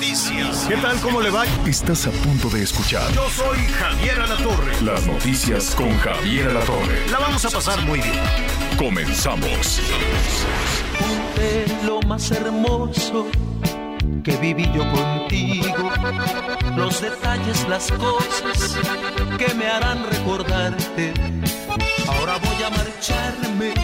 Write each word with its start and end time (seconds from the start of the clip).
noticias. 0.00 0.64
¿Qué 0.66 0.76
tal? 0.78 0.98
¿Cómo 1.00 1.20
le 1.20 1.28
va? 1.28 1.44
Estás 1.66 2.06
a 2.06 2.10
punto 2.10 2.48
de 2.48 2.62
escuchar 2.62 3.12
Yo 3.12 3.28
soy 3.28 3.58
Javier 3.66 4.18
Alatorre. 4.18 4.80
las 4.82 5.06
noticias 5.06 5.74
con 5.74 5.94
Javier 5.98 6.48
Alatorre. 6.48 7.06
La 7.10 7.18
vamos 7.18 7.44
a 7.44 7.50
pasar 7.50 7.84
muy 7.84 8.00
bien. 8.00 8.18
Comenzamos. 8.78 9.82
Ponte 10.98 11.66
lo 11.84 12.00
más 12.00 12.30
hermoso 12.30 13.26
que 14.24 14.36
viví 14.38 14.70
yo 14.74 14.90
contigo. 14.90 15.90
Los 16.76 17.02
detalles, 17.02 17.68
las 17.68 17.92
cosas 17.92 18.78
que 19.36 19.52
me 19.52 19.66
harán 19.66 20.06
recordarte. 20.10 21.12
Ahora 22.08 22.38
voy 22.38 22.62
a 22.62 22.70
marcharme, 22.70 23.74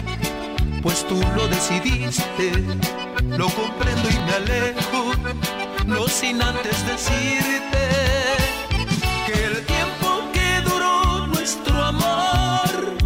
pues 0.81 1.05
tú 1.07 1.21
lo 1.35 1.47
decidiste. 1.47 2.63
Lo 3.37 3.49
comprendo 3.49 4.09
y 4.09 4.19
me 4.25 4.33
alejo, 4.33 4.96
no 5.87 6.07
sin 6.07 6.41
antes 6.41 6.85
decirte 6.85 7.89
que 9.25 9.45
el 9.45 9.65
tiempo 9.65 10.31
que 10.33 10.69
duró 10.69 11.27
nuestro 11.27 11.81
amor, 11.81 12.97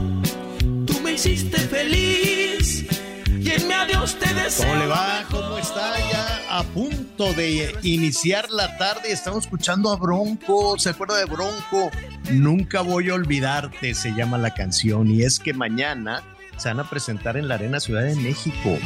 tú 0.88 1.00
me 1.02 1.14
hiciste 1.14 1.58
feliz 1.60 2.86
y 3.30 3.52
en 3.52 3.68
mi 3.68 3.74
adiós 3.74 4.16
te 4.16 4.34
deseo. 4.34 4.68
¿Cómo 4.68 4.80
le 4.80 4.88
va? 4.88 5.24
¿Cómo 5.30 5.58
está? 5.60 5.94
Ya 6.12 6.42
a 6.50 6.64
punto 6.64 7.34
de 7.34 7.76
iniciar 7.84 8.50
la 8.50 8.78
tarde. 8.78 9.12
Estamos 9.12 9.46
escuchando 9.46 9.92
a 9.92 9.96
Bronco. 9.96 10.78
¿Se 10.80 10.90
acuerda 10.90 11.18
de 11.18 11.26
Bronco? 11.26 11.92
Nunca 12.32 12.82
voy 12.82 13.10
a 13.10 13.14
olvidarte, 13.14 13.94
se 13.94 14.12
llama 14.12 14.38
la 14.38 14.54
canción. 14.54 15.10
Y 15.12 15.24
es 15.24 15.40
que 15.40 15.54
mañana 15.54 16.24
se 16.58 16.70
van 16.70 16.80
a 16.80 16.90
presentar 16.90 17.38
en 17.38 17.48
la 17.48 17.56
Arena 17.56 17.80
Ciudad 17.80 18.04
de 18.04 18.16
México. 18.16 18.78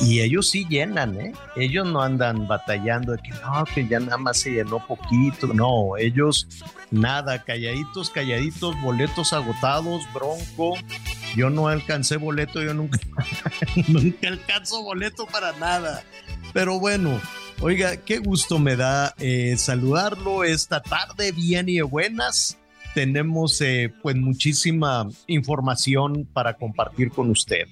Y 0.00 0.20
ellos 0.20 0.50
sí 0.50 0.66
llenan, 0.68 1.20
¿eh? 1.20 1.32
Ellos 1.56 1.86
no 1.86 2.02
andan 2.02 2.48
batallando 2.48 3.12
de 3.12 3.18
que 3.18 3.30
no, 3.30 3.64
que 3.72 3.86
ya 3.86 4.00
nada 4.00 4.18
más 4.18 4.38
se 4.38 4.50
llenó 4.50 4.84
poquito. 4.86 5.48
No, 5.48 5.96
ellos 5.96 6.48
nada, 6.90 7.42
calladitos, 7.42 8.10
calladitos, 8.10 8.80
boletos 8.80 9.32
agotados, 9.32 10.02
bronco. 10.12 10.74
Yo 11.36 11.50
no 11.50 11.68
alcancé 11.68 12.16
boleto, 12.16 12.62
yo 12.62 12.74
nunca, 12.74 12.98
nunca 13.88 14.28
alcanzo 14.28 14.82
boleto 14.82 15.26
para 15.26 15.52
nada. 15.58 16.02
Pero 16.52 16.78
bueno, 16.78 17.20
oiga, 17.60 17.96
qué 17.96 18.18
gusto 18.18 18.58
me 18.58 18.76
da 18.76 19.14
eh, 19.18 19.56
saludarlo 19.56 20.44
esta 20.44 20.82
tarde, 20.82 21.32
bien 21.32 21.68
y 21.68 21.80
buenas. 21.80 22.58
Tenemos 22.94 23.58
eh, 23.62 23.92
pues 24.02 24.16
muchísima 24.16 25.08
información 25.26 26.28
para 26.32 26.54
compartir 26.54 27.10
con 27.10 27.30
usted. 27.30 27.66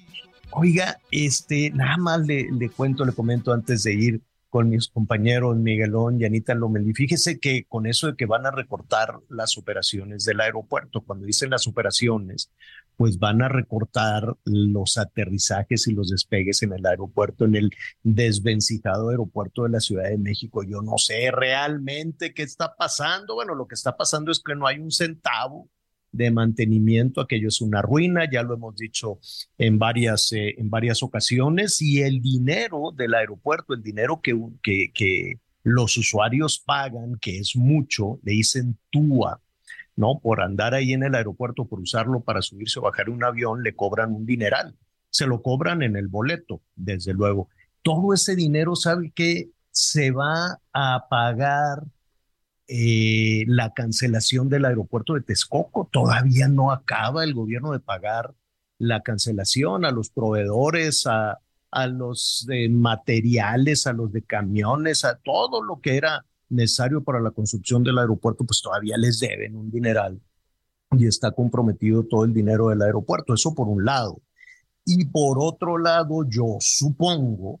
Oiga, 0.53 0.99
este, 1.11 1.71
nada 1.71 1.97
más 1.97 2.25
le, 2.25 2.47
cuento, 2.75 3.05
le 3.05 3.13
comento 3.13 3.53
antes 3.53 3.83
de 3.83 3.93
ir 3.93 4.21
con 4.49 4.69
mis 4.69 4.89
compañeros 4.89 5.55
Miguelón 5.55 6.19
y 6.19 6.25
Anita 6.25 6.53
Lomelí. 6.53 6.93
Fíjese 6.93 7.39
que 7.39 7.63
con 7.63 7.85
eso 7.85 8.07
de 8.07 8.15
que 8.17 8.25
van 8.25 8.45
a 8.45 8.51
recortar 8.51 9.19
las 9.29 9.57
operaciones 9.57 10.25
del 10.25 10.41
aeropuerto, 10.41 11.01
cuando 11.01 11.25
dicen 11.25 11.51
las 11.51 11.67
operaciones, 11.67 12.51
pues 12.97 13.17
van 13.17 13.41
a 13.41 13.47
recortar 13.47 14.35
los 14.43 14.97
aterrizajes 14.97 15.87
y 15.87 15.93
los 15.93 16.09
despegues 16.09 16.61
en 16.63 16.73
el 16.73 16.85
aeropuerto, 16.85 17.45
en 17.45 17.55
el 17.55 17.71
desvencijado 18.03 19.09
aeropuerto 19.09 19.63
de 19.63 19.69
la 19.69 19.79
Ciudad 19.79 20.09
de 20.09 20.17
México. 20.17 20.63
Yo 20.63 20.81
no 20.81 20.97
sé 20.97 21.31
realmente 21.31 22.33
qué 22.33 22.43
está 22.43 22.75
pasando. 22.75 23.35
Bueno, 23.35 23.55
lo 23.55 23.67
que 23.67 23.75
está 23.75 23.95
pasando 23.95 24.31
es 24.31 24.41
que 24.45 24.55
no 24.55 24.67
hay 24.67 24.79
un 24.79 24.91
centavo 24.91 25.69
de 26.11 26.31
mantenimiento, 26.31 27.21
aquello 27.21 27.47
es 27.47 27.61
una 27.61 27.81
ruina, 27.81 28.29
ya 28.29 28.43
lo 28.43 28.53
hemos 28.53 28.75
dicho 28.75 29.19
en 29.57 29.79
varias, 29.79 30.31
eh, 30.33 30.55
en 30.57 30.69
varias 30.69 31.03
ocasiones, 31.03 31.81
y 31.81 32.01
el 32.01 32.21
dinero 32.21 32.91
del 32.95 33.13
aeropuerto, 33.13 33.73
el 33.73 33.81
dinero 33.81 34.21
que, 34.21 34.37
que, 34.61 34.91
que 34.93 35.39
los 35.63 35.97
usuarios 35.97 36.59
pagan, 36.59 37.17
que 37.19 37.37
es 37.37 37.55
mucho, 37.55 38.19
le 38.23 38.33
dicen 38.33 38.77
TUA, 38.89 39.39
¿no? 39.95 40.19
Por 40.19 40.41
andar 40.41 40.73
ahí 40.73 40.93
en 40.93 41.03
el 41.03 41.15
aeropuerto, 41.15 41.65
por 41.65 41.79
usarlo 41.79 42.21
para 42.21 42.41
subirse 42.41 42.79
o 42.79 42.83
bajar 42.83 43.09
un 43.09 43.23
avión, 43.23 43.63
le 43.63 43.75
cobran 43.75 44.11
un 44.11 44.25
dineral, 44.25 44.75
se 45.09 45.27
lo 45.27 45.41
cobran 45.41 45.81
en 45.81 45.95
el 45.95 46.07
boleto, 46.07 46.61
desde 46.75 47.13
luego. 47.13 47.49
Todo 47.83 48.13
ese 48.13 48.35
dinero, 48.35 48.75
¿sabe 48.75 49.11
qué? 49.13 49.49
Se 49.71 50.11
va 50.11 50.59
a 50.73 51.07
pagar 51.09 51.83
eh, 52.73 53.43
la 53.47 53.73
cancelación 53.73 54.47
del 54.47 54.63
aeropuerto 54.63 55.15
de 55.15 55.21
Texcoco. 55.21 55.89
Todavía 55.91 56.47
no 56.47 56.71
acaba 56.71 57.25
el 57.25 57.33
gobierno 57.33 57.73
de 57.73 57.81
pagar 57.81 58.33
la 58.77 59.01
cancelación 59.01 59.83
a 59.83 59.91
los 59.91 60.09
proveedores, 60.09 61.05
a, 61.05 61.39
a 61.69 61.87
los 61.87 62.45
de 62.47 62.69
materiales, 62.69 63.87
a 63.87 63.93
los 63.93 64.13
de 64.13 64.21
camiones, 64.21 65.03
a 65.03 65.15
todo 65.17 65.61
lo 65.61 65.81
que 65.81 65.97
era 65.97 66.25
necesario 66.47 67.03
para 67.03 67.19
la 67.19 67.31
construcción 67.31 67.83
del 67.83 67.97
aeropuerto, 67.97 68.45
pues 68.45 68.61
todavía 68.61 68.95
les 68.95 69.19
deben 69.19 69.57
un 69.57 69.69
dineral 69.69 70.21
y 70.97 71.07
está 71.07 71.31
comprometido 71.31 72.03
todo 72.03 72.23
el 72.23 72.33
dinero 72.33 72.69
del 72.69 72.81
aeropuerto. 72.83 73.33
Eso 73.33 73.53
por 73.53 73.67
un 73.67 73.83
lado. 73.83 74.21
Y 74.85 75.05
por 75.07 75.39
otro 75.39 75.77
lado, 75.77 76.23
yo 76.25 76.55
supongo 76.61 77.59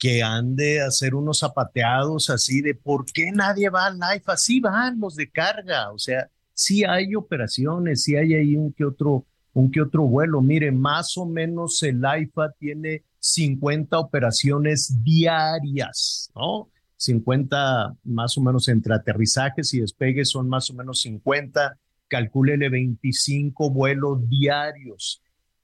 que 0.00 0.22
han 0.22 0.56
de 0.56 0.80
hacer 0.80 1.14
unos 1.14 1.40
zapateados 1.40 2.30
así 2.30 2.62
de 2.62 2.74
por 2.74 3.04
qué 3.04 3.30
nadie 3.32 3.68
va 3.68 3.86
al 3.86 4.02
AIFA. 4.02 4.34
Sí 4.38 4.58
van 4.58 4.98
los 4.98 5.14
de 5.14 5.30
carga, 5.30 5.92
o 5.92 5.98
sea, 5.98 6.30
sí 6.54 6.84
hay 6.84 7.14
operaciones, 7.14 8.02
sí 8.02 8.16
hay 8.16 8.32
ahí 8.32 8.56
un 8.56 8.72
que 8.72 8.86
otro, 8.86 9.26
un 9.52 9.70
que 9.70 9.82
otro 9.82 10.04
vuelo. 10.04 10.40
Mire, 10.40 10.72
más 10.72 11.18
o 11.18 11.26
menos 11.26 11.82
el 11.82 12.02
AIFA 12.02 12.50
tiene 12.58 13.04
50 13.18 13.98
operaciones 13.98 15.04
diarias, 15.04 16.30
¿no? 16.34 16.70
50 16.96 17.94
más 18.04 18.38
o 18.38 18.40
menos 18.40 18.68
entre 18.68 18.94
aterrizajes 18.94 19.74
y 19.74 19.80
despegues 19.80 20.30
son 20.30 20.48
más 20.48 20.70
o 20.70 20.74
menos 20.74 21.02
50, 21.02 21.76
calcúlele 22.08 22.70
25 22.70 23.70
vuelos 23.70 24.26
diarios. 24.30 25.20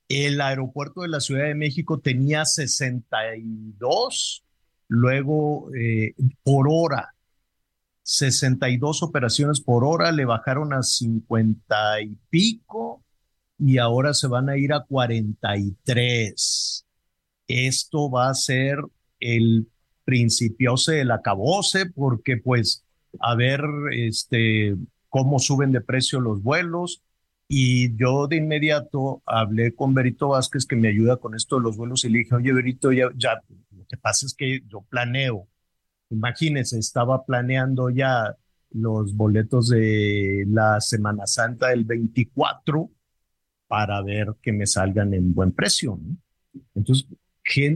El 0.09 0.41
aeropuerto 0.41 1.03
de 1.03 1.09
la 1.09 1.21
Ciudad 1.21 1.45
de 1.45 1.55
México 1.55 1.99
tenía 1.99 2.45
62, 2.45 4.45
luego 4.89 5.69
eh, 5.75 6.15
por 6.43 6.69
hora, 6.71 7.15
62 8.03 9.03
operaciones 9.03 9.61
por 9.61 9.85
hora, 9.85 10.13
le 10.13 10.25
bajaron 10.25 10.73
a 10.73 10.85
50 10.85 12.01
y 12.03 12.17
pico 12.31 13.03
y 13.59 13.79
ahora 13.79 14.15
se 14.15 14.29
van 14.29 14.49
a 14.49 14.57
ir 14.57 14.73
a 14.73 14.85
43. 14.85 16.87
Esto 17.49 18.11
va 18.11 18.31
a 18.31 18.35
ser 18.35 18.79
el 19.19 19.67
principiose 20.05 20.93
del 20.93 21.11
acabose 21.11 21.87
porque 21.87 22.37
pues 22.37 22.85
a 23.19 23.35
ver 23.35 23.61
este 23.93 24.77
cómo 25.09 25.41
suben 25.41 25.73
de 25.73 25.81
precio 25.81 26.21
los 26.21 26.43
vuelos, 26.43 27.03
y 27.49 27.97
yo 27.97 28.27
de 28.27 28.37
inmediato 28.37 29.23
hablé 29.25 29.75
con 29.75 29.95
Berito 29.95 30.29
Vázquez, 30.29 30.67
que 30.67 30.77
me 30.77 30.89
ayuda 30.89 31.17
con 31.19 31.35
esto 31.35 31.57
de 31.57 31.63
los 31.63 31.77
vuelos, 31.77 32.05
y 32.05 32.11
le 32.11 32.19
dije, 32.19 32.35
oye, 32.35 32.53
Berito, 32.53 32.93
ya, 32.93 33.09
lo 33.71 33.85
que 33.89 33.97
pasa 33.97 34.27
es 34.27 34.35
que 34.35 34.63
yo 34.67 34.83
planeo. 34.83 35.49
Imagínense, 36.11 36.79
estaba 36.79 37.25
planeando 37.25 37.91
ya 37.91 38.37
los 38.71 39.15
boletos 39.15 39.69
de 39.69 40.45
la 40.49 40.81
Semana 40.81 41.27
Santa 41.27 41.69
del 41.69 41.85
24 41.85 42.91
para 43.69 44.03
ver 44.03 44.35
que 44.43 44.53
me 44.53 44.67
salgan 44.67 45.15
en 45.15 45.35
buen 45.35 45.53
precio. 45.53 45.99
Entonces, 46.75 47.07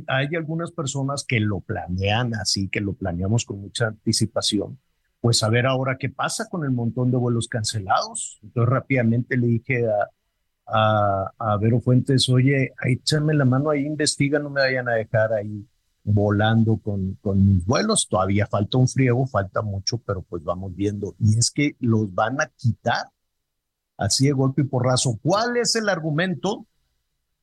hay 0.08 0.34
algunas 0.36 0.72
personas 0.72 1.24
que 1.24 1.38
lo 1.38 1.60
planean 1.60 2.34
así, 2.34 2.68
que 2.68 2.80
lo 2.80 2.94
planeamos 2.94 3.44
con 3.44 3.60
mucha 3.60 3.88
anticipación 3.88 4.78
pues 5.20 5.42
a 5.42 5.48
ver 5.48 5.66
ahora 5.66 5.96
qué 5.98 6.08
pasa 6.08 6.48
con 6.48 6.64
el 6.64 6.70
montón 6.70 7.10
de 7.10 7.16
vuelos 7.16 7.48
cancelados. 7.48 8.38
Entonces 8.42 8.70
rápidamente 8.70 9.36
le 9.36 9.46
dije 9.46 9.84
a, 9.86 10.08
a, 10.66 11.32
a 11.38 11.56
Vero 11.58 11.80
Fuentes, 11.80 12.28
oye, 12.28 12.72
échame 12.84 13.34
la 13.34 13.44
mano 13.44 13.70
ahí, 13.70 13.84
investiga, 13.84 14.38
no 14.38 14.50
me 14.50 14.62
vayan 14.62 14.88
a 14.88 14.94
dejar 14.94 15.32
ahí 15.32 15.66
volando 16.02 16.78
con, 16.78 17.18
con 17.20 17.46
mis 17.46 17.64
vuelos. 17.66 18.08
Todavía 18.08 18.46
falta 18.46 18.78
un 18.78 18.88
friego, 18.88 19.26
falta 19.26 19.62
mucho, 19.62 19.98
pero 19.98 20.22
pues 20.22 20.42
vamos 20.42 20.74
viendo. 20.74 21.14
Y 21.18 21.38
es 21.38 21.50
que 21.50 21.76
los 21.80 22.12
van 22.14 22.40
a 22.40 22.50
quitar 22.56 23.06
así 23.98 24.26
de 24.26 24.32
golpe 24.32 24.62
y 24.62 24.64
porrazo. 24.64 25.18
¿Cuál 25.22 25.58
es 25.58 25.76
el 25.76 25.88
argumento 25.88 26.66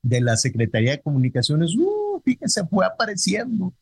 de 0.02 0.22
la 0.22 0.36
Secretaría 0.38 0.92
de 0.92 1.02
Comunicaciones? 1.02 1.76
Uh, 1.76 2.20
fíjese, 2.26 2.66
fue 2.66 2.86
apareciendo. 2.86 3.74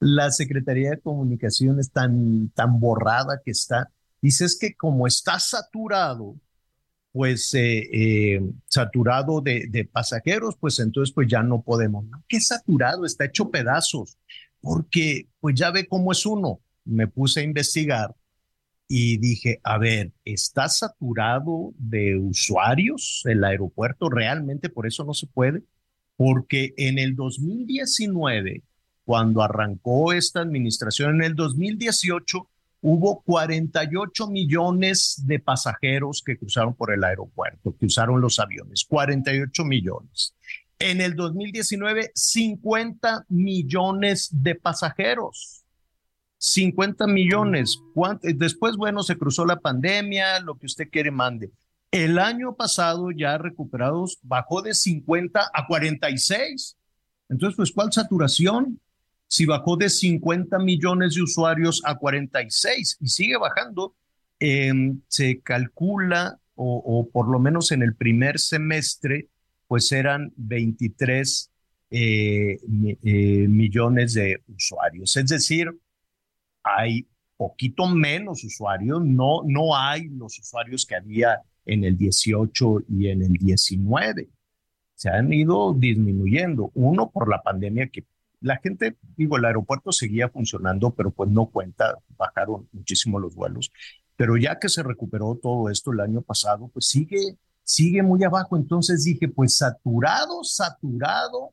La 0.00 0.30
Secretaría 0.30 0.90
de 0.90 1.00
Comunicaciones 1.00 1.90
tan, 1.92 2.48
tan 2.50 2.80
borrada 2.80 3.40
que 3.44 3.52
está. 3.52 3.90
Dice 4.22 4.46
es 4.46 4.58
que 4.58 4.74
como 4.74 5.06
está 5.06 5.38
saturado, 5.38 6.36
pues 7.12 7.52
eh, 7.54 7.88
eh, 7.92 8.40
saturado 8.66 9.40
de, 9.40 9.88
pasajeros, 9.92 10.56
pues 10.58 10.78
entonces 10.78 11.12
pues 11.14 11.28
ya 11.28 11.42
no 11.42 11.62
podemos. 11.62 12.06
¿Qué 12.28 12.40
saturado? 12.40 13.04
Está 13.04 13.26
hecho 13.26 13.50
pedazos, 13.50 14.16
porque 14.60 15.28
pues 15.40 15.54
ya 15.54 15.70
ve 15.70 15.86
cómo 15.86 16.12
es 16.12 16.24
uno. 16.24 16.60
Me 16.84 17.06
puse 17.06 17.40
a 17.40 17.44
investigar 17.44 18.14
y 18.88 19.18
dije, 19.18 19.60
a 19.62 19.78
ver, 19.78 20.12
¿está 20.24 20.68
saturado 20.68 21.72
de 21.78 22.16
usuarios 22.16 23.22
el 23.26 23.44
aeropuerto 23.44 24.08
realmente? 24.08 24.68
Por 24.68 24.86
eso 24.86 25.04
no 25.04 25.14
se 25.14 25.26
puede. 25.26 25.62
Porque 26.16 26.74
en 26.76 26.98
el 26.98 27.16
2019, 27.16 28.62
cuando 29.10 29.42
arrancó 29.42 30.12
esta 30.12 30.38
administración, 30.38 31.16
en 31.16 31.22
el 31.22 31.34
2018 31.34 32.48
hubo 32.80 33.22
48 33.22 34.28
millones 34.28 35.20
de 35.26 35.40
pasajeros 35.40 36.22
que 36.24 36.38
cruzaron 36.38 36.74
por 36.74 36.94
el 36.94 37.02
aeropuerto, 37.02 37.74
que 37.76 37.86
usaron 37.86 38.20
los 38.20 38.38
aviones, 38.38 38.84
48 38.88 39.64
millones. 39.64 40.36
En 40.78 41.00
el 41.00 41.16
2019, 41.16 42.12
50 42.14 43.24
millones 43.30 44.28
de 44.30 44.54
pasajeros. 44.54 45.64
50 46.38 47.08
millones. 47.08 47.80
Después, 48.22 48.76
bueno, 48.76 49.02
se 49.02 49.18
cruzó 49.18 49.44
la 49.44 49.58
pandemia, 49.58 50.38
lo 50.38 50.54
que 50.54 50.66
usted 50.66 50.88
quiere 50.88 51.10
mande. 51.10 51.50
El 51.90 52.20
año 52.20 52.54
pasado 52.54 53.10
ya 53.10 53.38
recuperados 53.38 54.20
bajó 54.22 54.62
de 54.62 54.72
50 54.72 55.50
a 55.52 55.66
46. 55.66 56.76
Entonces, 57.28 57.56
pues, 57.56 57.72
¿cuál 57.72 57.92
saturación? 57.92 58.78
Si 59.30 59.46
bajó 59.46 59.76
de 59.76 59.88
50 59.88 60.58
millones 60.58 61.14
de 61.14 61.22
usuarios 61.22 61.80
a 61.84 61.94
46 61.94 62.98
y 63.00 63.06
sigue 63.06 63.36
bajando, 63.36 63.94
em, 64.40 65.00
se 65.06 65.40
calcula, 65.40 66.36
o, 66.56 67.08
por 67.10 67.28
lo 67.28 67.38
menos 67.38 67.70
en 67.70 67.82
el 67.82 67.94
primer 67.94 68.38
semestre, 68.40 69.28
pues 69.68 69.92
eran 69.92 70.32
23 70.36 71.48
eh, 71.90 72.58
eh, 73.02 73.46
millones 73.48 74.14
de 74.14 74.42
usuarios. 74.48 75.16
Es 75.16 75.28
decir, 75.28 75.70
hay 76.64 77.06
poquito 77.36 77.86
menos 77.86 78.42
usuarios, 78.44 79.00
no, 79.02 79.42
no 79.46 79.76
hay 79.76 80.08
los 80.08 80.38
usuarios 80.40 80.84
que 80.84 80.96
había 80.96 81.40
en 81.64 81.84
el 81.84 81.96
18 81.96 82.82
y 82.88 83.08
en 83.08 83.22
el 83.22 83.32
19. 83.34 84.28
Se 84.96 85.08
han 85.08 85.32
ido 85.32 85.72
disminuyendo. 85.72 86.72
Uno 86.74 87.10
por 87.10 87.30
la 87.30 87.40
pandemia 87.42 87.86
que 87.86 88.04
la 88.40 88.56
gente, 88.58 88.96
digo, 89.16 89.36
el 89.36 89.44
aeropuerto 89.44 89.92
seguía 89.92 90.28
funcionando, 90.28 90.94
pero 90.94 91.10
pues 91.10 91.30
no 91.30 91.46
cuenta, 91.46 91.98
bajaron 92.16 92.68
muchísimo 92.72 93.18
los 93.18 93.34
vuelos. 93.34 93.70
Pero 94.16 94.36
ya 94.36 94.58
que 94.58 94.68
se 94.68 94.82
recuperó 94.82 95.38
todo 95.42 95.70
esto 95.70 95.92
el 95.92 96.00
año 96.00 96.22
pasado, 96.22 96.68
pues 96.68 96.86
sigue, 96.88 97.36
sigue 97.62 98.02
muy 98.02 98.24
abajo. 98.24 98.56
Entonces 98.56 99.04
dije, 99.04 99.28
pues 99.28 99.56
saturado, 99.56 100.42
saturado, 100.44 101.52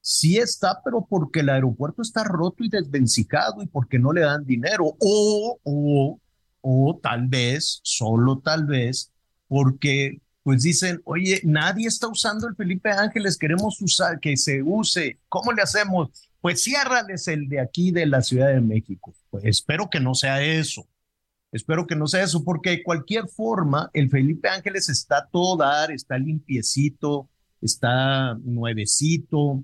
sí 0.00 0.38
está, 0.38 0.80
pero 0.84 1.06
porque 1.08 1.40
el 1.40 1.50
aeropuerto 1.50 2.02
está 2.02 2.24
roto 2.24 2.64
y 2.64 2.68
desvencijado 2.68 3.62
y 3.62 3.66
porque 3.66 3.98
no 3.98 4.12
le 4.12 4.22
dan 4.22 4.44
dinero. 4.44 4.94
O, 5.00 5.58
o, 5.62 6.20
o 6.60 7.00
tal 7.02 7.28
vez, 7.28 7.80
solo 7.82 8.38
tal 8.38 8.64
vez, 8.66 9.12
porque 9.48 10.20
pues 10.48 10.62
dicen, 10.62 11.02
oye, 11.04 11.42
nadie 11.44 11.88
está 11.88 12.08
usando 12.08 12.48
el 12.48 12.56
Felipe 12.56 12.88
Ángeles, 12.90 13.36
queremos 13.36 13.82
usar, 13.82 14.18
que 14.18 14.34
se 14.38 14.62
use, 14.62 15.18
¿cómo 15.28 15.52
le 15.52 15.60
hacemos? 15.60 16.30
Pues 16.40 16.64
ciérrales 16.64 17.28
el 17.28 17.50
de 17.50 17.60
aquí 17.60 17.90
de 17.90 18.06
la 18.06 18.22
Ciudad 18.22 18.48
de 18.48 18.62
México. 18.62 19.14
Pues 19.28 19.44
espero 19.44 19.90
que 19.90 20.00
no 20.00 20.14
sea 20.14 20.42
eso. 20.42 20.88
Espero 21.52 21.86
que 21.86 21.96
no 21.96 22.06
sea 22.06 22.22
eso, 22.22 22.42
porque 22.44 22.70
de 22.70 22.82
cualquier 22.82 23.28
forma, 23.28 23.90
el 23.92 24.08
Felipe 24.08 24.48
Ángeles 24.48 24.88
está 24.88 25.28
todo 25.30 25.58
dar, 25.58 25.92
está 25.92 26.16
limpiecito, 26.16 27.28
está 27.60 28.34
nuevecito, 28.42 29.62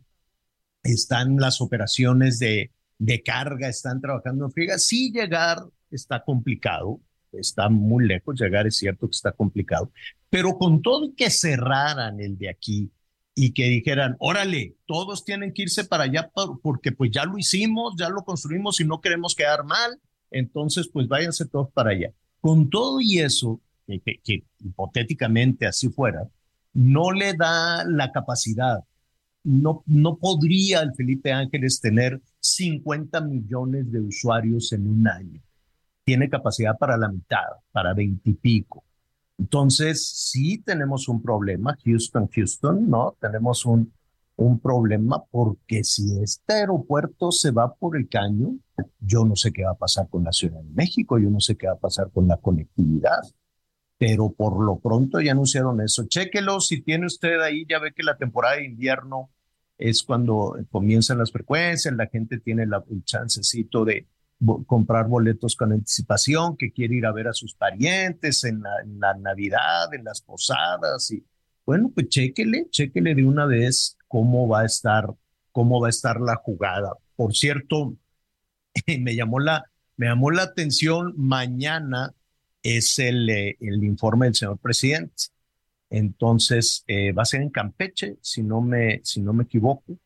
están 0.83 1.37
las 1.37 1.63
operaciones 1.63 2.39
de, 2.39 2.73
de 2.99 3.23
carga, 3.23 3.71
están 3.71 4.03
trabajando 4.03 4.45
en 4.45 4.53
friega. 4.53 4.77
Sí 4.77 5.11
llegar 5.11 5.65
está 5.91 6.23
complicado, 6.23 7.01
está 7.33 7.71
muy 7.71 8.07
lejos, 8.07 8.39
llegar 8.39 8.67
es 8.67 8.77
cierto 8.77 9.07
que 9.07 9.17
está 9.17 9.33
complicado, 9.33 9.91
pero 10.35 10.59
con 10.59 10.83
todo 10.83 11.05
y 11.05 11.13
que 11.13 11.31
cerraran 11.31 12.19
el 12.19 12.37
de 12.37 12.49
aquí 12.49 12.91
y 13.37 13.53
que 13.53 13.69
dijeran, 13.69 14.17
órale, 14.19 14.75
todos 14.85 15.25
tienen 15.25 15.55
que 15.55 15.63
irse 15.63 15.85
para 15.85 16.03
allá 16.03 16.29
porque 16.61 16.91
pues 16.91 17.13
ya 17.13 17.25
lo 17.25 17.39
hicimos, 17.39 17.95
ya 17.97 18.09
lo 18.09 18.25
construimos 18.25 18.81
y 18.81 18.85
no 18.85 19.01
queremos 19.01 19.37
quedar 19.37 19.63
mal, 19.63 19.97
entonces 20.33 20.89
pues 20.93 21.07
váyanse 21.07 21.47
todos 21.47 21.71
para 21.71 21.91
allá. 21.91 22.11
Con 22.41 22.69
todo 22.69 23.01
y 23.01 23.21
eso, 23.21 23.61
que, 23.87 24.43
hipotéticamente 24.59 25.69
así 25.69 25.89
fuera, 25.89 26.29
no 26.73 27.13
le 27.13 27.35
da 27.35 27.85
la 27.85 28.11
capacidad, 28.11 28.81
no, 29.45 29.85
no 29.87 30.17
podría 30.17 30.81
el 30.81 30.97
Felipe 30.97 31.33
Ángeles 31.33 31.81
tener 31.81 32.21
50 32.41 33.21
millones 33.21 33.93
de 33.93 34.01
usuarios 34.01 34.73
en 34.73 34.89
un 34.89 35.07
año. 35.07 35.41
Tiene 36.03 36.29
capacidad 36.29 36.77
para 36.77 36.97
la 36.97 37.09
mitad, 37.09 37.47
para 37.71 37.95
20 37.95 38.31
y 38.31 38.35
pico. 38.35 38.84
Entonces, 39.39 40.09
sí 40.09 40.59
tenemos 40.59 41.09
un 41.09 41.21
problema, 41.21 41.77
Houston, 41.85 42.29
Houston, 42.29 42.89
¿no? 42.89 43.17
Tenemos 43.21 43.67
un, 43.67 43.93
un 44.37 44.59
problema 44.59 45.23
porque 45.31 45.85
si 45.85 46.21
este 46.21 46.55
aeropuerto 46.55 47.31
se 47.33 47.51
va 47.51 47.75
por 47.75 47.97
el 47.97 48.09
caño, 48.09 48.57
yo 49.01 49.25
no 49.25 49.37
sé 49.37 49.53
qué 49.53 49.65
va 49.65 49.73
a 49.73 49.77
pasar 49.77 50.09
con 50.09 50.25
la 50.25 50.33
Ciudad 50.33 50.61
de 50.61 50.71
México, 50.71 51.19
yo 51.19 51.31
no 51.31 51.41
sé 51.41 51.57
qué 51.57 51.67
va 51.67 51.75
a 51.75 51.79
pasar 51.79 52.11
con 52.11 52.27
la 52.27 52.37
conectividad, 52.37 53.23
pero 53.99 54.33
por 54.33 54.65
lo 54.65 54.79
pronto 54.79 55.21
ya 55.21 55.33
anunciaron 55.33 55.81
eso. 55.81 56.05
Chéquelo, 56.07 56.61
si 56.61 56.83
tiene 56.83 57.07
usted 57.07 57.41
ahí, 57.41 57.65
ya 57.69 57.79
ve 57.79 57.93
que 57.93 58.03
la 58.03 58.17
temporada 58.17 58.57
de 58.57 58.67
invierno 58.67 59.31
es 59.79 60.03
cuando 60.03 60.57
comienzan 60.71 61.19
las 61.19 61.33
frecuencias, 61.33 61.95
la 61.95 62.07
gente 62.07 62.39
tiene 62.39 62.67
la, 62.67 62.85
el 62.91 63.05
chancecito 63.05 63.85
de, 63.85 64.07
comprar 64.67 65.09
boletos 65.09 65.57
con 65.57 65.73
anticipación, 65.73 66.57
que 66.57 66.73
quiere 66.73 66.97
ir 66.97 67.07
a 67.07 67.13
ver 67.13 67.29
a 67.29 67.33
sus 67.33 67.55
parientes 67.55 68.45
en 68.45 68.63
la, 68.63 69.15
Navidad, 69.15 69.93
en 69.95 70.05
las 70.05 70.21
posadas 70.21 71.11
y 71.11 71.25
bueno, 71.67 71.91
pues 71.95 72.09
chéquele, 72.09 72.69
chéquele 72.71 73.15
de 73.15 73.25
una 73.25 73.47
vez 73.47 73.97
cómo 74.07 74.47
va 74.47 74.61
a 74.61 74.67
estar, 74.67 75.07
cómo 75.51 75.81
va 75.81 75.89
a 75.89 75.91
estar 75.91 76.21
la 76.21 76.37
jugada. 76.37 76.93
Por 77.17 77.35
cierto, 77.35 77.97
me 79.01 79.17
llamó 79.17 79.41
la, 79.41 79.65
me 79.97 80.07
llamó 80.07 80.31
la 80.31 80.43
atención, 80.43 81.15
mañana 81.17 82.13
es 82.63 82.99
el, 82.99 83.31
eh, 83.31 83.57
el 83.61 83.83
informe 83.83 84.27
del 84.27 84.35
señor 84.35 84.59
presidente. 84.59 85.25
Entonces, 85.91 86.85
eh, 86.87 87.13
va 87.13 87.23
a 87.23 87.27
ser 87.27 87.43
en 87.43 87.51
Campeche, 87.51 88.17
si 88.21 88.43
no 88.43 88.61
me, 88.61 89.01
si 89.05 89.23
no 89.23 89.33
me 89.33 89.45
equivoco. 89.45 89.99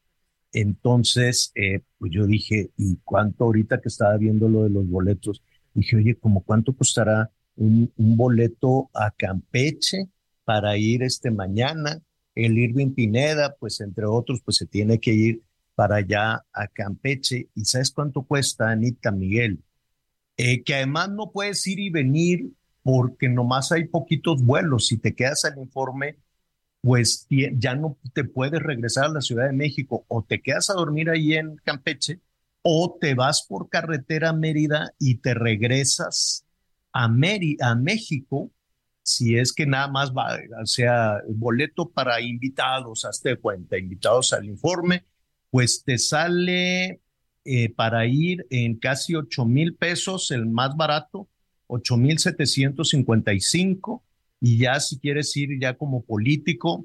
Entonces, 0.60 1.52
eh, 1.54 1.82
pues 1.98 2.10
yo 2.12 2.26
dije, 2.26 2.72
¿y 2.76 2.96
cuánto 3.04 3.44
ahorita 3.44 3.80
que 3.80 3.88
estaba 3.88 4.16
viendo 4.16 4.48
lo 4.48 4.64
de 4.64 4.70
los 4.70 4.88
boletos? 4.88 5.40
Dije, 5.72 5.94
oye, 5.94 6.16
¿cómo 6.16 6.42
cuánto 6.42 6.74
costará 6.74 7.30
un, 7.54 7.92
boleto 7.96 8.90
a 8.92 9.12
Campeche 9.12 10.08
para 10.42 10.76
ir 10.76 11.04
este 11.04 11.30
mañana? 11.30 12.02
El 12.34 12.58
Irving 12.58 12.92
Pineda, 12.92 13.54
pues 13.60 13.80
entre 13.80 14.06
otros, 14.06 14.40
pues 14.44 14.56
se 14.56 14.66
tiene 14.66 14.98
que 14.98 15.14
ir 15.14 15.42
para 15.76 15.96
allá 15.96 16.44
a 16.52 16.66
Campeche. 16.66 17.50
¿Y 17.54 17.64
sabes 17.64 17.92
cuánto 17.92 18.22
cuesta, 18.24 18.68
Anita 18.68 19.12
Miguel? 19.12 19.62
Eh, 20.36 20.64
que 20.64 20.74
además 20.74 21.10
no 21.10 21.30
puedes 21.30 21.64
ir 21.68 21.78
y 21.78 21.90
venir 21.90 22.50
porque 22.82 23.28
nomás 23.28 23.70
hay 23.70 23.86
poquitos 23.86 24.42
vuelos. 24.42 24.88
Si 24.88 24.98
te 24.98 25.14
quedas 25.14 25.44
al 25.44 25.56
informe, 25.56 26.16
pues 26.80 27.26
ya 27.28 27.74
no 27.74 27.98
te 28.12 28.24
puedes 28.24 28.62
regresar 28.62 29.06
a 29.06 29.12
la 29.14 29.20
Ciudad 29.20 29.46
de 29.46 29.52
México 29.52 30.04
o 30.08 30.24
te 30.24 30.40
quedas 30.40 30.70
a 30.70 30.74
dormir 30.74 31.10
ahí 31.10 31.34
en 31.34 31.56
Campeche 31.64 32.20
o 32.62 32.96
te 33.00 33.14
vas 33.14 33.46
por 33.48 33.68
carretera 33.68 34.30
a 34.30 34.32
Mérida 34.32 34.92
y 34.98 35.16
te 35.16 35.34
regresas 35.34 36.44
a, 36.92 37.04
a 37.06 37.74
México 37.74 38.50
si 39.08 39.38
es 39.38 39.54
que 39.54 39.66
nada 39.66 39.88
más 39.88 40.12
va, 40.12 40.38
o 40.60 40.66
sea, 40.66 41.22
boleto 41.28 41.88
para 41.88 42.20
invitados, 42.20 43.06
hazte 43.06 43.36
cuenta, 43.36 43.78
invitados 43.78 44.34
al 44.34 44.44
informe, 44.44 45.06
pues 45.50 45.82
te 45.82 45.96
sale 45.96 47.00
eh, 47.44 47.72
para 47.74 48.06
ir 48.06 48.46
en 48.50 48.76
casi 48.78 49.14
8 49.14 49.46
mil 49.46 49.74
pesos, 49.74 50.30
el 50.30 50.44
más 50.44 50.76
barato, 50.76 51.26
8 51.68 51.96
mil 51.96 52.18
755 52.18 54.04
y 54.40 54.58
ya 54.58 54.80
si 54.80 54.98
quieres 54.98 55.36
ir 55.36 55.60
ya 55.60 55.74
como 55.74 56.02
político, 56.02 56.84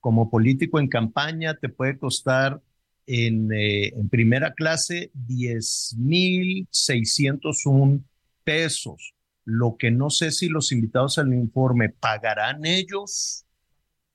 como 0.00 0.30
político 0.30 0.80
en 0.80 0.88
campaña, 0.88 1.54
te 1.54 1.68
puede 1.68 1.98
costar 1.98 2.62
en, 3.06 3.52
eh, 3.52 3.88
en 3.88 4.08
primera 4.08 4.54
clase 4.54 5.10
10,601 5.14 8.02
pesos. 8.44 9.14
Lo 9.44 9.76
que 9.76 9.90
no 9.90 10.08
sé 10.10 10.30
si 10.30 10.48
los 10.48 10.70
invitados 10.72 11.18
al 11.18 11.34
informe 11.34 11.88
pagarán 11.88 12.64
ellos 12.64 13.44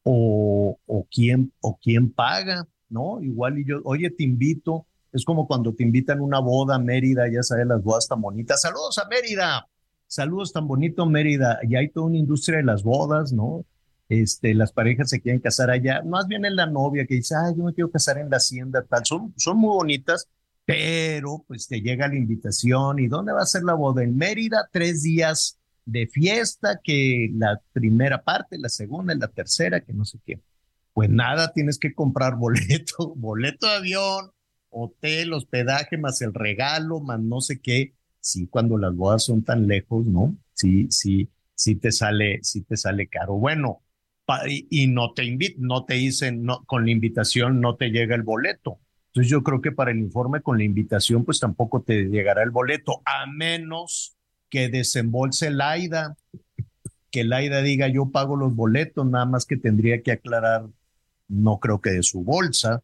o, 0.03 0.79
o, 0.85 1.07
quién, 1.11 1.51
o 1.61 1.77
quién 1.81 2.11
paga. 2.11 2.67
¿no? 2.89 3.21
Igual 3.21 3.59
y 3.59 3.65
yo, 3.65 3.81
oye, 3.83 4.09
te 4.09 4.23
invito. 4.23 4.85
Es 5.11 5.25
como 5.25 5.47
cuando 5.47 5.73
te 5.73 5.83
invitan 5.83 6.19
a 6.19 6.23
una 6.23 6.39
boda 6.39 6.75
a 6.75 6.79
Mérida, 6.79 7.27
ya 7.31 7.43
sabes, 7.43 7.65
las 7.65 7.81
bodas 7.81 8.07
tan 8.07 8.21
bonitas. 8.21 8.61
Saludos 8.61 8.97
a 8.97 9.07
Mérida. 9.07 9.67
Saludos 10.07 10.53
tan 10.53 10.67
bonito 10.67 11.05
Mérida. 11.05 11.59
Y 11.63 11.75
hay 11.75 11.89
toda 11.89 12.07
una 12.07 12.17
industria 12.17 12.57
de 12.57 12.63
las 12.63 12.83
bodas, 12.83 13.33
¿no? 13.33 13.65
Este, 14.09 14.53
las 14.53 14.71
parejas 14.71 15.09
se 15.09 15.21
quieren 15.21 15.41
casar 15.41 15.69
allá. 15.69 16.01
Más 16.03 16.27
bien 16.27 16.45
es 16.45 16.53
la 16.53 16.65
novia 16.65 17.05
que 17.05 17.15
dice, 17.15 17.35
ay, 17.35 17.53
yo 17.57 17.63
me 17.63 17.73
quiero 17.73 17.91
casar 17.91 18.17
en 18.17 18.29
la 18.29 18.37
hacienda, 18.37 18.83
tal. 18.83 19.05
Son, 19.05 19.33
son 19.35 19.57
muy 19.57 19.69
bonitas, 19.75 20.29
pero 20.65 21.43
pues 21.47 21.67
te 21.67 21.81
llega 21.81 22.07
la 22.07 22.15
invitación. 22.15 22.99
¿Y 22.99 23.07
dónde 23.07 23.33
va 23.33 23.41
a 23.41 23.45
ser 23.45 23.63
la 23.63 23.73
boda? 23.73 24.03
En 24.03 24.15
Mérida, 24.15 24.69
tres 24.71 25.03
días 25.03 25.59
de 25.85 26.07
fiesta, 26.07 26.79
que 26.83 27.29
la 27.33 27.61
primera 27.73 28.23
parte, 28.23 28.57
la 28.57 28.69
segunda, 28.69 29.13
la 29.15 29.27
tercera, 29.27 29.81
que 29.81 29.93
no 29.93 30.05
sé 30.05 30.19
qué. 30.25 30.39
Pues 30.93 31.09
nada, 31.09 31.51
tienes 31.53 31.77
que 31.77 31.93
comprar 31.93 32.35
boleto, 32.37 33.13
boleto 33.15 33.67
de 33.67 33.75
avión, 33.75 34.31
hotel, 34.69 35.33
hospedaje, 35.33 35.97
más 35.97 36.21
el 36.21 36.33
regalo, 36.33 37.01
más 37.01 37.19
no 37.19 37.41
sé 37.41 37.59
qué. 37.59 37.93
Sí, 38.27 38.47
cuando 38.47 38.77
las 38.77 38.93
bodas 38.93 39.23
son 39.23 39.41
tan 39.41 39.67
lejos, 39.67 40.05
¿no? 40.05 40.35
Sí, 40.53 40.87
sí, 40.89 41.29
sí 41.55 41.75
te 41.77 41.93
sale, 41.93 42.39
sí 42.43 42.61
te 42.61 42.75
sale 42.75 43.07
caro. 43.07 43.35
Bueno, 43.35 43.83
y, 44.49 44.87
no 44.87 45.13
te 45.13 45.23
invitan, 45.23 45.65
no 45.65 45.85
te 45.85 45.93
dicen, 45.93 46.43
no, 46.43 46.65
con 46.65 46.83
la 46.83 46.91
invitación 46.91 47.61
no 47.61 47.77
te 47.77 47.87
llega 47.89 48.15
el 48.15 48.23
boleto. 48.23 48.79
Entonces 49.07 49.31
yo 49.31 49.43
creo 49.43 49.61
que 49.61 49.71
para 49.71 49.91
el 49.91 49.99
informe 49.99 50.41
con 50.41 50.57
la 50.57 50.65
invitación, 50.65 51.23
pues 51.23 51.39
tampoco 51.39 51.83
te 51.83 52.09
llegará 52.09 52.43
el 52.43 52.51
boleto, 52.51 53.01
a 53.05 53.27
menos 53.27 54.17
que 54.49 54.67
desembolse 54.67 55.47
el 55.47 55.61
AIDA, 55.61 56.17
que 57.09 57.21
el 57.21 57.31
AIDA 57.31 57.61
diga 57.61 57.87
yo 57.87 58.11
pago 58.11 58.35
los 58.35 58.53
boletos, 58.53 59.05
nada 59.05 59.25
más 59.25 59.45
que 59.45 59.55
tendría 59.55 60.01
que 60.01 60.11
aclarar, 60.11 60.67
no 61.29 61.59
creo 61.59 61.79
que 61.79 61.91
de 61.91 62.03
su 62.03 62.25
bolsa, 62.25 62.83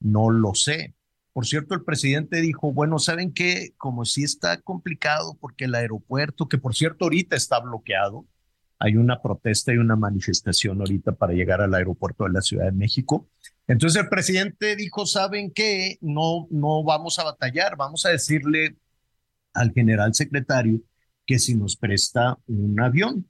no 0.00 0.28
lo 0.28 0.52
sé. 0.52 0.95
Por 1.36 1.44
cierto, 1.44 1.74
el 1.74 1.84
presidente 1.84 2.40
dijo, 2.40 2.72
bueno, 2.72 2.98
¿saben 2.98 3.30
qué? 3.30 3.74
Como 3.76 4.06
si 4.06 4.22
está 4.22 4.58
complicado 4.62 5.36
porque 5.38 5.66
el 5.66 5.74
aeropuerto, 5.74 6.48
que 6.48 6.56
por 6.56 6.74
cierto 6.74 7.04
ahorita 7.04 7.36
está 7.36 7.60
bloqueado, 7.60 8.24
hay 8.78 8.96
una 8.96 9.20
protesta 9.20 9.70
y 9.74 9.76
una 9.76 9.96
manifestación 9.96 10.80
ahorita 10.80 11.12
para 11.12 11.34
llegar 11.34 11.60
al 11.60 11.74
aeropuerto 11.74 12.24
de 12.24 12.30
la 12.30 12.40
Ciudad 12.40 12.64
de 12.64 12.72
México. 12.72 13.28
Entonces 13.66 14.02
el 14.02 14.08
presidente 14.08 14.76
dijo, 14.76 15.04
¿saben 15.04 15.50
qué? 15.50 15.98
No, 16.00 16.48
no 16.50 16.82
vamos 16.82 17.18
a 17.18 17.24
batallar, 17.24 17.76
vamos 17.76 18.06
a 18.06 18.08
decirle 18.12 18.78
al 19.52 19.74
general 19.74 20.14
secretario 20.14 20.80
que 21.26 21.38
si 21.38 21.54
nos 21.54 21.76
presta 21.76 22.38
un 22.46 22.80
avión, 22.80 23.28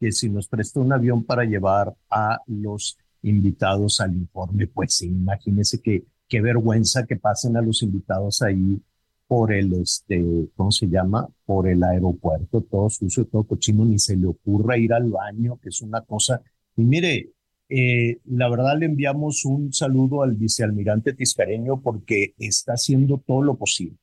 que 0.00 0.10
si 0.10 0.30
nos 0.30 0.48
presta 0.48 0.80
un 0.80 0.94
avión 0.94 1.22
para 1.22 1.44
llevar 1.44 1.92
a 2.08 2.38
los 2.46 2.96
invitados 3.20 4.00
al 4.00 4.14
informe, 4.14 4.68
pues 4.68 5.02
imagínese 5.02 5.82
que 5.82 6.06
qué 6.32 6.40
vergüenza 6.40 7.04
que 7.04 7.16
pasen 7.16 7.58
a 7.58 7.60
los 7.60 7.82
invitados 7.82 8.40
ahí 8.40 8.80
por 9.26 9.52
el, 9.52 9.74
este, 9.74 10.48
¿cómo 10.56 10.70
se 10.70 10.86
llama? 10.86 11.28
Por 11.44 11.68
el 11.68 11.82
aeropuerto, 11.82 12.62
todo 12.62 12.88
sucio, 12.88 13.26
todo 13.26 13.44
cochino, 13.44 13.84
ni 13.84 13.98
se 13.98 14.16
le 14.16 14.28
ocurra 14.28 14.78
ir 14.78 14.94
al 14.94 15.10
baño, 15.10 15.58
que 15.62 15.68
es 15.68 15.82
una 15.82 16.00
cosa. 16.00 16.40
Y 16.74 16.84
mire, 16.84 17.32
eh, 17.68 18.16
la 18.24 18.48
verdad 18.48 18.78
le 18.78 18.86
enviamos 18.86 19.44
un 19.44 19.74
saludo 19.74 20.22
al 20.22 20.34
vicealmirante 20.34 21.12
Tiscareño 21.12 21.82
porque 21.82 22.32
está 22.38 22.72
haciendo 22.72 23.18
todo 23.18 23.42
lo 23.42 23.58
posible. 23.58 23.98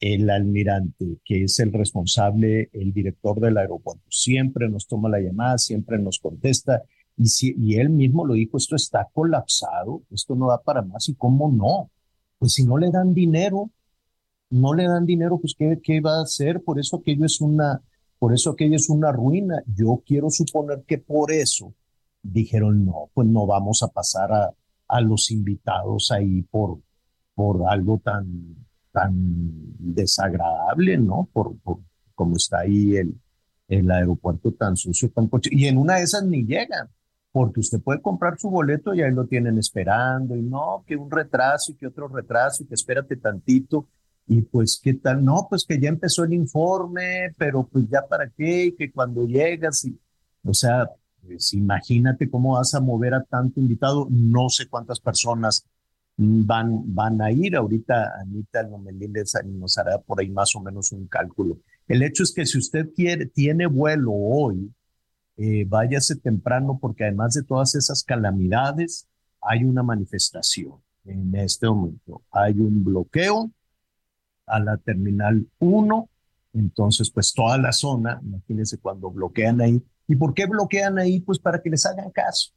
El 0.00 0.28
almirante, 0.28 1.18
que 1.24 1.44
es 1.44 1.60
el 1.60 1.72
responsable, 1.72 2.70
el 2.72 2.92
director 2.92 3.38
del 3.38 3.56
aeropuerto, 3.56 4.02
siempre 4.08 4.68
nos 4.68 4.88
toma 4.88 5.08
la 5.08 5.20
llamada, 5.20 5.58
siempre 5.58 5.96
nos 5.96 6.18
contesta. 6.18 6.82
Y, 7.16 7.26
si, 7.28 7.54
y 7.58 7.76
él 7.76 7.90
mismo 7.90 8.26
lo 8.26 8.34
dijo, 8.34 8.56
esto 8.56 8.76
está 8.76 9.08
colapsado, 9.12 10.02
esto 10.10 10.34
no 10.34 10.48
da 10.48 10.60
para 10.62 10.82
más. 10.82 11.08
¿Y 11.08 11.14
cómo 11.14 11.50
no? 11.50 11.90
Pues 12.38 12.52
si 12.52 12.64
no 12.64 12.76
le 12.76 12.90
dan 12.90 13.14
dinero, 13.14 13.70
no 14.50 14.74
le 14.74 14.84
dan 14.84 15.06
dinero, 15.06 15.38
pues 15.38 15.54
¿qué, 15.58 15.80
qué 15.82 16.00
va 16.00 16.18
a 16.18 16.22
hacer? 16.22 16.62
Por 16.62 16.78
eso 16.78 16.96
aquello 16.96 17.24
es 17.24 17.40
una, 17.40 17.82
por 18.18 18.34
eso 18.34 18.50
aquello 18.50 18.76
es 18.76 18.88
una 18.90 19.12
ruina. 19.12 19.62
Yo 19.66 20.02
quiero 20.06 20.30
suponer 20.30 20.84
que 20.86 20.98
por 20.98 21.32
eso 21.32 21.74
dijeron, 22.22 22.84
no, 22.84 23.10
pues 23.14 23.28
no 23.28 23.46
vamos 23.46 23.82
a 23.82 23.88
pasar 23.88 24.32
a, 24.32 24.54
a 24.88 25.00
los 25.00 25.30
invitados 25.30 26.10
ahí 26.10 26.42
por, 26.42 26.80
por 27.34 27.68
algo 27.68 27.98
tan, 28.04 28.56
tan 28.92 29.12
desagradable, 29.78 30.98
¿no? 30.98 31.28
Por, 31.32 31.56
por 31.58 31.78
como 32.14 32.36
está 32.36 32.60
ahí 32.60 32.96
el, 32.96 33.14
el 33.68 33.90
aeropuerto 33.90 34.52
tan 34.52 34.76
sucio, 34.76 35.10
tan 35.10 35.28
coche. 35.28 35.50
Y 35.52 35.66
en 35.66 35.78
una 35.78 35.96
de 35.96 36.04
esas 36.04 36.24
ni 36.24 36.44
llegan, 36.44 36.88
porque 37.36 37.60
usted 37.60 37.82
puede 37.82 38.00
comprar 38.00 38.38
su 38.38 38.48
boleto 38.48 38.94
y 38.94 39.02
ahí 39.02 39.12
lo 39.12 39.26
tienen 39.26 39.58
esperando, 39.58 40.34
y 40.34 40.40
no, 40.40 40.82
que 40.86 40.96
un 40.96 41.10
retraso 41.10 41.72
y 41.72 41.74
que 41.74 41.86
otro 41.86 42.08
retraso, 42.08 42.62
y 42.62 42.66
que 42.66 42.72
espérate 42.72 43.14
tantito. 43.16 43.88
Y 44.26 44.40
pues, 44.40 44.80
¿qué 44.82 44.94
tal? 44.94 45.22
No, 45.22 45.46
pues 45.46 45.66
que 45.68 45.78
ya 45.78 45.90
empezó 45.90 46.24
el 46.24 46.32
informe, 46.32 47.34
pero 47.36 47.68
pues 47.70 47.90
ya 47.90 48.06
para 48.08 48.30
qué, 48.30 48.74
que 48.78 48.90
cuando 48.90 49.26
llegas, 49.26 49.84
y, 49.84 50.00
o 50.46 50.54
sea, 50.54 50.88
pues 51.20 51.52
imagínate 51.52 52.30
cómo 52.30 52.54
vas 52.54 52.72
a 52.74 52.80
mover 52.80 53.12
a 53.12 53.22
tanto 53.22 53.60
invitado, 53.60 54.08
no 54.10 54.48
sé 54.48 54.66
cuántas 54.70 54.98
personas 54.98 55.66
van, 56.16 56.94
van 56.94 57.20
a 57.20 57.30
ir. 57.30 57.54
Ahorita 57.54 58.14
Anita 58.18 58.62
Lomelín 58.62 59.12
nos 59.58 59.76
hará 59.76 59.98
por 59.98 60.20
ahí 60.20 60.30
más 60.30 60.56
o 60.56 60.62
menos 60.62 60.90
un 60.90 61.06
cálculo. 61.06 61.58
El 61.86 62.02
hecho 62.02 62.22
es 62.22 62.32
que 62.32 62.46
si 62.46 62.56
usted 62.56 62.94
quiere, 62.94 63.26
tiene 63.26 63.66
vuelo 63.66 64.12
hoy, 64.12 64.72
eh, 65.36 65.64
váyase 65.66 66.16
temprano 66.16 66.78
porque 66.80 67.04
además 67.04 67.34
de 67.34 67.42
todas 67.42 67.74
esas 67.74 68.02
calamidades, 68.02 69.06
hay 69.40 69.64
una 69.64 69.82
manifestación 69.82 70.74
en 71.04 71.34
este 71.36 71.68
momento. 71.68 72.22
Hay 72.30 72.58
un 72.58 72.84
bloqueo 72.84 73.50
a 74.46 74.60
la 74.60 74.76
terminal 74.76 75.46
1, 75.58 76.08
entonces 76.54 77.10
pues 77.10 77.32
toda 77.32 77.58
la 77.58 77.72
zona, 77.72 78.20
imagínense 78.24 78.78
cuando 78.78 79.10
bloquean 79.10 79.60
ahí. 79.60 79.82
¿Y 80.08 80.16
por 80.16 80.34
qué 80.34 80.46
bloquean 80.46 80.98
ahí? 80.98 81.20
Pues 81.20 81.38
para 81.38 81.60
que 81.60 81.70
les 81.70 81.84
hagan 81.84 82.10
caso. 82.10 82.52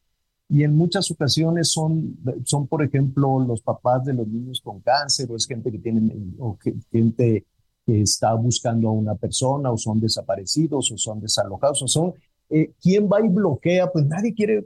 Y 0.47 0.63
en 0.63 0.75
muchas 0.75 1.09
ocasiones 1.11 1.71
son, 1.71 2.17
son 2.43 2.67
por 2.67 2.83
ejemplo, 2.83 3.39
los 3.39 3.61
papás 3.61 4.05
de 4.05 4.13
los 4.13 4.27
niños 4.27 4.61
con 4.61 4.79
cáncer, 4.79 5.31
o 5.31 5.35
es 5.35 5.45
gente 5.45 5.71
que 5.71 5.77
tiene, 5.77 6.11
o 6.39 6.57
gente 6.91 7.45
que 7.85 8.01
está 8.01 8.33
buscando 8.33 8.89
a 8.89 8.91
una 8.91 9.15
persona, 9.15 9.71
o 9.71 9.77
son 9.77 9.99
desaparecidos, 9.99 10.91
o 10.91 10.97
son 10.97 11.21
desalojados, 11.21 11.83
o 11.83 11.87
son, 11.87 12.13
eh, 12.49 12.71
¿quién 12.81 13.07
va 13.07 13.23
y 13.23 13.29
bloquea? 13.29 13.91
Pues 13.91 14.05
nadie 14.05 14.33
quiere 14.33 14.65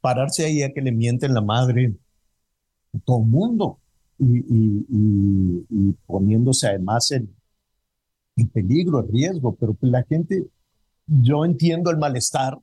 pararse 0.00 0.44
ahí 0.44 0.62
a 0.62 0.72
que 0.72 0.80
le 0.80 0.92
mienten 0.92 1.34
la 1.34 1.40
madre. 1.40 1.94
Todo 3.04 3.20
el 3.20 3.26
mundo 3.26 3.78
y, 4.18 5.92
poniéndose 6.06 6.68
además 6.68 7.10
en, 7.10 7.34
en, 8.36 8.48
peligro, 8.48 9.00
en 9.00 9.12
riesgo, 9.12 9.54
pero 9.56 9.74
pues 9.74 9.92
la 9.92 10.02
gente, 10.04 10.46
yo 11.06 11.44
entiendo 11.44 11.90
el 11.90 11.98
malestar 11.98 12.58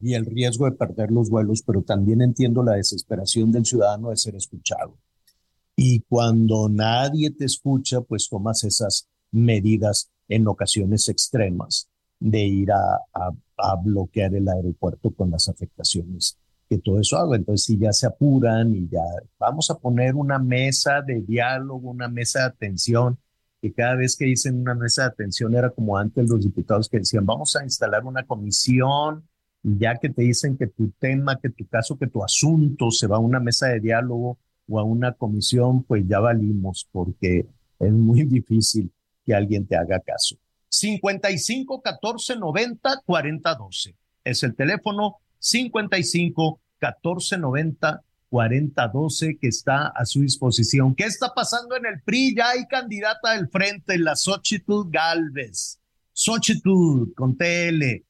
y 0.00 0.14
el 0.14 0.24
riesgo 0.24 0.64
de 0.64 0.72
perder 0.72 1.10
los 1.10 1.28
vuelos, 1.28 1.62
pero 1.62 1.82
también 1.82 2.22
entiendo 2.22 2.62
la 2.62 2.74
desesperación 2.74 3.52
del 3.52 3.66
ciudadano 3.66 4.10
de 4.10 4.16
ser 4.16 4.34
escuchado. 4.34 4.96
Y 5.76 6.00
cuando 6.00 6.68
nadie 6.68 7.30
te 7.30 7.44
escucha, 7.44 8.00
pues 8.00 8.28
tomas 8.28 8.64
esas 8.64 9.08
medidas 9.30 10.10
en 10.28 10.48
ocasiones 10.48 11.08
extremas 11.08 11.91
de 12.22 12.40
ir 12.40 12.72
a, 12.72 13.00
a 13.58 13.76
bloquear 13.76 14.34
el 14.34 14.48
aeropuerto 14.48 15.10
con 15.10 15.30
las 15.30 15.48
afectaciones 15.48 16.38
que 16.68 16.78
todo 16.78 17.00
eso 17.00 17.18
haga. 17.18 17.36
Entonces, 17.36 17.64
si 17.66 17.78
ya 17.78 17.92
se 17.92 18.06
apuran 18.06 18.74
y 18.74 18.88
ya 18.88 19.02
vamos 19.38 19.70
a 19.70 19.78
poner 19.78 20.14
una 20.14 20.38
mesa 20.38 21.02
de 21.02 21.20
diálogo, 21.20 21.90
una 21.90 22.08
mesa 22.08 22.40
de 22.40 22.46
atención, 22.46 23.18
que 23.60 23.72
cada 23.72 23.94
vez 23.94 24.16
que 24.16 24.24
dicen 24.24 24.60
una 24.60 24.74
mesa 24.74 25.02
de 25.02 25.08
atención 25.08 25.54
era 25.54 25.70
como 25.70 25.96
antes 25.96 26.28
los 26.28 26.42
diputados 26.42 26.88
que 26.88 26.98
decían, 26.98 27.26
vamos 27.26 27.54
a 27.56 27.62
instalar 27.62 28.04
una 28.04 28.24
comisión, 28.24 29.28
y 29.62 29.78
ya 29.78 29.96
que 29.98 30.08
te 30.08 30.22
dicen 30.22 30.56
que 30.56 30.66
tu 30.66 30.90
tema, 30.98 31.38
que 31.38 31.50
tu 31.50 31.66
caso, 31.66 31.96
que 31.96 32.08
tu 32.08 32.24
asunto 32.24 32.90
se 32.90 33.06
va 33.06 33.16
a 33.16 33.20
una 33.20 33.38
mesa 33.38 33.68
de 33.68 33.80
diálogo 33.80 34.38
o 34.68 34.80
a 34.80 34.82
una 34.82 35.12
comisión, 35.12 35.84
pues 35.84 36.04
ya 36.08 36.18
valimos, 36.20 36.88
porque 36.90 37.46
es 37.78 37.92
muy 37.92 38.24
difícil 38.24 38.90
que 39.24 39.34
alguien 39.34 39.66
te 39.66 39.76
haga 39.76 40.00
caso. 40.00 40.36
55 40.72 41.82
14 41.82 42.36
90 42.36 43.02
40 43.04 43.54
12 43.54 43.94
es 44.24 44.42
el 44.42 44.54
teléfono 44.54 45.18
55 45.38 46.60
1490 46.80 48.02
4012 48.30 49.36
que 49.38 49.48
está 49.48 49.88
a 49.88 50.06
su 50.06 50.22
disposición. 50.22 50.94
¿Qué 50.94 51.04
está 51.04 51.34
pasando 51.34 51.76
en 51.76 51.84
el 51.84 52.00
PRI? 52.00 52.34
Ya 52.34 52.48
hay 52.48 52.66
candidata 52.66 53.34
del 53.34 53.48
frente, 53.48 53.98
la 53.98 54.16
Xochitl 54.16 54.88
Galvez. 54.88 55.78
Xochitl 56.14 57.12
con 57.14 57.36
TL, 57.36 58.02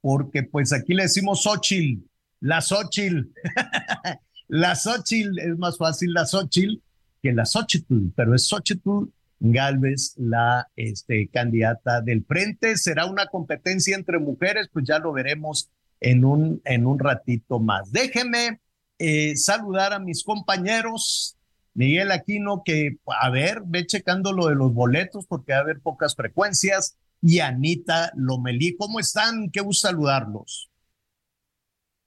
porque 0.00 0.42
pues 0.42 0.72
aquí 0.72 0.94
le 0.94 1.04
decimos 1.04 1.42
Xochitl, 1.42 2.02
la 2.40 2.60
Xochitl. 2.60 3.30
la 4.48 4.74
Xochitl 4.74 5.38
es 5.38 5.56
más 5.58 5.78
fácil 5.78 6.12
la 6.12 6.26
Xochitl 6.26 6.82
que 7.22 7.32
la 7.32 7.46
Xochitl, 7.46 8.10
pero 8.16 8.34
es 8.34 8.48
Xochitl 8.48 9.12
Galvez 9.40 10.14
la 10.16 10.68
este, 10.76 11.28
candidata 11.28 12.00
del 12.00 12.24
frente. 12.24 12.76
Será 12.76 13.06
una 13.06 13.26
competencia 13.26 13.96
entre 13.96 14.18
mujeres, 14.18 14.68
pues 14.72 14.84
ya 14.86 14.98
lo 14.98 15.12
veremos 15.12 15.70
en 16.00 16.24
un, 16.24 16.60
en 16.64 16.86
un 16.86 16.98
ratito 16.98 17.58
más. 17.58 17.90
Déjeme 17.92 18.60
eh, 18.98 19.36
saludar 19.36 19.92
a 19.92 19.98
mis 19.98 20.24
compañeros. 20.24 21.36
Miguel 21.74 22.10
Aquino, 22.10 22.62
que 22.64 22.96
a 23.20 23.30
ver, 23.30 23.62
ve 23.64 23.86
checando 23.86 24.32
lo 24.32 24.48
de 24.48 24.56
los 24.56 24.74
boletos 24.74 25.26
porque 25.26 25.52
va 25.52 25.58
a 25.58 25.62
haber 25.62 25.80
pocas 25.80 26.16
frecuencias. 26.16 26.96
Y 27.22 27.40
Anita 27.40 28.12
Lomelí, 28.16 28.76
¿cómo 28.76 29.00
están? 29.00 29.50
Qué 29.50 29.60
gusto 29.60 29.88
saludarlos. 29.88 30.70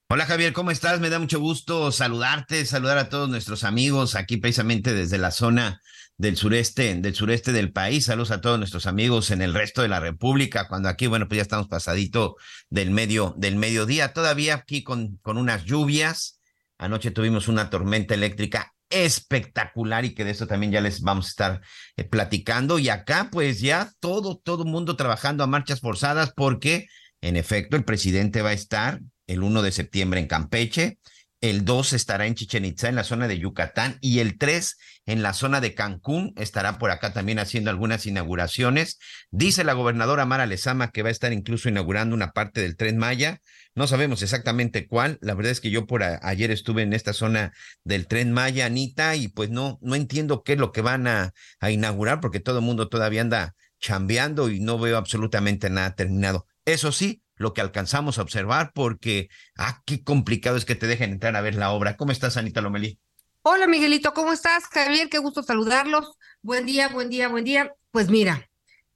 Hola 0.09 0.25
Javier, 0.25 0.51
¿cómo 0.51 0.71
estás? 0.71 1.00
Me 1.00 1.09
da 1.09 1.19
mucho 1.19 1.39
gusto 1.39 1.89
saludarte, 1.93 2.65
saludar 2.65 2.97
a 2.97 3.07
todos 3.07 3.29
nuestros 3.29 3.63
amigos 3.63 4.15
aquí 4.15 4.35
precisamente 4.35 4.93
desde 4.93 5.17
la 5.17 5.31
zona 5.31 5.81
del 6.21 6.37
sureste, 6.37 6.93
del 6.93 7.15
sureste 7.15 7.51
del 7.51 7.71
país. 7.71 8.05
Saludos 8.05 8.29
a 8.29 8.41
todos 8.41 8.59
nuestros 8.59 8.85
amigos 8.85 9.31
en 9.31 9.41
el 9.41 9.55
resto 9.55 9.81
de 9.81 9.87
la 9.87 9.99
República, 9.99 10.67
cuando 10.67 10.87
aquí, 10.87 11.07
bueno, 11.07 11.27
pues 11.27 11.37
ya 11.37 11.41
estamos 11.41 11.67
pasadito 11.67 12.35
del 12.69 12.91
medio, 12.91 13.33
del 13.37 13.55
mediodía, 13.55 14.13
todavía 14.13 14.53
aquí 14.53 14.83
con, 14.83 15.17
con 15.23 15.39
unas 15.39 15.65
lluvias. 15.65 16.39
Anoche 16.77 17.09
tuvimos 17.09 17.47
una 17.47 17.71
tormenta 17.71 18.13
eléctrica 18.13 18.71
espectacular 18.91 20.05
y 20.05 20.13
que 20.13 20.23
de 20.23 20.31
eso 20.31 20.45
también 20.45 20.71
ya 20.71 20.79
les 20.79 21.01
vamos 21.01 21.25
a 21.25 21.29
estar 21.29 21.61
eh, 21.97 22.03
platicando. 22.03 22.77
Y 22.77 22.89
acá, 22.89 23.29
pues 23.31 23.59
ya 23.59 23.91
todo, 23.99 24.37
todo 24.37 24.63
mundo 24.63 24.95
trabajando 24.95 25.43
a 25.43 25.47
marchas 25.47 25.79
forzadas 25.79 26.33
porque, 26.35 26.85
en 27.21 27.35
efecto, 27.35 27.77
el 27.77 27.83
presidente 27.83 28.43
va 28.43 28.49
a 28.49 28.53
estar 28.53 29.01
el 29.25 29.41
1 29.41 29.63
de 29.63 29.71
septiembre 29.71 30.19
en 30.19 30.27
Campeche, 30.27 30.99
el 31.41 31.65
2 31.65 31.93
estará 31.93 32.27
en 32.27 32.36
Chichen 32.36 32.65
Itza, 32.65 32.88
en 32.88 32.95
la 32.95 33.03
zona 33.03 33.27
de 33.27 33.39
Yucatán, 33.39 33.98
y 34.00 34.19
el 34.19 34.38
3 34.38 34.77
en 35.07 35.24
la 35.24 35.33
zona 35.33 35.60
de 35.60 35.74
Cancún, 35.74 36.33
estará 36.38 36.77
por 36.77 36.91
acá 36.91 37.13
también 37.13 37.39
haciendo 37.39 37.71
algunas 37.71 38.05
inauguraciones. 38.05 39.00
Dice 39.31 39.63
la 39.63 39.74
gobernadora 39.74 40.27
Mara 40.27 40.45
Lezama 40.45 40.91
que 40.91 41.01
va 41.01 41.10
a 41.10 41.12
estar 41.12 41.33
incluso 41.33 41.67
inaugurando 41.67 42.15
una 42.15 42.31
parte 42.31 42.62
del 42.62 42.77
tren 42.77 42.98
Maya. 42.98 43.41
No 43.74 43.88
sabemos 43.88 44.21
exactamente 44.21 44.88
cuál. 44.88 45.17
La 45.21 45.33
verdad 45.33 45.51
es 45.51 45.62
que 45.62 45.71
yo 45.71 45.88
por 45.88 46.03
ayer 46.03 46.51
estuve 46.51 46.83
en 46.83 46.93
esta 46.93 47.13
zona 47.13 47.53
del 47.83 48.05
tren 48.05 48.31
Maya, 48.31 48.67
Anita, 48.67 49.15
y 49.15 49.27
pues 49.27 49.50
no, 49.50 49.79
no 49.81 49.95
entiendo 49.95 50.43
qué 50.43 50.53
es 50.53 50.60
lo 50.60 50.71
que 50.71 50.81
van 50.81 51.07
a, 51.07 51.33
a 51.60 51.71
inaugurar, 51.71 52.19
porque 52.19 52.39
todo 52.39 52.60
el 52.60 52.65
mundo 52.65 52.88
todavía 52.88 53.21
anda 53.21 53.55
chambeando 53.79 54.51
y 54.51 54.60
no 54.60 54.77
veo 54.77 54.95
absolutamente 54.95 55.71
nada 55.71 55.95
terminado. 55.95 56.45
Eso 56.65 56.91
sí, 56.91 57.24
lo 57.41 57.53
que 57.53 57.62
alcanzamos 57.62 58.17
a 58.17 58.21
observar, 58.21 58.71
porque, 58.74 59.27
ah, 59.57 59.81
qué 59.86 60.03
complicado 60.03 60.57
es 60.57 60.65
que 60.65 60.75
te 60.75 60.88
dejen 60.88 61.12
entrar 61.12 61.36
a 61.36 61.41
ver 61.41 61.55
la 61.55 61.71
obra. 61.71 61.98
¿Cómo 61.98 62.12
estás, 62.12 62.38
Anita 62.38 62.62
Lomelí? 62.62 63.00
Hola, 63.41 63.67
Miguelito, 63.67 64.13
¿cómo 64.13 64.31
estás? 64.31 64.65
Javier, 64.65 65.10
qué 65.10 65.17
gusto 65.17 65.41
saludarlos. 65.41 66.17
Buen 66.43 66.65
día, 66.65 66.89
buen 66.89 67.10
día, 67.10 67.27
buen 67.27 67.43
día. 67.43 67.74
Pues 67.89 68.10
mira, 68.10 68.48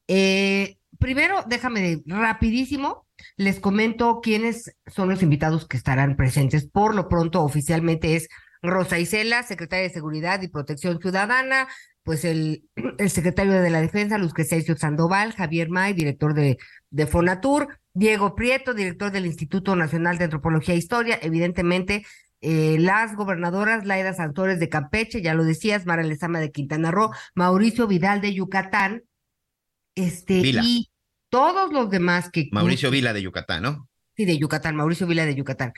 eh, 0.08 0.78
primero 1.00 1.44
déjame 1.48 2.02
rapidísimo, 2.06 3.08
les 3.38 3.60
comento 3.60 4.22
quiénes 4.22 4.75
son 4.88 5.10
los 5.10 5.24
invitados 5.24 5.68
que 5.68 5.78
estarán 5.78 6.16
presentes. 6.16 6.68
Por 6.70 6.94
lo 6.94 7.10
pronto, 7.10 7.42
oficialmente 7.42 8.16
es 8.16 8.28
Rosa 8.62 9.00
Isela, 9.00 9.44
secretaria 9.44 9.88
de 9.88 9.94
Seguridad 9.94 10.42
y 10.42 10.48
Protección 10.48 11.00
Ciudadana, 11.00 11.68
pues 12.04 12.24
el, 12.24 12.66
el 13.00 13.10
secretario 13.10 13.54
de 13.54 13.70
la 13.72 13.82
Defensa, 13.82 14.18
Luz 14.18 14.34
Crescencio 14.34 14.78
Sandoval, 14.78 15.34
Javier 15.34 15.70
May, 15.70 15.94
director 15.94 16.36
de, 16.36 16.58
de 16.92 17.08
Fonatur, 17.08 17.80
Diego 17.96 18.36
Prieto, 18.36 18.74
director 18.74 19.10
del 19.10 19.25
Instituto 19.25 19.75
Nacional 19.75 20.18
de 20.18 20.25
Antropología 20.25 20.75
e 20.75 20.78
Historia, 20.78 21.18
evidentemente 21.22 22.06
eh, 22.42 22.75
las 22.78 23.16
gobernadoras 23.16 23.86
Laida 23.86 24.14
Santores 24.14 24.60
de 24.60 24.68
Campeche, 24.68 25.22
ya 25.22 25.34
lo 25.34 25.46
decías, 25.46 25.86
Mara 25.86 26.04
Lezama 26.04 26.42
de 26.42 26.52
Quintana 26.52 26.92
Roo, 26.92 27.12
Mauricio 27.36 27.88
Vidal 27.88 28.20
de 28.20 28.34
Yucatán, 28.34 29.04
este, 29.96 30.42
y 30.44 30.92
todos 31.30 31.72
los 31.72 31.90
demás 31.90 32.30
que... 32.30 32.50
Mauricio 32.52 32.92
Vila 32.92 33.14
de 33.14 33.22
Yucatán, 33.22 33.64
¿no? 33.64 33.88
Sí, 34.18 34.25
de 34.25 34.38
Yucatán, 34.38 34.75
Mauricio 34.75 35.08
Vila 35.08 35.25
de 35.25 35.36
Yucatán. 35.36 35.72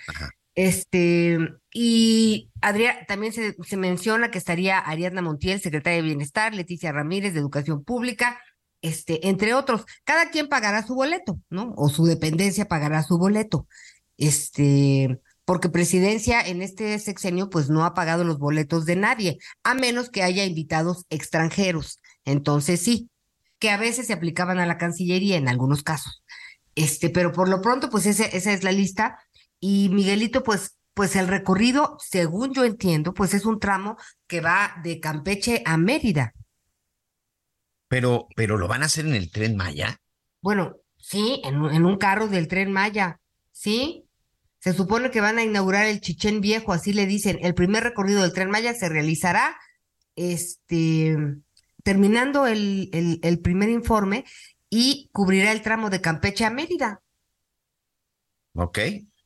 Este, 0.56 1.38
y 1.72 2.50
Adrián, 2.62 2.98
también 3.08 3.32
se, 3.32 3.56
se 3.64 3.78
menciona 3.78 4.32
que 4.32 4.40
estaría 4.40 4.80
Ariadna 4.80 5.22
Montiel, 5.22 5.60
secretaria 5.60 5.98
de 5.98 6.08
Bienestar, 6.08 6.56
Leticia 6.56 6.92
Ramírez 6.92 7.36
de 7.36 7.40
Educación 7.42 7.84
Pública, 7.84 8.40
este, 8.88 9.28
entre 9.28 9.54
otros, 9.54 9.86
cada 10.04 10.30
quien 10.30 10.48
pagará 10.48 10.86
su 10.86 10.96
boleto, 10.96 11.40
¿no? 11.50 11.74
O 11.78 11.90
su 11.90 12.06
dependencia 12.06 12.68
pagará 12.68 13.04
su 13.04 13.18
boleto. 13.18 13.68
Este, 14.18 15.20
porque 15.46 15.70
presidencia 15.70 16.42
en 16.42 16.62
este 16.62 16.98
sexenio 17.00 17.50
pues 17.50 17.70
no 17.70 17.86
ha 17.86 17.94
pagado 17.94 18.24
los 18.24 18.40
boletos 18.40 18.86
de 18.86 18.96
nadie, 18.96 19.38
a 19.64 19.74
menos 19.74 20.10
que 20.10 20.24
haya 20.24 20.46
invitados 20.46 21.06
extranjeros. 21.10 22.00
Entonces 22.26 22.82
sí, 22.82 23.10
que 23.60 23.70
a 23.70 23.78
veces 23.78 24.08
se 24.08 24.14
aplicaban 24.14 24.60
a 24.60 24.66
la 24.66 24.78
Cancillería 24.78 25.38
en 25.38 25.48
algunos 25.48 25.84
casos. 25.84 26.24
Este, 26.76 27.10
pero 27.10 27.32
por 27.32 27.50
lo 27.50 27.62
pronto 27.62 27.90
pues 27.90 28.06
esa 28.06 28.26
es 28.26 28.64
la 28.64 28.72
lista 28.72 29.20
y 29.60 29.90
Miguelito 29.90 30.44
pues 30.44 30.78
pues 30.98 31.16
el 31.16 31.28
recorrido, 31.28 31.96
según 32.00 32.56
yo 32.56 32.64
entiendo, 32.64 33.14
pues 33.14 33.36
es 33.36 33.46
un 33.46 33.60
tramo 33.60 33.98
que 34.26 34.42
va 34.42 34.78
de 34.84 35.00
Campeche 35.00 35.62
a 35.64 35.78
Mérida. 35.78 36.34
Pero, 37.88 38.28
pero 38.36 38.58
lo 38.58 38.68
van 38.68 38.84
a 38.84 38.88
hacer 38.88 39.06
en 39.06 39.16
el 39.16 39.32
tren 39.32 39.56
Maya. 39.56 40.02
Bueno, 40.42 40.78
sí, 40.98 41.42
en, 41.44 41.64
en 41.66 41.86
un 41.86 41.98
carro 41.98 42.28
del 42.28 42.48
tren 42.48 42.72
Maya, 42.72 43.20
sí. 43.52 44.04
Se 44.60 44.74
supone 44.74 45.12
que 45.12 45.22
van 45.22 45.38
a 45.38 45.44
inaugurar 45.44 45.86
el 45.86 46.02
Chichén 46.02 46.42
Viejo, 46.42 46.74
así 46.74 46.92
le 46.92 47.06
dicen. 47.06 47.38
El 47.42 47.54
primer 47.54 47.84
recorrido 47.84 48.22
del 48.22 48.34
tren 48.34 48.50
Maya 48.50 48.74
se 48.74 48.90
realizará, 48.90 49.56
este, 50.16 51.16
terminando 51.84 52.48
el, 52.48 52.90
el, 52.92 53.20
el 53.22 53.40
primer 53.40 53.70
informe 53.70 54.26
y 54.70 55.10
cubrirá 55.14 55.52
el 55.52 55.62
tramo 55.62 55.90
de 55.90 56.02
Campeche 56.02 56.44
a 56.44 56.50
Mérida. 56.50 57.02
Ok, 58.56 58.80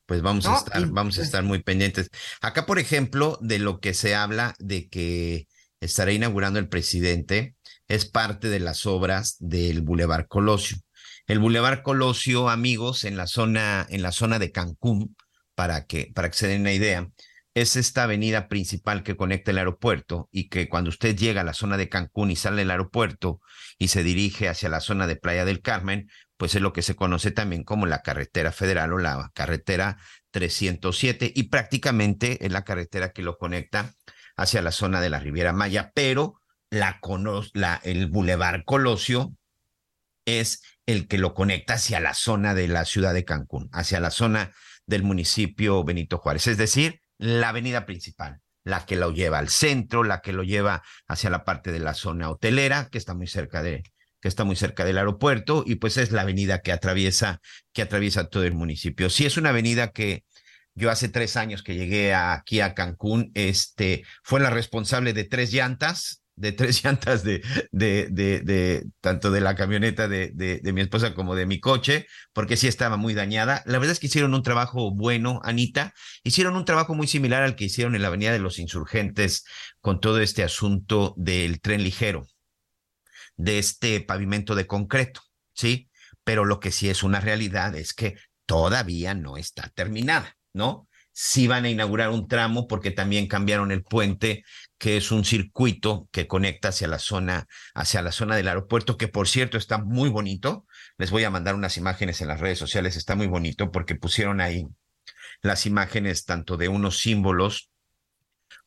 pues 0.06 0.22
vamos 0.22 0.46
a 0.46 0.58
estar, 0.58 0.86
vamos 0.88 1.16
a 1.16 1.20
pues 1.20 1.28
estar 1.28 1.44
muy 1.44 1.64
pendientes. 1.64 2.10
Acá, 2.42 2.66
por 2.66 2.78
ejemplo, 2.78 3.40
de 3.42 3.60
lo 3.60 3.80
que 3.80 3.94
se 3.94 4.14
habla 4.14 4.54
de 4.60 4.90
que 4.90 5.48
estará 5.80 6.12
inaugurando 6.12 6.60
el 6.60 6.68
presidente, 6.68 7.56
es 7.92 8.06
parte 8.06 8.48
de 8.48 8.62
las 8.62 8.86
obras 8.86 9.36
del 9.40 9.82
Boulevard 9.82 10.28
Colosio. 10.28 10.78
El 11.28 11.40
Boulevard 11.40 11.82
Colosio, 11.82 12.48
amigos, 12.48 13.04
en 13.04 13.18
la 13.18 13.28
zona, 13.28 13.86
en 13.90 14.02
la 14.02 14.14
zona 14.14 14.40
de 14.40 14.54
Cancún, 14.54 15.18
para 15.56 15.86
que, 15.86 16.10
para 16.16 16.30
que 16.30 16.38
se 16.38 16.48
den 16.48 16.62
una 16.62 16.72
idea, 16.72 17.10
es 17.54 17.76
esta 17.76 18.04
avenida 18.04 18.48
principal 18.48 19.04
que 19.04 19.18
conecta 19.18 19.52
el 19.52 19.58
aeropuerto 19.58 20.30
y 20.32 20.48
que 20.48 20.70
cuando 20.70 20.90
usted 20.90 21.18
llega 21.18 21.42
a 21.42 21.44
la 21.44 21.54
zona 21.54 21.76
de 21.76 21.90
Cancún 21.90 22.32
y 22.32 22.38
sale 22.38 22.62
del 22.62 22.72
aeropuerto 22.72 23.42
y 23.78 23.90
se 23.90 24.04
dirige 24.04 24.48
hacia 24.48 24.70
la 24.70 24.80
zona 24.80 25.06
de 25.06 25.18
Playa 25.18 25.44
del 25.44 25.62
Carmen, 25.62 26.10
pues 26.38 26.56
es 26.56 26.62
lo 26.62 26.72
que 26.72 26.84
se 26.84 26.96
conoce 26.96 27.32
también 27.32 27.66
como 27.66 27.88
la 27.88 28.02
carretera 28.02 28.54
federal 28.54 28.94
o 28.94 29.00
la 29.00 29.32
carretera 29.36 29.98
307 30.32 31.30
y 31.36 31.44
prácticamente 31.44 32.46
es 32.46 32.54
la 32.54 32.64
carretera 32.64 33.12
que 33.12 33.22
lo 33.22 33.38
conecta 33.38 33.94
hacia 34.38 34.62
la 34.62 34.72
zona 34.72 35.02
de 35.02 35.10
la 35.10 35.20
Riviera 35.20 35.52
Maya, 35.52 35.92
pero 35.94 36.41
la, 36.72 37.00
la, 37.54 37.82
el 37.84 38.08
Boulevard 38.08 38.64
Colosio 38.66 39.36
es 40.26 40.64
el 40.86 41.08
que 41.08 41.18
lo 41.18 41.34
conecta 41.34 41.76
hacia 41.76 42.00
la 42.00 42.14
zona 42.14 42.56
de 42.56 42.68
la 42.68 42.86
ciudad 42.86 43.14
de 43.14 43.26
Cancún, 43.26 43.70
hacia 43.74 44.00
la 44.00 44.10
zona 44.10 44.52
del 44.88 45.04
municipio 45.04 45.84
Benito 45.84 46.18
Juárez, 46.18 46.48
es 46.48 46.58
decir, 46.58 47.02
la 47.18 47.50
avenida 47.50 47.86
principal, 47.86 48.40
la 48.64 48.86
que 48.86 48.96
lo 48.96 49.12
lleva 49.12 49.38
al 49.38 49.50
centro, 49.50 50.04
la 50.04 50.22
que 50.22 50.34
lo 50.34 50.44
lleva 50.44 50.82
hacia 51.08 51.30
la 51.30 51.44
parte 51.44 51.72
de 51.72 51.80
la 51.80 51.94
zona 51.94 52.30
hotelera, 52.30 52.88
que 52.90 52.98
está 52.98 53.14
muy 53.14 53.28
cerca 53.28 53.62
de 53.62 53.84
que 54.22 54.28
está 54.28 54.44
muy 54.44 54.56
cerca 54.56 54.86
del 54.86 55.00
aeropuerto 55.00 55.64
y 55.66 55.76
pues 55.76 55.98
es 55.98 56.12
la 56.12 56.22
avenida 56.22 56.62
que 56.62 56.72
atraviesa 56.72 57.42
que 57.74 57.82
atraviesa 57.82 58.28
todo 58.28 58.44
el 58.44 58.54
municipio. 58.54 59.10
Sí 59.10 59.26
es 59.26 59.36
una 59.36 59.50
avenida 59.50 59.92
que 59.92 60.24
yo 60.76 60.92
hace 60.92 61.10
tres 61.10 61.38
años 61.38 61.64
que 61.64 61.76
llegué 61.76 62.14
aquí 62.14 62.62
a 62.62 62.76
Cancún, 62.76 63.32
este 63.34 64.04
fue 64.24 64.40
la 64.40 64.52
responsable 64.52 65.14
de 65.14 65.24
tres 65.24 65.52
llantas 65.52 66.21
de 66.42 66.52
tres 66.52 66.84
llantas 66.84 67.24
de, 67.24 67.42
de, 67.72 68.08
de, 68.10 68.42
de, 68.42 68.86
tanto 69.00 69.32
de 69.32 69.42
la 69.42 69.56
camioneta 69.56 70.08
de, 70.08 70.32
de, 70.34 70.74
mi 70.74 70.82
esposa 70.82 71.14
como 71.14 71.36
de 71.36 71.46
mi 71.46 71.60
coche, 71.60 72.08
porque 72.34 72.58
sí 72.58 72.68
estaba 72.68 72.98
muy 72.98 73.14
dañada. 73.14 73.62
La 73.66 73.78
verdad 73.78 73.94
es 73.94 74.00
que 74.00 74.08
hicieron 74.08 74.34
un 74.34 74.44
trabajo 74.44 74.92
bueno, 74.92 75.40
Anita. 75.44 75.94
Hicieron 76.24 76.56
un 76.56 76.66
trabajo 76.66 76.96
muy 76.96 77.08
similar 77.08 77.44
al 77.44 77.56
que 77.56 77.66
hicieron 77.66 77.96
en 77.96 78.02
la 78.02 78.08
Avenida 78.08 78.32
de 78.34 78.40
los 78.40 78.60
Insurgentes 78.60 79.46
con 79.80 80.00
todo 80.00 80.20
este 80.20 80.44
asunto 80.44 81.14
del 81.16 81.62
tren 81.62 81.84
ligero, 81.84 82.28
de 83.38 83.60
este 83.60 84.02
pavimento 84.02 84.56
de 84.56 84.68
concreto, 84.68 85.22
¿sí? 85.54 85.90
Pero 86.24 86.46
lo 86.46 86.60
que 86.60 86.72
sí 86.72 86.90
es 86.90 87.04
una 87.04 87.20
realidad 87.20 87.76
es 87.76 87.94
que 87.94 88.16
todavía 88.48 89.14
no 89.14 89.38
está 89.38 89.70
terminada, 89.70 90.36
¿no? 90.54 90.88
Sí 91.14 91.48
van 91.48 91.66
a 91.66 91.70
inaugurar 91.70 92.10
un 92.10 92.28
tramo 92.28 92.68
porque 92.68 92.92
también 92.92 93.28
cambiaron 93.28 93.72
el 93.72 93.84
puente 93.84 94.44
que 94.78 94.98
es 94.98 95.12
un 95.12 95.26
circuito 95.26 96.08
que 96.12 96.28
conecta 96.28 96.70
hacia 96.70 96.88
la 96.88 97.00
zona, 97.00 97.48
hacia 97.74 98.02
la 98.02 98.12
zona 98.12 98.36
del 98.36 98.48
aeropuerto, 98.48 98.98
que 98.98 99.08
por 99.08 99.28
cierto 99.28 99.58
está 99.58 99.78
muy 99.78 100.10
bonito. 100.10 100.66
Les 100.98 101.12
voy 101.12 101.24
a 101.24 101.30
mandar 101.30 101.56
unas 101.56 101.78
imágenes 101.78 102.22
en 102.22 102.28
las 102.28 102.40
redes 102.40 102.58
sociales, 102.60 102.96
está 102.96 103.16
muy 103.16 103.28
bonito 103.28 103.72
porque 103.72 103.96
pusieron 103.96 104.42
ahí 104.42 104.66
las 105.42 105.66
imágenes 105.66 106.26
tanto 106.26 106.58
de 106.58 106.68
unos 106.68 107.00
símbolos 107.00 107.71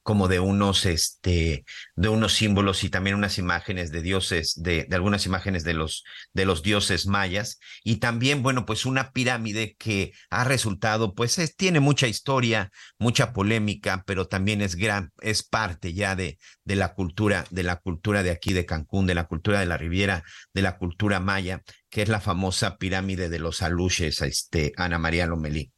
como 0.04 0.28
de 0.28 0.38
unos, 0.38 0.84
este, 0.84 1.64
de 1.96 2.08
unos 2.10 2.34
símbolos 2.34 2.84
y 2.84 2.90
también 2.90 3.16
unas 3.16 3.38
imágenes 3.38 3.90
de 3.90 4.02
dioses, 4.02 4.52
de, 4.62 4.84
de, 4.84 4.94
algunas 4.94 5.24
imágenes 5.24 5.64
de 5.64 5.72
los, 5.72 6.04
de 6.34 6.44
los 6.44 6.62
dioses 6.62 7.06
mayas. 7.06 7.58
Y 7.82 7.96
también, 7.96 8.42
bueno, 8.42 8.66
pues 8.66 8.84
una 8.84 9.12
pirámide 9.12 9.74
que 9.78 10.12
ha 10.28 10.44
resultado, 10.44 11.14
pues 11.14 11.38
es, 11.38 11.56
tiene 11.56 11.80
mucha 11.80 12.06
historia, 12.06 12.70
mucha 12.98 13.32
polémica, 13.32 14.04
pero 14.06 14.28
también 14.28 14.60
es 14.60 14.76
gran, 14.76 15.10
es 15.22 15.42
parte 15.42 15.94
ya 15.94 16.14
de, 16.14 16.38
de 16.64 16.76
la 16.76 16.92
cultura, 16.92 17.46
de 17.50 17.62
la 17.62 17.76
cultura 17.76 18.22
de 18.22 18.30
aquí 18.30 18.52
de 18.52 18.66
Cancún, 18.66 19.06
de 19.06 19.14
la 19.14 19.26
cultura 19.26 19.58
de 19.58 19.66
la 19.66 19.78
Riviera, 19.78 20.22
de 20.52 20.60
la 20.60 20.76
cultura 20.76 21.18
maya, 21.18 21.62
que 21.88 22.02
es 22.02 22.10
la 22.10 22.20
famosa 22.20 22.76
pirámide 22.76 23.30
de 23.30 23.38
los 23.38 23.62
aluches, 23.62 24.20
este, 24.20 24.74
Ana 24.76 24.98
María 24.98 25.26
Lomelí 25.26 25.72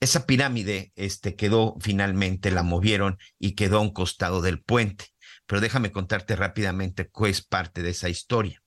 esa 0.00 0.26
pirámide 0.26 0.92
este, 0.94 1.36
quedó 1.36 1.76
finalmente, 1.80 2.50
la 2.50 2.62
movieron 2.62 3.18
y 3.38 3.54
quedó 3.54 3.78
a 3.78 3.82
un 3.82 3.92
costado 3.92 4.42
del 4.42 4.60
puente. 4.62 5.06
Pero 5.46 5.60
déjame 5.60 5.92
contarte 5.92 6.36
rápidamente 6.36 7.08
cuál 7.08 7.30
es 7.30 7.42
parte 7.42 7.82
de 7.82 7.90
esa 7.90 8.08
historia. 8.08 8.62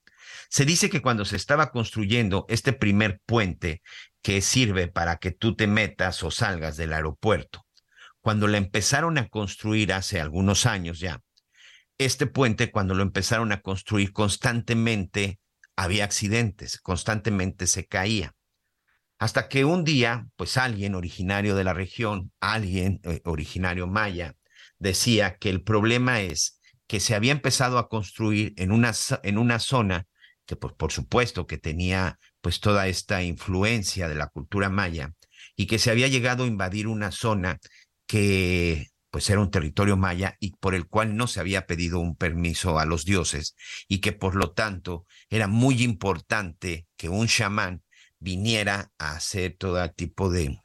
Se 0.49 0.65
dice 0.65 0.89
que 0.89 1.01
cuando 1.01 1.25
se 1.25 1.35
estaba 1.35 1.71
construyendo 1.71 2.45
este 2.49 2.73
primer 2.73 3.21
puente 3.25 3.81
que 4.21 4.41
sirve 4.41 4.87
para 4.87 5.17
que 5.17 5.31
tú 5.31 5.55
te 5.55 5.67
metas 5.67 6.23
o 6.23 6.31
salgas 6.31 6.77
del 6.77 6.93
aeropuerto, 6.93 7.65
cuando 8.21 8.47
la 8.47 8.57
empezaron 8.57 9.17
a 9.17 9.29
construir 9.29 9.93
hace 9.93 10.19
algunos 10.19 10.65
años 10.65 10.99
ya, 10.99 11.21
este 11.97 12.27
puente 12.27 12.71
cuando 12.71 12.95
lo 12.95 13.03
empezaron 13.03 13.51
a 13.51 13.61
construir 13.61 14.11
constantemente 14.13 15.39
había 15.75 16.05
accidentes, 16.05 16.79
constantemente 16.79 17.67
se 17.67 17.85
caía. 17.85 18.35
Hasta 19.19 19.49
que 19.49 19.65
un 19.65 19.83
día, 19.83 20.27
pues 20.37 20.55
alguien 20.55 20.95
originario 20.95 21.55
de 21.55 21.65
la 21.65 21.73
región, 21.73 22.31
alguien 22.39 23.01
eh, 23.03 23.21
originario 23.25 23.85
maya, 23.85 24.35
decía 24.77 25.37
que 25.37 25.49
el 25.49 25.61
problema 25.61 26.21
es 26.21 26.61
que 26.87 27.01
se 27.01 27.15
había 27.15 27.33
empezado 27.33 27.77
a 27.77 27.89
construir 27.89 28.53
en 28.55 28.71
una, 28.71 28.93
en 29.23 29.37
una 29.37 29.59
zona 29.59 30.07
que 30.45 30.55
pues, 30.55 30.73
por 30.73 30.93
supuesto 30.93 31.45
que 31.45 31.57
tenía 31.57 32.17
pues 32.41 32.61
toda 32.61 32.87
esta 32.87 33.21
influencia 33.21 34.07
de 34.07 34.15
la 34.15 34.27
cultura 34.27 34.69
maya 34.69 35.13
y 35.55 35.67
que 35.67 35.79
se 35.79 35.91
había 35.91 36.07
llegado 36.07 36.45
a 36.45 36.47
invadir 36.47 36.87
una 36.87 37.11
zona 37.11 37.59
que 38.07 38.87
pues 39.11 39.29
era 39.29 39.41
un 39.41 39.51
territorio 39.51 39.97
maya 39.97 40.37
y 40.39 40.51
por 40.57 40.75
el 40.75 40.87
cual 40.87 41.17
no 41.17 41.27
se 41.27 41.41
había 41.41 41.65
pedido 41.67 41.99
un 41.99 42.15
permiso 42.15 42.79
a 42.79 42.85
los 42.85 43.03
dioses 43.03 43.55
y 43.87 43.99
que 43.99 44.13
por 44.13 44.35
lo 44.35 44.51
tanto 44.51 45.05
era 45.29 45.47
muy 45.47 45.83
importante 45.83 46.87
que 46.95 47.09
un 47.09 47.27
chamán 47.27 47.83
viniera 48.19 48.91
a 48.97 49.13
hacer 49.13 49.55
todo 49.57 49.87
tipo 49.91 50.29
de, 50.29 50.61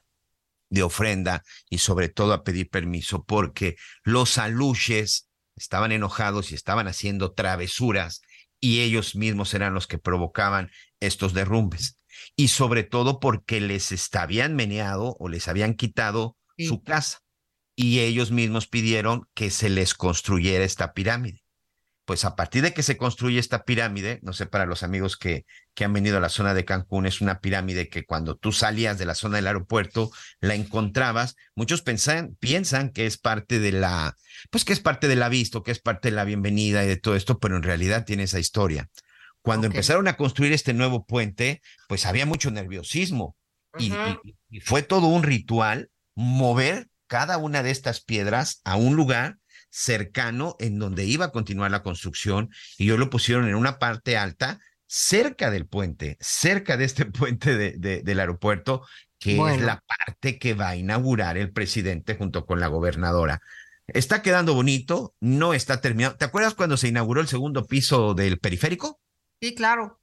de 0.69 0.83
ofrenda 0.83 1.43
y 1.69 1.79
sobre 1.79 2.09
todo 2.09 2.33
a 2.33 2.43
pedir 2.43 2.69
permiso 2.69 3.23
porque 3.23 3.75
los 4.03 4.37
aluches 4.37 5.29
estaban 5.55 5.91
enojados 5.91 6.51
y 6.51 6.55
estaban 6.55 6.87
haciendo 6.87 7.33
travesuras 7.33 8.21
y 8.59 8.81
ellos 8.81 9.15
mismos 9.15 9.53
eran 9.53 9.73
los 9.73 9.87
que 9.87 9.97
provocaban 9.97 10.71
estos 10.99 11.33
derrumbes. 11.33 11.97
Y 12.35 12.47
sobre 12.49 12.83
todo 12.83 13.19
porque 13.19 13.61
les 13.61 14.15
habían 14.15 14.55
meneado 14.55 15.15
o 15.19 15.29
les 15.29 15.47
habían 15.47 15.75
quitado 15.75 16.37
su 16.57 16.81
casa 16.81 17.19
y 17.75 17.99
ellos 17.99 18.31
mismos 18.31 18.67
pidieron 18.67 19.27
que 19.33 19.51
se 19.51 19.69
les 19.69 19.93
construyera 19.93 20.63
esta 20.63 20.93
pirámide 20.93 21.44
pues 22.05 22.23
a 22.23 22.35
partir 22.35 22.61
de 22.61 22.73
que 22.73 22.83
se 22.83 22.97
construye 22.97 23.39
esta 23.39 23.63
pirámide, 23.63 24.19
no 24.21 24.31
sé, 24.31 24.45
para 24.45 24.67
los 24.67 24.83
amigos 24.83 25.17
que, 25.17 25.45
que 25.73 25.85
han 25.85 25.93
venido 25.93 26.17
a 26.17 26.21
la 26.21 26.29
zona 26.29 26.53
de 26.53 26.63
Cancún, 26.63 27.07
es 27.07 27.19
una 27.19 27.39
pirámide 27.39 27.89
que 27.89 28.05
cuando 28.05 28.37
tú 28.37 28.51
salías 28.51 28.99
de 28.99 29.05
la 29.05 29.15
zona 29.15 29.37
del 29.37 29.47
aeropuerto, 29.47 30.11
la 30.39 30.53
encontrabas, 30.53 31.35
muchos 31.55 31.81
pensan, 31.81 32.37
piensan 32.39 32.91
que 32.91 33.07
es 33.07 33.17
parte 33.17 33.59
de 33.59 33.71
la, 33.71 34.15
pues 34.51 34.63
que 34.65 34.73
es 34.73 34.79
parte 34.79 35.07
de 35.07 35.15
la 35.15 35.29
visto, 35.29 35.63
que 35.63 35.71
es 35.71 35.79
parte 35.79 36.09
de 36.09 36.15
la 36.15 36.25
bienvenida 36.25 36.83
y 36.83 36.87
de 36.87 36.97
todo 36.97 37.15
esto, 37.15 37.39
pero 37.39 37.57
en 37.57 37.63
realidad 37.63 38.05
tiene 38.05 38.23
esa 38.23 38.39
historia. 38.39 38.87
Cuando 39.41 39.67
empezaron 39.67 40.07
a 40.07 40.17
construir 40.17 40.53
este 40.53 40.73
nuevo 40.73 41.05
puente, 41.05 41.61
pues 41.87 42.05
había 42.05 42.25
mucho 42.25 42.51
nerviosismo 42.51 43.35
y 43.77 43.91
fue 44.61 44.83
todo 44.83 45.07
un 45.07 45.23
ritual 45.23 45.89
mover 46.15 46.87
cada 47.07 47.37
una 47.37 47.61
de 47.63 47.71
estas 47.71 48.01
piedras 48.01 48.61
a 48.63 48.75
un 48.75 48.95
lugar 48.95 49.37
cercano 49.75 50.55
en 50.59 50.79
donde 50.79 51.03
iba 51.03 51.25
a 51.25 51.31
continuar 51.31 51.69
la 51.69 51.83
construcción 51.83 52.49
y 52.77 52.85
yo 52.85 52.97
lo 52.97 53.09
pusieron 53.09 53.49
en 53.49 53.55
una 53.55 53.77
parte 53.77 54.15
alta 54.15 54.61
cerca 54.87 55.51
del 55.51 55.67
puente, 55.67 56.17
cerca 56.21 56.77
de 56.77 56.85
este 56.85 57.05
puente 57.05 57.57
de, 57.57 58.01
del 58.01 58.19
aeropuerto, 58.21 58.85
que 59.19 59.33
es 59.33 59.59
la 59.59 59.83
parte 59.85 60.39
que 60.39 60.53
va 60.53 60.69
a 60.69 60.75
inaugurar 60.77 61.37
el 61.37 61.51
presidente 61.51 62.15
junto 62.15 62.45
con 62.45 62.61
la 62.61 62.67
gobernadora. 62.67 63.41
Está 63.87 64.21
quedando 64.21 64.53
bonito, 64.53 65.13
no 65.19 65.53
está 65.53 65.81
terminado. 65.81 66.15
¿Te 66.15 66.25
acuerdas 66.25 66.53
cuando 66.53 66.77
se 66.77 66.87
inauguró 66.87 67.19
el 67.19 67.27
segundo 67.27 67.65
piso 67.65 68.13
del 68.13 68.39
periférico? 68.39 69.01
Sí, 69.41 69.55
claro. 69.55 69.99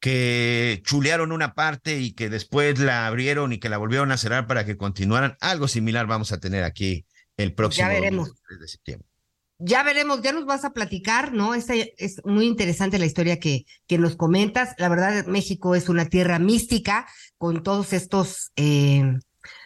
Que 0.00 0.82
chulearon 0.84 1.30
una 1.30 1.54
parte 1.54 2.00
y 2.00 2.12
que 2.12 2.28
después 2.28 2.80
la 2.80 3.06
abrieron 3.06 3.52
y 3.52 3.58
que 3.58 3.68
la 3.68 3.78
volvieron 3.78 4.10
a 4.10 4.18
cerrar 4.18 4.48
para 4.48 4.66
que 4.66 4.76
continuaran. 4.76 5.36
Algo 5.40 5.68
similar 5.68 6.06
vamos 6.06 6.32
a 6.32 6.40
tener 6.40 6.64
aquí 6.64 7.06
el 7.36 7.54
próximo 7.54 7.86
ya 7.86 7.94
veremos. 7.94 8.32
de 8.58 8.68
septiembre 8.68 9.11
ya 9.64 9.82
veremos, 9.82 10.22
ya 10.22 10.32
nos 10.32 10.44
vas 10.44 10.64
a 10.64 10.72
platicar, 10.72 11.32
¿no? 11.32 11.54
Es, 11.54 11.66
es 11.70 12.20
muy 12.24 12.46
interesante 12.46 12.98
la 12.98 13.06
historia 13.06 13.38
que, 13.38 13.64
que 13.86 13.98
nos 13.98 14.16
comentas. 14.16 14.74
La 14.78 14.88
verdad, 14.88 15.26
México 15.26 15.74
es 15.74 15.88
una 15.88 16.06
tierra 16.06 16.38
mística 16.38 17.06
con 17.38 17.62
todos 17.62 17.92
estos, 17.92 18.52
eh, 18.56 19.04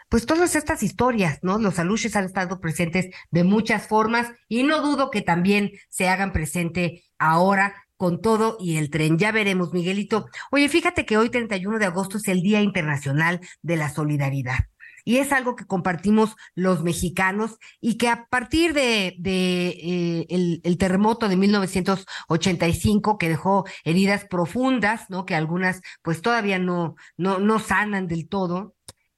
pues 0.08 0.26
todas 0.26 0.54
estas 0.54 0.82
historias, 0.82 1.38
¿no? 1.42 1.58
Los 1.58 1.78
aluches 1.78 2.14
han 2.14 2.24
estado 2.24 2.60
presentes 2.60 3.06
de 3.30 3.44
muchas 3.44 3.88
formas 3.88 4.30
y 4.48 4.62
no 4.62 4.82
dudo 4.82 5.10
que 5.10 5.22
también 5.22 5.72
se 5.88 6.08
hagan 6.08 6.32
presente 6.32 7.04
ahora 7.18 7.74
con 7.96 8.20
todo 8.20 8.58
y 8.60 8.76
el 8.76 8.90
tren. 8.90 9.18
Ya 9.18 9.32
veremos, 9.32 9.72
Miguelito. 9.72 10.26
Oye, 10.50 10.68
fíjate 10.68 11.06
que 11.06 11.16
hoy, 11.16 11.30
31 11.30 11.78
de 11.78 11.86
agosto, 11.86 12.18
es 12.18 12.28
el 12.28 12.42
Día 12.42 12.60
Internacional 12.60 13.40
de 13.62 13.76
la 13.76 13.88
Solidaridad 13.88 14.66
y 15.06 15.18
es 15.18 15.32
algo 15.32 15.54
que 15.54 15.66
compartimos 15.66 16.34
los 16.56 16.82
mexicanos 16.82 17.58
y 17.80 17.96
que 17.96 18.08
a 18.08 18.26
partir 18.26 18.74
de, 18.74 19.14
de 19.18 19.68
eh, 19.68 20.60
el, 20.64 20.78
terremoto 20.78 21.28
de 21.28 21.36
1985 21.36 23.16
que 23.16 23.28
dejó 23.28 23.64
heridas 23.84 24.24
profundas, 24.24 25.08
¿no? 25.08 25.24
Que 25.24 25.36
algunas 25.36 25.80
pues 26.02 26.22
todavía 26.22 26.58
no, 26.58 26.96
no, 27.16 27.38
no 27.38 27.60
sanan 27.60 28.08
del 28.08 28.28
todo. 28.28 28.74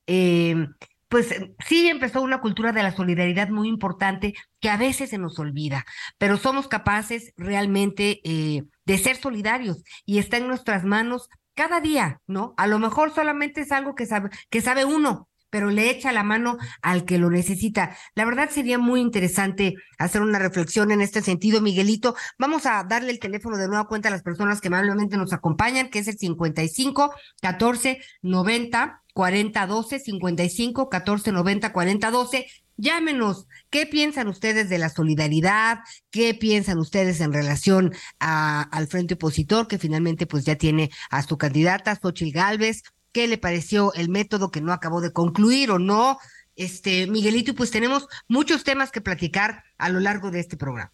Eh, 0.06 0.68
pues 1.08 1.34
sí 1.66 1.88
empezó 1.88 2.20
una 2.20 2.42
cultura 2.42 2.72
de 2.72 2.82
la 2.82 2.94
solidaridad 2.94 3.48
muy 3.48 3.68
importante 3.68 4.34
que 4.60 4.68
a 4.68 4.76
veces 4.76 5.08
se 5.08 5.16
nos 5.16 5.38
olvida, 5.38 5.86
pero 6.18 6.36
somos 6.36 6.68
capaces 6.68 7.32
realmente 7.38 8.20
eh, 8.24 8.64
de 8.84 8.98
ser 8.98 9.16
solidarios 9.16 9.82
y 10.04 10.18
está 10.18 10.36
en 10.36 10.48
nuestras 10.48 10.84
manos 10.84 11.30
cada 11.54 11.80
día, 11.80 12.20
¿no? 12.26 12.54
A 12.58 12.66
lo 12.66 12.78
mejor 12.78 13.14
solamente 13.14 13.62
es 13.62 13.72
algo 13.72 13.94
que 13.94 14.06
sabe, 14.06 14.28
que 14.50 14.60
sabe 14.60 14.84
uno, 14.84 15.27
pero 15.50 15.70
le 15.70 15.90
echa 15.90 16.12
la 16.12 16.22
mano 16.22 16.58
al 16.82 17.04
que 17.04 17.18
lo 17.18 17.30
necesita. 17.30 17.96
La 18.14 18.24
verdad 18.24 18.50
sería 18.50 18.78
muy 18.78 19.00
interesante 19.00 19.74
hacer 19.98 20.22
una 20.22 20.38
reflexión 20.38 20.90
en 20.90 21.00
este 21.00 21.22
sentido, 21.22 21.60
Miguelito. 21.60 22.14
Vamos 22.38 22.66
a 22.66 22.84
darle 22.84 23.10
el 23.10 23.18
teléfono 23.18 23.56
de 23.56 23.68
nueva 23.68 23.88
cuenta 23.88 24.08
a 24.08 24.12
las 24.12 24.22
personas 24.22 24.60
que 24.60 24.68
amablemente 24.68 25.16
nos 25.16 25.32
acompañan, 25.32 25.90
que 25.90 26.00
es 26.00 26.08
el 26.08 26.18
55 26.18 27.14
14 27.40 28.00
90 28.22 29.02
40 29.14 29.66
12, 29.66 29.98
55 29.98 30.88
14 30.88 31.32
90 31.32 31.72
40 31.72 32.10
12. 32.10 32.46
Llámenos, 32.80 33.48
¿qué 33.70 33.86
piensan 33.86 34.28
ustedes 34.28 34.68
de 34.68 34.78
la 34.78 34.88
solidaridad? 34.88 35.80
¿Qué 36.12 36.32
piensan 36.34 36.78
ustedes 36.78 37.20
en 37.20 37.32
relación 37.32 37.92
al 38.20 38.86
frente 38.86 39.14
opositor 39.14 39.66
que 39.66 39.78
finalmente 39.78 40.28
pues 40.28 40.44
ya 40.44 40.54
tiene 40.54 40.90
a 41.10 41.24
su 41.24 41.36
candidata, 41.36 41.96
Xochitl 41.96 42.30
Galvez? 42.32 42.84
Qué 43.18 43.26
le 43.26 43.36
pareció 43.36 43.92
el 43.94 44.08
método 44.08 44.52
que 44.52 44.60
no 44.60 44.72
acabó 44.72 45.00
de 45.00 45.12
concluir 45.12 45.72
o 45.72 45.80
no. 45.80 46.20
Este, 46.54 47.08
Miguelito, 47.08 47.52
pues 47.52 47.72
tenemos 47.72 48.06
muchos 48.28 48.62
temas 48.62 48.92
que 48.92 49.00
platicar 49.00 49.64
a 49.76 49.88
lo 49.88 49.98
largo 49.98 50.30
de 50.30 50.38
este 50.38 50.56
programa. 50.56 50.92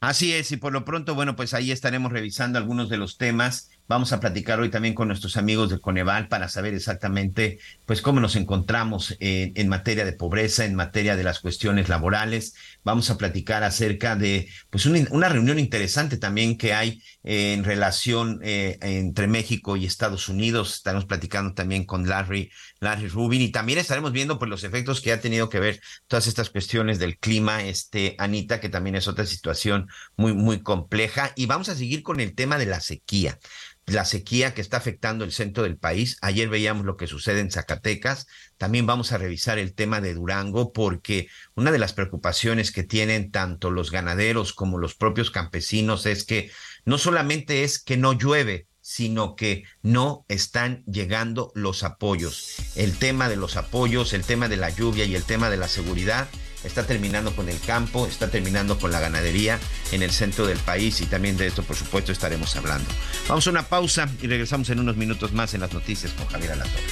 Así 0.00 0.34
es, 0.34 0.52
y 0.52 0.58
por 0.58 0.74
lo 0.74 0.84
pronto, 0.84 1.14
bueno, 1.14 1.34
pues 1.34 1.54
ahí 1.54 1.72
estaremos 1.72 2.12
revisando 2.12 2.58
algunos 2.58 2.90
de 2.90 2.98
los 2.98 3.16
temas 3.16 3.70
Vamos 3.88 4.12
a 4.12 4.18
platicar 4.18 4.58
hoy 4.58 4.68
también 4.68 4.94
con 4.94 5.06
nuestros 5.06 5.36
amigos 5.36 5.70
de 5.70 5.78
Coneval 5.78 6.26
para 6.26 6.48
saber 6.48 6.74
exactamente, 6.74 7.60
pues, 7.84 8.02
cómo 8.02 8.18
nos 8.18 8.34
encontramos 8.34 9.16
en, 9.20 9.68
materia 9.68 10.04
de 10.04 10.12
pobreza, 10.12 10.64
en 10.64 10.74
materia 10.74 11.14
de 11.14 11.22
las 11.22 11.38
cuestiones 11.38 11.88
laborales. 11.88 12.54
Vamos 12.82 13.10
a 13.10 13.16
platicar 13.16 13.62
acerca 13.62 14.16
de, 14.16 14.48
pues, 14.70 14.86
una, 14.86 15.28
reunión 15.28 15.60
interesante 15.60 16.16
también 16.16 16.58
que 16.58 16.74
hay 16.74 17.00
en 17.28 17.64
relación 17.64 18.38
eh, 18.44 18.78
entre 18.80 19.26
México 19.26 19.76
y 19.76 19.84
Estados 19.84 20.28
Unidos. 20.28 20.76
Estaremos 20.76 21.06
platicando 21.06 21.54
también 21.54 21.84
con 21.84 22.08
Larry, 22.08 22.52
Larry 22.78 23.08
Rubin 23.08 23.42
y 23.42 23.50
también 23.50 23.80
estaremos 23.80 24.12
viendo, 24.12 24.38
pues, 24.38 24.48
los 24.48 24.62
efectos 24.62 25.00
que 25.00 25.12
ha 25.12 25.20
tenido 25.20 25.48
que 25.48 25.58
ver 25.58 25.80
todas 26.06 26.28
estas 26.28 26.50
cuestiones 26.50 27.00
del 27.00 27.18
clima, 27.18 27.64
este, 27.64 28.14
Anita, 28.18 28.60
que 28.60 28.68
también 28.68 28.94
es 28.94 29.08
otra 29.08 29.26
situación 29.26 29.88
muy, 30.16 30.34
muy 30.34 30.62
compleja. 30.62 31.32
Y 31.34 31.46
vamos 31.46 31.68
a 31.68 31.74
seguir 31.74 32.04
con 32.04 32.20
el 32.20 32.34
tema 32.34 32.58
de 32.58 32.66
la 32.66 32.80
sequía. 32.80 33.38
la 33.86 34.04
sequía 34.04 34.52
que 34.52 34.60
está 34.60 34.78
afectando 34.78 35.24
el 35.24 35.30
centro 35.30 35.62
del 35.62 35.78
país. 35.78 36.18
Ayer 36.20 36.48
veíamos 36.48 36.84
lo 36.84 36.96
que 36.96 37.06
sucede 37.06 37.38
en 37.40 37.52
Zacatecas. 37.52 38.26
También 38.56 38.84
vamos 38.84 39.12
a 39.12 39.18
revisar 39.18 39.58
el 39.58 39.74
tema 39.74 40.00
de 40.00 40.14
Durango 40.14 40.72
porque 40.72 41.28
una 41.54 41.70
de 41.70 41.78
las 41.78 41.92
preocupaciones 41.92 42.72
que 42.72 42.82
tienen 42.82 43.30
tanto 43.30 43.70
los 43.70 43.92
ganaderos 43.92 44.52
como 44.54 44.78
los 44.78 44.96
propios 44.96 45.30
campesinos 45.30 46.04
es 46.06 46.24
que 46.24 46.50
no 46.86 46.98
solamente 46.98 47.64
es 47.64 47.78
que 47.78 47.96
no 47.96 48.12
llueve, 48.14 48.68
sino 48.80 49.34
que 49.34 49.64
no 49.82 50.24
están 50.28 50.84
llegando 50.86 51.50
los 51.56 51.82
apoyos. 51.82 52.54
El 52.76 52.96
tema 52.96 53.28
de 53.28 53.34
los 53.34 53.56
apoyos, 53.56 54.12
el 54.12 54.22
tema 54.22 54.48
de 54.48 54.56
la 54.56 54.70
lluvia 54.70 55.04
y 55.04 55.16
el 55.16 55.24
tema 55.24 55.50
de 55.50 55.56
la 55.56 55.66
seguridad 55.66 56.28
está 56.62 56.86
terminando 56.86 57.34
con 57.34 57.48
el 57.48 57.58
campo, 57.60 58.06
está 58.06 58.30
terminando 58.30 58.78
con 58.78 58.92
la 58.92 59.00
ganadería 59.00 59.58
en 59.90 60.04
el 60.04 60.12
centro 60.12 60.46
del 60.46 60.58
país 60.58 61.00
y 61.00 61.06
también 61.06 61.36
de 61.36 61.48
esto, 61.48 61.64
por 61.64 61.74
supuesto, 61.74 62.12
estaremos 62.12 62.54
hablando. 62.54 62.88
Vamos 63.28 63.46
a 63.48 63.50
una 63.50 63.68
pausa 63.68 64.08
y 64.22 64.28
regresamos 64.28 64.70
en 64.70 64.78
unos 64.78 64.96
minutos 64.96 65.32
más 65.32 65.54
en 65.54 65.62
las 65.62 65.72
noticias 65.72 66.12
con 66.12 66.26
Javier 66.28 66.52
Alatorre. 66.52 66.84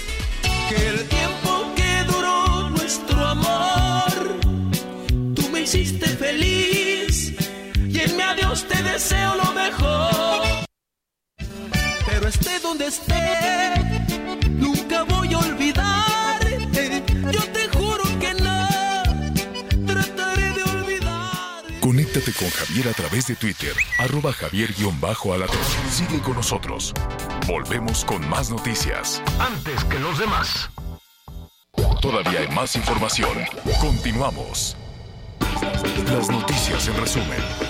Que 0.69 0.89
el 0.89 1.09
tiempo 1.09 1.73
que 1.77 2.05
duró 2.05 2.71
nuestro 2.71 3.25
amor, 3.25 4.41
tú 5.37 5.49
me 5.51 5.61
hiciste 5.61 6.09
feliz 6.09 6.64
te 8.63 8.83
deseo 8.83 9.35
lo 9.35 9.53
mejor 9.53 10.65
pero 12.15 12.29
esté 12.29 12.61
donde 12.61 12.87
esté, 12.87 13.75
nunca 14.51 15.03
voy 15.03 15.35
a 15.35 15.39
olvidarte. 15.39 17.03
Yo 17.33 17.43
te 17.53 17.69
juro 17.69 18.05
que 18.21 18.35
no, 18.35 19.85
trataré 19.85 20.53
de 20.53 20.63
olvidar. 20.63 21.65
Conéctate 21.81 22.33
con 22.33 22.49
Javier 22.51 22.89
a 22.89 22.93
través 22.93 23.27
de 23.27 23.35
Twitter, 23.35 23.75
arroba 23.99 24.33
javier-alatón. 24.33 25.59
Sigue 25.91 26.21
con 26.21 26.37
nosotros. 26.37 26.95
Volvemos 27.49 28.05
con 28.05 28.27
más 28.29 28.51
noticias. 28.51 29.21
Antes 29.41 29.83
que 29.85 29.99
los 29.99 30.19
demás. 30.19 30.71
Todavía 32.01 32.41
hay 32.41 32.49
más 32.49 32.77
información. 32.77 33.39
Continuamos. 33.81 34.77
Las 36.07 36.31
noticias 36.31 36.87
en 36.87 36.97
resumen. 36.97 37.64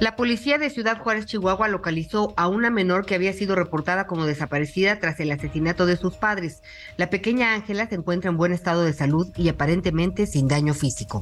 La 0.00 0.16
policía 0.16 0.56
de 0.56 0.70
Ciudad 0.70 0.98
Juárez, 0.98 1.26
Chihuahua, 1.26 1.68
localizó 1.68 2.32
a 2.38 2.48
una 2.48 2.70
menor 2.70 3.04
que 3.04 3.14
había 3.14 3.34
sido 3.34 3.54
reportada 3.54 4.06
como 4.06 4.24
desaparecida 4.24 4.98
tras 4.98 5.20
el 5.20 5.30
asesinato 5.30 5.84
de 5.84 5.98
sus 5.98 6.16
padres. 6.16 6.62
La 6.96 7.10
pequeña 7.10 7.52
Ángela 7.52 7.86
se 7.86 7.96
encuentra 7.96 8.30
en 8.30 8.38
buen 8.38 8.52
estado 8.52 8.82
de 8.82 8.94
salud 8.94 9.30
y 9.36 9.50
aparentemente 9.50 10.26
sin 10.26 10.48
daño 10.48 10.72
físico. 10.72 11.20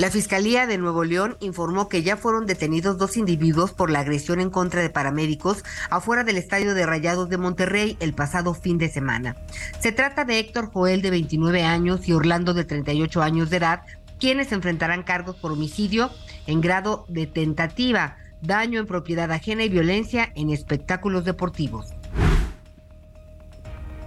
La 0.00 0.10
Fiscalía 0.10 0.66
de 0.66 0.78
Nuevo 0.78 1.04
León 1.04 1.36
informó 1.40 1.90
que 1.90 2.02
ya 2.02 2.16
fueron 2.16 2.46
detenidos 2.46 2.96
dos 2.96 3.18
individuos 3.18 3.72
por 3.72 3.90
la 3.90 4.00
agresión 4.00 4.40
en 4.40 4.48
contra 4.48 4.80
de 4.80 4.88
paramédicos 4.88 5.62
afuera 5.90 6.24
del 6.24 6.38
Estadio 6.38 6.72
de 6.72 6.86
Rayados 6.86 7.28
de 7.28 7.36
Monterrey 7.36 7.98
el 8.00 8.14
pasado 8.14 8.54
fin 8.54 8.78
de 8.78 8.88
semana. 8.88 9.36
Se 9.78 9.92
trata 9.92 10.24
de 10.24 10.38
Héctor 10.38 10.70
Joel 10.72 11.02
de 11.02 11.10
29 11.10 11.64
años 11.64 12.08
y 12.08 12.14
Orlando 12.14 12.54
de 12.54 12.64
38 12.64 13.20
años 13.20 13.50
de 13.50 13.58
edad, 13.58 13.82
quienes 14.20 14.52
enfrentarán 14.52 15.02
cargos 15.02 15.34
por 15.36 15.50
homicidio 15.50 16.10
en 16.46 16.60
grado 16.60 17.04
de 17.08 17.26
tentativa, 17.26 18.16
daño 18.42 18.78
en 18.78 18.86
propiedad 18.86 19.32
ajena 19.32 19.64
y 19.64 19.68
violencia 19.68 20.30
en 20.36 20.50
espectáculos 20.50 21.24
deportivos. 21.24 21.94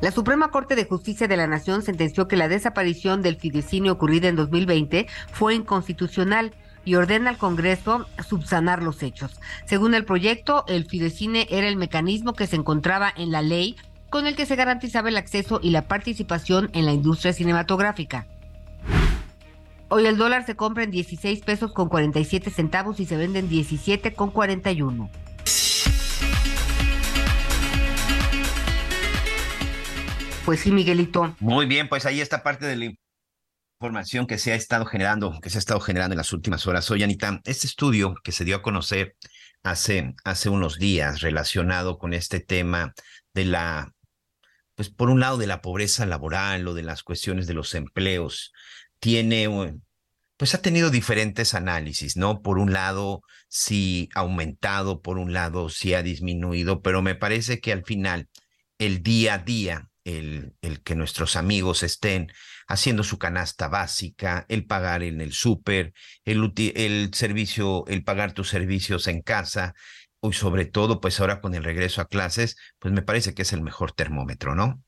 La 0.02 0.12
Suprema 0.12 0.52
Corte 0.52 0.76
de 0.76 0.86
Justicia 0.86 1.28
de 1.28 1.38
la 1.38 1.48
Nación 1.48 1.82
sentenció 1.82 2.28
que 2.28 2.36
la 2.36 2.50
desaparición 2.50 3.22
del 3.22 3.38
fideicinio 3.38 3.94
ocurrida 3.94 4.28
en 4.28 4.36
2020 4.36 5.08
fue 5.32 5.56
inconstitucional 5.56 6.54
y 6.86 6.96
ordena 6.96 7.30
al 7.30 7.38
Congreso 7.38 8.06
subsanar 8.28 8.84
los 8.84 9.02
hechos. 9.02 9.40
Según 9.66 9.94
el 9.94 10.04
proyecto, 10.04 10.66
el 10.68 10.86
fidecine 10.86 11.48
era 11.50 11.70
el 11.70 11.78
mecanismo 11.78 12.34
que 12.34 12.48
se 12.48 12.58
encontraba 12.58 13.14
en 13.16 13.32
la 13.32 13.42
ley 13.42 13.78
con 14.10 14.28
el 14.28 14.36
que 14.36 14.46
se 14.46 14.58
garantizaba 14.58 15.10
el 15.10 15.18
acceso 15.18 15.60
y 15.64 15.72
la 15.72 15.88
participación 15.88 16.70
en 16.74 16.86
la 16.86 16.92
industria 16.92 17.32
cinematográfica. 17.32 18.28
Hoy 19.96 20.08
el 20.08 20.18
dólar 20.18 20.44
se 20.44 20.56
compra 20.56 20.84
en 20.84 20.90
16 20.90 21.42
pesos 21.42 21.72
con 21.72 21.88
47 21.88 22.50
centavos 22.50 23.00
y 23.00 23.06
se 23.06 23.16
vende 23.16 23.38
en 23.38 23.48
17 23.48 24.16
con 24.16 24.32
41. 24.32 25.12
Pues 30.46 30.62
sí, 30.62 30.72
Miguelito. 30.72 31.36
Muy 31.40 31.68
bien, 31.68 31.90
pues 31.90 32.08
ahí 32.08 32.22
está 32.22 32.42
parte 32.42 32.66
de 32.66 32.76
la 32.76 32.92
información 33.80 34.26
que 34.26 34.40
se 34.40 34.52
ha 34.54 34.56
estado 34.56 34.88
generando, 34.88 35.40
que 35.40 35.52
se 35.52 35.60
ha 35.60 35.60
estado 35.60 35.80
generando 35.80 36.14
en 36.16 36.18
las 36.18 36.34
últimas 36.34 36.66
horas. 36.66 36.90
Oye, 36.90 37.04
Anita, 37.04 37.40
este 37.44 37.68
estudio 37.68 38.16
que 38.24 38.32
se 38.32 38.46
dio 38.46 38.56
a 38.56 38.62
conocer 38.64 39.16
hace, 39.62 40.16
hace 40.24 40.50
unos 40.50 40.80
días 40.80 41.22
relacionado 41.22 42.00
con 42.00 42.16
este 42.16 42.40
tema 42.40 42.96
de 43.36 43.46
la, 43.46 43.94
pues 44.74 44.90
por 44.90 45.12
un 45.12 45.20
lado 45.20 45.38
de 45.38 45.46
la 45.46 45.62
pobreza 45.62 46.08
laboral 46.08 46.68
o 46.68 46.74
de 46.74 46.82
las 46.82 47.04
cuestiones 47.04 47.46
de 47.46 47.54
los 47.54 47.76
empleos, 47.76 48.54
tiene, 49.04 49.50
pues 50.38 50.56
ha 50.56 50.62
tenido 50.62 50.90
diferentes 50.90 51.56
análisis, 51.56 52.16
¿no? 52.16 52.42
Por 52.42 52.58
un 52.58 52.72
lado, 52.72 53.22
sí 53.50 54.08
ha 54.16 54.22
aumentado, 54.22 55.02
por 55.02 55.18
un 55.18 55.34
lado, 55.34 55.68
sí 55.68 55.94
ha 55.94 56.02
disminuido, 56.02 56.82
pero 56.82 57.02
me 57.02 57.14
parece 57.14 57.60
que 57.60 57.74
al 57.74 57.84
final, 57.84 58.30
el 58.78 59.04
día 59.04 59.34
a 59.34 59.38
día, 59.40 59.90
el, 60.06 60.56
el 60.62 60.82
que 60.84 60.96
nuestros 60.96 61.36
amigos 61.36 61.84
estén 61.84 62.32
haciendo 62.66 63.04
su 63.04 63.18
canasta 63.18 63.68
básica, 63.68 64.46
el 64.48 64.66
pagar 64.68 65.04
en 65.04 65.20
el 65.20 65.34
súper, 65.34 65.92
el, 66.24 66.54
el 66.56 67.14
servicio, 67.14 67.84
el 67.88 68.06
pagar 68.06 68.32
tus 68.32 68.48
servicios 68.48 69.10
en 69.10 69.22
casa, 69.22 69.74
y 70.22 70.32
sobre 70.32 70.64
todo, 70.64 71.02
pues 71.02 71.20
ahora 71.20 71.42
con 71.42 71.56
el 71.56 71.66
regreso 71.66 72.00
a 72.00 72.08
clases, 72.08 72.56
pues 72.80 72.94
me 72.94 73.02
parece 73.02 73.34
que 73.34 73.42
es 73.42 73.52
el 73.52 73.64
mejor 73.64 73.92
termómetro, 73.92 74.56
¿no? 74.56 74.82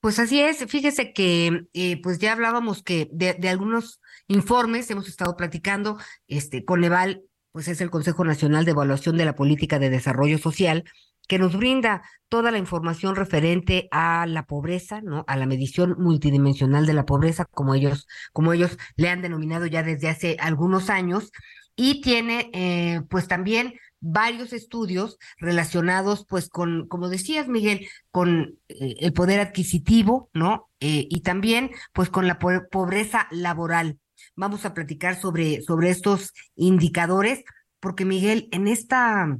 Pues 0.00 0.18
así 0.18 0.40
es, 0.40 0.64
fíjese 0.66 1.12
que 1.12 1.66
eh, 1.74 2.00
pues 2.02 2.18
ya 2.18 2.32
hablábamos 2.32 2.82
que 2.82 3.08
de, 3.12 3.34
de, 3.34 3.48
algunos 3.50 4.00
informes 4.28 4.90
hemos 4.90 5.08
estado 5.08 5.36
platicando, 5.36 5.98
este 6.26 6.64
Coneval, 6.64 7.22
pues 7.52 7.68
es 7.68 7.82
el 7.82 7.90
Consejo 7.90 8.24
Nacional 8.24 8.64
de 8.64 8.70
Evaluación 8.70 9.18
de 9.18 9.26
la 9.26 9.34
Política 9.34 9.78
de 9.78 9.90
Desarrollo 9.90 10.38
Social, 10.38 10.84
que 11.28 11.38
nos 11.38 11.54
brinda 11.54 12.02
toda 12.28 12.50
la 12.50 12.58
información 12.58 13.14
referente 13.14 13.88
a 13.92 14.26
la 14.26 14.46
pobreza, 14.46 15.02
¿no? 15.02 15.24
A 15.28 15.36
la 15.36 15.46
medición 15.46 15.94
multidimensional 15.98 16.86
de 16.86 16.94
la 16.94 17.04
pobreza, 17.04 17.44
como 17.44 17.74
ellos, 17.74 18.08
como 18.32 18.52
ellos 18.54 18.78
le 18.96 19.10
han 19.10 19.20
denominado 19.20 19.66
ya 19.66 19.82
desde 19.82 20.08
hace 20.08 20.36
algunos 20.40 20.88
años, 20.90 21.30
y 21.76 22.00
tiene 22.00 22.50
eh, 22.52 23.02
pues 23.08 23.28
también 23.28 23.74
varios 24.00 24.52
estudios 24.52 25.18
relacionados, 25.38 26.26
pues, 26.28 26.48
con, 26.48 26.88
como 26.88 27.08
decías, 27.08 27.48
Miguel, 27.48 27.86
con 28.10 28.58
eh, 28.68 28.96
el 29.00 29.12
poder 29.12 29.40
adquisitivo, 29.40 30.30
¿no? 30.32 30.68
Eh, 30.80 31.06
y 31.08 31.20
también, 31.20 31.70
pues, 31.92 32.10
con 32.10 32.26
la 32.26 32.38
pobreza 32.38 33.28
laboral. 33.30 33.98
Vamos 34.36 34.64
a 34.64 34.74
platicar 34.74 35.20
sobre, 35.20 35.62
sobre 35.62 35.90
estos 35.90 36.32
indicadores, 36.56 37.44
porque, 37.78 38.04
Miguel, 38.04 38.48
en 38.52 38.68
esta 38.68 39.38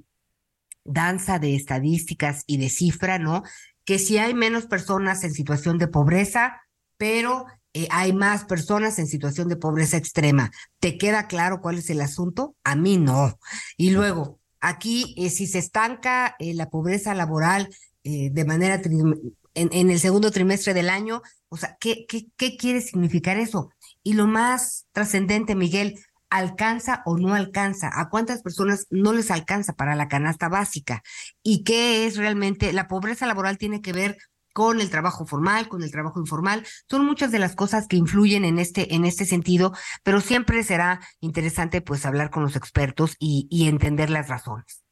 danza 0.84 1.38
de 1.38 1.54
estadísticas 1.54 2.44
y 2.46 2.58
de 2.58 2.68
cifra, 2.68 3.18
¿no? 3.18 3.42
Que 3.84 3.98
si 3.98 4.18
hay 4.18 4.34
menos 4.34 4.66
personas 4.66 5.24
en 5.24 5.32
situación 5.32 5.78
de 5.78 5.88
pobreza, 5.88 6.60
pero 6.96 7.46
eh, 7.72 7.86
hay 7.90 8.12
más 8.12 8.44
personas 8.44 8.98
en 8.98 9.06
situación 9.06 9.48
de 9.48 9.56
pobreza 9.56 9.96
extrema. 9.96 10.50
¿Te 10.80 10.98
queda 10.98 11.28
claro 11.28 11.60
cuál 11.60 11.78
es 11.78 11.88
el 11.90 12.00
asunto? 12.00 12.56
A 12.64 12.74
mí 12.74 12.96
no. 12.96 13.38
Y 13.76 13.90
luego, 13.90 14.39
Aquí, 14.60 15.14
eh, 15.16 15.30
si 15.30 15.46
se 15.46 15.58
estanca 15.58 16.36
eh, 16.38 16.54
la 16.54 16.68
pobreza 16.70 17.14
laboral 17.14 17.68
eh, 18.04 18.30
de 18.30 18.44
manera 18.44 18.80
en, 18.84 19.34
en, 19.54 19.90
el 19.90 19.98
segundo 19.98 20.30
trimestre 20.30 20.74
del 20.74 20.90
año, 20.90 21.22
o 21.48 21.56
sea, 21.56 21.76
¿qué, 21.80 22.06
qué, 22.06 22.26
qué 22.36 22.56
quiere 22.56 22.80
significar 22.80 23.38
eso? 23.38 23.70
Y 24.02 24.14
lo 24.14 24.26
más 24.26 24.86
trascendente, 24.92 25.54
Miguel, 25.54 25.98
¿alcanza 26.30 27.02
o 27.04 27.18
no 27.18 27.34
alcanza? 27.34 27.90
¿A 27.92 28.08
cuántas 28.08 28.42
personas 28.42 28.86
no 28.90 29.12
les 29.12 29.30
alcanza 29.30 29.74
para 29.74 29.94
la 29.96 30.08
canasta 30.08 30.48
básica? 30.48 31.02
¿Y 31.42 31.64
qué 31.64 32.06
es 32.06 32.16
realmente? 32.16 32.72
La 32.72 32.88
pobreza 32.88 33.26
laboral 33.26 33.58
tiene 33.58 33.82
que 33.82 33.92
ver 33.92 34.16
con 34.60 34.82
el 34.82 34.90
trabajo 34.90 35.24
formal, 35.24 35.68
con 35.68 35.82
el 35.82 35.90
trabajo 35.90 36.20
informal. 36.20 36.66
Son 36.86 37.06
muchas 37.06 37.32
de 37.32 37.38
las 37.38 37.56
cosas 37.56 37.88
que 37.88 37.96
influyen 37.96 38.44
en 38.44 38.58
este, 38.58 38.94
en 38.94 39.06
este 39.06 39.24
sentido, 39.24 39.72
pero 40.02 40.20
siempre 40.20 40.62
será 40.64 41.00
interesante 41.20 41.80
pues 41.80 42.04
hablar 42.04 42.28
con 42.28 42.42
los 42.42 42.56
expertos 42.56 43.16
y, 43.18 43.48
y 43.50 43.68
entender 43.68 44.10
las 44.10 44.28
razones. 44.28 44.84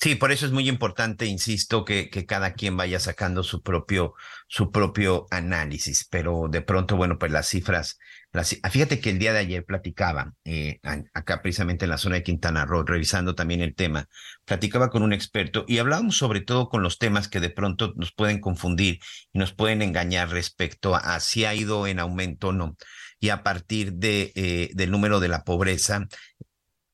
Sí, 0.00 0.14
por 0.14 0.30
eso 0.30 0.46
es 0.46 0.52
muy 0.52 0.68
importante, 0.68 1.26
insisto, 1.26 1.84
que, 1.84 2.08
cada 2.24 2.52
quien 2.52 2.76
vaya 2.76 3.00
sacando 3.00 3.42
su 3.42 3.62
propio, 3.62 4.14
su 4.46 4.70
propio 4.70 5.26
análisis, 5.32 6.06
pero 6.08 6.46
de 6.48 6.62
pronto, 6.62 6.96
bueno, 6.96 7.18
pues 7.18 7.32
las 7.32 7.48
cifras, 7.48 7.98
las, 8.30 8.56
fíjate 8.70 9.00
que 9.00 9.10
el 9.10 9.18
día 9.18 9.32
de 9.32 9.40
ayer 9.40 9.64
platicaba, 9.64 10.34
eh, 10.44 10.78
acá 11.14 11.42
precisamente 11.42 11.84
en 11.84 11.90
la 11.90 11.98
zona 11.98 12.14
de 12.14 12.22
Quintana 12.22 12.64
Roo, 12.64 12.84
revisando 12.84 13.34
también 13.34 13.60
el 13.60 13.74
tema, 13.74 14.06
platicaba 14.44 14.88
con 14.88 15.02
un 15.02 15.12
experto 15.12 15.64
y 15.66 15.78
hablábamos 15.78 16.16
sobre 16.16 16.42
todo 16.42 16.68
con 16.68 16.82
los 16.82 16.98
temas 16.98 17.26
que 17.26 17.40
de 17.40 17.50
pronto 17.50 17.92
nos 17.96 18.12
pueden 18.12 18.40
confundir 18.40 19.00
y 19.32 19.38
nos 19.40 19.52
pueden 19.52 19.82
engañar 19.82 20.30
respecto 20.30 20.94
a, 20.94 21.18
si 21.18 21.44
ha 21.44 21.54
ido 21.54 21.88
en 21.88 21.98
aumento 21.98 22.48
o 22.48 22.52
no, 22.52 22.76
y 23.18 23.30
a 23.30 23.42
partir 23.42 23.94
de, 23.94 24.32
eh, 24.36 24.70
del 24.74 24.92
número 24.92 25.18
de 25.18 25.28
la 25.28 25.42
pobreza, 25.42 26.06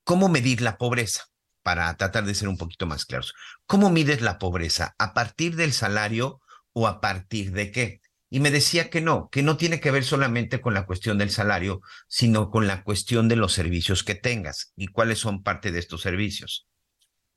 ¿cómo 0.05 0.31
medir 0.31 0.63
la 0.63 0.79
pobreza? 0.79 1.25
Para 1.65 1.97
tratar 1.97 2.25
de 2.25 2.35
ser 2.35 2.47
un 2.47 2.59
poquito 2.59 2.87
más 2.87 3.07
claros. 3.07 3.35
¿Cómo 3.67 3.91
mides 3.91 4.21
la 4.21 4.39
pobreza? 4.39 4.95
¿A 4.99 5.15
partir 5.15 5.57
del 5.57 5.73
salario 5.73 6.41
o 6.73 6.87
a 6.87 7.01
partir 7.01 7.51
de 7.53 7.73
qué? 7.73 8.01
Y 8.31 8.41
me 8.41 8.51
decía 8.51 8.91
que 8.91 9.01
no, 9.01 9.29
que 9.31 9.43
no 9.43 9.57
tiene 9.57 9.81
que 9.81 9.91
ver 9.91 10.05
solamente 10.05 10.61
con 10.61 10.75
la 10.75 10.87
cuestión 10.87 11.19
del 11.19 11.31
salario, 11.31 11.81
sino 12.07 12.51
con 12.51 12.67
la 12.67 12.85
cuestión 12.85 13.29
de 13.29 13.37
los 13.37 13.53
servicios 13.53 14.05
que 14.05 14.15
tengas. 14.15 14.73
¿Y 14.77 14.89
cuáles 14.89 15.19
son 15.19 15.43
parte 15.43 15.73
de 15.73 15.79
estos 15.79 16.03
servicios? 16.03 16.69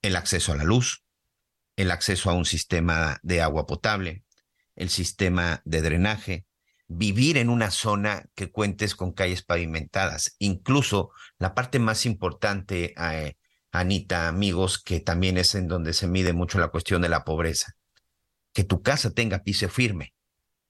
El 0.01 0.15
acceso 0.15 0.51
a 0.51 0.57
la 0.57 0.63
luz, 0.63 1.03
el 1.77 1.91
acceso 1.91 2.29
a 2.29 2.33
un 2.33 2.45
sistema 2.45 3.19
de 3.23 3.41
agua 3.41 3.65
potable, 3.65 4.23
el 4.75 4.89
sistema 4.89 5.61
de 5.63 5.81
drenaje, 5.81 6.45
vivir 6.87 7.37
en 7.37 7.49
una 7.49 7.71
zona 7.71 8.25
que 8.35 8.51
cuentes 8.51 8.95
con 8.95 9.13
calles 9.13 9.43
pavimentadas, 9.43 10.35
incluso 10.39 11.11
la 11.37 11.53
parte 11.53 11.79
más 11.79 12.05
importante, 12.05 12.93
eh, 12.97 13.37
Anita, 13.71 14.27
amigos, 14.27 14.81
que 14.81 14.99
también 14.99 15.37
es 15.37 15.55
en 15.55 15.67
donde 15.67 15.93
se 15.93 16.07
mide 16.07 16.33
mucho 16.33 16.59
la 16.59 16.69
cuestión 16.69 17.01
de 17.01 17.09
la 17.09 17.23
pobreza, 17.23 17.73
que 18.53 18.63
tu 18.63 18.81
casa 18.81 19.11
tenga 19.11 19.43
piso 19.43 19.69
firme. 19.69 20.13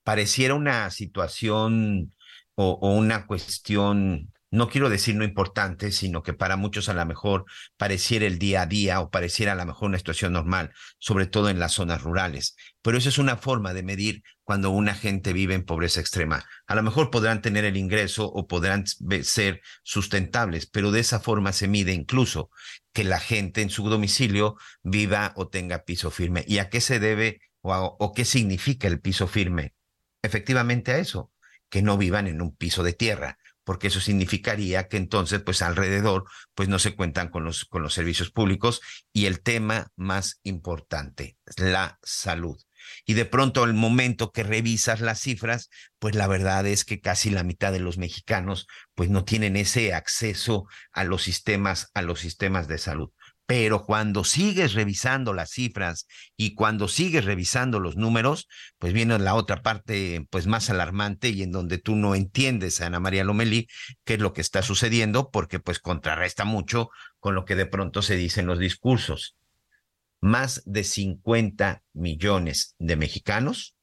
Pareciera 0.04 0.54
una 0.54 0.90
situación 0.90 2.14
o 2.56 2.92
una 2.92 3.28
cuestión 3.28 4.32
no 4.50 4.70
quiero 4.70 4.90
decir 4.90 5.16
no 5.16 5.26
importante, 5.26 5.92
sino 5.92 6.24
que 6.24 6.34
para 6.34 6.56
muchos 6.56 6.88
a 6.88 6.94
lo 6.94 7.06
mejor 7.06 7.46
pareciera 7.76 8.26
el 8.26 8.40
día 8.40 8.62
a 8.62 8.66
día 8.66 9.02
o 9.02 9.10
pareciera 9.10 9.52
a 9.52 9.56
lo 9.56 9.66
mejor 9.66 9.90
una 9.90 9.98
situación 9.98 10.34
normal, 10.34 10.72
sobre 11.00 11.26
todo 11.26 11.50
en 11.50 11.60
las 11.60 11.74
zonas 11.74 12.02
rurales. 12.02 12.56
Pero 12.82 12.98
eso 12.98 13.10
es 13.10 13.18
una 13.18 13.36
forma 13.36 13.74
de 13.74 13.84
medir 13.84 14.24
cuando 14.44 14.70
una 14.70 14.96
gente 14.96 15.34
vive 15.34 15.54
en 15.54 15.66
pobreza 15.66 16.00
extrema. 16.00 16.46
A 16.66 16.76
lo 16.76 16.84
mejor 16.84 17.12
podrán 17.12 17.42
tener 17.42 17.66
el 17.66 17.76
ingreso 17.76 18.26
o 18.26 18.48
podrán 18.48 18.86
ser 19.24 19.62
sustentables, 19.84 20.66
pero 20.66 20.92
de 20.92 21.02
esa 21.02 21.20
forma 21.20 21.52
se 21.52 21.68
mide 21.68 21.92
incluso 21.92 22.50
que 22.98 23.04
la 23.04 23.20
gente 23.20 23.62
en 23.62 23.70
su 23.70 23.88
domicilio 23.88 24.58
viva 24.82 25.32
o 25.36 25.50
tenga 25.50 25.84
piso 25.84 26.10
firme. 26.10 26.44
¿Y 26.48 26.58
a 26.58 26.72
qué 26.72 26.82
se 26.82 27.00
debe 27.00 27.42
o, 27.62 28.12
qué 28.16 28.26
significa 28.26 28.88
el 28.88 29.00
piso 29.00 29.28
firme? 29.28 29.76
Efectivamente 30.24 30.94
a 30.94 30.98
eso, 30.98 31.32
que 31.70 31.84
no 31.84 32.00
vivan 32.00 32.26
en 32.26 32.42
un 32.42 32.56
piso 32.56 32.82
de 32.82 32.94
tierra 32.94 33.38
porque 33.64 33.90
eso 33.90 34.00
significaría 34.00 34.88
que 34.88 34.98
entonces, 34.98 35.44
pues 35.44 35.62
alrededor, 35.62 36.26
pues 36.56 36.70
no 36.70 36.80
se 36.80 36.96
cuentan 36.96 37.30
con 37.30 37.44
los, 37.44 37.66
con 37.66 37.84
los 37.84 37.94
servicios 37.94 38.32
públicos 38.32 38.82
y 39.14 39.28
el 39.28 39.44
tema 39.44 39.92
más 39.96 40.40
importante, 40.42 41.38
la 41.56 42.00
salud. 42.02 42.58
Y 43.06 43.13
de 43.13 43.26
pronto, 43.26 43.63
al 43.63 43.73
momento 43.73 44.32
que 44.32 44.43
revisas 44.43 45.02
las 45.02 45.19
cifras, 45.19 45.69
pues 46.00 46.15
la 46.15 46.28
verdad 46.28 46.65
es 46.65 46.86
que 46.86 47.00
casi 47.00 47.30
la 47.30 47.43
mitad 47.43 47.71
de 47.71 47.80
los 47.80 47.97
mexicanos, 47.97 48.67
pues 48.95 49.10
no 49.10 49.23
tienen 49.23 49.56
ese 49.56 49.93
acceso 49.93 50.65
a 50.91 51.04
los 51.04 51.23
sistemas, 51.23 51.89
a 51.93 52.02
los 52.02 52.19
sistemas 52.19 52.67
de 52.67 52.78
salud. 52.78 53.10
Pero 53.47 53.86
cuando 53.86 54.26
sigues 54.26 54.73
revisando 54.73 55.34
las 55.34 55.52
cifras 55.52 56.06
y 56.36 56.54
cuando 56.54 56.89
sigues 56.89 57.23
revisando 57.23 57.80
los 57.80 57.95
números, 57.95 58.50
pues 58.78 58.91
viene 58.91 59.17
la 59.19 59.36
otra 59.36 59.63
parte 59.63 60.28
pues 60.30 60.47
más 60.47 60.69
alarmante 60.69 61.30
y 61.30 61.43
en 61.43 61.52
donde 61.52 61.78
tú 61.78 61.95
no 61.95 62.13
entiendes, 62.13 62.82
Ana 62.82 63.00
María 63.00 63.23
Lomelí, 63.23 63.67
qué 64.04 64.15
es 64.15 64.19
lo 64.19 64.34
que 64.34 64.41
está 64.41 64.63
sucediendo, 64.63 65.30
porque 65.32 65.60
pues 65.62 65.80
contrarresta 65.80 66.43
mucho 66.43 66.89
con 67.21 67.36
lo 67.36 67.45
que 67.45 67.56
de 67.56 67.65
pronto 67.65 68.02
se 68.02 68.17
dice 68.17 68.41
en 68.41 68.47
los 68.47 68.60
discursos. 68.60 69.38
Más 70.20 70.64
de 70.66 70.84
50 70.84 71.84
millones 71.94 72.76
de 72.80 72.96
mexicanos, 72.96 73.76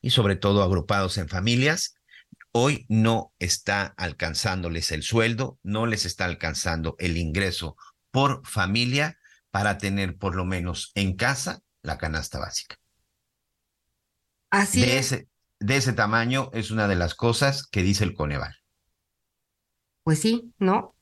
y 0.00 0.10
sobre 0.10 0.36
todo 0.36 0.62
agrupados 0.62 1.18
en 1.18 1.28
familias, 1.28 1.94
hoy 2.52 2.86
no 2.88 3.32
está 3.38 3.94
alcanzándoles 3.96 4.92
el 4.92 5.02
sueldo, 5.02 5.58
no 5.62 5.86
les 5.86 6.04
está 6.04 6.24
alcanzando 6.24 6.96
el 6.98 7.16
ingreso 7.16 7.76
por 8.10 8.46
familia 8.46 9.18
para 9.50 9.78
tener 9.78 10.16
por 10.16 10.36
lo 10.36 10.44
menos 10.44 10.92
en 10.94 11.16
casa 11.16 11.60
la 11.82 11.98
canasta 11.98 12.38
básica. 12.38 12.76
Así 14.50 14.80
de 14.80 14.98
es. 14.98 15.12
Ese, 15.12 15.28
de 15.60 15.76
ese 15.76 15.92
tamaño 15.92 16.50
es 16.52 16.70
una 16.70 16.88
de 16.88 16.96
las 16.96 17.14
cosas 17.14 17.66
que 17.66 17.82
dice 17.82 18.04
el 18.04 18.14
Coneval. 18.14 18.56
Pues 20.02 20.20
sí, 20.20 20.52
¿no? 20.58 20.94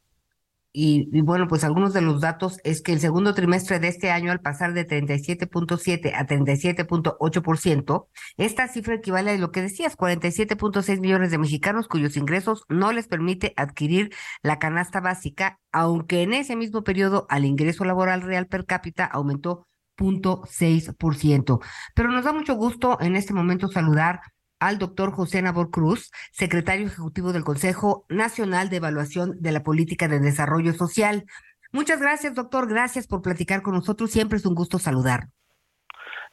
Y, 0.73 1.23
bueno, 1.23 1.49
pues 1.49 1.65
algunos 1.65 1.95
de 1.95 2.03
los 2.03 2.21
datos 2.21 2.59
es 2.63 2.83
que 2.83 2.93
el 2.93 3.01
segundo 3.01 3.35
trimestre 3.35 3.81
de 3.81 3.89
este 3.89 4.11
año, 4.11 4.31
al 4.31 4.41
pasar 4.41 4.75
de 4.75 4.87
37.7 4.87 6.13
a 6.15 6.27
37.8%, 6.27 8.07
esta 8.37 8.69
cifra 8.69 8.95
equivale 8.95 9.31
a 9.33 9.39
lo 9.39 9.51
que 9.51 9.63
decías, 9.63 9.97
47.6 9.97 11.01
millones 11.01 11.31
de 11.31 11.39
mexicanos 11.39 11.89
cuyos 11.89 12.17
ingresos 12.17 12.65
no 12.69 12.93
les 12.93 13.09
permite 13.09 13.55
adquirir 13.57 14.13
la 14.43 14.59
canasta 14.59 15.01
básica, 15.01 15.59
aunque 15.73 16.23
en 16.23 16.35
ese 16.35 16.55
mismo 16.55 16.85
periodo 16.85 17.27
al 17.31 17.45
ingreso 17.45 17.85
laboral 17.85 18.23
real 18.23 18.47
per 18.47 18.67
cápita 18.67 19.07
aumentó 19.07 19.67
0.6%. 19.99 21.61
Pero 21.95 22.11
nos 22.11 22.25
da 22.25 22.33
mucho 22.33 22.55
gusto 22.55 22.99
en 23.01 23.17
este 23.17 23.35
momento 23.35 23.69
saludar 23.69 24.21
al 24.61 24.79
doctor 24.79 25.13
José 25.13 25.43
Nabor 25.43 25.71
Cruz, 25.71 26.11
secretario 26.33 26.87
ejecutivo 26.87 27.33
del 27.33 27.45
Consejo 27.45 28.05
Nacional 28.09 28.71
de 28.71 28.77
Evaluación 28.77 29.41
de 29.41 29.53
la 29.53 29.63
Política 29.63 30.09
de 30.09 30.21
Desarrollo 30.21 30.73
Social. 30.73 31.25
Muchas 31.73 32.01
gracias, 32.01 32.35
doctor. 32.35 32.69
Gracias 32.69 33.07
por 33.07 33.23
platicar 33.23 33.63
con 33.63 33.75
nosotros. 33.75 34.11
Siempre 34.11 34.39
es 34.39 34.47
un 34.47 34.55
gusto 34.55 34.79
saludar. 34.79 35.29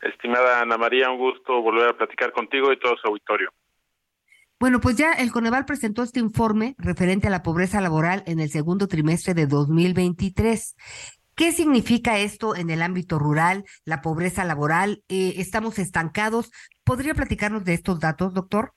Estimada 0.02 0.62
Ana 0.62 0.78
María, 0.78 1.10
un 1.10 1.18
gusto 1.18 1.62
volver 1.62 1.90
a 1.90 1.98
platicar 1.98 2.32
contigo 2.32 2.72
y 2.72 2.80
todo 2.80 2.96
su 2.98 3.08
auditorio. 3.08 3.50
Bueno, 4.58 4.80
pues 4.80 4.96
ya 4.96 5.12
el 5.12 5.32
Coneval 5.32 5.66
presentó 5.66 6.02
este 6.02 6.22
informe 6.22 6.76
referente 6.78 7.28
a 7.28 7.30
la 7.30 7.44
pobreza 7.44 7.82
laboral 7.82 8.24
en 8.26 8.40
el 8.40 8.50
segundo 8.50 8.88
trimestre 8.88 9.34
de 9.34 9.48
2023. 9.48 10.76
¿Qué 11.36 11.52
significa 11.52 12.18
esto 12.18 12.56
en 12.56 12.70
el 12.70 12.82
ámbito 12.82 13.20
rural, 13.20 13.66
la 13.84 14.02
pobreza 14.02 14.46
laboral? 14.46 15.04
Eh, 15.10 15.34
¿Estamos 15.38 15.80
estancados? 15.80 16.50
¿Podría 16.86 17.14
platicarnos 17.14 17.66
de 17.66 17.74
estos 17.74 18.00
datos, 18.00 18.34
doctor? 18.34 18.72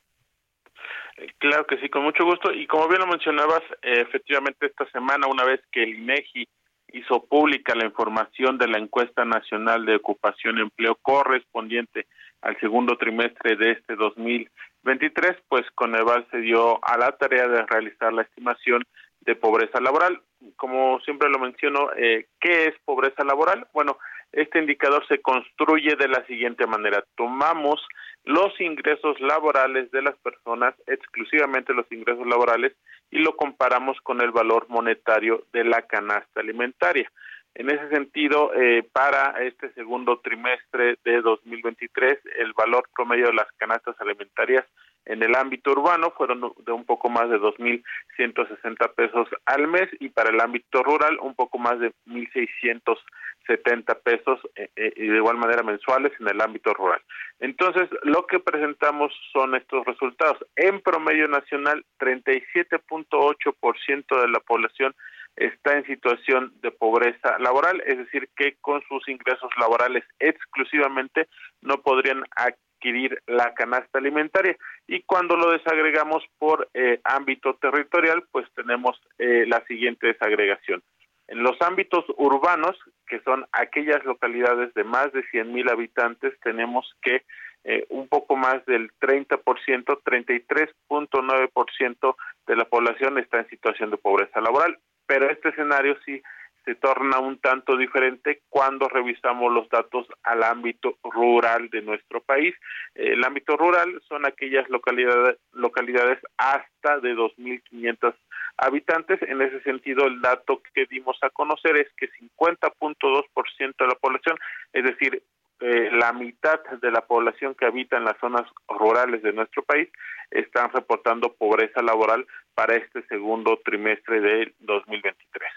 Eh, 1.19 1.29
claro 1.39 1.67
que 1.67 1.79
sí, 1.79 1.89
con 1.89 2.03
mucho 2.03 2.25
gusto. 2.25 2.53
Y 2.53 2.67
como 2.67 2.89
bien 2.89 3.01
lo 3.01 3.07
mencionabas, 3.07 3.63
eh, 3.83 4.01
efectivamente 4.01 4.67
esta 4.67 4.91
semana, 4.91 5.29
una 5.29 5.45
vez 5.45 5.61
que 5.71 5.85
el 5.85 6.01
INEGI 6.01 6.49
hizo 6.95 7.25
pública 7.27 7.77
la 7.77 7.85
información 7.85 8.59
de 8.59 8.67
la 8.67 8.79
encuesta 8.79 9.25
nacional 9.25 9.87
de 9.87 9.97
ocupación 9.97 10.59
y 10.59 10.63
empleo 10.63 10.97
correspondiente 11.01 12.07
al 12.41 12.59
segundo 12.59 12.97
trimestre 12.97 13.57
de 13.57 13.73
este 13.73 13.95
2023, 13.95 15.37
pues 15.49 15.65
Coneval 15.75 16.27
se 16.31 16.39
dio 16.39 16.85
a 16.85 16.99
la 16.99 17.13
tarea 17.13 17.47
de 17.47 17.67
realizar 17.67 18.13
la 18.13 18.23
estimación 18.23 18.83
de 19.21 19.37
pobreza 19.37 19.81
laboral. 19.81 20.23
Como 20.57 21.01
siempre 21.01 21.29
lo 21.29 21.39
menciono, 21.39 21.91
eh, 21.97 22.27
¿qué 22.41 22.67
es 22.67 22.75
pobreza 22.85 23.25
laboral? 23.25 23.67
Bueno, 23.73 23.99
este 24.33 24.59
indicador 24.59 25.07
se 25.09 25.21
construye 25.21 25.97
de 25.97 26.09
la 26.09 26.25
siguiente 26.27 26.67
manera. 26.67 27.05
Tomamos 27.17 27.81
los 28.25 28.61
ingresos 28.61 29.19
laborales 29.21 29.91
de 29.91 30.03
las 30.03 30.17
personas, 30.19 30.75
exclusivamente 30.87 31.73
los 31.73 31.91
ingresos 31.91 32.27
laborales, 32.27 32.75
y 33.11 33.19
lo 33.19 33.37
comparamos 33.37 33.99
con 34.03 34.21
el 34.21 34.31
valor 34.31 34.67
monetario 34.69 35.45
de 35.53 35.65
la 35.65 35.83
canasta 35.83 36.41
alimentaria. 36.41 37.11
En 37.59 37.69
ese 37.71 37.89
sentido, 37.89 38.53
eh, 38.55 38.89
para 38.93 39.43
este 39.43 39.73
segundo 39.73 40.21
trimestre 40.21 40.97
de 41.05 41.21
2023, 41.21 42.21
el 42.39 42.53
valor 42.53 42.89
promedio 42.95 43.27
de 43.27 43.35
las 43.35 43.51
canastas 43.57 44.01
alimentarias 44.01 44.65
en 45.07 45.25
el 45.25 45.35
ámbito 45.35 45.73
urbano 45.73 46.13
fueron 46.17 46.53
de 46.65 46.71
un 46.71 46.85
poco 46.85 47.11
más 47.11 47.29
de 47.29 47.41
2.160 47.41 48.95
pesos 48.95 49.27
al 49.45 49.67
mes 49.67 49.89
y 49.99 50.11
para 50.11 50.31
el 50.31 50.41
ámbito 50.41 50.85
rural 50.85 51.19
un 51.21 51.35
poco 51.35 51.59
más 51.59 51.81
de 51.81 51.93
1.670 52.07 54.03
pesos 54.05 54.39
eh, 54.55 54.71
eh, 54.77 54.93
de 54.97 55.17
igual 55.17 55.39
manera 55.39 55.65
mensuales 55.65 56.13
en 56.21 56.29
el 56.29 56.41
ámbito 56.41 56.73
rural. 56.75 57.01
Entonces, 57.41 57.89
lo 58.05 58.25
que 58.29 58.39
presentamos 58.39 59.13
son 59.33 59.57
estos 59.57 59.85
resultados. 59.85 60.39
En 60.55 60.81
promedio 60.81 61.27
nacional, 61.27 61.85
37.8% 61.99 64.21
de 64.21 64.29
la 64.29 64.39
población 64.39 64.95
está 65.39 65.77
en 65.77 65.85
situación 65.87 66.53
de 66.63 66.71
pobreza 66.71 67.39
laboral, 67.39 67.83
es 67.87 67.99
decir, 67.99 68.31
que 68.37 68.57
con 68.61 68.83
sus 68.89 69.09
ingresos 69.09 69.51
laborales 69.59 70.05
exclusivamente 70.19 71.29
no 71.63 71.81
podrían 71.83 72.25
adquirir 72.37 73.23
la 73.27 73.55
canasta 73.55 73.99
alimentaria. 73.99 74.57
Y 74.87 75.03
cuando 75.03 75.37
lo 75.37 75.51
desagregamos 75.53 76.25
por 76.39 76.69
eh, 76.75 77.01
ámbito 77.05 77.55
territorial, 77.55 78.25
pues 78.33 78.47
tenemos 78.55 79.01
eh, 79.19 79.47
la 79.47 79.65
siguiente 79.67 80.09
desagregación. 80.09 80.83
En 81.29 81.43
los 81.43 81.57
ámbitos 81.61 82.05
urbanos, 82.17 82.77
que 83.07 83.21
son 83.21 83.47
aquellas 83.53 84.05
localidades 84.05 84.75
de 84.75 84.85
más 84.85 85.13
de 85.13 85.23
100 85.25 85.53
mil 85.53 85.69
habitantes, 85.69 86.33
tenemos 86.41 86.95
que 87.03 87.25
eh, 87.65 87.85
un 87.91 88.09
poco 88.09 88.37
más 88.37 88.65
del 88.67 88.91
30%, 89.01 89.41
33.9% 89.45 92.17
de 92.47 92.57
la 92.57 92.65
población 92.65 93.19
está 93.19 93.41
en 93.41 93.51
situación 93.51 93.91
de 93.91 93.99
pobreza 93.99 94.41
laboral 94.41 94.79
pero 95.09 95.29
este 95.29 95.49
escenario 95.49 95.97
sí 96.05 96.23
se 96.69 96.75
torna 96.75 97.19
un 97.19 97.39
tanto 97.39 97.79
diferente 97.79 98.43
cuando 98.51 98.91
revisamos 98.91 99.51
los 99.51 99.71
datos 99.71 100.07
al 100.23 100.43
ámbito 100.43 100.99
rural 101.03 101.71
de 101.71 101.81
nuestro 101.81 102.21
país. 102.21 102.55
El 102.95 103.25
ámbito 103.25 103.57
rural 103.57 104.03
son 104.07 104.27
aquellas 104.27 104.69
localidades, 104.69 105.39
localidades 105.53 106.19
hasta 106.37 107.01
de 107.01 107.17
2.500 107.17 108.15
habitantes. 108.59 109.19
En 109.23 109.41
ese 109.41 109.63
sentido, 109.63 110.07
el 110.07 110.21
dato 110.21 110.61
que 110.75 110.85
dimos 110.91 111.17
a 111.23 111.31
conocer 111.31 111.75
es 111.79 111.89
que 111.97 112.11
50.2% 112.39 113.75
de 113.79 113.87
la 113.87 113.95
población, 113.95 114.37
es 114.75 114.85
decir, 114.85 115.23
eh, 115.61 115.91
la 115.93 116.13
mitad 116.13 116.61
de 116.81 116.91
la 116.91 117.01
población 117.01 117.55
que 117.55 117.67
habita 117.67 117.97
en 117.97 118.05
las 118.05 118.17
zonas 118.19 118.43
rurales 118.69 119.23
de 119.23 119.33
nuestro 119.33 119.65
país 119.65 119.89
están 120.31 120.71
reportando 120.73 121.35
pobreza 121.35 121.83
laboral 121.83 122.27
para 122.55 122.77
este 122.77 123.05
segundo 123.09 123.59
trimestre 123.65 124.21
del 124.21 124.55
2023. 124.61 125.51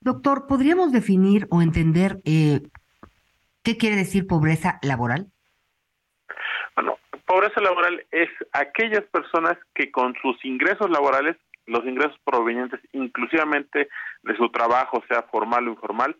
Doctor, 0.00 0.46
¿podríamos 0.46 0.92
definir 0.92 1.46
o 1.50 1.60
entender 1.60 2.18
eh, 2.24 2.60
qué 3.62 3.76
quiere 3.76 3.96
decir 3.96 4.26
pobreza 4.26 4.78
laboral? 4.82 5.26
Bueno, 6.74 6.98
pobreza 7.26 7.60
laboral 7.60 8.02
es 8.10 8.30
aquellas 8.52 9.04
personas 9.04 9.58
que 9.74 9.90
con 9.90 10.14
sus 10.22 10.42
ingresos 10.44 10.88
laborales, 10.90 11.36
los 11.66 11.84
ingresos 11.84 12.16
provenientes 12.24 12.80
inclusivamente 12.92 13.88
de 14.22 14.36
su 14.36 14.48
trabajo, 14.50 15.02
sea 15.08 15.22
formal 15.22 15.66
o 15.66 15.72
informal, 15.72 16.16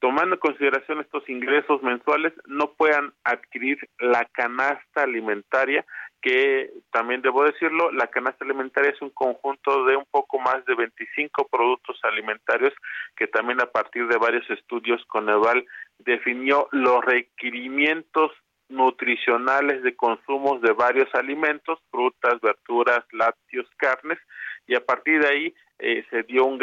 tomando 0.00 0.34
en 0.34 0.40
consideración 0.40 1.00
estos 1.00 1.28
ingresos 1.28 1.82
mensuales, 1.82 2.32
no 2.46 2.72
puedan 2.72 3.12
adquirir 3.24 3.78
la 3.98 4.24
canasta 4.32 5.02
alimentaria, 5.02 5.84
que 6.20 6.70
también 6.90 7.22
debo 7.22 7.44
decirlo, 7.44 7.92
la 7.92 8.08
canasta 8.08 8.44
alimentaria 8.44 8.90
es 8.90 9.00
un 9.02 9.10
conjunto 9.10 9.84
de 9.84 9.96
un 9.96 10.06
poco 10.10 10.38
más 10.38 10.64
de 10.66 10.74
25 10.74 11.48
productos 11.48 11.98
alimentarios 12.02 12.74
que 13.16 13.28
también 13.28 13.60
a 13.60 13.70
partir 13.70 14.08
de 14.08 14.18
varios 14.18 14.48
estudios 14.50 15.04
Coneval 15.06 15.64
definió 15.98 16.68
los 16.72 17.04
requerimientos 17.04 18.32
nutricionales 18.68 19.82
de 19.82 19.96
consumos 19.96 20.60
de 20.60 20.72
varios 20.72 21.08
alimentos, 21.14 21.78
frutas, 21.90 22.40
verduras, 22.40 23.04
lácteos, 23.12 23.66
carnes, 23.76 24.18
y 24.66 24.74
a 24.74 24.84
partir 24.84 25.22
de 25.22 25.28
ahí 25.28 25.54
eh, 25.78 26.04
se 26.10 26.22
dio 26.24 26.44
un 26.44 26.58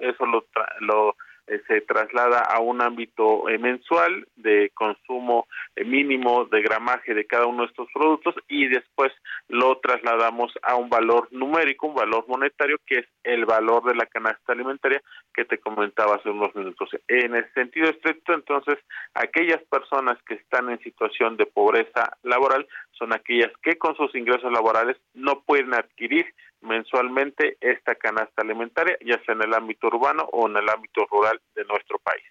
eso 0.00 0.26
lo, 0.26 0.44
lo 0.80 1.16
eh, 1.48 1.62
se 1.66 1.80
traslada 1.80 2.40
a 2.40 2.60
un 2.60 2.82
ámbito 2.82 3.48
eh, 3.48 3.58
mensual 3.58 4.26
de 4.36 4.70
consumo 4.74 5.46
eh, 5.76 5.84
mínimo 5.84 6.44
de 6.44 6.60
gramaje 6.60 7.14
de 7.14 7.26
cada 7.26 7.46
uno 7.46 7.62
de 7.62 7.68
estos 7.68 7.88
productos 7.92 8.34
y 8.48 8.68
después 8.68 9.12
lo 9.48 9.78
trasladamos 9.78 10.52
a 10.62 10.76
un 10.76 10.90
valor 10.90 11.28
numérico, 11.32 11.86
un 11.86 11.94
valor 11.94 12.26
monetario 12.28 12.76
que 12.86 12.98
es 12.98 13.06
el 13.24 13.46
valor 13.46 13.82
de 13.84 13.94
la 13.94 14.04
canasta 14.06 14.52
alimentaria 14.52 15.02
que 15.32 15.46
te 15.46 15.58
comentaba 15.58 16.16
hace 16.16 16.28
unos 16.28 16.54
minutos. 16.54 16.90
En 17.08 17.34
el 17.34 17.50
sentido 17.54 17.88
estricto, 17.88 18.34
entonces, 18.34 18.76
aquellas 19.14 19.62
personas 19.70 20.18
que 20.24 20.34
están 20.34 20.68
en 20.68 20.78
situación 20.80 21.36
de 21.38 21.46
pobreza 21.46 22.12
laboral 22.22 22.66
son 22.98 23.12
aquellas 23.12 23.52
que 23.62 23.78
con 23.78 23.96
sus 23.96 24.14
ingresos 24.14 24.52
laborales 24.52 24.96
no 25.14 25.42
pueden 25.42 25.74
adquirir 25.74 26.26
mensualmente 26.60 27.56
esta 27.60 27.94
canasta 27.94 28.42
alimentaria, 28.42 28.96
ya 29.04 29.22
sea 29.24 29.34
en 29.34 29.42
el 29.42 29.54
ámbito 29.54 29.86
urbano 29.86 30.28
o 30.32 30.48
en 30.48 30.56
el 30.56 30.68
ámbito 30.68 31.06
rural 31.10 31.40
de 31.54 31.64
nuestro 31.64 31.98
país. 31.98 32.24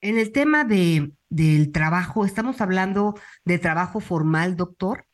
En 0.00 0.18
el 0.18 0.32
tema 0.32 0.64
de, 0.64 1.10
del 1.30 1.72
trabajo, 1.72 2.24
¿estamos 2.24 2.60
hablando 2.60 3.14
de 3.44 3.58
trabajo 3.58 4.00
formal, 4.00 4.56
doctor? 4.56 5.04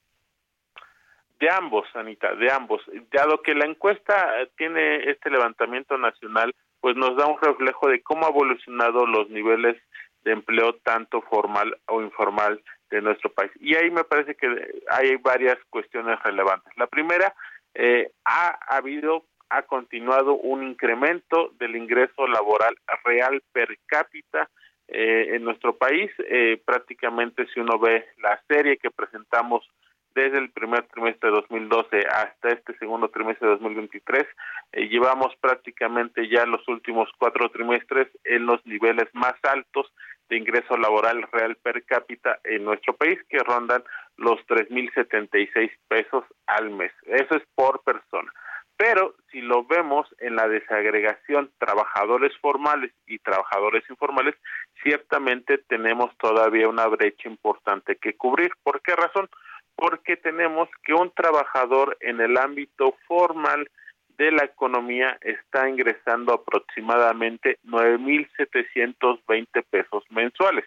De 1.38 1.48
ambos, 1.50 1.86
Anita, 1.94 2.34
de 2.34 2.52
ambos. 2.52 2.82
Dado 3.12 3.42
que 3.42 3.54
la 3.54 3.66
encuesta 3.66 4.14
tiene 4.56 5.10
este 5.10 5.30
levantamiento 5.30 5.96
nacional, 5.98 6.54
pues 6.80 6.96
nos 6.96 7.16
da 7.16 7.26
un 7.26 7.40
reflejo 7.40 7.88
de 7.88 8.02
cómo 8.02 8.26
ha 8.26 8.30
evolucionado 8.30 9.06
los 9.06 9.30
niveles 9.30 9.80
de 10.24 10.32
empleo 10.32 10.74
tanto 10.84 11.22
formal 11.22 11.76
o 11.86 12.02
informal 12.02 12.62
de 12.92 13.00
nuestro 13.00 13.32
país. 13.32 13.50
Y 13.58 13.74
ahí 13.74 13.90
me 13.90 14.04
parece 14.04 14.34
que 14.34 14.46
hay 14.90 15.16
varias 15.16 15.56
cuestiones 15.70 16.22
relevantes. 16.22 16.72
La 16.76 16.86
primera 16.86 17.34
eh, 17.74 18.10
ha 18.24 18.58
habido, 18.68 19.24
ha 19.48 19.62
continuado 19.62 20.34
un 20.34 20.62
incremento 20.62 21.52
del 21.58 21.74
ingreso 21.74 22.26
laboral 22.26 22.76
real 23.04 23.42
per 23.52 23.78
cápita 23.86 24.48
eh, 24.88 25.30
en 25.34 25.42
nuestro 25.42 25.74
país. 25.74 26.10
Eh, 26.18 26.60
prácticamente 26.64 27.46
si 27.52 27.60
uno 27.60 27.78
ve 27.78 28.04
la 28.18 28.38
serie 28.46 28.76
que 28.76 28.90
presentamos 28.90 29.66
desde 30.14 30.36
el 30.36 30.50
primer 30.50 30.86
trimestre 30.88 31.30
de 31.30 31.36
2012 31.36 32.00
hasta 32.00 32.50
este 32.50 32.76
segundo 32.76 33.08
trimestre 33.08 33.48
de 33.48 33.54
2023, 33.54 34.26
llevamos 34.90 35.34
prácticamente 35.40 36.28
ya 36.28 36.44
los 36.44 36.68
últimos 36.68 37.08
cuatro 37.16 37.48
trimestres 37.48 38.08
en 38.24 38.44
los 38.44 38.60
niveles 38.66 39.08
más 39.14 39.32
altos 39.42 39.90
de 40.28 40.36
ingreso 40.36 40.76
laboral 40.76 41.22
real 41.32 41.56
per 41.56 41.84
cápita 41.84 42.38
en 42.44 42.64
nuestro 42.64 42.94
país, 42.94 43.18
que 43.28 43.38
rondan 43.38 43.82
los 44.16 44.38
3.076 44.46 45.70
pesos 45.88 46.24
al 46.46 46.70
mes. 46.70 46.92
Eso 47.06 47.36
es 47.36 47.42
por 47.54 47.82
persona. 47.82 48.32
Pero 48.76 49.14
si 49.30 49.40
lo 49.40 49.64
vemos 49.64 50.08
en 50.18 50.34
la 50.34 50.48
desagregación 50.48 51.52
trabajadores 51.58 52.32
formales 52.38 52.90
y 53.06 53.18
trabajadores 53.18 53.88
informales, 53.88 54.34
ciertamente 54.82 55.58
tenemos 55.58 56.10
todavía 56.18 56.68
una 56.68 56.86
brecha 56.88 57.28
importante 57.28 57.96
que 57.96 58.16
cubrir. 58.16 58.50
¿Por 58.64 58.82
qué 58.82 58.96
razón? 58.96 59.28
Porque 59.76 60.16
tenemos 60.16 60.68
que 60.84 60.94
un 60.94 61.12
trabajador 61.12 61.96
en 62.00 62.20
el 62.20 62.36
ámbito 62.36 62.96
formal 63.06 63.70
de 64.18 64.32
la 64.32 64.44
economía 64.44 65.18
está 65.22 65.68
ingresando 65.68 66.32
aproximadamente 66.32 67.58
9.720 67.66 69.64
pesos 69.70 70.02
mensuales, 70.10 70.64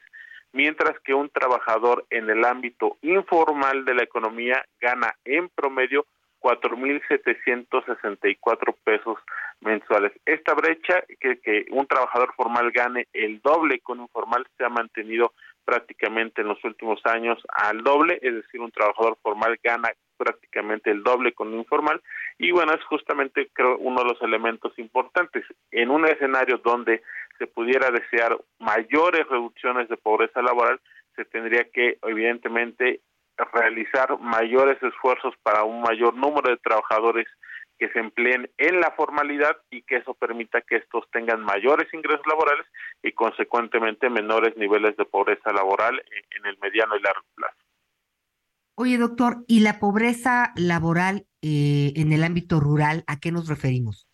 mientras 0.53 0.97
que 1.01 1.13
un 1.13 1.27
trabajador 1.29 2.05
en 2.09 2.29
el 2.29 2.45
ámbito 2.45 2.95
informal 3.01 3.83
de 3.85 3.95
la 3.95 4.03
economía 4.03 4.63
gana 4.79 5.13
en 5.25 5.49
promedio 5.49 6.05
4.764 6.41 8.75
pesos 8.83 9.17
mensuales. 9.61 10.11
Esta 10.25 10.53
brecha, 10.53 11.03
que, 11.19 11.65
un 11.71 11.87
trabajador 11.87 12.33
formal 12.35 12.71
gane 12.71 13.07
el 13.13 13.41
doble 13.41 13.79
con 13.79 13.99
informal, 13.99 14.45
se 14.57 14.63
ha 14.63 14.69
mantenido 14.69 15.33
prácticamente 15.65 16.41
en 16.41 16.49
los 16.49 16.63
últimos 16.63 17.03
años 17.05 17.39
al 17.49 17.83
doble, 17.83 18.19
es 18.21 18.35
decir, 18.35 18.61
un 18.61 18.71
trabajador 18.71 19.17
formal 19.23 19.57
gana 19.63 19.91
prácticamente 20.17 20.91
el 20.91 21.03
doble 21.03 21.33
con 21.33 21.49
un 21.49 21.59
informal 21.59 22.01
y 22.37 22.51
bueno, 22.51 22.73
es 22.73 22.83
justamente 22.85 23.49
creo 23.53 23.77
uno 23.77 24.01
de 24.01 24.09
los 24.09 24.21
elementos 24.21 24.77
importantes 24.77 25.45
en 25.71 25.89
un 25.89 26.05
escenario 26.05 26.59
donde 26.63 27.01
se 27.37 27.47
pudiera 27.47 27.91
desear 27.91 28.37
mayores 28.59 29.27
reducciones 29.27 29.89
de 29.89 29.97
pobreza 29.97 30.41
laboral, 30.41 30.79
se 31.15 31.25
tendría 31.25 31.65
que 31.65 31.97
evidentemente 32.03 33.01
realizar 33.53 34.17
mayores 34.19 34.81
esfuerzos 34.81 35.33
para 35.43 35.63
un 35.63 35.81
mayor 35.81 36.13
número 36.15 36.49
de 36.49 36.57
trabajadores 36.57 37.27
que 37.77 37.89
se 37.89 37.99
empleen 37.99 38.49
en 38.57 38.79
la 38.79 38.91
formalidad 38.91 39.57
y 39.69 39.81
que 39.81 39.97
eso 39.97 40.13
permita 40.13 40.61
que 40.61 40.77
estos 40.77 41.09
tengan 41.11 41.41
mayores 41.41 41.93
ingresos 41.93 42.25
laborales 42.25 42.65
y 43.03 43.11
consecuentemente 43.11 44.09
menores 44.09 44.55
niveles 44.55 44.95
de 44.95 45.05
pobreza 45.05 45.51
laboral 45.51 46.01
en 46.31 46.45
el 46.45 46.57
mediano 46.59 46.95
y 46.95 47.01
largo 47.01 47.25
plazo. 47.35 47.64
Oye, 48.75 48.97
doctor, 48.97 49.37
¿y 49.47 49.61
la 49.61 49.79
pobreza 49.79 50.51
laboral 50.55 51.25
eh, 51.41 51.93
en 51.95 52.11
el 52.11 52.23
ámbito 52.23 52.59
rural, 52.59 53.03
a 53.07 53.19
qué 53.19 53.31
nos 53.31 53.47
referimos? 53.47 54.07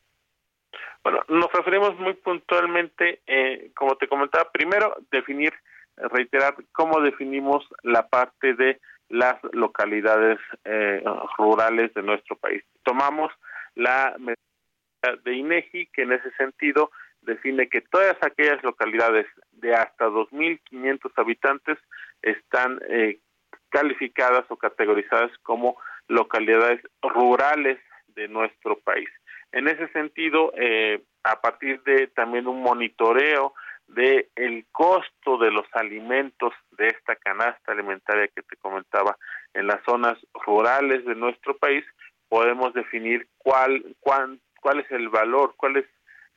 Bueno, 1.03 1.21
nos 1.29 1.51
referimos 1.51 1.97
muy 1.97 2.13
puntualmente, 2.13 3.21
eh, 3.25 3.71
como 3.75 3.95
te 3.95 4.07
comentaba, 4.07 4.51
primero 4.51 4.95
definir, 5.11 5.51
reiterar 5.97 6.55
cómo 6.71 7.01
definimos 7.01 7.67
la 7.81 8.07
parte 8.07 8.53
de 8.53 8.79
las 9.09 9.35
localidades 9.51 10.37
eh, 10.63 11.03
rurales 11.37 11.93
de 11.95 12.03
nuestro 12.03 12.35
país. 12.35 12.63
Tomamos 12.83 13.31
la 13.75 14.15
de 15.23 15.33
INEGI, 15.33 15.87
que 15.87 16.03
en 16.03 16.13
ese 16.13 16.31
sentido 16.37 16.91
define 17.21 17.67
que 17.69 17.81
todas 17.81 18.17
aquellas 18.21 18.63
localidades 18.63 19.27
de 19.51 19.73
hasta 19.73 20.07
2.500 20.07 21.11
habitantes 21.15 21.77
están 22.21 22.79
eh, 22.89 23.19
calificadas 23.71 24.45
o 24.49 24.57
categorizadas 24.57 25.31
como 25.41 25.77
localidades 26.07 26.81
rurales 27.01 27.79
de 28.15 28.27
nuestro 28.27 28.77
país. 28.79 29.09
En 29.51 29.67
ese 29.67 29.87
sentido, 29.89 30.53
eh, 30.55 31.01
a 31.23 31.41
partir 31.41 31.81
de 31.83 32.07
también 32.07 32.47
un 32.47 32.61
monitoreo 32.61 33.53
de 33.87 34.29
el 34.35 34.65
costo 34.71 35.37
de 35.37 35.51
los 35.51 35.65
alimentos 35.73 36.53
de 36.77 36.87
esta 36.87 37.15
canasta 37.15 37.71
alimentaria 37.71 38.29
que 38.29 38.41
te 38.43 38.55
comentaba 38.57 39.17
en 39.53 39.67
las 39.67 39.83
zonas 39.83 40.17
rurales 40.45 41.03
de 41.05 41.15
nuestro 41.15 41.57
país, 41.57 41.83
podemos 42.29 42.73
definir 42.73 43.27
cuál, 43.37 43.83
cuál, 43.99 44.39
cuál 44.61 44.79
es 44.79 44.91
el 44.91 45.09
valor, 45.09 45.53
cuál 45.57 45.77
es 45.77 45.85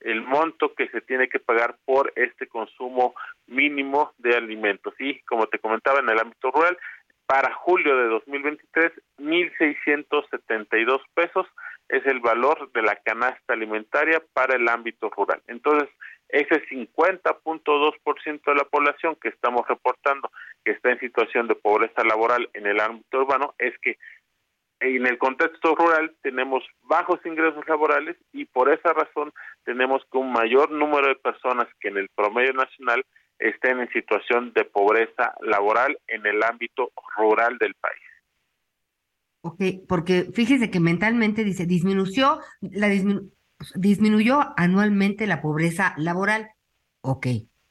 el 0.00 0.22
monto 0.22 0.74
que 0.74 0.88
se 0.88 1.00
tiene 1.00 1.28
que 1.28 1.38
pagar 1.38 1.76
por 1.84 2.12
este 2.16 2.46
consumo 2.46 3.14
mínimo 3.46 4.12
de 4.18 4.36
alimentos. 4.36 4.94
Y 4.98 5.20
como 5.20 5.46
te 5.46 5.58
comentaba 5.58 6.00
en 6.00 6.08
el 6.10 6.18
ámbito 6.18 6.50
rural, 6.50 6.76
para 7.26 7.54
julio 7.54 7.96
de 7.96 8.08
2023, 8.08 8.92
1.672 9.18 11.00
pesos 11.14 11.46
es 11.88 12.04
el 12.06 12.20
valor 12.20 12.70
de 12.72 12.82
la 12.82 12.96
canasta 12.96 13.52
alimentaria 13.52 14.22
para 14.32 14.56
el 14.56 14.68
ámbito 14.68 15.10
rural. 15.10 15.42
Entonces, 15.46 15.88
ese 16.28 16.66
50.2% 16.66 18.44
de 18.44 18.54
la 18.54 18.64
población 18.64 19.16
que 19.20 19.28
estamos 19.28 19.66
reportando 19.68 20.30
que 20.64 20.72
está 20.72 20.90
en 20.90 21.00
situación 21.00 21.46
de 21.46 21.54
pobreza 21.54 22.02
laboral 22.04 22.48
en 22.54 22.66
el 22.66 22.80
ámbito 22.80 23.18
urbano 23.18 23.54
es 23.58 23.78
que 23.80 23.98
en 24.80 25.06
el 25.06 25.18
contexto 25.18 25.74
rural 25.74 26.14
tenemos 26.22 26.64
bajos 26.82 27.20
ingresos 27.24 27.66
laborales 27.68 28.16
y 28.32 28.44
por 28.44 28.70
esa 28.70 28.92
razón 28.92 29.32
tenemos 29.64 30.02
que 30.10 30.18
un 30.18 30.32
mayor 30.32 30.70
número 30.70 31.08
de 31.08 31.16
personas 31.16 31.68
que 31.80 31.88
en 31.88 31.98
el 31.98 32.08
promedio 32.14 32.52
nacional 32.52 33.04
estén 33.48 33.80
en 33.80 33.88
situación 33.90 34.52
de 34.54 34.64
pobreza 34.64 35.34
laboral 35.40 35.98
en 36.08 36.26
el 36.26 36.42
ámbito 36.42 36.90
rural 37.16 37.58
del 37.58 37.74
país. 37.74 38.00
Ok, 39.42 39.86
porque 39.86 40.30
fíjese 40.32 40.70
que 40.70 40.80
mentalmente 40.80 41.44
dice, 41.44 41.66
disminuyó, 41.66 42.40
la 42.62 42.88
disminuyó 43.74 44.40
anualmente 44.56 45.26
la 45.26 45.42
pobreza 45.42 45.94
laboral. 45.98 46.50
Ok, 47.02 47.26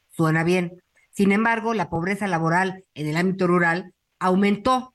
suena 0.09 0.43
bien. 0.43 0.83
Sin 1.09 1.31
embargo, 1.31 1.73
la 1.73 1.89
pobreza 1.89 2.27
laboral 2.27 2.83
en 2.93 3.07
el 3.07 3.17
ámbito 3.17 3.47
rural 3.47 3.93
aumentó. 4.19 4.93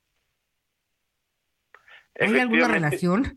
¿Hay 2.20 2.38
alguna 2.38 2.68
relación? 2.68 3.36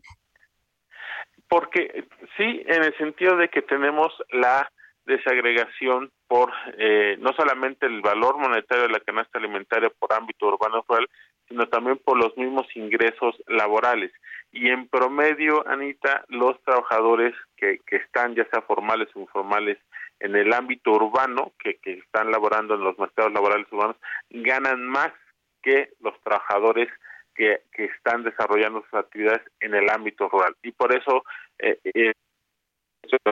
Porque 1.48 2.06
sí, 2.36 2.62
en 2.66 2.84
el 2.84 2.96
sentido 2.96 3.36
de 3.36 3.48
que 3.48 3.62
tenemos 3.62 4.12
la 4.30 4.70
desagregación 5.04 6.10
por 6.28 6.52
eh, 6.78 7.16
no 7.18 7.32
solamente 7.32 7.86
el 7.86 8.00
valor 8.00 8.38
monetario 8.38 8.84
de 8.84 8.92
la 8.92 9.00
canasta 9.00 9.38
alimentaria 9.38 9.90
por 9.98 10.12
ámbito 10.12 10.46
urbano 10.46 10.84
rural, 10.88 11.08
sino 11.48 11.66
también 11.68 11.98
por 11.98 12.16
los 12.16 12.36
mismos 12.36 12.66
ingresos 12.74 13.34
laborales. 13.46 14.12
Y 14.52 14.70
en 14.70 14.88
promedio, 14.88 15.66
Anita, 15.68 16.24
los 16.28 16.60
trabajadores 16.62 17.34
que, 17.56 17.80
que 17.86 17.96
están, 17.96 18.34
ya 18.34 18.46
sea 18.50 18.62
formales 18.62 19.08
o 19.14 19.20
informales, 19.20 19.78
en 20.20 20.36
el 20.36 20.52
ámbito 20.52 20.92
urbano, 20.92 21.52
que, 21.58 21.78
que 21.78 21.94
están 21.94 22.30
laborando 22.30 22.74
en 22.74 22.84
los 22.84 22.96
mercados 22.98 23.32
laborales 23.32 23.66
urbanos, 23.72 23.96
ganan 24.30 24.86
más 24.86 25.12
que 25.62 25.90
los 26.00 26.18
trabajadores 26.22 26.88
que, 27.34 27.62
están 27.76 28.22
desarrollando 28.22 28.82
sus 28.82 28.94
actividades 28.94 29.42
en 29.60 29.74
el 29.74 29.88
ámbito 29.90 30.28
rural. 30.28 30.54
Y 30.62 30.72
por 30.72 30.94
eso, 30.94 31.24
eh, 31.58 31.78
eh, 31.94 32.12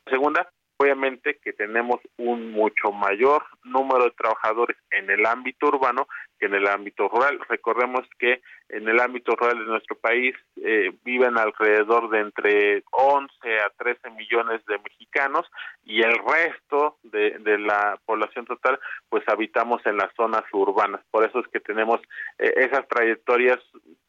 segunda, 0.08 0.50
obviamente 0.80 1.38
que 1.44 1.52
tenemos 1.52 2.00
un 2.16 2.52
mucho 2.52 2.90
mayor 2.90 3.44
número 3.64 4.04
de 4.04 4.12
trabajadores 4.12 4.78
en 4.90 5.10
el 5.10 5.26
ámbito 5.26 5.66
urbano 5.66 6.08
que 6.38 6.46
en 6.46 6.54
el 6.54 6.66
ámbito 6.66 7.06
rural. 7.06 7.38
Recordemos 7.50 8.08
que 8.18 8.40
en 8.70 8.88
el 8.88 8.98
ámbito 8.98 9.36
rural 9.36 9.58
de 9.58 9.66
nuestro 9.66 9.96
país 9.96 10.34
eh, 10.56 10.90
viven 11.04 11.36
alrededor 11.36 12.08
de 12.08 12.20
entre 12.20 12.82
11 12.92 13.30
a 13.60 13.70
13 13.76 14.10
millones 14.12 14.64
de 14.64 14.78
mexicanos 14.78 15.46
y 15.84 16.00
el 16.00 16.18
resto 16.18 16.96
de, 17.02 17.38
de 17.40 17.58
la 17.58 18.00
población 18.06 18.46
total 18.46 18.80
pues 19.10 19.22
habitamos 19.28 19.84
en 19.84 19.98
las 19.98 20.14
zonas 20.14 20.44
urbanas. 20.50 21.02
Por 21.10 21.28
eso 21.28 21.40
es 21.40 21.48
que 21.48 21.60
tenemos 21.60 22.00
eh, 22.38 22.54
esas 22.56 22.88
trayectorias 22.88 23.58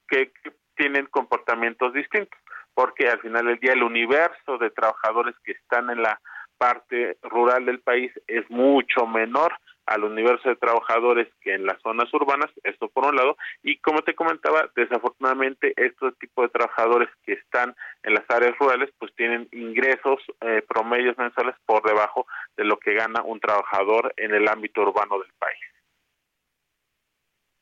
que, 0.07 0.31
que 0.41 0.53
tienen 0.77 1.05
comportamientos 1.07 1.93
distintos 1.93 2.39
porque 2.73 3.09
al 3.09 3.19
final 3.19 3.45
del 3.45 3.59
día 3.59 3.73
el 3.73 3.83
universo 3.83 4.57
de 4.57 4.69
trabajadores 4.69 5.35
que 5.43 5.51
están 5.51 5.89
en 5.89 6.01
la 6.01 6.19
parte 6.61 7.17
rural 7.23 7.65
del 7.65 7.79
país 7.79 8.11
es 8.27 8.47
mucho 8.51 9.07
menor 9.07 9.51
al 9.87 10.03
universo 10.03 10.47
de 10.47 10.55
trabajadores 10.57 11.27
que 11.41 11.55
en 11.55 11.65
las 11.65 11.81
zonas 11.81 12.13
urbanas, 12.13 12.51
esto 12.63 12.87
por 12.87 13.07
un 13.07 13.15
lado, 13.15 13.35
y 13.63 13.79
como 13.79 14.03
te 14.03 14.13
comentaba, 14.13 14.69
desafortunadamente 14.75 15.73
estos 15.75 16.15
tipos 16.19 16.45
de 16.45 16.49
trabajadores 16.49 17.09
que 17.25 17.33
están 17.33 17.75
en 18.03 18.13
las 18.13 18.25
áreas 18.29 18.55
rurales 18.59 18.91
pues 18.99 19.11
tienen 19.15 19.49
ingresos 19.51 20.19
eh, 20.41 20.61
promedios 20.69 21.17
mensuales 21.17 21.55
por 21.65 21.81
debajo 21.81 22.27
de 22.55 22.65
lo 22.65 22.77
que 22.77 22.93
gana 22.93 23.23
un 23.23 23.39
trabajador 23.39 24.13
en 24.17 24.35
el 24.35 24.47
ámbito 24.47 24.81
urbano 24.81 25.17
del 25.17 25.33
país. 25.39 25.59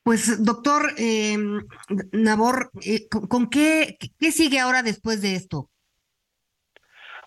Pues 0.02 0.44
doctor 0.44 0.92
eh, 0.98 1.38
Nabor, 2.12 2.70
eh, 2.84 3.08
¿con, 3.08 3.48
qué, 3.48 3.96
qué 4.18 4.30
sigue 4.30 4.60
ahora 4.60 4.82
después 4.82 5.22
de 5.22 5.36
esto? 5.36 5.70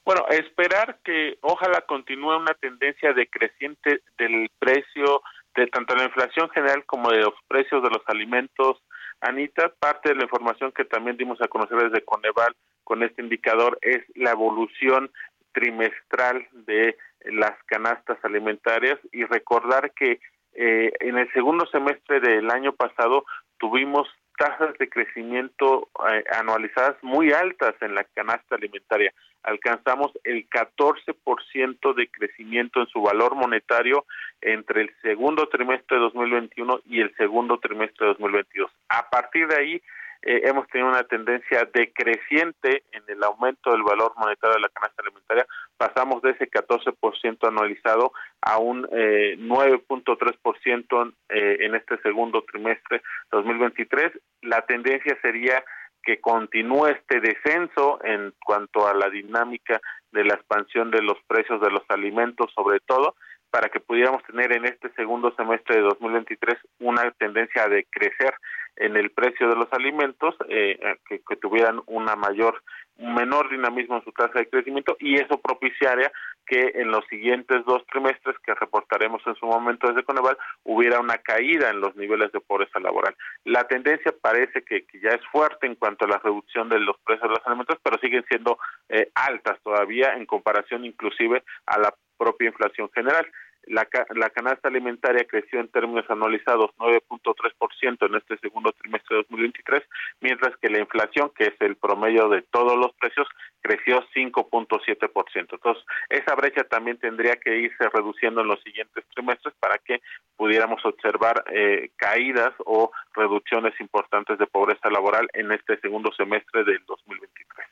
Bueno, 0.06 0.26
esperar 0.30 1.00
que 1.04 1.38
ojalá 1.42 1.82
continúe 1.82 2.36
una 2.36 2.54
tendencia 2.56 3.14
decreciente 3.14 4.02
del 4.18 4.50
precio 4.60 5.22
de 5.56 5.68
tanto 5.68 5.96
la 5.96 6.06
inflación 6.06 6.50
general 6.50 6.84
como 6.86 7.10
de 7.10 7.22
los 7.22 7.34
precios 7.48 7.82
de 7.84 7.90
los 7.90 8.02
alimentos. 8.08 8.84
Anita, 9.22 9.72
parte 9.80 10.10
de 10.10 10.16
la 10.16 10.24
información 10.24 10.72
que 10.72 10.84
también 10.84 11.16
dimos 11.16 11.42
a 11.42 11.48
conocer 11.48 11.78
desde 11.78 12.04
Coneval 12.04 12.54
con 12.84 13.04
este 13.04 13.22
indicador 13.22 13.78
es 13.82 14.04
la 14.16 14.32
evolución 14.32 15.10
trimestral 15.54 16.48
de 16.52 16.98
las 17.26 17.54
canastas 17.68 18.18
alimentarias 18.24 19.00
y 19.12 19.24
recordar 19.24 19.94
que 19.94 20.20
eh, 20.56 20.92
en 21.00 21.18
el 21.18 21.32
segundo 21.32 21.66
semestre 21.68 22.20
del 22.20 22.50
año 22.52 22.74
pasado 22.74 23.26
tuvimos 23.58 24.08
tasas 24.38 24.78
de 24.78 24.90
crecimiento 24.90 25.90
eh, 26.10 26.24
anualizadas 26.32 26.96
muy 27.02 27.32
altas 27.32 27.76
en 27.82 27.96
la 27.96 28.04
canasta 28.04 28.56
alimentaria. 28.56 29.14
Alcanzamos 29.44 30.12
el 30.24 30.48
14% 30.50 31.96
de 31.96 32.08
crecimiento 32.08 32.80
en 32.80 32.88
su 32.88 33.02
valor 33.02 33.36
monetario 33.36 34.06
entre 34.42 34.84
el 34.84 34.92
segundo 35.02 35.48
trimestre 35.50 35.98
de 35.98 36.04
2021 36.04 36.82
y 36.86 37.02
el 37.02 37.14
segundo 37.16 37.60
trimestre 37.60 38.06
de 38.06 38.14
2022. 38.14 38.72
A 38.90 39.10
partir 39.10 39.48
de 39.48 39.58
ahí, 39.58 39.82
eh, 40.26 40.42
hemos 40.46 40.68
tenido 40.68 40.90
una 40.90 41.04
tendencia 41.04 41.68
decreciente 41.74 42.84
en 42.92 43.04
el 43.08 43.22
aumento 43.24 43.72
del 43.72 43.84
valor 43.84 44.14
monetario 44.18 44.56
de 44.56 44.62
la 44.62 44.70
canasta 44.70 45.02
alimentaria. 45.02 45.46
Pasamos 45.78 46.22
de 46.22 46.32
ese 46.32 46.50
14% 46.50 47.48
anualizado 47.48 48.14
a 48.42 48.58
un 48.58 48.88
eh, 48.92 49.36
9.3% 49.38 51.14
eh, 51.30 51.58
en 51.60 51.76
este 51.76 51.98
segundo 52.02 52.44
trimestre 52.44 53.02
2023. 53.32 54.14
La 54.44 54.62
tendencia 54.62 55.18
sería 55.22 55.64
que 56.04 56.20
continúe 56.22 56.88
este 56.88 57.20
descenso 57.20 58.00
en 58.04 58.34
cuanto 58.46 58.88
a 58.88 58.94
la 58.94 59.10
dinámica 59.10 59.82
de 60.12 60.24
la 60.24 60.36
expansión 60.36 60.92
de 60.92 61.02
los 61.02 61.18
precios 61.28 61.60
de 61.62 61.72
los 61.72 61.84
alimentos, 61.90 62.52
sobre 62.54 62.80
todo, 62.82 63.16
para 63.50 63.70
que 63.70 63.80
pudiéramos 63.80 64.24
tener 64.24 64.52
en 64.52 64.66
este 64.66 64.92
segundo 64.94 65.34
semestre 65.36 65.76
de 65.76 65.82
2023 65.84 66.58
una 66.80 67.12
tendencia 67.12 67.68
de 67.68 67.86
crecer 67.90 68.34
en 68.76 68.96
el 68.98 69.12
precio 69.12 69.48
de 69.48 69.56
los 69.56 69.72
alimentos, 69.72 70.36
eh, 70.50 70.80
que, 71.08 71.22
que, 71.28 71.36
tuvieran 71.36 71.82
una 71.86 72.16
mayor, 72.16 72.64
menor 72.98 73.50
dinamismo 73.50 73.98
en 73.98 74.04
su 74.04 74.12
tasa 74.12 74.40
de 74.40 74.50
crecimiento 74.50 74.96
y 75.00 75.16
eso 75.16 75.40
propiciaría 75.40 76.12
que 76.46 76.74
en 76.76 76.92
los 76.92 77.06
siguientes 77.08 77.64
dos 77.66 77.86
trimestres 77.88 78.36
que 78.40 78.54
reportaremos 78.54 79.22
en 79.26 79.36
su 79.36 79.46
momento 79.46 79.88
desde 79.88 80.04
Coneval 80.04 80.38
hubiera 80.64 81.00
una 81.00 81.18
caída 81.18 81.70
en 81.70 81.80
los 81.80 81.96
niveles 81.96 82.32
de 82.32 82.40
pobreza 82.40 82.80
laboral. 82.80 83.16
La 83.46 83.64
tendencia 83.68 84.14
parece 84.22 84.64
que, 84.64 84.86
que 84.86 85.00
ya 85.00 85.12
es 85.12 85.26
fuerte 85.32 85.68
en 85.68 85.76
cuanto 85.76 86.06
a 86.06 86.10
la 86.10 86.20
reducción 86.20 86.70
de 86.70 86.80
los 86.80 86.98
precios 87.06 87.30
de 87.30 87.36
los 87.36 87.48
alimentos, 87.48 87.78
pero 87.82 87.98
siguen 88.00 88.26
siendo 88.28 88.58
eh, 88.90 89.10
altas 89.16 89.60
todavía 89.64 90.16
en 90.16 90.26
comparación 90.26 90.86
inclusive 90.86 91.44
a 91.66 91.80
la 91.80 91.94
propia 92.18 92.50
inflación 92.50 92.90
general. 92.94 93.26
La, 93.68 93.88
la, 94.16 94.30
canasta 94.30 94.68
alimentaria 94.68 95.26
creció 95.26 95.60
en 95.60 95.70
términos 95.70 96.06
anualizados 96.10 96.72
9.3% 96.78 98.08
en 98.08 98.16
este 98.16 98.38
segundo 98.40 98.72
trimestre 98.74 99.18
de 99.18 99.24
2023, 99.24 99.84
mientras 100.22 100.58
que 100.58 100.70
la 100.70 100.80
inflación, 100.80 101.32
que 101.36 101.46
es 101.46 101.54
el 101.62 101.76
promedio 101.76 102.28
de 102.30 102.42
todos 102.42 102.78
los 102.78 102.94
precios, 102.94 103.28
creció 103.62 104.04
5.7%. 104.14 105.36
Entonces, 105.36 105.84
esa 106.10 106.36
brecha 106.36 106.64
también 106.66 106.98
tendría 106.98 107.38
que 107.38 107.58
irse 107.58 107.90
reduciendo 107.90 108.42
en 108.42 108.48
los 108.48 108.62
siguientes 108.64 109.06
trimestres 109.14 109.54
para 109.60 109.78
que 109.78 110.02
pudiéramos 110.36 110.84
observar 110.86 111.44
eh, 111.52 111.92
caídas 111.96 112.54
o 112.66 112.92
reducciones 113.14 113.80
importantes 113.80 114.38
de 114.38 114.48
pobreza 114.48 114.90
laboral 114.90 115.28
en 115.34 115.52
este 115.52 115.80
segundo 115.80 116.12
semestre 116.14 116.64
del 116.66 116.84
2023. 116.86 117.68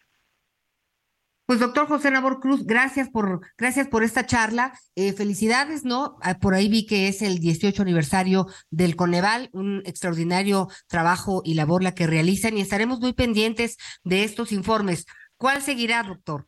Pues 1.51 1.59
doctor 1.59 1.85
José 1.85 2.11
Nabor 2.11 2.39
Cruz, 2.39 2.65
gracias 2.65 3.09
por, 3.09 3.41
gracias 3.57 3.89
por 3.89 4.03
esta 4.03 4.25
charla. 4.25 4.71
Eh, 4.95 5.11
felicidades, 5.11 5.83
¿no? 5.83 6.15
Ah, 6.23 6.35
por 6.41 6.53
ahí 6.53 6.69
vi 6.69 6.85
que 6.85 7.09
es 7.09 7.21
el 7.21 7.39
18 7.39 7.81
aniversario 7.81 8.45
del 8.69 8.95
Coneval, 8.95 9.49
un 9.51 9.83
extraordinario 9.85 10.69
trabajo 10.87 11.41
y 11.43 11.55
labor 11.55 11.83
la 11.83 11.93
que 11.93 12.07
realizan 12.07 12.55
y 12.55 12.61
estaremos 12.61 13.01
muy 13.01 13.11
pendientes 13.11 13.75
de 14.05 14.23
estos 14.23 14.53
informes. 14.53 15.05
¿Cuál 15.35 15.59
seguirá, 15.59 16.03
doctor? 16.03 16.45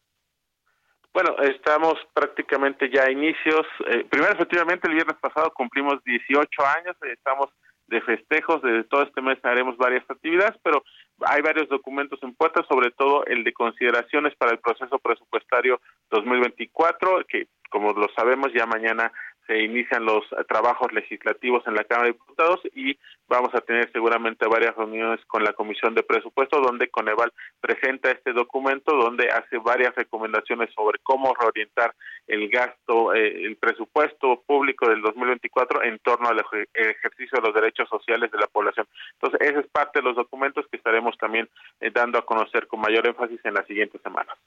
Bueno, 1.13 1.35
estamos 1.41 1.95
prácticamente 2.13 2.89
ya 2.89 3.03
a 3.03 3.11
inicios. 3.11 3.67
Eh, 3.87 4.05
primero, 4.09 4.31
efectivamente, 4.31 4.87
el 4.87 4.93
viernes 4.93 5.17
pasado 5.19 5.51
cumplimos 5.53 6.01
18 6.05 6.47
años, 6.77 6.95
estamos 7.11 7.49
de 7.93 8.01
festejos, 8.01 8.61
de 8.61 8.83
todo 8.83 9.03
este 9.03 9.21
mes 9.21 9.37
haremos 9.43 9.77
varias 9.77 10.03
actividades, 10.09 10.57
pero 10.63 10.83
hay 11.21 11.41
varios 11.41 11.69
documentos 11.69 12.21
en 12.23 12.33
puerta, 12.33 12.65
sobre 12.67 12.91
todo 12.91 13.25
el 13.25 13.43
de 13.43 13.53
consideraciones 13.53 14.35
para 14.35 14.51
el 14.51 14.59
proceso 14.59 14.99
presupuestario 14.99 15.79
2024, 16.09 17.23
que 17.27 17.47
como 17.69 17.93
lo 17.93 18.07
sabemos 18.15 18.51
ya 18.53 18.65
mañana 18.65 19.11
se 19.47 19.61
inician 19.61 20.05
los 20.05 20.23
trabajos 20.47 20.91
legislativos 20.93 21.63
en 21.67 21.75
la 21.75 21.83
Cámara 21.83 22.07
de 22.07 22.13
Diputados 22.13 22.61
y 22.73 22.97
vamos 23.27 23.53
a 23.53 23.61
tener 23.61 23.91
seguramente 23.91 24.47
varias 24.47 24.75
reuniones 24.75 25.23
con 25.25 25.43
la 25.43 25.53
Comisión 25.53 25.93
de 25.95 26.03
Presupuesto 26.03 26.61
donde 26.61 26.89
Coneval 26.89 27.31
presenta 27.59 28.11
este 28.11 28.33
documento 28.33 28.95
donde 28.95 29.29
hace 29.29 29.57
varias 29.57 29.95
recomendaciones 29.95 30.73
sobre 30.73 30.99
cómo 30.99 31.33
reorientar 31.33 31.93
el 32.27 32.49
gasto, 32.49 33.13
eh, 33.13 33.45
el 33.45 33.57
presupuesto 33.57 34.43
público 34.45 34.87
del 34.87 35.01
2024 35.01 35.83
en 35.83 35.99
torno 35.99 36.29
al 36.29 36.43
ejercicio 36.73 37.39
de 37.39 37.47
los 37.47 37.53
derechos 37.53 37.89
sociales 37.89 38.31
de 38.31 38.37
la 38.37 38.47
población. 38.47 38.87
Entonces, 39.13 39.41
ese 39.41 39.59
es 39.59 39.67
parte 39.67 39.99
de 39.99 40.05
los 40.05 40.15
documentos 40.15 40.65
que 40.69 40.77
estaremos 40.77 41.17
también 41.17 41.49
eh, 41.79 41.91
dando 41.91 42.19
a 42.19 42.25
conocer 42.25 42.67
con 42.67 42.79
mayor 42.79 43.07
énfasis 43.07 43.39
en 43.43 43.55
las 43.55 43.67
siguientes 43.67 44.01
semanas. 44.01 44.37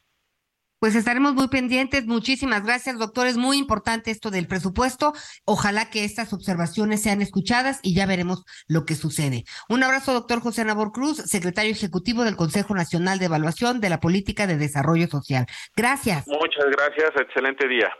Pues 0.78 0.94
estaremos 0.94 1.34
muy 1.34 1.48
pendientes. 1.48 2.06
Muchísimas 2.06 2.64
gracias, 2.64 2.98
doctor. 2.98 3.26
Es 3.26 3.36
muy 3.36 3.56
importante 3.56 4.10
esto 4.10 4.30
del 4.30 4.46
presupuesto. 4.46 5.14
Ojalá 5.44 5.88
que 5.90 6.04
estas 6.04 6.32
observaciones 6.32 7.02
sean 7.02 7.22
escuchadas 7.22 7.80
y 7.82 7.94
ya 7.94 8.06
veremos 8.06 8.44
lo 8.68 8.84
que 8.84 8.94
sucede. 8.94 9.44
Un 9.68 9.82
abrazo, 9.82 10.12
doctor 10.12 10.40
José 10.40 10.64
Nabor 10.64 10.92
Cruz, 10.92 11.16
secretario 11.16 11.72
ejecutivo 11.72 12.24
del 12.24 12.36
Consejo 12.36 12.74
Nacional 12.74 13.18
de 13.18 13.26
Evaluación 13.26 13.80
de 13.80 13.88
la 13.88 14.00
Política 14.00 14.46
de 14.46 14.58
Desarrollo 14.58 15.08
Social. 15.08 15.46
Gracias. 15.74 16.26
Muchas 16.28 16.66
gracias. 16.70 17.10
Excelente 17.20 17.66
día. 17.68 17.90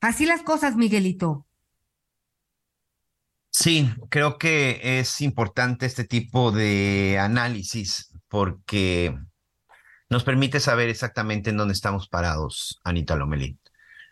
Así 0.00 0.24
las 0.24 0.42
cosas, 0.42 0.76
Miguelito. 0.76 1.46
Sí, 3.50 3.90
creo 4.08 4.38
que 4.38 4.80
es 5.00 5.20
importante 5.20 5.84
este 5.84 6.04
tipo 6.04 6.52
de 6.52 7.18
análisis 7.18 8.12
porque 8.28 9.18
nos 10.10 10.24
permite 10.24 10.58
saber 10.60 10.88
exactamente 10.88 11.50
en 11.50 11.56
dónde 11.56 11.72
estamos 11.72 12.08
parados, 12.08 12.80
Anita 12.84 13.14
Lomelín. 13.14 13.60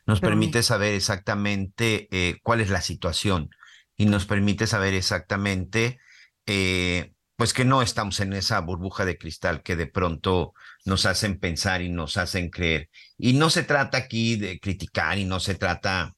Nos 0.07 0.21
permite 0.21 0.63
saber 0.63 0.95
exactamente 0.95 2.09
eh, 2.11 2.39
cuál 2.43 2.61
es 2.61 2.71
la 2.71 2.81
situación 2.81 3.51
y 3.95 4.07
nos 4.07 4.25
permite 4.25 4.67
saber 4.67 4.95
exactamente, 4.95 5.99
eh, 6.47 7.13
pues 7.37 7.53
que 7.53 7.67
no 7.67 7.83
estamos 7.83 8.21
en 8.21 8.33
esa 8.33 8.59
burbuja 8.61 9.05
de 9.05 9.19
cristal 9.19 9.63
que 9.63 9.77
de 9.77 9.87
pronto 9.87 10.55
nos 10.87 11.05
hacen 11.05 11.39
pensar 11.39 11.83
y 11.83 11.91
nos 11.91 12.17
hacen 12.17 12.49
creer. 12.49 12.89
Y 13.19 13.35
no 13.35 13.51
se 13.51 13.65
trata 13.65 13.99
aquí 13.99 14.37
de 14.37 14.61
criticar 14.61 15.19
y 15.19 15.25
no 15.25 15.41
se 15.41 15.57
trata 15.57 16.15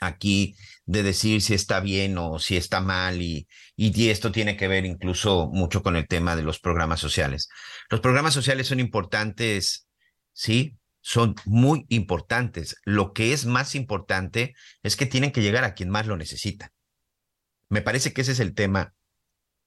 aquí 0.00 0.56
de 0.84 1.02
decir 1.02 1.42
si 1.42 1.54
está 1.54 1.80
bien 1.80 2.18
o 2.18 2.38
si 2.38 2.56
está 2.56 2.80
mal 2.80 3.22
y, 3.22 3.46
y, 3.76 4.08
esto 4.08 4.32
tiene 4.32 4.56
que 4.56 4.68
ver 4.68 4.84
incluso 4.84 5.48
mucho 5.52 5.82
con 5.82 5.96
el 5.96 6.08
tema 6.08 6.36
de 6.36 6.42
los 6.42 6.58
programas 6.58 7.00
sociales. 7.00 7.48
Los 7.88 8.00
programas 8.00 8.34
sociales 8.34 8.66
son 8.66 8.80
importantes, 8.80 9.86
sí, 10.32 10.76
son 11.00 11.34
muy 11.44 11.86
importantes. 11.88 12.76
Lo 12.84 13.12
que 13.12 13.32
es 13.32 13.46
más 13.46 13.74
importante 13.74 14.54
es 14.82 14.96
que 14.96 15.06
tienen 15.06 15.32
que 15.32 15.42
llegar 15.42 15.64
a 15.64 15.74
quien 15.74 15.90
más 15.90 16.06
lo 16.06 16.16
necesita. 16.16 16.72
Me 17.68 17.82
parece 17.82 18.12
que 18.12 18.22
ese 18.22 18.32
es 18.32 18.40
el 18.40 18.54
tema 18.54 18.94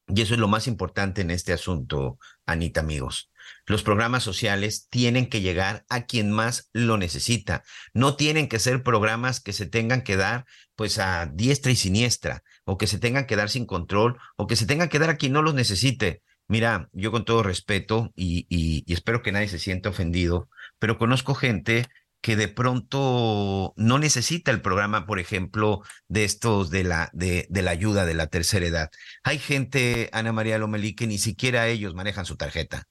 y 0.08 0.22
eso 0.22 0.34
es 0.34 0.40
lo 0.40 0.48
más 0.48 0.68
importante 0.68 1.22
en 1.22 1.32
este 1.32 1.54
asunto, 1.54 2.20
Anita, 2.46 2.82
amigos. 2.82 3.32
Los 3.66 3.84
programas 3.84 4.24
sociales 4.24 4.88
tienen 4.90 5.28
que 5.28 5.42
llegar 5.42 5.86
a 5.90 6.06
quien 6.06 6.32
más 6.32 6.70
lo 6.74 6.98
necesita. 6.98 7.64
No 7.94 8.16
tienen 8.16 8.48
que 8.48 8.60
ser 8.60 8.84
programas 8.84 9.40
que 9.40 9.54
se 9.54 9.66
tengan 9.66 10.04
que 10.04 10.18
dar 10.18 10.46
pues 10.76 11.00
a 11.00 11.26
diestra 11.26 11.72
y 11.72 11.76
siniestra, 11.76 12.44
o 12.66 12.78
que 12.78 12.88
se 12.88 13.00
tengan 13.00 13.26
que 13.26 13.36
dar 13.36 13.50
sin 13.50 13.66
control, 13.66 14.18
o 14.38 14.48
que 14.48 14.56
se 14.56 14.66
tengan 14.66 14.90
que 14.90 15.00
dar 15.00 15.10
a 15.10 15.18
quien 15.18 15.34
no 15.34 15.42
los 15.42 15.54
necesite. 15.54 16.22
Mira, 16.48 16.90
yo 16.94 17.12
con 17.12 17.26
todo 17.26 17.44
respeto 17.44 18.12
y, 18.16 18.84
espero 18.94 19.22
que 19.24 19.32
nadie 19.32 19.48
se 19.48 19.60
sienta 19.60 19.90
ofendido, 19.90 20.50
pero 20.80 20.98
conozco 20.98 21.34
gente 21.34 21.88
que 22.22 22.36
de 22.36 22.48
pronto 22.48 23.74
no 23.78 24.00
necesita 24.00 24.52
el 24.52 24.62
programa, 24.62 25.06
por 25.06 25.20
ejemplo, 25.20 25.82
de 26.08 26.24
estos 26.24 26.72
de 26.72 26.84
la, 26.84 27.10
de, 27.14 27.48
de 27.50 27.62
la 27.62 27.72
ayuda 27.72 28.06
de 28.06 28.16
la 28.16 28.28
tercera 28.28 28.66
edad. 28.66 28.90
Hay 29.24 29.40
gente, 29.40 30.10
Ana 30.12 30.34
María 30.34 30.58
Lomelí, 30.58 30.96
que 30.96 31.08
ni 31.08 31.18
siquiera 31.20 31.68
ellos 31.68 31.94
manejan 31.96 32.26
su 32.26 32.36
tarjeta 32.38 32.88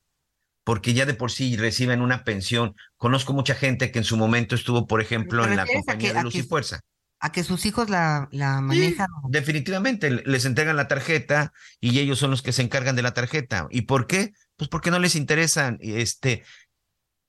porque 0.64 0.94
ya 0.94 1.06
de 1.06 1.14
por 1.14 1.30
sí 1.30 1.56
reciben 1.56 2.00
una 2.00 2.24
pensión. 2.24 2.74
Conozco 2.96 3.32
mucha 3.34 3.54
gente 3.54 3.90
que 3.90 3.98
en 3.98 4.04
su 4.04 4.16
momento 4.16 4.54
estuvo, 4.54 4.86
por 4.86 5.00
ejemplo, 5.00 5.44
en 5.46 5.56
la 5.56 5.66
compañía 5.66 6.14
de 6.14 6.22
Luz 6.22 6.34
y 6.34 6.42
Fuerza. 6.42 6.80
A 7.20 7.32
que 7.32 7.44
sus 7.44 7.64
hijos 7.64 7.88
la, 7.88 8.28
la 8.32 8.60
manejan. 8.60 9.06
definitivamente, 9.28 10.10
les 10.10 10.44
entregan 10.44 10.76
la 10.76 10.88
tarjeta 10.88 11.52
y 11.80 11.98
ellos 11.98 12.18
son 12.18 12.30
los 12.30 12.42
que 12.42 12.52
se 12.52 12.62
encargan 12.62 12.96
de 12.96 13.02
la 13.02 13.14
tarjeta. 13.14 13.66
¿Y 13.70 13.82
por 13.82 14.06
qué? 14.06 14.32
Pues 14.56 14.68
porque 14.68 14.90
no 14.90 14.98
les 14.98 15.16
interesan. 15.16 15.78
Este, 15.80 16.44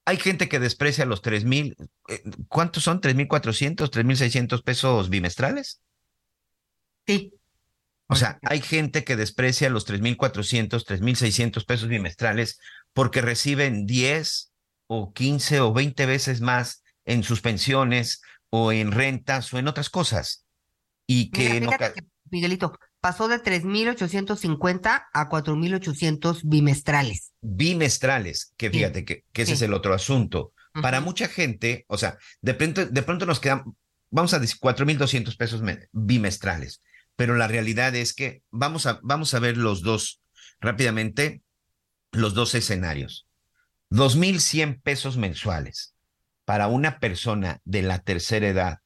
hay 0.05 0.17
gente 0.17 0.49
que 0.49 0.59
desprecia 0.59 1.05
los 1.05 1.21
tres 1.21 1.45
mil, 1.45 1.75
eh, 2.09 2.23
¿cuántos 2.47 2.83
son? 2.83 2.99
¿Tres 2.99 3.15
mil 3.15 3.27
cuatrocientos, 3.27 3.91
tres 3.91 4.05
mil 4.05 4.17
seiscientos 4.17 4.63
pesos 4.63 5.09
bimestrales? 5.09 5.81
Sí. 7.05 7.33
O 8.07 8.15
sea, 8.15 8.38
hay 8.43 8.61
gente 8.61 9.03
que 9.03 9.15
desprecia 9.15 9.69
los 9.69 9.88
3.400, 9.88 10.86
3.600 10.86 11.65
pesos 11.65 11.89
bimestrales 11.89 12.59
porque 12.95 13.21
reciben 13.21 13.85
10 13.85 14.51
o 14.87 15.13
15 15.13 15.59
o 15.59 15.73
20 15.73 16.05
veces 16.07 16.41
más 16.41 16.83
en 17.03 17.21
sus 17.21 17.41
pensiones 17.41 18.21
o 18.49 18.71
en 18.71 18.91
rentas 18.91 19.53
o 19.53 19.59
en 19.59 19.67
otras 19.67 19.91
cosas. 19.91 20.45
Y 21.05 21.29
que, 21.29 21.61
no... 21.61 21.69
Miguelito, 22.31 22.73
pasó 22.99 23.27
de 23.27 23.37
3.850 23.37 25.05
a 25.13 25.29
4.800 25.29 26.41
bimestrales. 26.43 27.33
Bimestrales, 27.41 28.53
que 28.57 28.71
fíjate 28.71 29.05
que, 29.05 29.23
ese 29.35 29.53
es 29.53 29.61
el 29.61 29.73
otro 29.73 29.93
asunto. 29.93 30.53
Para 30.81 31.01
mucha 31.01 31.27
gente, 31.27 31.85
o 31.87 31.97
sea, 31.97 32.17
de 32.41 32.55
pronto, 32.55 32.85
de 32.87 33.03
pronto 33.03 33.27
nos 33.27 33.39
quedan, 33.39 33.63
vamos 34.09 34.33
a 34.33 34.39
decir, 34.39 34.57
4.200 34.59 35.37
pesos 35.37 35.61
bimestrales 35.91 36.81
pero 37.15 37.35
la 37.35 37.47
realidad 37.47 37.95
es 37.95 38.13
que 38.13 38.41
vamos 38.51 38.85
a, 38.85 38.99
vamos 39.03 39.33
a 39.33 39.39
ver 39.39 39.57
los 39.57 39.81
dos 39.81 40.21
rápidamente, 40.59 41.41
los 42.18 42.34
dos 42.34 42.55
escenarios. 42.55 43.28
2.100 43.91 44.82
pesos 44.82 45.18
mensuales 45.18 45.95
para 46.43 46.68
una 46.68 46.99
persona 46.99 47.61
de 47.66 47.82
la 47.82 47.99
tercera 47.99 48.47
edad, 48.47 48.80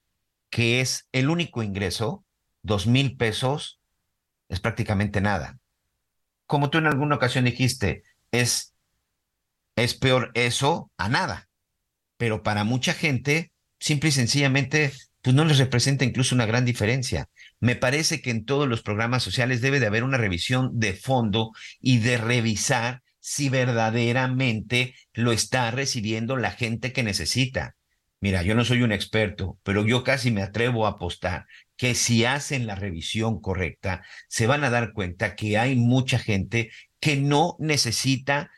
que 0.50 0.82
es 0.82 1.08
el 1.12 1.30
único 1.30 1.64
ingreso, 1.64 2.26
2.000 2.64 3.18
pesos 3.18 3.80
es 4.48 4.60
prácticamente 4.60 5.22
nada. 5.22 5.60
Como 6.46 6.70
tú 6.70 6.80
en 6.80 6.88
alguna 6.88 7.16
ocasión 7.16 7.46
dijiste, 7.46 8.04
es, 8.32 8.74
es 9.76 9.94
peor 9.94 10.32
eso 10.34 10.92
a 10.98 11.10
nada. 11.10 11.50
Pero 12.18 12.44
para 12.44 12.64
mucha 12.64 12.94
gente, 12.94 13.52
simple 13.80 14.10
y 14.10 14.12
sencillamente, 14.14 14.92
pues 15.22 15.36
no 15.36 15.46
les 15.46 15.60
representa 15.60 16.06
incluso 16.06 16.36
una 16.36 16.46
gran 16.46 16.66
diferencia. 16.66 17.30
Me 17.60 17.76
parece 17.76 18.22
que 18.22 18.32
en 18.32 18.46
todos 18.46 18.68
los 18.68 18.82
programas 18.82 19.22
sociales 19.22 19.62
debe 19.62 19.80
de 19.80 19.88
haber 19.88 20.04
una 20.04 20.18
revisión 20.18 20.80
de 20.80 20.94
fondo 20.94 21.52
y 21.80 22.00
de 22.00 22.18
revisar 22.18 23.04
si 23.20 23.50
verdaderamente 23.50 24.96
lo 25.14 25.32
está 25.32 25.72
recibiendo 25.72 26.38
la 26.38 26.52
gente 26.52 26.94
que 26.94 27.04
necesita. 27.04 27.76
Mira, 28.22 28.44
yo 28.44 28.54
no 28.54 28.66
soy 28.66 28.82
un 28.82 28.92
experto, 28.92 29.58
pero 29.64 29.86
yo 29.86 30.04
casi 30.04 30.32
me 30.32 30.42
atrevo 30.42 30.86
a 30.86 30.92
apostar 30.92 31.46
que 31.78 31.96
si 31.96 32.26
hacen 32.26 32.68
la 32.68 32.76
revisión 32.76 33.40
correcta, 33.40 34.04
se 34.28 34.46
van 34.46 34.64
a 34.64 34.70
dar 34.70 34.92
cuenta 34.92 35.36
que 35.36 35.58
hay 35.58 35.76
mucha 35.78 36.20
gente 36.20 36.70
que 37.00 37.16
no 37.16 37.56
necesita 37.60 38.52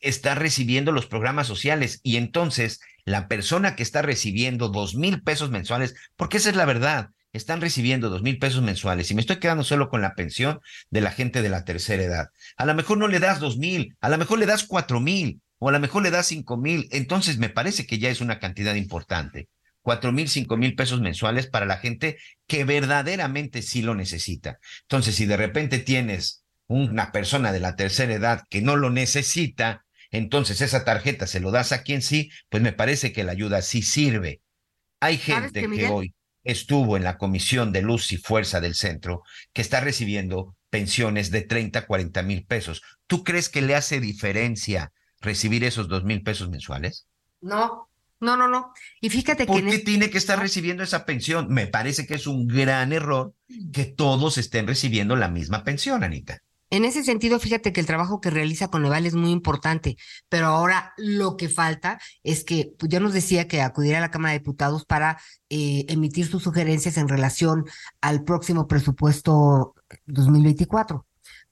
estar 0.00 0.38
recibiendo 0.38 0.92
los 0.92 1.06
programas 1.06 1.46
sociales 1.46 2.00
y 2.02 2.16
entonces 2.16 2.80
la 3.04 3.28
persona 3.28 3.76
que 3.76 3.82
está 3.82 4.02
recibiendo 4.02 4.68
dos 4.68 4.94
mil 4.96 5.22
pesos 5.22 5.50
mensuales, 5.50 5.94
porque 6.16 6.36
esa 6.36 6.50
es 6.50 6.56
la 6.56 6.64
verdad, 6.66 7.10
están 7.36 7.60
recibiendo 7.60 8.08
dos 8.08 8.22
mil 8.22 8.38
pesos 8.38 8.62
mensuales 8.62 9.10
y 9.10 9.14
me 9.14 9.20
estoy 9.20 9.36
quedando 9.36 9.64
solo 9.64 9.88
con 9.88 10.00
la 10.00 10.14
pensión 10.14 10.60
de 10.90 11.00
la 11.00 11.10
gente 11.10 11.42
de 11.42 11.48
la 11.48 11.64
tercera 11.64 12.02
edad. 12.02 12.26
A 12.56 12.66
lo 12.66 12.74
mejor 12.74 12.98
no 12.98 13.08
le 13.08 13.18
das 13.18 13.40
dos 13.40 13.58
mil, 13.58 13.96
a 14.00 14.08
lo 14.08 14.18
mejor 14.18 14.38
le 14.38 14.46
das 14.46 14.64
cuatro 14.64 15.00
mil 15.00 15.40
o 15.58 15.68
a 15.68 15.72
lo 15.72 15.80
mejor 15.80 16.02
le 16.02 16.10
das 16.10 16.26
cinco 16.26 16.56
mil. 16.56 16.88
Entonces 16.90 17.38
me 17.38 17.48
parece 17.48 17.86
que 17.86 17.98
ya 17.98 18.10
es 18.10 18.20
una 18.20 18.38
cantidad 18.38 18.74
importante. 18.74 19.48
Cuatro 19.82 20.10
mil, 20.10 20.28
cinco 20.28 20.56
mil 20.56 20.74
pesos 20.74 21.00
mensuales 21.00 21.46
para 21.46 21.64
la 21.64 21.76
gente 21.78 22.18
que 22.48 22.64
verdaderamente 22.64 23.62
sí 23.62 23.82
lo 23.82 23.94
necesita. 23.94 24.58
Entonces, 24.82 25.14
si 25.14 25.26
de 25.26 25.36
repente 25.36 25.78
tienes 25.78 26.42
una 26.66 27.12
persona 27.12 27.52
de 27.52 27.60
la 27.60 27.76
tercera 27.76 28.12
edad 28.12 28.42
que 28.50 28.62
no 28.62 28.74
lo 28.74 28.90
necesita, 28.90 29.84
entonces 30.10 30.60
esa 30.60 30.84
tarjeta 30.84 31.28
se 31.28 31.38
lo 31.38 31.52
das 31.52 31.70
a 31.70 31.82
quien 31.84 32.02
sí, 32.02 32.30
pues 32.48 32.64
me 32.64 32.72
parece 32.72 33.12
que 33.12 33.22
la 33.22 33.30
ayuda 33.30 33.62
sí 33.62 33.82
sirve. 33.82 34.40
Hay 34.98 35.18
gente 35.18 35.68
que 35.68 35.86
hoy 35.86 36.15
estuvo 36.46 36.96
en 36.96 37.04
la 37.04 37.18
Comisión 37.18 37.72
de 37.72 37.82
Luz 37.82 38.12
y 38.12 38.16
Fuerza 38.16 38.60
del 38.60 38.74
Centro, 38.74 39.22
que 39.52 39.62
está 39.62 39.80
recibiendo 39.80 40.56
pensiones 40.70 41.30
de 41.30 41.42
30, 41.42 41.86
40 41.86 42.22
mil 42.22 42.44
pesos. 42.44 42.82
¿Tú 43.06 43.24
crees 43.24 43.48
que 43.48 43.62
le 43.62 43.74
hace 43.74 44.00
diferencia 44.00 44.92
recibir 45.20 45.64
esos 45.64 45.88
dos 45.88 46.04
mil 46.04 46.22
pesos 46.22 46.48
mensuales? 46.48 47.06
No, 47.40 47.88
no, 48.20 48.36
no, 48.36 48.48
no. 48.48 48.72
Y 49.00 49.10
fíjate 49.10 49.46
¿Por 49.46 49.56
que... 49.56 49.62
¿Por 49.62 49.70
qué 49.70 49.78
tiene 49.80 50.10
que 50.10 50.18
estar 50.18 50.38
recibiendo 50.38 50.82
esa 50.82 51.04
pensión? 51.04 51.48
Me 51.48 51.66
parece 51.66 52.06
que 52.06 52.14
es 52.14 52.26
un 52.26 52.46
gran 52.46 52.92
error 52.92 53.34
que 53.72 53.84
todos 53.84 54.38
estén 54.38 54.66
recibiendo 54.66 55.16
la 55.16 55.28
misma 55.28 55.64
pensión, 55.64 56.04
Anita. 56.04 56.42
En 56.70 56.84
ese 56.84 57.04
sentido, 57.04 57.38
fíjate 57.38 57.72
que 57.72 57.80
el 57.80 57.86
trabajo 57.86 58.20
que 58.20 58.30
realiza 58.30 58.68
Coneval 58.68 59.06
es 59.06 59.14
muy 59.14 59.30
importante, 59.30 59.96
pero 60.28 60.46
ahora 60.46 60.94
lo 60.96 61.36
que 61.36 61.48
falta 61.48 62.00
es 62.22 62.44
que, 62.44 62.72
pues 62.78 62.90
ya 62.90 63.00
nos 63.00 63.12
decía 63.12 63.46
que 63.46 63.62
acudirá 63.62 63.98
a 63.98 64.00
la 64.00 64.10
Cámara 64.10 64.32
de 64.32 64.40
Diputados 64.40 64.84
para 64.84 65.18
eh, 65.48 65.84
emitir 65.88 66.26
sus 66.26 66.42
sugerencias 66.42 66.96
en 66.96 67.08
relación 67.08 67.66
al 68.00 68.24
próximo 68.24 68.66
presupuesto 68.66 69.74
2024. 70.06 71.06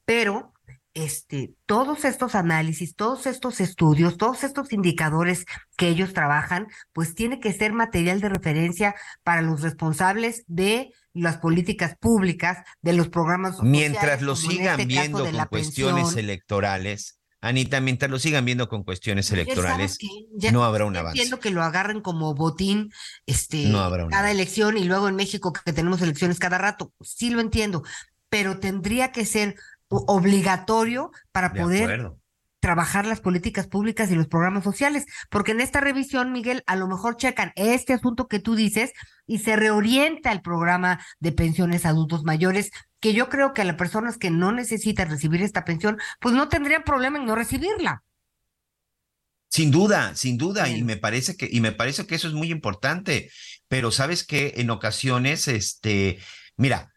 Pero 0.05 0.54
este, 0.95 1.55
todos 1.67 2.05
estos 2.05 2.35
análisis, 2.37 2.95
todos 2.95 3.27
estos 3.27 3.61
estudios, 3.61 4.17
todos 4.17 4.45
estos 4.45 4.73
indicadores 4.73 5.45
que 5.77 5.89
ellos 5.89 6.13
trabajan, 6.13 6.69
pues 6.93 7.15
tiene 7.15 7.41
que 7.41 7.53
ser 7.53 7.73
material 7.73 8.21
de 8.21 8.29
referencia 8.29 8.95
para 9.25 9.43
los 9.43 9.61
responsables 9.61 10.45
de 10.47 10.93
las 11.13 11.39
políticas 11.39 11.97
públicas, 11.99 12.59
de 12.81 12.93
los 12.93 13.09
programas 13.09 13.61
Mientras 13.63 14.23
lo 14.23 14.37
sigan 14.37 14.81
este 14.81 14.87
viendo 14.87 15.25
con 15.25 15.47
cuestiones 15.47 16.17
electorales, 16.17 17.19
Anita, 17.41 17.81
mientras 17.81 18.11
lo 18.11 18.19
sigan 18.19 18.47
viendo 18.47 18.69
con 18.71 18.85
cuestiones 18.85 19.31
electorales, 19.31 19.99
no 20.51 20.65
habrá 20.65 20.87
un 20.87 20.97
avance. 20.97 21.19
Entiendo 21.19 21.41
que 21.41 21.51
lo 21.51 21.63
agarren 21.63 22.01
como 22.01 22.35
botín 22.35 22.91
este, 23.27 23.71
cada 24.11 24.31
elección 24.31 24.79
y 24.79 24.85
luego 24.85 25.09
en 25.09 25.17
México 25.17 25.53
que 25.53 25.75
tenemos 25.75 26.01
elecciones 26.01 26.39
cada 26.39 26.57
rato. 26.57 26.95
Sí 27.03 27.29
lo 27.29 27.41
entiendo, 27.41 27.83
pero 28.31 28.61
tendría 28.61 29.13
que 29.13 29.27
ser 29.27 29.57
obligatorio 30.07 31.11
para 31.33 31.53
poder 31.53 32.13
trabajar 32.65 33.05
las 33.05 33.21
políticas 33.21 33.67
públicas 33.67 34.11
y 34.11 34.15
los 34.15 34.27
programas 34.27 34.65
sociales, 34.65 35.05
porque 35.29 35.53
en 35.53 35.61
esta 35.61 35.81
revisión, 35.81 36.33
Miguel, 36.33 36.63
a 36.67 36.77
lo 36.77 36.89
mejor 36.89 37.19
checan 37.19 37.53
este 37.57 37.93
asunto 37.93 38.27
que 38.27 38.39
tú 38.39 38.55
dices 38.55 38.93
y 39.27 39.41
se 39.41 39.55
reorienta 39.55 40.33
el 40.33 40.41
programa 40.41 40.99
de 41.21 41.33
pensiones 41.33 41.85
a 41.85 41.91
adultos 41.91 42.25
mayores, 42.25 42.71
que 43.01 43.13
yo 43.13 43.29
creo 43.29 43.53
que 43.53 43.61
a 43.61 43.67
las 43.67 43.77
personas 43.77 44.17
que 44.17 44.31
no 44.31 44.51
necesitan 44.51 45.11
recibir 45.11 45.43
esta 45.43 45.67
pensión, 45.67 45.99
pues 46.21 46.35
no 46.35 46.49
tendrían 46.49 46.85
problema 46.85 47.19
en 47.19 47.27
no 47.27 47.35
recibirla. 47.35 48.03
Sin 49.51 49.71
duda, 49.71 50.15
sin 50.15 50.39
duda, 50.39 50.71
y 50.71 50.83
me 50.85 50.97
parece 50.97 51.37
que 51.37 51.47
y 51.53 51.61
me 51.61 51.73
parece 51.73 52.07
que 52.07 52.15
eso 52.15 52.29
es 52.29 52.35
muy 52.35 52.51
importante, 52.51 53.31
pero 53.69 53.91
sabes 53.91 54.25
que 54.27 54.55
en 54.57 54.71
ocasiones 54.71 55.49
este, 55.49 56.19
mira, 56.57 56.94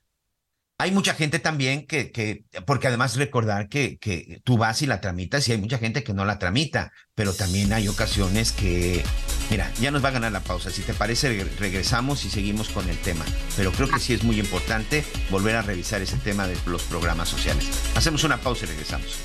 hay 0.80 0.91
mucha 0.91 1.15
gente 1.15 1.39
también 1.39 1.88
que, 1.88 2.11
que 2.11 2.45
porque 2.65 2.88
además 2.88 3.15
recordar 3.15 3.67
que, 3.67 3.97
que 3.97 4.41
tú 4.43 4.57
vas 4.57 4.82
y 4.84 4.86
la 4.86 5.01
tramitas 5.01 5.47
y 5.47 5.51
hay 5.51 5.57
mucha 5.57 5.80
gente 5.80 6.03
que 6.03 6.13
no 6.13 6.23
la 6.23 6.38
tramita, 6.38 6.91
pero 7.15 7.34
también 7.34 7.73
hay 7.73 7.88
ocasiones 7.88 8.51
que, 8.51 9.03
mira, 9.49 9.71
ya 9.80 9.89
nos 9.89 10.03
va 10.03 10.09
a 10.09 10.11
ganar 10.11 10.32
la 10.32 10.41
pausa. 10.41 10.69
Si 10.69 10.84
te 10.84 10.93
parece, 10.93 11.43
regresamos 11.59 12.25
y 12.25 12.30
seguimos 12.30 12.69
con 12.69 12.88
el 12.89 12.97
tema. 12.99 13.25
Pero 13.55 13.71
creo 13.71 13.89
que 13.89 13.99
sí 13.99 14.13
es 14.13 14.23
muy 14.23 14.39
importante 14.39 15.03
volver 15.32 15.55
a 15.55 15.63
revisar 15.63 16.01
ese 16.01 16.17
tema 16.17 16.47
de 16.47 16.55
los 16.67 16.84
programas 16.84 17.28
sociales. 17.28 17.67
Hacemos 17.95 18.23
una 18.23 18.38
pausa 18.38 18.65
y 18.65 18.67
regresamos. 18.67 19.17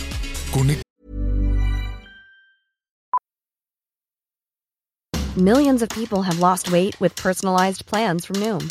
Millions 5.36 5.82
of 5.82 5.88
people 5.90 6.22
have 6.22 6.40
lost 6.40 6.70
weight 6.70 6.98
with 7.00 7.14
personalized 7.16 7.84
plans 7.86 8.26
from 8.26 8.36
Noom. 8.40 8.70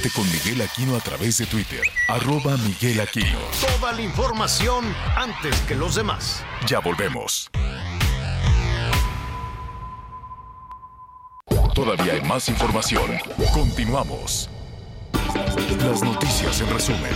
Con 0.00 0.24
Miguel 0.32 0.62
Aquino 0.62 0.96
a 0.96 1.00
través 1.00 1.36
de 1.36 1.44
Twitter, 1.44 1.82
arroba 2.08 2.56
Miguel 2.56 2.98
Aquino. 3.00 3.38
Toda 3.78 3.92
la 3.92 4.00
información 4.00 4.86
antes 5.16 5.54
que 5.68 5.74
los 5.74 5.96
demás. 5.96 6.42
Ya 6.66 6.78
volvemos. 6.78 7.50
Todavía 11.74 12.14
hay 12.14 12.22
más 12.22 12.48
información. 12.48 13.18
Continuamos. 13.52 14.48
Las 15.84 16.02
noticias 16.02 16.62
en 16.62 16.70
resumen. 16.70 17.12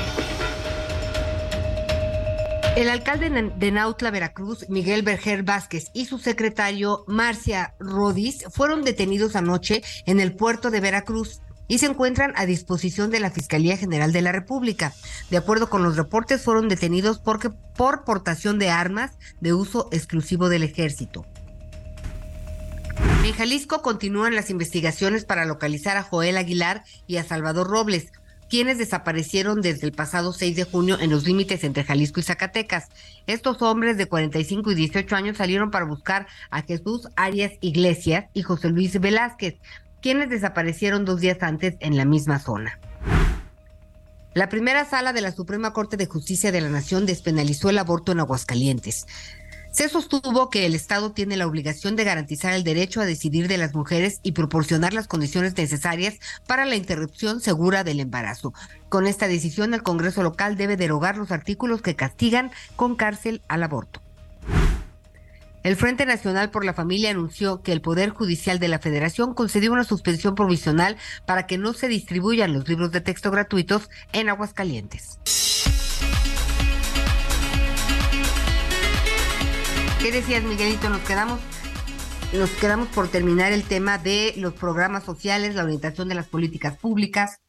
El 2.77 2.91
alcalde 2.91 3.31
de 3.57 3.70
Nautla, 3.72 4.11
Veracruz, 4.11 4.68
Miguel 4.68 5.01
Berger 5.01 5.45
Vázquez, 5.45 5.91
y 5.95 6.05
su 6.05 6.18
secretario, 6.18 7.05
Marcia 7.07 7.74
Rodis, 7.81 8.45
fueron 8.51 8.85
detenidos 8.85 9.35
anoche 9.35 9.83
en 10.05 10.20
el 10.20 10.37
puerto 10.37 10.70
de 10.70 10.81
Veracruz 10.81 11.41
y 11.69 11.79
se 11.79 11.87
encuentran 11.87 12.33
a 12.37 12.47
disposición 12.47 13.11
de 13.11 13.21
la 13.21 13.31
Fiscalía 13.31 13.77
General 13.77 14.12
de 14.12 14.23
la 14.23 14.33
República. 14.33 14.93
De 15.31 15.37
acuerdo 15.37 15.69
con 15.69 15.83
los 15.83 15.97
reportes, 15.97 16.43
fueron 16.43 16.69
detenidos 16.69 17.19
porque, 17.19 17.51
por 17.51 18.05
portación 18.05 18.59
de 18.59 18.71
armas 18.71 19.12
de 19.41 19.55
uso 19.55 19.89
exclusivo 19.93 20.49
del 20.49 20.62
ejército. 20.62 21.27
En 23.25 23.33
Jalisco 23.33 23.83
continúan 23.83 24.35
las 24.35 24.51
investigaciones 24.51 25.25
para 25.25 25.45
localizar 25.45 25.97
a 25.97 26.03
Joel 26.03 26.37
Aguilar 26.37 26.85
y 27.07 27.17
a 27.17 27.25
Salvador 27.25 27.67
Robles, 27.69 28.12
quienes 28.49 28.79
desaparecieron 28.79 29.61
desde 29.61 29.87
el 29.87 29.93
pasado 29.93 30.33
6 30.33 30.55
de 30.55 30.64
junio 30.64 30.99
en 31.01 31.11
los 31.11 31.27
límites 31.27 31.64
entre 31.64 31.83
Jalisco 31.83 32.21
y 32.21 32.23
Zacatecas. 32.23 32.89
Estos 33.27 33.61
hombres 33.62 33.97
de 33.97 34.07
45 34.07 34.71
y 34.71 34.75
18 34.77 35.17
años 35.17 35.37
salieron 35.39 35.71
para 35.71 35.85
buscar 35.85 36.29
a 36.51 36.62
Jesús 36.62 37.09
Arias 37.17 37.53
Iglesias 37.61 38.27
y 38.33 38.43
José 38.43 38.69
Luis 38.69 38.99
Velázquez, 39.01 39.57
quienes 40.07 40.30
desaparecieron 40.30 41.04
dos 41.04 41.20
días 41.20 41.38
antes 41.40 41.74
en 41.80 41.96
la 41.96 42.04
misma 42.04 42.38
zona. 42.38 42.78
La 44.34 44.48
primera 44.48 44.84
sala 44.84 45.12
de 45.12 45.20
la 45.20 45.32
Suprema 45.32 45.72
Corte 45.72 45.96
de 45.96 46.07
Justicia 46.07 46.52
de 46.52 46.61
la 46.61 46.68
Nación 46.68 47.07
despenalizó 47.07 47.70
el 47.70 47.78
aborto 47.78 48.12
en 48.12 48.20
Aguascalientes. 48.20 49.09
Se 49.72 49.88
sostuvo 49.88 50.48
que 50.48 50.64
el 50.64 50.76
Estado 50.76 51.11
tiene 51.11 51.36
la 51.36 51.48
obligación 51.48 51.96
de 51.96 52.04
garantizar 52.04 52.52
el 52.52 52.62
derecho 52.62 53.00
a 53.00 53.04
decidir 53.04 53.48
de 53.48 53.59
las 53.59 53.74
mujeres 53.74 54.20
y 54.22 54.30
proporcionar 54.30 54.92
las 54.92 55.09
condiciones 55.09 55.57
necesarias 55.57 56.20
para 56.46 56.66
la 56.66 56.76
interrupción 56.76 57.40
segura 57.40 57.82
del 57.82 57.98
embarazo. 57.98 58.54
Con 58.88 59.09
esta 59.09 59.26
decisión, 59.26 59.74
el 59.74 59.82
Congreso 59.82 60.22
local 60.22 60.57
debe 60.57 60.76
derogar 60.76 61.16
los 61.16 61.32
artículos 61.32 61.82
que 61.82 61.96
castigan 61.96 62.52
con 62.76 62.94
cárcel 62.94 63.42
al 63.48 63.64
aborto. 63.64 64.00
El 65.67 65.75
Frente 65.75 66.07
Nacional 66.07 66.53
por 66.53 66.64
la 66.64 66.75
Familia 66.75 67.11
anunció 67.11 67.61
que 67.61 67.73
el 67.73 67.81
Poder 67.81 68.11
Judicial 68.11 68.61
de 68.61 68.69
la 68.69 68.79
Federación 68.79 69.35
concedió 69.35 69.73
una 69.73 69.83
suspensión 69.83 70.37
provisional 70.37 70.97
para 71.27 71.49
que 71.49 71.59
no 71.59 71.73
se 71.73 71.89
distribuyan 71.89 72.53
los 72.53 72.69
libros 72.69 72.93
de 72.93 73.01
texto 73.01 73.33
gratuitos 73.33 73.91
en 74.12 74.29
Aguascalientes. 74.29 75.19
¿Qué 80.01 80.12
decías, 80.12 80.45
Miguelito? 80.45 80.89
Nos 80.89 81.01
quedamos 81.01 81.41
nos 82.33 82.51
quedamos 82.51 82.87
por 82.87 83.09
terminar 83.09 83.53
el 83.53 83.64
tema 83.64 83.99
de 83.99 84.35
los 84.37 84.55
programas 84.55 85.03
sociales, 85.03 85.57
la 85.57 85.64
orientación 85.64 86.09
de 86.09 86.14
las 86.14 86.29
políticas 86.29 86.79
públicas. 86.79 87.41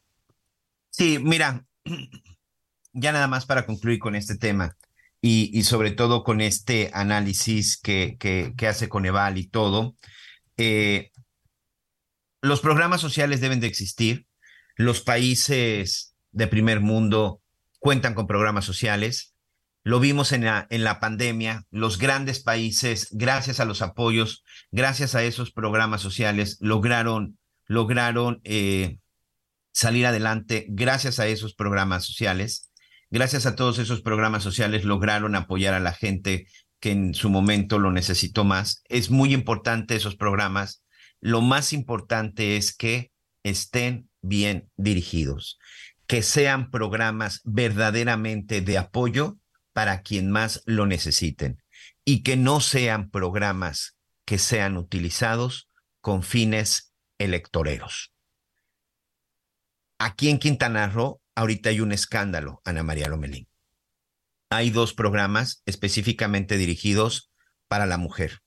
Sí, 0.90 1.20
mira, 1.22 1.64
ya 2.92 3.12
nada 3.12 3.28
más 3.28 3.46
para 3.46 3.64
concluir 3.64 4.00
con 4.00 4.16
este 4.16 4.36
tema 4.36 4.76
y, 5.20 5.62
sobre 5.64 5.90
todo 5.90 6.22
con 6.22 6.40
este 6.40 6.90
análisis 6.92 7.76
que, 7.76 8.16
que, 8.18 8.66
hace 8.68 8.88
Coneval 8.88 9.36
y 9.36 9.48
todo, 9.48 9.96
eh, 10.56 11.10
los 12.40 12.60
programas 12.60 13.00
sociales 13.00 13.40
deben 13.40 13.60
de 13.60 13.66
existir. 13.66 14.26
Los 14.76 15.00
países 15.00 16.14
de 16.30 16.46
primer 16.46 16.80
mundo 16.80 17.42
cuentan 17.80 18.14
con 18.14 18.28
programas 18.28 18.64
sociales. 18.64 19.34
Lo 19.82 19.98
vimos 19.98 20.30
en 20.30 20.44
la, 20.44 20.68
en 20.70 20.84
la 20.84 21.00
pandemia. 21.00 21.66
Los 21.70 21.98
grandes 21.98 22.40
países, 22.40 23.08
gracias 23.10 23.58
a 23.58 23.64
los 23.64 23.82
apoyos, 23.82 24.44
gracias 24.70 25.16
a 25.16 25.24
esos 25.24 25.50
programas 25.50 26.00
sociales, 26.00 26.58
lograron, 26.60 27.38
lograron 27.66 28.40
eh, 28.44 28.98
salir 29.72 30.06
adelante 30.06 30.66
gracias 30.68 31.18
a 31.18 31.26
esos 31.26 31.54
programas 31.54 32.04
sociales 32.04 32.67
gracias 33.10 33.46
a 33.46 33.56
todos 33.56 33.78
esos 33.78 34.02
programas 34.02 34.42
sociales 34.42 34.84
lograron 34.84 35.34
apoyar 35.34 35.74
a 35.74 35.80
la 35.80 35.92
gente 35.92 36.46
que 36.80 36.92
en 36.92 37.14
su 37.14 37.30
momento 37.30 37.78
lo 37.78 37.90
necesitó 37.90 38.44
más. 38.44 38.82
Es 38.88 39.10
muy 39.10 39.34
importante 39.34 39.96
esos 39.96 40.16
programas. 40.16 40.82
Lo 41.20 41.40
más 41.40 41.72
importante 41.72 42.56
es 42.56 42.76
que 42.76 43.10
estén 43.42 44.08
bien 44.22 44.70
dirigidos, 44.76 45.58
que 46.06 46.22
sean 46.22 46.70
programas 46.70 47.40
verdaderamente 47.44 48.60
de 48.60 48.78
apoyo 48.78 49.38
para 49.72 50.02
quien 50.02 50.30
más 50.30 50.62
lo 50.66 50.86
necesiten 50.86 51.62
y 52.04 52.22
que 52.22 52.36
no 52.36 52.60
sean 52.60 53.10
programas 53.10 53.96
que 54.24 54.38
sean 54.38 54.76
utilizados 54.76 55.68
con 56.00 56.22
fines 56.22 56.92
electoreros. 57.18 58.12
Aquí 59.98 60.28
en 60.28 60.38
Quintana 60.38 60.88
Roo 60.88 61.20
ahorita 61.38 61.70
hay 61.70 61.80
un 61.80 61.92
escándalo, 61.92 62.60
Ana 62.64 62.82
María 62.82 63.08
Lomelín. 63.08 63.48
hay 64.50 64.70
dos 64.70 64.92
programas 64.92 65.62
específicamente 65.66 66.56
dirigidos 66.56 67.30
para 67.68 67.86
la 67.86 67.96
mujer. 67.96 68.40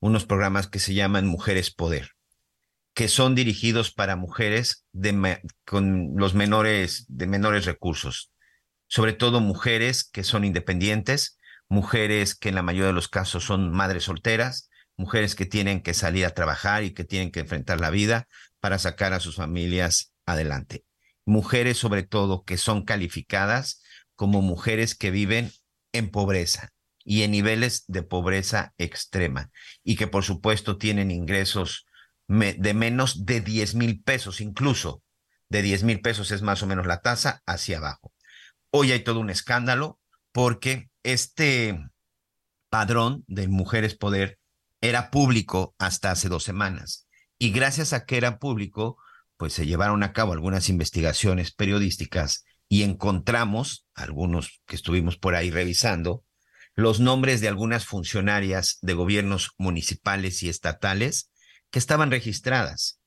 Unos 0.00 0.26
programas 0.26 0.68
que 0.68 0.80
se 0.80 0.92
llaman 0.92 1.26
Mujeres 1.26 1.72
Poder, 1.72 2.10
que 2.92 3.08
son 3.08 3.34
dirigidos 3.34 3.90
para 3.90 4.16
mujeres 4.16 4.84
con 5.64 6.12
los 6.16 6.34
menores, 6.34 7.06
de 7.08 7.26
menores 7.26 7.64
recursos, 7.64 8.30
sobre 8.86 9.14
todo 9.14 9.40
mujeres 9.40 10.04
que 10.04 10.24
son 10.24 10.44
independientes, 10.44 11.38
mujeres 11.70 12.34
que 12.34 12.50
en 12.50 12.56
la 12.56 12.62
mayoría 12.62 12.88
de 12.88 12.92
los 12.92 13.08
casos 13.08 13.44
son 13.44 13.70
madres 13.70 14.04
solteras, 14.04 14.68
mujeres 14.98 15.34
que 15.34 15.46
tienen 15.46 15.80
que 15.80 15.94
salir 15.94 16.26
a 16.26 16.34
trabajar 16.34 16.84
y 16.84 16.92
que 16.92 17.04
tienen 17.04 17.30
que 17.30 17.40
enfrentar 17.40 17.80
la 17.80 17.88
vida 17.88 18.28
para 18.60 18.78
sacar 18.78 19.14
a 19.14 19.20
sus 19.20 19.36
familias 19.36 20.12
adelante. 20.26 20.84
Mujeres 21.24 21.78
sobre 21.78 22.02
todo 22.02 22.44
que 22.44 22.56
son 22.56 22.84
calificadas 22.84 23.82
como 24.14 24.42
mujeres 24.42 24.94
que 24.94 25.10
viven 25.10 25.50
en 25.92 26.10
pobreza 26.10 26.70
y 27.04 27.22
en 27.22 27.32
niveles 27.32 27.84
de 27.86 28.02
pobreza 28.02 28.74
extrema 28.78 29.50
y 29.82 29.96
que 29.96 30.06
por 30.06 30.24
supuesto 30.24 30.78
tienen 30.78 31.10
ingresos 31.10 31.86
de 32.26 32.74
menos 32.74 33.26
de 33.26 33.40
10 33.40 33.74
mil 33.74 34.02
pesos, 34.02 34.40
incluso 34.40 35.02
de 35.50 35.62
10 35.62 35.84
mil 35.84 36.00
pesos 36.00 36.30
es 36.30 36.42
más 36.42 36.62
o 36.62 36.66
menos 36.66 36.86
la 36.86 37.00
tasa 37.00 37.42
hacia 37.46 37.78
abajo. 37.78 38.12
Hoy 38.70 38.92
hay 38.92 39.04
todo 39.04 39.20
un 39.20 39.30
escándalo 39.30 40.00
porque 40.32 40.90
este 41.02 41.78
padrón 42.70 43.24
de 43.28 43.46
Mujeres 43.46 43.94
Poder 43.94 44.38
era 44.80 45.10
público 45.10 45.74
hasta 45.78 46.10
hace 46.10 46.28
dos 46.28 46.42
semanas 46.42 47.06
y 47.38 47.50
gracias 47.50 47.92
a 47.92 48.04
que 48.04 48.16
era 48.16 48.38
público, 48.38 48.98
pues 49.36 49.52
se 49.52 49.66
llevaron 49.66 50.02
a 50.02 50.12
cabo 50.12 50.32
algunas 50.32 50.68
investigaciones 50.68 51.52
periodísticas 51.52 52.44
y 52.68 52.82
encontramos, 52.82 53.86
algunos 53.94 54.62
que 54.66 54.76
estuvimos 54.76 55.16
por 55.16 55.34
ahí 55.34 55.50
revisando, 55.50 56.24
los 56.74 57.00
nombres 57.00 57.40
de 57.40 57.48
algunas 57.48 57.86
funcionarias 57.86 58.78
de 58.82 58.94
gobiernos 58.94 59.52
municipales 59.58 60.42
y 60.42 60.48
estatales 60.48 61.30
que 61.70 61.78
estaban 61.78 62.10
registradas. 62.10 63.00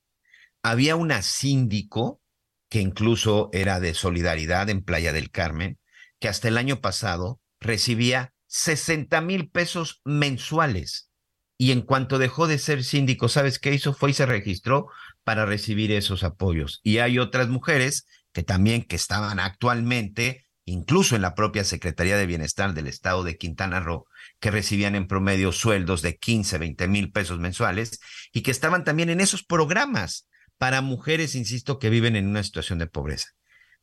Había 0.62 0.96
una 0.96 1.22
síndico 1.22 2.20
que 2.68 2.80
incluso 2.80 3.50
era 3.52 3.80
de 3.80 3.94
solidaridad 3.94 4.68
en 4.68 4.82
Playa 4.82 5.12
del 5.12 5.30
Carmen, 5.30 5.78
que 6.18 6.28
hasta 6.28 6.48
el 6.48 6.58
año 6.58 6.80
pasado 6.80 7.40
recibía 7.60 8.34
60 8.46 9.20
mil 9.20 9.50
pesos 9.50 10.00
mensuales. 10.04 11.10
Y 11.56 11.72
en 11.72 11.82
cuanto 11.82 12.18
dejó 12.18 12.46
de 12.46 12.58
ser 12.58 12.84
síndico, 12.84 13.28
¿sabes 13.28 13.58
qué 13.58 13.72
hizo? 13.72 13.92
Fue 13.92 14.10
y 14.10 14.14
se 14.14 14.26
registró 14.26 14.88
para 15.28 15.44
recibir 15.44 15.92
esos 15.92 16.24
apoyos. 16.24 16.80
Y 16.82 17.00
hay 17.00 17.18
otras 17.18 17.48
mujeres 17.50 18.06
que 18.32 18.42
también 18.42 18.82
que 18.82 18.96
estaban 18.96 19.40
actualmente, 19.40 20.46
incluso 20.64 21.16
en 21.16 21.20
la 21.20 21.34
propia 21.34 21.64
Secretaría 21.64 22.16
de 22.16 22.24
Bienestar 22.24 22.72
del 22.72 22.86
Estado 22.86 23.24
de 23.24 23.36
Quintana 23.36 23.78
Roo, 23.78 24.06
que 24.40 24.50
recibían 24.50 24.94
en 24.94 25.06
promedio 25.06 25.52
sueldos 25.52 26.00
de 26.00 26.16
15, 26.16 26.56
20 26.56 26.88
mil 26.88 27.12
pesos 27.12 27.40
mensuales 27.40 28.00
y 28.32 28.40
que 28.40 28.50
estaban 28.50 28.84
también 28.84 29.10
en 29.10 29.20
esos 29.20 29.44
programas 29.44 30.26
para 30.56 30.80
mujeres, 30.80 31.34
insisto, 31.34 31.78
que 31.78 31.90
viven 31.90 32.16
en 32.16 32.26
una 32.26 32.42
situación 32.42 32.78
de 32.78 32.86
pobreza. 32.86 33.28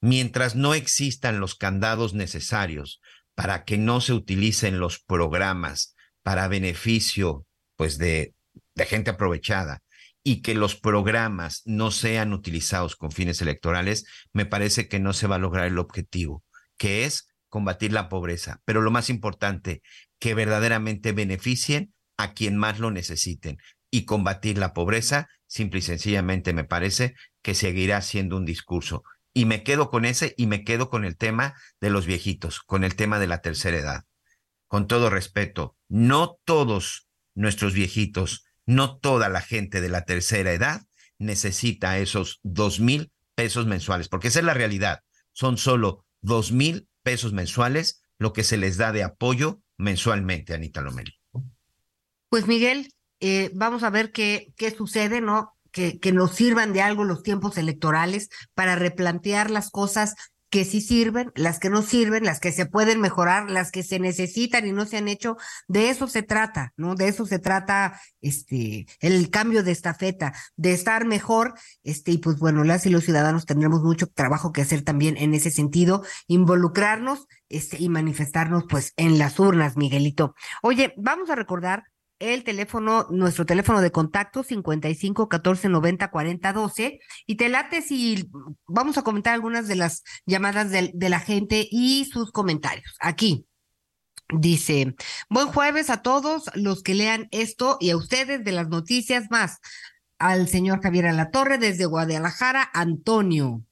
Mientras 0.02 0.56
no 0.56 0.74
existan 0.74 1.40
los 1.40 1.54
candados 1.54 2.16
necesarios 2.16 3.02
para 3.36 3.66
que 3.66 3.78
no 3.78 4.02
se 4.02 4.14
utilicen 4.14 4.80
los 4.80 4.98
programas 4.98 5.94
para 6.24 6.48
beneficio, 6.48 7.46
pues, 7.76 8.00
de, 8.00 8.34
de 8.74 8.86
gente 8.88 9.12
aprovechada, 9.12 9.84
y 10.28 10.42
que 10.42 10.56
los 10.56 10.76
programas 10.76 11.62
no 11.66 11.92
sean 11.92 12.34
utilizados 12.34 12.96
con 12.96 13.12
fines 13.12 13.44
electorales, 13.44 14.06
me 14.34 14.48
parece 14.48 14.88
que 14.88 15.00
no 15.00 15.14
se 15.14 15.28
va 15.28 15.36
a 15.36 15.40
lograr 15.40 15.68
el 15.68 15.78
objetivo, 15.78 16.44
que 16.78 17.06
es 17.06 17.30
combatir 17.48 17.94
la 17.94 18.10
pobreza, 18.10 18.60
pero 18.66 18.82
lo 18.82 18.90
más 18.90 19.12
importante, 19.12 19.84
que 20.20 20.34
verdaderamente 20.34 21.12
beneficien 21.12 21.94
a 22.18 22.34
quien 22.34 22.58
más 22.58 22.80
lo 22.80 22.90
necesiten. 22.90 23.60
Y 23.92 24.06
combatir 24.06 24.58
la 24.58 24.74
pobreza, 24.74 25.30
simple 25.46 25.80
y 25.80 25.84
sencillamente 25.84 26.54
me 26.54 26.64
parece 26.64 27.14
que 27.44 27.54
seguirá 27.54 28.02
siendo 28.02 28.36
un 28.36 28.46
discurso. 28.46 29.04
Y 29.32 29.46
me 29.46 29.62
quedo 29.62 29.92
con 29.92 30.06
ese 30.06 30.34
y 30.38 30.48
me 30.48 30.64
quedo 30.64 30.90
con 30.90 31.06
el 31.06 31.18
tema 31.18 31.54
de 31.80 31.92
los 31.92 32.08
viejitos, 32.08 32.62
con 32.62 32.84
el 32.84 32.96
tema 32.96 33.20
de 33.20 33.28
la 33.28 33.42
tercera 33.42 33.78
edad. 33.78 34.04
Con 34.68 34.88
todo 34.88 35.12
respeto, 35.12 35.78
no 35.88 36.40
todos 36.46 37.08
nuestros 37.36 37.76
viejitos 37.76 38.45
no 38.66 38.98
toda 38.98 39.30
la 39.30 39.42
gente 39.42 39.82
de 39.82 39.90
la 39.90 40.06
tercera 40.06 40.52
edad 40.52 40.82
necesita 41.18 41.98
esos 41.98 42.40
dos 42.44 42.80
mil 42.80 43.12
pesos 43.36 43.66
mensuales, 43.66 44.10
porque 44.10 44.30
esa 44.30 44.40
es 44.40 44.46
la 44.46 44.54
realidad. 44.54 45.02
Son 45.32 45.58
solo 45.58 46.06
dos 46.22 46.52
mil 46.52 46.88
pesos 47.04 47.34
mensuales 47.34 48.02
lo 48.18 48.34
que 48.34 48.44
se 48.44 48.58
les 48.58 48.78
da 48.78 48.92
de 48.92 49.04
apoyo 49.04 49.62
mensualmente, 49.78 50.54
Anita 50.54 50.82
Lomeli. 50.82 51.14
Pues 52.30 52.48
Miguel, 52.48 52.94
eh, 53.20 53.52
vamos 53.54 53.84
a 53.84 53.90
ver 53.90 54.12
qué, 54.12 54.54
qué 54.58 54.72
sucede, 54.72 55.22
¿no? 55.22 55.54
Que, 55.72 56.00
que 56.00 56.14
nos 56.14 56.32
sirvan 56.32 56.72
de 56.72 56.82
algo 56.82 57.04
los 57.04 57.22
tiempos 57.22 57.58
electorales 57.58 58.30
para 58.54 58.76
replantear 58.76 59.52
las 59.52 59.70
cosas 59.70 60.16
que 60.56 60.64
sí 60.64 60.80
sirven, 60.80 61.34
las 61.36 61.60
que 61.60 61.70
no 61.70 61.82
sirven, 61.82 62.24
las 62.24 62.40
que 62.40 62.54
se 62.54 62.66
pueden 62.66 63.02
mejorar, 63.02 63.52
las 63.52 63.72
que 63.72 63.84
se 63.84 64.00
necesitan 64.00 64.66
y 64.66 64.72
no 64.72 64.86
se 64.86 64.96
han 64.96 65.10
hecho, 65.10 65.36
de 65.68 65.90
eso 65.90 66.08
se 66.08 66.24
trata, 66.24 66.72
¿no? 66.78 66.96
De 66.96 67.10
eso 67.10 67.26
se 67.26 67.40
trata 67.40 68.00
este 68.22 68.88
el 69.02 69.30
cambio 69.30 69.64
de 69.64 69.74
estafeta, 69.74 70.34
de 70.56 70.72
estar 70.72 71.04
mejor, 71.04 71.56
este 71.84 72.14
y 72.14 72.20
pues 72.20 72.40
bueno, 72.40 72.64
las 72.64 72.86
y 72.86 72.90
los 72.90 73.04
ciudadanos 73.04 73.46
tendremos 73.46 73.84
mucho 73.84 74.08
trabajo 74.08 74.54
que 74.54 74.62
hacer 74.62 74.82
también 74.82 75.18
en 75.18 75.34
ese 75.34 75.52
sentido, 75.52 76.04
involucrarnos 76.28 77.28
este 77.50 77.76
y 77.78 77.90
manifestarnos 77.90 78.64
pues 78.70 78.94
en 78.96 79.20
las 79.20 79.38
urnas, 79.42 79.76
Miguelito. 79.76 80.36
Oye, 80.62 80.94
vamos 80.96 81.30
a 81.30 81.36
recordar 81.36 81.84
el 82.20 82.44
teléfono, 82.44 83.08
nuestro 83.10 83.46
teléfono 83.46 83.82
de 83.82 83.92
contacto 83.92 84.44
55 84.44 85.28
14 85.30 85.70
90 85.70 86.12
40 86.12 86.54
12 86.54 87.00
y 87.26 87.36
te 87.36 87.50
late 87.50 87.82
si 87.82 88.30
vamos 88.68 88.98
a 88.98 89.04
comentar 89.04 89.34
algunas 89.34 89.68
de 89.68 89.76
las 89.76 90.04
llamadas 90.26 90.72
de, 90.72 90.92
de 90.94 91.10
la 91.10 91.20
gente 91.20 91.68
y 91.70 92.06
sus 92.06 92.32
comentarios. 92.32 92.96
Aquí 93.00 93.48
dice, 94.34 94.96
buen 95.30 95.48
jueves 95.48 95.90
a 95.90 96.02
todos 96.02 96.50
los 96.56 96.84
que 96.84 96.96
lean 96.96 97.28
esto 97.32 97.78
y 97.80 97.92
a 97.92 97.98
ustedes 97.98 98.44
de 98.44 98.52
las 98.52 98.70
noticias 98.70 99.26
más. 99.30 99.60
Al 100.18 100.48
señor 100.48 100.82
Javier 100.82 101.08
Alatorre 101.08 101.58
desde 101.58 101.86
Guadalajara, 101.86 102.70
Antonio. 102.74 103.64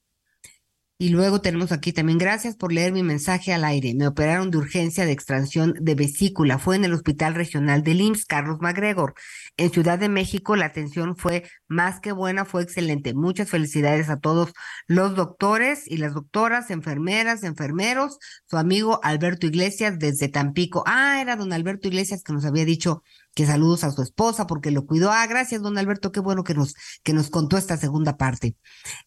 Y 1.04 1.10
luego 1.10 1.42
tenemos 1.42 1.74
aquí 1.74 1.92
también, 1.92 2.18
gracias 2.18 2.56
por 2.56 2.72
leer 2.72 2.94
mi 2.94 3.04
mensaje 3.04 3.52
al 3.52 3.66
aire. 3.66 3.94
Me 3.94 4.08
operaron 4.08 4.52
de 4.52 4.58
urgencia 4.58 5.06
de 5.06 5.12
extracción 5.12 5.74
de 5.82 5.96
vesícula. 5.96 6.60
Fue 6.60 6.78
en 6.78 6.86
el 6.86 6.94
Hospital 6.94 7.36
Regional 7.36 7.84
del 7.84 8.00
IMSS, 8.00 8.26
Carlos 8.26 8.60
MacGregor. 8.62 9.14
En 9.58 9.70
Ciudad 9.70 10.00
de 10.00 10.08
México 10.08 10.56
la 10.56 10.68
atención 10.68 11.18
fue 11.18 11.44
más 11.68 12.00
que 12.00 12.14
buena, 12.14 12.46
fue 12.46 12.64
excelente. 12.64 13.14
Muchas 13.14 13.50
felicidades 13.50 14.08
a 14.08 14.22
todos 14.22 14.54
los 14.88 15.14
doctores 15.18 15.92
y 15.92 15.98
las 15.98 16.14
doctoras, 16.14 16.72
enfermeras, 16.72 17.44
enfermeros. 17.44 18.18
Su 18.46 18.56
amigo 18.56 19.02
Alberto 19.04 19.46
Iglesias 19.46 20.00
desde 20.00 20.30
Tampico. 20.30 20.86
Ah, 20.88 21.20
era 21.20 21.36
don 21.36 21.52
Alberto 21.52 21.90
Iglesias 21.90 22.24
que 22.24 22.32
nos 22.32 22.46
había 22.46 22.64
dicho 22.64 23.04
que 23.36 23.46
saludos 23.46 23.84
a 23.84 23.92
su 23.92 24.04
esposa 24.04 24.48
porque 24.48 24.72
lo 24.72 24.86
cuidó. 24.86 25.12
Ah, 25.12 25.28
gracias, 25.28 25.62
don 25.62 25.78
Alberto, 25.78 26.14
qué 26.14 26.22
bueno 26.22 26.46
que 26.46 26.54
nos, 26.54 26.76
que 27.04 27.12
nos 27.12 27.30
contó 27.30 27.58
esta 27.58 27.76
segunda 27.76 28.16
parte. 28.16 28.56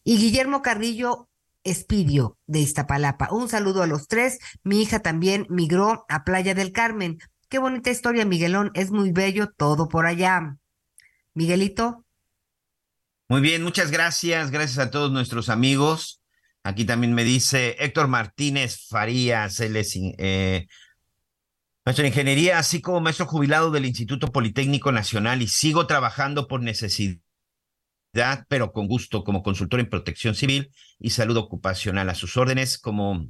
Y 0.03 0.17
Guillermo 0.17 0.61
Carrillo 0.61 1.27
Espidio 1.63 2.37
de 2.45 2.59
Iztapalapa. 2.59 3.29
Un 3.31 3.49
saludo 3.49 3.83
a 3.83 3.87
los 3.87 4.07
tres. 4.07 4.39
Mi 4.63 4.81
hija 4.81 4.99
también 4.99 5.45
migró 5.49 6.05
a 6.09 6.23
Playa 6.23 6.53
del 6.53 6.71
Carmen. 6.71 7.17
Qué 7.49 7.59
bonita 7.59 7.89
historia, 7.89 8.25
Miguelón. 8.25 8.71
Es 8.73 8.91
muy 8.91 9.11
bello 9.11 9.51
todo 9.55 9.87
por 9.87 10.05
allá. 10.05 10.57
Miguelito. 11.33 12.05
Muy 13.29 13.41
bien, 13.41 13.63
muchas 13.63 13.91
gracias. 13.91 14.51
Gracias 14.51 14.79
a 14.79 14.91
todos 14.91 15.11
nuestros 15.11 15.49
amigos. 15.49 16.21
Aquí 16.67 16.83
también 16.83 17.13
me 17.13 17.23
dice 17.23 17.77
Héctor 17.79 18.09
Martínez 18.09 18.87
Farías, 18.89 19.61
él 19.61 19.77
es 19.77 19.93
eh, 19.95 20.67
maestro 21.85 22.03
de 22.03 22.09
ingeniería, 22.09 22.59
así 22.59 22.81
como 22.81 22.99
maestro 22.99 23.25
jubilado 23.25 23.71
del 23.71 23.85
Instituto 23.85 24.33
Politécnico 24.33 24.91
Nacional 24.91 25.41
y 25.41 25.47
sigo 25.47 25.87
trabajando 25.87 26.45
por 26.45 26.61
necesidad 26.61 27.21
pero 28.47 28.71
con 28.71 28.87
gusto 28.87 29.23
como 29.23 29.43
consultor 29.43 29.79
en 29.79 29.89
protección 29.89 30.35
civil 30.35 30.71
y 30.99 31.11
salud 31.11 31.37
ocupacional 31.37 32.09
a 32.09 32.15
sus 32.15 32.37
órdenes 32.37 32.77
como, 32.77 33.27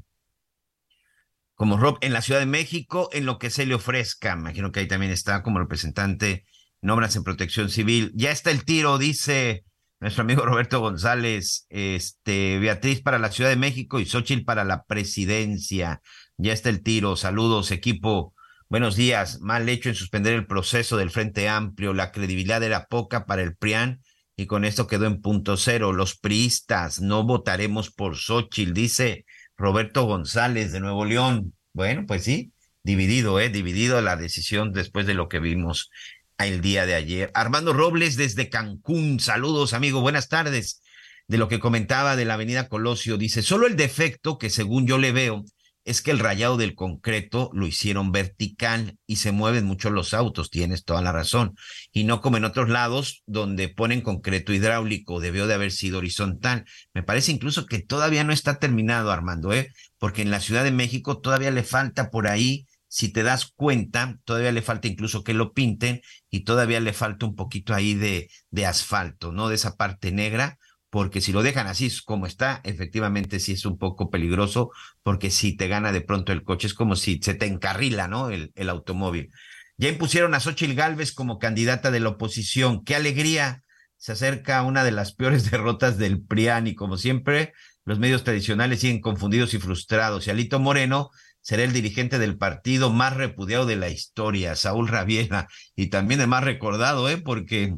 como 1.56 1.78
Rob 1.78 1.98
en 2.02 2.14
la 2.14 2.22
Ciudad 2.22 2.40
de 2.40 2.46
México, 2.46 3.10
en 3.12 3.26
lo 3.26 3.38
que 3.38 3.50
se 3.50 3.66
le 3.66 3.76
ofrezca. 3.76 4.34
Imagino 4.34 4.72
que 4.72 4.82
ahí 4.82 4.88
también 4.88 5.12
está 5.12 5.44
como 5.44 5.60
representante 5.60 6.46
en 6.82 6.90
obras 6.90 7.16
en 7.16 7.24
protección 7.24 7.70
civil. 7.70 8.12
Ya 8.16 8.32
está 8.32 8.52
el 8.52 8.64
tiro, 8.64 8.98
dice 8.98 9.66
nuestro 10.00 10.22
amigo 10.22 10.46
Roberto 10.46 10.80
González, 10.80 11.66
este, 11.70 12.60
Beatriz 12.60 13.02
para 13.02 13.18
la 13.18 13.32
Ciudad 13.32 13.50
de 13.50 13.56
México 13.56 14.00
y 14.00 14.06
Xochitl 14.06 14.46
para 14.46 14.64
la 14.64 14.84
presidencia. 14.86 16.02
Ya 16.38 16.54
está 16.54 16.70
el 16.70 16.84
tiro. 16.84 17.16
Saludos, 17.16 17.72
equipo. 17.72 18.34
Buenos 18.70 18.96
días. 18.96 19.40
Mal 19.42 19.68
hecho 19.70 19.90
en 19.90 19.96
suspender 19.96 20.34
el 20.34 20.46
proceso 20.46 20.98
del 20.98 21.10
Frente 21.10 21.50
Amplio. 21.50 21.94
La 21.94 22.12
credibilidad 22.12 22.62
era 22.62 22.86
poca 22.86 23.26
para 23.26 23.42
el 23.42 23.56
PRIAN 23.56 24.02
y 24.38 24.46
con 24.46 24.64
esto 24.64 24.86
quedó 24.86 25.08
en 25.08 25.20
punto 25.20 25.58
cero. 25.58 25.92
Los 25.92 26.16
priistas 26.16 27.02
no 27.02 27.24
votaremos 27.24 27.90
por 27.90 28.16
Xochitl, 28.16 28.72
dice 28.72 29.26
Roberto 29.58 30.04
González 30.04 30.72
de 30.72 30.80
Nuevo 30.80 31.06
León. 31.06 31.56
Bueno, 31.74 32.06
pues 32.08 32.24
sí, 32.24 32.52
dividido, 32.84 33.40
¿eh? 33.40 33.50
Dividido 33.50 34.00
la 34.02 34.16
decisión 34.16 34.72
después 34.74 35.08
de 35.08 35.16
lo 35.16 35.28
que 35.28 35.40
vimos 35.40 35.90
el 36.38 36.62
día 36.62 36.86
de 36.86 36.94
ayer. 36.94 37.32
Armando 37.34 37.74
Robles 37.74 38.16
desde 38.16 38.50
Cancún, 38.50 39.20
saludos 39.20 39.74
amigo, 39.74 40.02
buenas 40.02 40.30
tardes. 40.30 40.84
De 41.28 41.38
lo 41.38 41.50
que 41.50 41.60
comentaba 41.60 42.16
de 42.16 42.24
la 42.24 42.36
avenida 42.36 42.70
Colosio, 42.70 43.18
dice, 43.18 43.42
solo 43.42 43.66
el 43.68 43.76
defecto 43.76 44.38
que 44.38 44.50
según 44.50 44.88
yo 44.88 44.98
le 44.98 45.12
veo 45.12 45.44
es 45.88 46.02
que 46.02 46.12
el 46.12 46.20
rayado 46.20 46.58
del 46.58 46.76
concreto 46.76 47.50
lo 47.54 47.66
hicieron 47.66 48.12
vertical 48.12 48.98
y 49.08 49.16
se 49.16 49.32
mueven 49.32 49.64
mucho 49.64 49.90
los 49.90 50.14
autos, 50.14 50.50
tienes 50.50 50.84
toda 50.84 51.02
la 51.02 51.14
razón. 51.14 51.56
Y 51.94 52.04
no 52.04 52.20
como 52.20 52.36
en 52.36 52.44
otros 52.44 52.68
lados 52.68 53.24
donde 53.26 53.70
ponen 53.70 54.02
concreto 54.02 54.52
hidráulico, 54.52 55.22
debió 55.22 55.48
de 55.48 55.54
haber 55.54 55.72
sido 55.72 56.00
horizontal. 56.00 56.66
Me 56.94 57.04
parece 57.04 57.32
incluso 57.32 57.66
que 57.66 57.80
todavía 57.80 58.26
no 58.26 58.34
está 58.34 58.60
terminado, 58.60 59.14
Armando, 59.14 59.54
¿eh? 59.54 59.72
porque 59.98 60.22
en 60.24 60.30
la 60.30 60.42
Ciudad 60.42 60.66
de 60.66 60.72
México 60.72 61.22
todavía 61.22 61.52
le 61.52 61.64
falta 61.64 62.10
por 62.10 62.28
ahí, 62.28 62.66
si 62.90 63.10
te 63.14 63.24
das 63.24 63.54
cuenta, 63.56 64.20
todavía 64.26 64.52
le 64.52 64.62
falta 64.62 64.90
incluso 64.90 65.24
que 65.24 65.34
lo 65.34 65.54
pinten 65.54 66.02
y 66.30 66.42
todavía 66.42 66.82
le 66.82 66.92
falta 66.92 67.26
un 67.26 67.36
poquito 67.36 67.74
ahí 67.74 67.94
de, 67.94 68.30
de 68.50 68.66
asfalto, 68.66 69.32
¿no? 69.32 69.48
De 69.48 69.56
esa 69.56 69.78
parte 69.78 70.12
negra 70.12 70.58
porque 70.90 71.22
si 71.22 71.34
lo 71.34 71.44
dejan 71.44 71.68
así 71.68 71.92
como 72.06 72.26
está, 72.26 72.62
efectivamente 72.64 73.40
sí 73.40 73.54
es 73.54 73.66
un 73.66 73.78
poco 73.78 74.10
peligroso, 74.10 74.72
porque 75.04 75.30
si 75.32 75.56
te 75.56 75.68
gana 75.68 75.92
de 75.92 76.02
pronto 76.02 76.32
el 76.32 76.44
coche, 76.44 76.68
es 76.68 76.74
como 76.74 76.96
si 76.96 77.20
se 77.22 77.34
te 77.34 77.46
encarrila, 77.46 78.08
¿no? 78.08 78.30
El, 78.30 78.52
el 78.56 78.70
automóvil. 78.70 79.32
Ya 79.78 79.90
impusieron 79.90 80.34
a 80.34 80.40
Xochitl 80.40 80.74
Galvez 80.74 81.12
como 81.12 81.38
candidata 81.38 81.92
de 81.92 82.00
la 82.00 82.10
oposición. 82.10 82.84
¡Qué 82.84 82.96
alegría! 82.96 83.64
Se 83.98 84.12
acerca 84.14 84.64
una 84.64 84.84
de 84.84 84.92
las 84.92 85.14
peores 85.14 85.52
derrotas 85.52 85.98
del 85.98 86.22
PRIAN 86.22 86.68
y 86.68 86.76
como 86.76 86.98
siempre, 86.98 87.54
los 87.86 88.00
medios 88.00 88.24
tradicionales 88.24 88.80
siguen 88.80 89.02
confundidos 89.02 89.54
y 89.54 89.60
frustrados. 89.60 90.26
Y 90.26 90.32
Alito 90.32 90.60
Moreno 90.60 91.12
será 91.42 91.64
el 91.64 91.74
dirigente 91.74 92.20
del 92.20 92.38
partido 92.38 92.92
más 92.92 93.16
repudiado 93.16 93.66
de 93.66 93.78
la 93.78 93.90
historia, 93.90 94.56
Saúl 94.56 94.88
Rabiela, 94.88 95.48
y 95.76 95.88
también 95.88 96.22
el 96.22 96.28
más 96.28 96.44
recordado, 96.44 97.10
¿eh? 97.10 97.18
Porque 97.18 97.76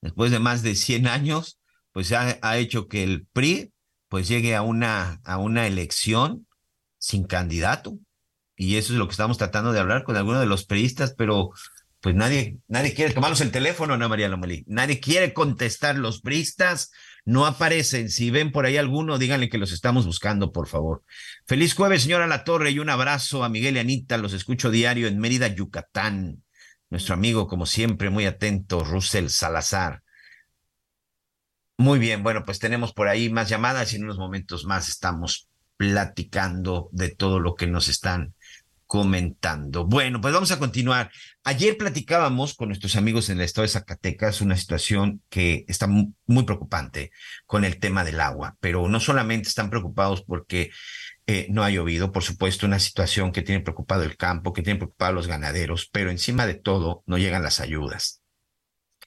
después 0.00 0.30
de 0.30 0.38
más 0.38 0.62
de 0.62 0.74
100 0.74 1.08
años, 1.08 1.57
pues 1.98 2.12
ha, 2.12 2.58
hecho 2.58 2.86
que 2.86 3.02
el 3.02 3.26
PRI 3.26 3.72
pues 4.08 4.28
llegue 4.28 4.54
a 4.54 4.62
una, 4.62 5.20
a 5.24 5.38
una 5.38 5.66
elección 5.66 6.46
sin 6.96 7.24
candidato. 7.24 7.98
Y 8.54 8.76
eso 8.76 8.92
es 8.92 9.00
lo 9.00 9.08
que 9.08 9.10
estamos 9.10 9.36
tratando 9.36 9.72
de 9.72 9.80
hablar 9.80 10.04
con 10.04 10.16
algunos 10.16 10.38
de 10.38 10.46
los 10.46 10.64
priistas, 10.64 11.16
pero 11.18 11.50
pues 12.00 12.14
nadie, 12.14 12.58
nadie 12.68 12.94
quiere 12.94 13.12
tomarnos 13.12 13.40
el 13.40 13.50
teléfono, 13.50 13.94
Ana 13.94 14.06
María 14.06 14.28
Lomelí. 14.28 14.62
Nadie 14.68 15.00
quiere 15.00 15.34
contestar. 15.34 15.96
Los 15.98 16.20
priistas 16.20 16.92
no 17.24 17.46
aparecen. 17.46 18.10
Si 18.10 18.30
ven 18.30 18.52
por 18.52 18.64
ahí 18.64 18.76
alguno, 18.76 19.18
díganle 19.18 19.48
que 19.48 19.58
los 19.58 19.72
estamos 19.72 20.06
buscando, 20.06 20.52
por 20.52 20.68
favor. 20.68 21.02
Feliz 21.48 21.74
jueves, 21.74 22.04
señora 22.04 22.28
La 22.28 22.44
Torre, 22.44 22.70
y 22.70 22.78
un 22.78 22.90
abrazo 22.90 23.42
a 23.42 23.48
Miguel 23.48 23.74
y 23.74 23.80
Anita. 23.80 24.18
Los 24.18 24.34
escucho 24.34 24.70
diario 24.70 25.08
en 25.08 25.18
Mérida, 25.18 25.48
Yucatán. 25.48 26.44
Nuestro 26.90 27.14
amigo, 27.14 27.48
como 27.48 27.66
siempre, 27.66 28.08
muy 28.08 28.24
atento, 28.24 28.84
Russell 28.84 29.30
Salazar. 29.30 30.04
Muy 31.80 32.00
bien, 32.00 32.24
bueno, 32.24 32.44
pues 32.44 32.58
tenemos 32.58 32.92
por 32.92 33.06
ahí 33.06 33.30
más 33.30 33.48
llamadas 33.48 33.92
y 33.92 33.96
en 33.96 34.04
unos 34.04 34.18
momentos 34.18 34.64
más 34.64 34.88
estamos 34.88 35.48
platicando 35.76 36.88
de 36.90 37.10
todo 37.10 37.38
lo 37.38 37.54
que 37.54 37.68
nos 37.68 37.86
están 37.88 38.34
comentando. 38.86 39.86
Bueno, 39.86 40.20
pues 40.20 40.34
vamos 40.34 40.50
a 40.50 40.58
continuar. 40.58 41.12
Ayer 41.44 41.76
platicábamos 41.76 42.54
con 42.54 42.68
nuestros 42.68 42.96
amigos 42.96 43.30
en 43.30 43.38
el 43.38 43.44
estado 43.44 43.62
de 43.62 43.68
Zacatecas 43.68 44.40
una 44.40 44.56
situación 44.56 45.22
que 45.28 45.64
está 45.68 45.86
muy 45.86 46.42
preocupante 46.44 47.12
con 47.46 47.64
el 47.64 47.78
tema 47.78 48.02
del 48.02 48.20
agua, 48.20 48.56
pero 48.60 48.88
no 48.88 48.98
solamente 48.98 49.48
están 49.48 49.70
preocupados 49.70 50.22
porque 50.22 50.70
eh, 51.28 51.46
no 51.50 51.62
ha 51.62 51.70
llovido, 51.70 52.10
por 52.10 52.24
supuesto, 52.24 52.66
una 52.66 52.80
situación 52.80 53.30
que 53.30 53.42
tiene 53.42 53.62
preocupado 53.62 54.02
el 54.02 54.16
campo, 54.16 54.52
que 54.52 54.62
tiene 54.62 54.78
preocupado 54.80 55.10
a 55.12 55.14
los 55.14 55.28
ganaderos, 55.28 55.88
pero 55.92 56.10
encima 56.10 56.46
de 56.46 56.54
todo 56.54 57.04
no 57.06 57.18
llegan 57.18 57.44
las 57.44 57.60
ayudas. 57.60 58.17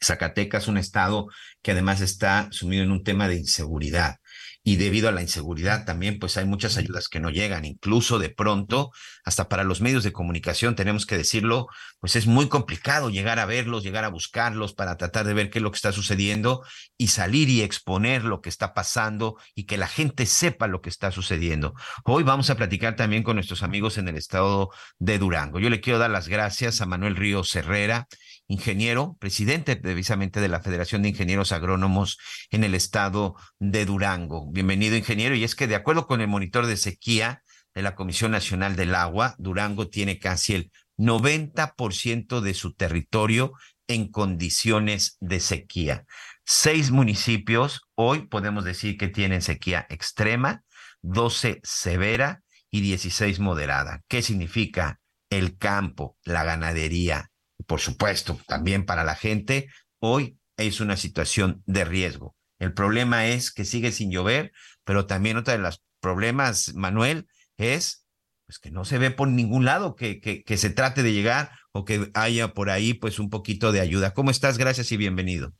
Zacatecas, 0.03 0.67
un 0.67 0.77
estado 0.77 1.27
que 1.61 1.71
además 1.71 2.01
está 2.01 2.47
sumido 2.51 2.83
en 2.83 2.91
un 2.91 3.03
tema 3.03 3.27
de 3.27 3.35
inseguridad 3.35 4.17
y 4.63 4.75
debido 4.75 5.09
a 5.09 5.11
la 5.11 5.21
inseguridad 5.21 5.85
también 5.85 6.19
pues 6.19 6.37
hay 6.37 6.45
muchas 6.45 6.77
ayudas 6.77 7.07
que 7.07 7.19
no 7.19 7.29
llegan, 7.29 7.65
incluso 7.65 8.19
de 8.19 8.29
pronto 8.29 8.91
hasta 9.23 9.49
para 9.49 9.63
los 9.63 9.81
medios 9.81 10.03
de 10.03 10.11
comunicación 10.11 10.75
tenemos 10.75 11.05
que 11.05 11.17
decirlo, 11.17 11.67
pues 11.99 12.15
es 12.15 12.27
muy 12.27 12.47
complicado 12.47 13.09
llegar 13.09 13.39
a 13.39 13.45
verlos, 13.45 13.83
llegar 13.83 14.03
a 14.03 14.09
buscarlos 14.09 14.73
para 14.73 14.97
tratar 14.97 15.25
de 15.25 15.33
ver 15.33 15.49
qué 15.49 15.59
es 15.59 15.63
lo 15.63 15.71
que 15.71 15.77
está 15.77 15.91
sucediendo 15.91 16.63
y 16.97 17.07
salir 17.07 17.49
y 17.49 17.61
exponer 17.61 18.23
lo 18.23 18.41
que 18.41 18.49
está 18.49 18.73
pasando 18.73 19.35
y 19.55 19.65
que 19.65 19.77
la 19.77 19.87
gente 19.87 20.25
sepa 20.25 20.67
lo 20.67 20.81
que 20.81 20.89
está 20.89 21.11
sucediendo. 21.11 21.73
Hoy 22.05 22.23
vamos 22.23 22.49
a 22.49 22.55
platicar 22.55 22.95
también 22.95 23.23
con 23.23 23.35
nuestros 23.35 23.63
amigos 23.63 23.97
en 23.97 24.07
el 24.07 24.15
estado 24.15 24.69
de 24.99 25.17
Durango. 25.17 25.59
Yo 25.59 25.69
le 25.69 25.81
quiero 25.81 25.97
dar 25.97 26.11
las 26.11 26.27
gracias 26.27 26.81
a 26.81 26.85
Manuel 26.85 27.15
Ríos 27.15 27.55
Herrera, 27.55 28.07
ingeniero, 28.51 29.15
presidente 29.19 29.77
precisamente 29.77 30.41
de 30.41 30.49
la 30.49 30.61
Federación 30.61 31.01
de 31.01 31.09
Ingenieros 31.09 31.53
Agrónomos 31.53 32.17
en 32.49 32.63
el 32.63 32.75
estado 32.75 33.35
de 33.59 33.85
Durango. 33.85 34.51
Bienvenido, 34.51 34.97
ingeniero. 34.97 35.35
Y 35.35 35.43
es 35.43 35.55
que 35.55 35.67
de 35.67 35.75
acuerdo 35.75 36.05
con 36.05 36.19
el 36.19 36.27
monitor 36.27 36.65
de 36.65 36.75
sequía 36.75 37.43
de 37.73 37.81
la 37.81 37.95
Comisión 37.95 38.31
Nacional 38.31 38.75
del 38.75 38.93
Agua, 38.93 39.35
Durango 39.37 39.87
tiene 39.87 40.19
casi 40.19 40.55
el 40.55 40.71
90% 40.97 42.41
de 42.41 42.53
su 42.53 42.73
territorio 42.73 43.53
en 43.87 44.11
condiciones 44.11 45.17
de 45.21 45.39
sequía. 45.39 46.05
Seis 46.45 46.91
municipios 46.91 47.81
hoy 47.95 48.27
podemos 48.27 48.65
decir 48.65 48.97
que 48.97 49.07
tienen 49.07 49.41
sequía 49.41 49.87
extrema, 49.89 50.63
12 51.01 51.61
severa 51.63 52.43
y 52.69 52.81
16 52.81 53.39
moderada. 53.39 54.01
¿Qué 54.09 54.21
significa? 54.21 54.99
El 55.29 55.57
campo, 55.57 56.17
la 56.25 56.43
ganadería, 56.43 57.30
por 57.67 57.79
supuesto, 57.79 58.37
también 58.47 58.85
para 58.85 59.03
la 59.03 59.15
gente, 59.15 59.67
hoy 59.99 60.37
es 60.57 60.79
una 60.81 60.97
situación 60.97 61.61
de 61.65 61.85
riesgo. 61.85 62.35
El 62.59 62.73
problema 62.73 63.27
es 63.27 63.51
que 63.51 63.65
sigue 63.65 63.91
sin 63.91 64.11
llover, 64.11 64.51
pero 64.83 65.07
también 65.07 65.37
otro 65.37 65.53
de 65.53 65.59
los 65.59 65.83
problemas, 65.99 66.73
Manuel, 66.75 67.27
es 67.57 68.07
pues, 68.45 68.59
que 68.59 68.71
no 68.71 68.85
se 68.85 68.97
ve 68.97 69.11
por 69.11 69.27
ningún 69.27 69.65
lado 69.65 69.95
que, 69.95 70.19
que, 70.19 70.43
que 70.43 70.57
se 70.57 70.69
trate 70.69 71.03
de 71.03 71.13
llegar 71.13 71.51
o 71.71 71.85
que 71.85 72.07
haya 72.13 72.49
por 72.49 72.69
ahí 72.69 72.93
pues 72.93 73.19
un 73.19 73.29
poquito 73.29 73.71
de 73.71 73.79
ayuda. 73.79 74.13
¿Cómo 74.13 74.29
estás? 74.29 74.57
Gracias 74.57 74.91
y 74.91 74.97
bienvenido. 74.97 75.53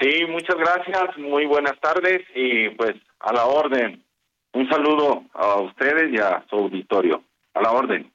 Sí, 0.00 0.24
muchas 0.28 0.56
gracias, 0.56 1.16
muy 1.16 1.46
buenas 1.46 1.78
tardes 1.80 2.20
y 2.34 2.68
pues 2.70 2.94
a 3.20 3.32
la 3.32 3.46
orden. 3.46 4.04
Un 4.52 4.68
saludo 4.68 5.24
a 5.34 5.60
ustedes 5.60 6.12
y 6.12 6.18
a 6.18 6.44
su 6.48 6.56
auditorio. 6.56 7.22
A 7.54 7.62
la 7.62 7.72
orden. 7.72 8.12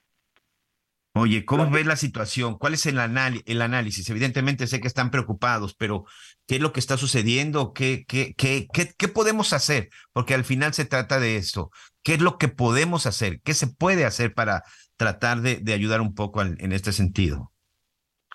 Oye, 1.14 1.44
¿cómo 1.44 1.70
ves 1.70 1.86
la 1.86 1.98
situación? 1.98 2.58
¿Cuál 2.58 2.76
es 2.76 2.86
el, 2.86 2.98
el, 2.98 3.62
análisis? 3.62 4.10
Evidentemente 4.10 4.66
sé 4.68 4.80
que 4.80 4.88
están 4.88 5.12
preocupados, 5.12 5.76
pero 5.76 6.06
¿qué 6.48 6.56
es 6.56 6.62
lo 6.62 6.72
que 6.72 6.80
está 6.80 6.96
sucediendo? 6.96 7.74
¿Qué, 7.74 8.06
qué, 8.08 8.34
qué, 8.38 8.68
qué, 8.72 9.08
podemos 9.10 9.52
hacer? 9.52 9.90
Porque 10.14 10.34
al 10.34 10.46
final 10.46 10.74
se 10.74 10.86
trata 10.86 11.20
de 11.20 11.36
esto. 11.36 11.70
¿Qué 12.02 12.14
es 12.14 12.22
lo 12.22 12.38
que 12.38 12.48
podemos 12.48 13.06
hacer? 13.08 13.42
¿Qué 13.44 13.54
se 13.54 13.68
puede 13.68 14.06
hacer 14.06 14.34
para 14.34 14.64
tratar 14.96 15.40
de, 15.40 15.58
de 15.58 15.74
ayudar 15.74 16.00
un 16.00 16.16
poco 16.16 16.42
en 16.42 16.72
este 16.72 16.94
sentido? 16.94 17.52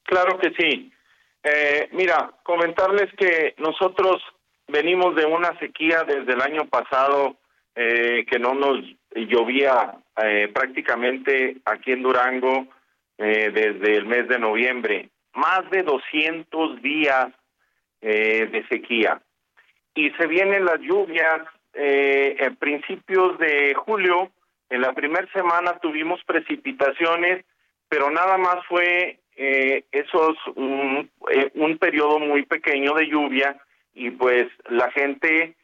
Claro 0.04 0.38
que 0.38 0.52
sí. 0.58 0.92
Eh, 1.42 1.88
mira, 1.92 2.32
comentarles 2.42 3.12
que 3.16 3.54
nosotros 3.58 4.22
venimos 4.66 5.14
de 5.14 5.26
una 5.26 5.56
sequía 5.60 6.02
desde 6.02 6.32
el 6.32 6.42
año 6.42 6.66
pasado 6.68 7.36
eh, 7.76 8.24
que 8.28 8.38
no 8.38 8.54
nos 8.54 8.78
llovía 9.24 9.94
eh, 10.22 10.50
prácticamente 10.52 11.56
aquí 11.64 11.92
en 11.92 12.02
Durango 12.02 12.66
eh, 13.18 13.50
desde 13.52 13.96
el 13.96 14.06
mes 14.06 14.28
de 14.28 14.38
noviembre, 14.38 15.08
más 15.34 15.68
de 15.70 15.82
200 15.82 16.82
días 16.82 17.28
eh, 18.00 18.46
de 18.52 18.66
sequía. 18.68 19.20
Y 19.94 20.10
se 20.10 20.26
vienen 20.26 20.64
las 20.66 20.80
lluvias 20.80 21.42
eh, 21.78 22.36
en 22.38 22.56
principios 22.56 23.38
de 23.38 23.74
julio, 23.74 24.30
en 24.70 24.80
la 24.80 24.94
primera 24.94 25.30
semana 25.32 25.78
tuvimos 25.78 26.22
precipitaciones, 26.24 27.44
pero 27.88 28.10
nada 28.10 28.38
más 28.38 28.64
fue 28.66 29.20
eh, 29.36 29.84
esos 29.92 30.36
un, 30.54 31.10
eh, 31.30 31.50
un 31.54 31.76
periodo 31.76 32.18
muy 32.18 32.44
pequeño 32.44 32.94
de 32.94 33.06
lluvia. 33.06 33.60
Y 33.94 34.10
pues 34.10 34.46
la 34.68 34.90
gente, 34.90 35.54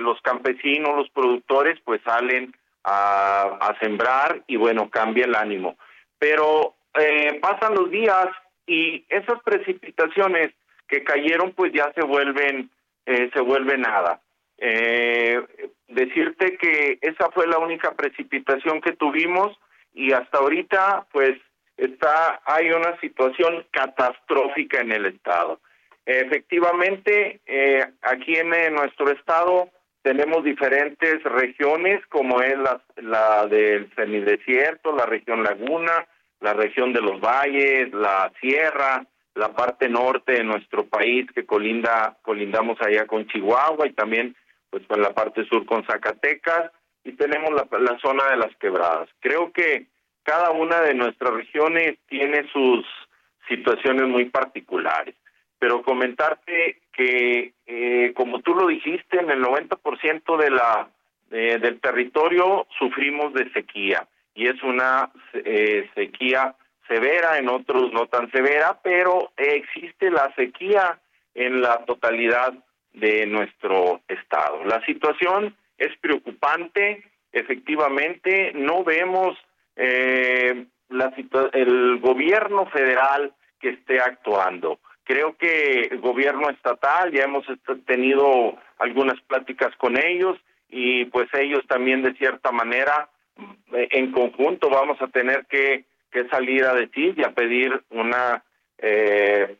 los 0.00 0.20
campesinos, 0.22 0.96
los 0.96 1.10
productores 1.10 1.78
pues 1.84 2.00
salen 2.02 2.52
a, 2.86 3.76
sembrar 3.80 4.42
y 4.46 4.56
bueno, 4.56 4.88
cambia 4.90 5.24
el 5.24 5.34
ánimo. 5.34 5.76
Pero 6.18 6.76
eh, 6.94 7.38
pasan 7.40 7.74
los 7.74 7.90
días 7.90 8.28
y 8.66 9.04
esas 9.08 9.42
precipitaciones 9.42 10.52
que 10.88 11.02
cayeron 11.02 11.52
pues 11.52 11.72
ya 11.72 11.92
se 11.94 12.04
vuelven, 12.04 12.70
eh, 13.04 13.30
se 13.34 13.40
vuelve 13.40 13.76
nada. 13.76 14.20
Eh, 14.58 15.42
decirte 15.88 16.56
que 16.56 16.98
esa 17.02 17.30
fue 17.32 17.46
la 17.46 17.58
única 17.58 17.94
precipitación 17.94 18.80
que 18.80 18.92
tuvimos 18.92 19.56
y 19.92 20.12
hasta 20.12 20.38
ahorita 20.38 21.06
pues 21.12 21.36
está 21.76 22.40
hay 22.46 22.70
una 22.70 22.98
situación 23.00 23.66
catastrófica 23.72 24.80
en 24.80 24.92
el 24.92 25.06
estado. 25.06 25.60
Efectivamente, 26.06 27.40
eh, 27.46 27.84
aquí 28.02 28.36
en, 28.36 28.54
en 28.54 28.74
nuestro 28.74 29.10
estado 29.10 29.70
tenemos 30.06 30.44
diferentes 30.44 31.20
regiones, 31.24 32.00
como 32.06 32.40
es 32.40 32.56
la, 32.56 32.80
la 32.98 33.46
del 33.48 33.92
semidesierto, 33.96 34.94
la 34.94 35.04
región 35.04 35.42
laguna, 35.42 36.06
la 36.38 36.52
región 36.52 36.92
de 36.92 37.00
los 37.00 37.20
valles, 37.20 37.92
la 37.92 38.30
sierra, 38.40 39.04
la 39.34 39.48
parte 39.48 39.88
norte 39.88 40.34
de 40.34 40.44
nuestro 40.44 40.86
país 40.86 41.26
que 41.34 41.44
colinda 41.44 42.18
colindamos 42.22 42.80
allá 42.80 43.08
con 43.08 43.26
Chihuahua 43.26 43.88
y 43.88 43.94
también 43.94 44.36
pues 44.70 44.86
con 44.86 45.02
la 45.02 45.12
parte 45.12 45.44
sur 45.46 45.66
con 45.66 45.84
Zacatecas 45.84 46.70
y 47.02 47.10
tenemos 47.14 47.50
la, 47.50 47.66
la 47.80 47.98
zona 47.98 48.30
de 48.30 48.36
las 48.36 48.54
quebradas. 48.58 49.08
Creo 49.18 49.50
que 49.50 49.88
cada 50.22 50.52
una 50.52 50.82
de 50.82 50.94
nuestras 50.94 51.34
regiones 51.34 51.98
tiene 52.06 52.48
sus 52.52 52.86
situaciones 53.48 54.06
muy 54.06 54.26
particulares 54.26 55.16
pero 55.58 55.82
comentarte 55.82 56.80
que, 56.92 57.52
eh, 57.66 58.12
como 58.14 58.40
tú 58.40 58.54
lo 58.54 58.66
dijiste, 58.66 59.18
en 59.18 59.30
el 59.30 59.42
90% 59.42 60.36
de 60.36 60.50
la 60.50 60.88
del 61.28 61.80
territorio 61.80 62.68
sufrimos 62.78 63.34
de 63.34 63.50
sequía 63.52 64.06
y 64.36 64.46
es 64.46 64.62
una 64.62 65.10
eh, 65.32 65.90
sequía 65.94 66.54
severa, 66.86 67.38
en 67.38 67.48
otros 67.48 67.92
no 67.92 68.06
tan 68.06 68.30
severa, 68.30 68.78
pero 68.82 69.32
existe 69.36 70.10
la 70.10 70.32
sequía 70.36 71.00
en 71.34 71.62
la 71.62 71.84
totalidad 71.84 72.54
de 72.92 73.26
nuestro 73.26 74.02
estado. 74.08 74.64
La 74.64 74.84
situación 74.84 75.56
es 75.78 75.96
preocupante, 75.98 77.02
efectivamente, 77.32 78.52
no 78.54 78.84
vemos 78.84 79.36
eh, 79.74 80.66
la 80.90 81.12
el 81.52 81.98
gobierno 81.98 82.66
federal 82.66 83.32
que 83.58 83.70
esté 83.70 84.00
actuando. 84.00 84.78
Creo 85.06 85.36
que 85.36 85.82
el 85.82 86.00
gobierno 86.00 86.50
estatal, 86.50 87.12
ya 87.12 87.22
hemos 87.22 87.46
tenido 87.86 88.58
algunas 88.78 89.20
pláticas 89.22 89.74
con 89.76 89.96
ellos 89.96 90.36
y 90.68 91.04
pues 91.06 91.28
ellos 91.32 91.64
también 91.68 92.02
de 92.02 92.12
cierta 92.14 92.50
manera 92.50 93.08
eh, 93.72 93.88
en 93.92 94.10
conjunto 94.10 94.68
vamos 94.68 95.00
a 95.00 95.06
tener 95.06 95.46
que, 95.46 95.84
salir 96.30 96.64
a 96.64 96.74
decir 96.74 97.14
y 97.16 97.22
a 97.22 97.34
pedir 97.34 97.70
una 97.90 98.42
eh, 98.78 99.56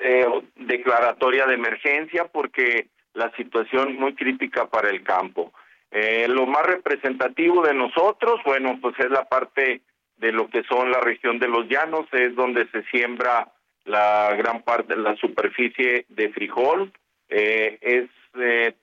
eh, 0.00 0.26
declaratoria 0.56 1.46
de 1.46 1.54
emergencia 1.54 2.24
porque 2.24 2.88
la 3.12 3.30
situación 3.36 3.94
muy 3.96 4.14
crítica 4.14 4.66
para 4.66 4.88
el 4.88 5.04
campo. 5.04 5.52
lo 5.92 6.46
más 6.46 6.66
representativo 6.66 7.62
de 7.62 7.74
nosotros, 7.74 8.40
bueno, 8.44 8.78
pues 8.80 8.98
es 8.98 9.10
la 9.10 9.24
parte 9.28 9.82
de 10.16 10.32
lo 10.32 10.48
que 10.48 10.64
son 10.64 10.90
la 10.90 11.00
región 11.00 11.38
de 11.38 11.48
los 11.48 11.68
llanos, 11.68 12.06
es 12.12 12.34
donde 12.34 12.66
se 12.70 12.82
siembra 12.84 13.52
la 13.84 14.34
gran 14.36 14.62
parte 14.62 14.94
de 14.94 15.02
la 15.02 15.16
superficie 15.16 16.06
de 16.08 16.28
frijol 16.30 16.92
eh, 17.28 17.78
es 17.80 18.08
eh, 18.40 18.74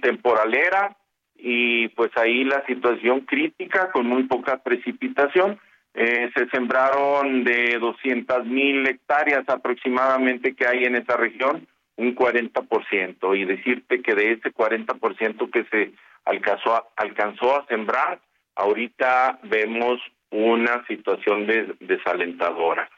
temporalera 0.00 0.96
y 1.36 1.88
pues 1.88 2.10
ahí 2.16 2.44
la 2.44 2.64
situación 2.66 3.20
crítica 3.20 3.90
con 3.90 4.06
muy 4.06 4.24
poca 4.24 4.58
precipitación. 4.58 5.58
Eh, 5.94 6.30
se 6.34 6.48
sembraron 6.48 7.44
de 7.44 7.78
200 7.78 8.46
mil 8.46 8.86
hectáreas 8.86 9.46
aproximadamente 9.48 10.54
que 10.54 10.66
hay 10.66 10.84
en 10.84 10.96
esa 10.96 11.16
región, 11.16 11.66
un 11.96 12.14
40%. 12.14 13.36
Y 13.36 13.44
decirte 13.44 14.00
que 14.00 14.14
de 14.14 14.32
ese 14.32 14.52
40% 14.52 15.50
que 15.50 15.64
se 15.64 15.92
alcanzó 16.24 16.74
a, 16.76 16.86
alcanzó 16.96 17.58
a 17.60 17.66
sembrar, 17.66 18.20
ahorita 18.54 19.40
vemos 19.42 20.00
una 20.30 20.86
situación 20.86 21.46
desalentadora. 21.80 22.88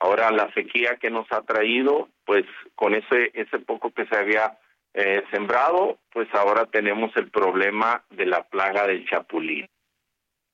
Ahora 0.00 0.30
la 0.30 0.52
sequía 0.54 0.96
que 1.00 1.10
nos 1.10 1.30
ha 1.32 1.42
traído, 1.42 2.08
pues 2.24 2.44
con 2.74 2.94
ese 2.94 3.30
ese 3.34 3.58
poco 3.58 3.90
que 3.90 4.06
se 4.06 4.16
había 4.16 4.58
eh, 4.94 5.22
sembrado, 5.30 5.98
pues 6.12 6.28
ahora 6.34 6.66
tenemos 6.66 7.16
el 7.16 7.30
problema 7.30 8.02
de 8.10 8.26
la 8.26 8.42
plaga 8.44 8.86
del 8.86 9.06
chapulín. 9.08 9.68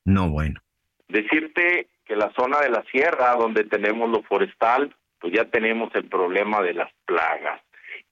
No 0.04 0.28
bueno. 0.28 0.60
Decirte 1.08 1.88
que 2.04 2.16
la 2.16 2.32
zona 2.32 2.60
de 2.60 2.70
la 2.70 2.82
sierra 2.90 3.34
donde 3.36 3.64
tenemos 3.64 4.10
lo 4.10 4.22
forestal, 4.22 4.94
pues 5.18 5.32
ya 5.32 5.44
tenemos 5.46 5.94
el 5.94 6.08
problema 6.08 6.60
de 6.62 6.74
las 6.74 6.92
plagas. 7.06 7.60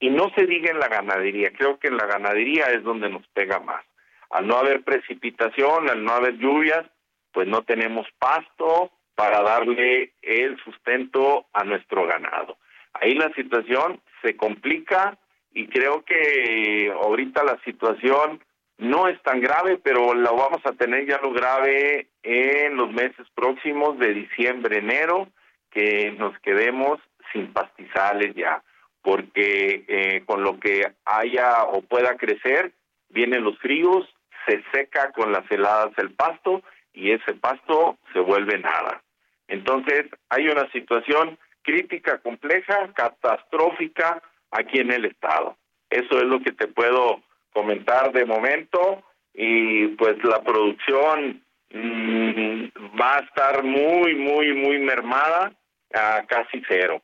Y 0.01 0.11
no 0.11 0.31
se 0.35 0.47
diga 0.47 0.71
en 0.71 0.79
la 0.79 0.89
ganadería, 0.89 1.53
creo 1.53 1.79
que 1.79 1.89
en 1.89 1.97
la 1.97 2.07
ganadería 2.07 2.67
es 2.67 2.83
donde 2.83 3.09
nos 3.09 3.27
pega 3.29 3.61
más. 3.61 3.85
Al 4.31 4.47
no 4.47 4.57
haber 4.57 4.83
precipitación, 4.83 5.91
al 5.91 6.03
no 6.03 6.13
haber 6.13 6.39
lluvias, 6.39 6.87
pues 7.33 7.47
no 7.47 7.63
tenemos 7.63 8.07
pasto, 8.19 8.91
para 9.15 9.43
darle 9.43 10.13
el 10.23 10.59
sustento 10.65 11.47
a 11.53 11.65
nuestro 11.65 12.07
ganado. 12.07 12.57
Ahí 12.95 13.15
la 13.15 13.33
situación 13.35 14.01
se 14.23 14.37
complica 14.37 15.19
y 15.53 15.67
creo 15.69 16.05
que 16.05 16.93
ahorita 16.93 17.45
la 17.45 17.59
situación 17.65 18.43
no 18.79 19.09
es 19.09 19.21
tan 19.23 19.41
grave, 19.41 19.79
pero 19.83 20.15
la 20.15 20.31
vamos 20.31 20.61
a 20.65 20.73
tener 20.73 21.07
ya 21.07 21.19
lo 21.23 21.33
grave 21.33 22.09
en 22.23 22.77
los 22.77 22.91
meses 22.91 23.27
próximos 23.35 23.99
de 23.99 24.15
diciembre, 24.15 24.79
enero, 24.79 25.29
que 25.71 26.13
nos 26.19 26.39
quedemos 26.41 26.99
sin 27.33 27.53
pastizales 27.53 28.35
ya, 28.35 28.63
porque 29.03 29.85
eh, 29.87 30.23
con 30.27 30.43
lo 30.43 30.59
que 30.59 30.93
haya 31.05 31.65
o 31.65 31.83
pueda 31.83 32.17
crecer, 32.17 32.73
vienen 33.09 33.45
los 33.45 33.59
fríos, 33.59 34.07
se 34.47 34.63
seca 34.73 35.13
con 35.13 35.33
las 35.33 35.49
heladas 35.51 35.93
el 35.99 36.13
pasto 36.13 36.63
y 36.93 37.13
ese 37.13 37.35
pasto 37.35 37.99
se 38.13 38.21
vuelve 38.21 38.59
nada. 38.59 39.03
Entonces, 39.49 40.07
hay 40.31 40.49
una 40.49 40.71
situación 40.71 41.39
crítica, 41.63 42.19
compleja, 42.19 42.93
catastrófica 42.95 44.23
aquí 44.51 44.79
en 44.79 44.93
el 44.93 45.07
Estado. 45.07 45.57
Eso 45.91 46.19
es 46.19 46.25
lo 46.25 46.41
que 46.41 46.53
te 46.53 46.69
puedo 46.69 47.23
comentar 47.53 48.13
de 48.13 48.25
momento 48.25 49.03
y 49.35 49.89
pues 49.89 50.17
la 50.25 50.43
producción 50.43 51.43
mm, 51.71 52.65
va 53.01 53.17
a 53.17 53.21
estar 53.21 53.63
muy, 53.63 54.15
muy, 54.15 54.55
muy 54.55 54.79
mermada 54.79 55.53
a 55.95 56.25
casi 56.27 56.63
cero. 56.69 57.03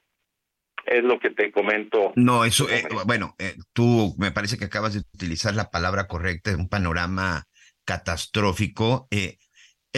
Es 0.86 1.03
lo 1.05 1.18
que 1.18 1.30
te 1.30 1.53
comento. 1.53 2.12
No, 2.16 2.47
eso, 2.47 2.66
eh, 2.70 2.84
bueno, 3.05 3.34
eh, 3.39 3.55
tú 3.74 4.14
me 4.18 4.30
parece 4.30 4.57
que 4.57 4.64
acabas 4.64 4.95
de 4.95 5.01
utilizar 5.01 5.55
la 5.55 5.70
palabra 5.70 6.07
correcta, 6.07 6.57
un 6.57 6.68
panorama 6.68 7.45
catastrófico. 7.84 9.07
Eh, 9.11 9.36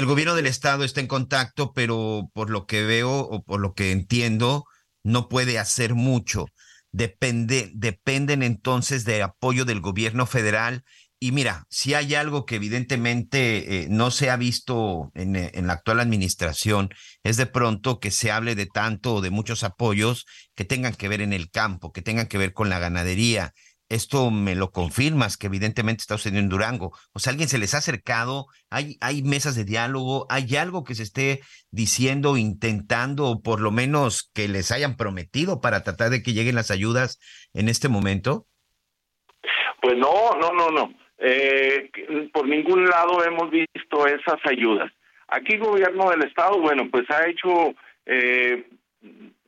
el 0.01 0.07
gobierno 0.07 0.35
del 0.35 0.47
estado 0.47 0.83
está 0.85 1.01
en 1.01 1.07
contacto, 1.07 1.73
pero 1.75 2.31
por 2.33 2.49
lo 2.49 2.67
que 2.67 2.83
veo 2.85 3.21
o 3.21 3.43
por 3.43 3.61
lo 3.61 3.75
que 3.75 3.93
entiendo, 3.93 4.65
no 5.05 5.29
puede 5.29 5.59
hacer 5.59 5.95
mucho. 5.95 6.47
Depende, 6.91 7.71
dependen 7.75 8.43
entonces 8.43 9.05
de 9.05 9.23
apoyo 9.23 9.67
del 9.67 9.83
gobierno 9.83 10.25
federal. 10.25 10.85
Y 11.19 11.33
mira, 11.33 11.67
si 11.69 11.93
hay 11.93 12.15
algo 12.15 12.47
que 12.47 12.55
evidentemente 12.57 13.83
eh, 13.83 13.87
no 13.91 14.11
se 14.11 14.31
ha 14.31 14.37
visto 14.37 15.11
en, 15.15 15.37
en, 15.37 15.67
la 15.67 15.75
actual 15.75 16.01
administración, 16.01 16.89
es 17.23 17.37
de 17.37 17.45
pronto 17.45 18.01
que 18.01 18.11
se 18.11 18.31
hable 18.31 18.55
de 18.55 18.65
tanto 18.65 19.17
o 19.17 19.21
de 19.21 19.29
muchos 19.29 19.65
apoyos 19.65 20.25
que 20.55 20.65
tengan 20.65 20.95
que 20.95 21.09
ver 21.09 21.21
en 21.21 21.35
el 21.35 21.51
campo, 21.51 21.93
que 21.93 22.01
tengan 22.01 22.27
que 22.27 22.39
ver 22.39 22.55
con 22.55 22.71
la 22.71 22.79
ganadería, 22.79 23.53
esto 23.91 24.31
me 24.31 24.55
lo 24.55 24.71
confirmas, 24.71 25.37
que 25.37 25.49
evidentemente 25.49 26.01
está 26.01 26.17
sucediendo 26.17 26.45
en 26.45 26.49
Durango. 26.49 26.93
O 27.13 27.19
sea, 27.19 27.33
alguien 27.33 27.49
se 27.49 27.59
les 27.59 27.75
ha 27.75 27.79
acercado, 27.79 28.47
hay, 28.71 28.97
hay 29.01 29.23
mesas 29.23 29.57
de 29.57 29.65
diálogo, 29.65 30.27
hay 30.31 30.57
algo 30.57 30.85
que 30.85 30.95
se 30.95 31.03
esté 31.03 31.41
diciendo, 31.71 32.37
intentando, 32.37 33.27
o 33.27 33.43
por 33.43 33.61
lo 33.61 33.73
menos 33.73 34.31
que 34.33 34.49
les 34.49 34.71
hayan 34.71 34.97
prometido 34.97 35.61
para 35.61 35.83
tratar 35.83 36.11
de 36.11 36.23
que 36.23 36.33
lleguen 36.33 36.55
las 36.55 36.71
ayudas 36.71 37.19
en 37.53 37.69
este 37.69 37.89
momento. 37.89 38.47
Pues 39.83 39.97
no, 39.99 40.31
no, 40.41 40.53
no, 40.53 40.71
no. 40.71 40.95
Eh, 41.19 41.91
por 42.33 42.49
ningún 42.49 42.87
lado 42.87 43.25
hemos 43.25 43.51
visto 43.51 44.07
esas 44.07 44.39
ayudas. 44.45 44.91
Aquí 45.29 45.55
el 45.55 45.61
gobierno 45.61 46.11
del 46.11 46.23
estado, 46.23 46.61
bueno, 46.61 46.89
pues 46.91 47.11
ha 47.11 47.29
hecho 47.29 47.75
eh, 48.07 48.67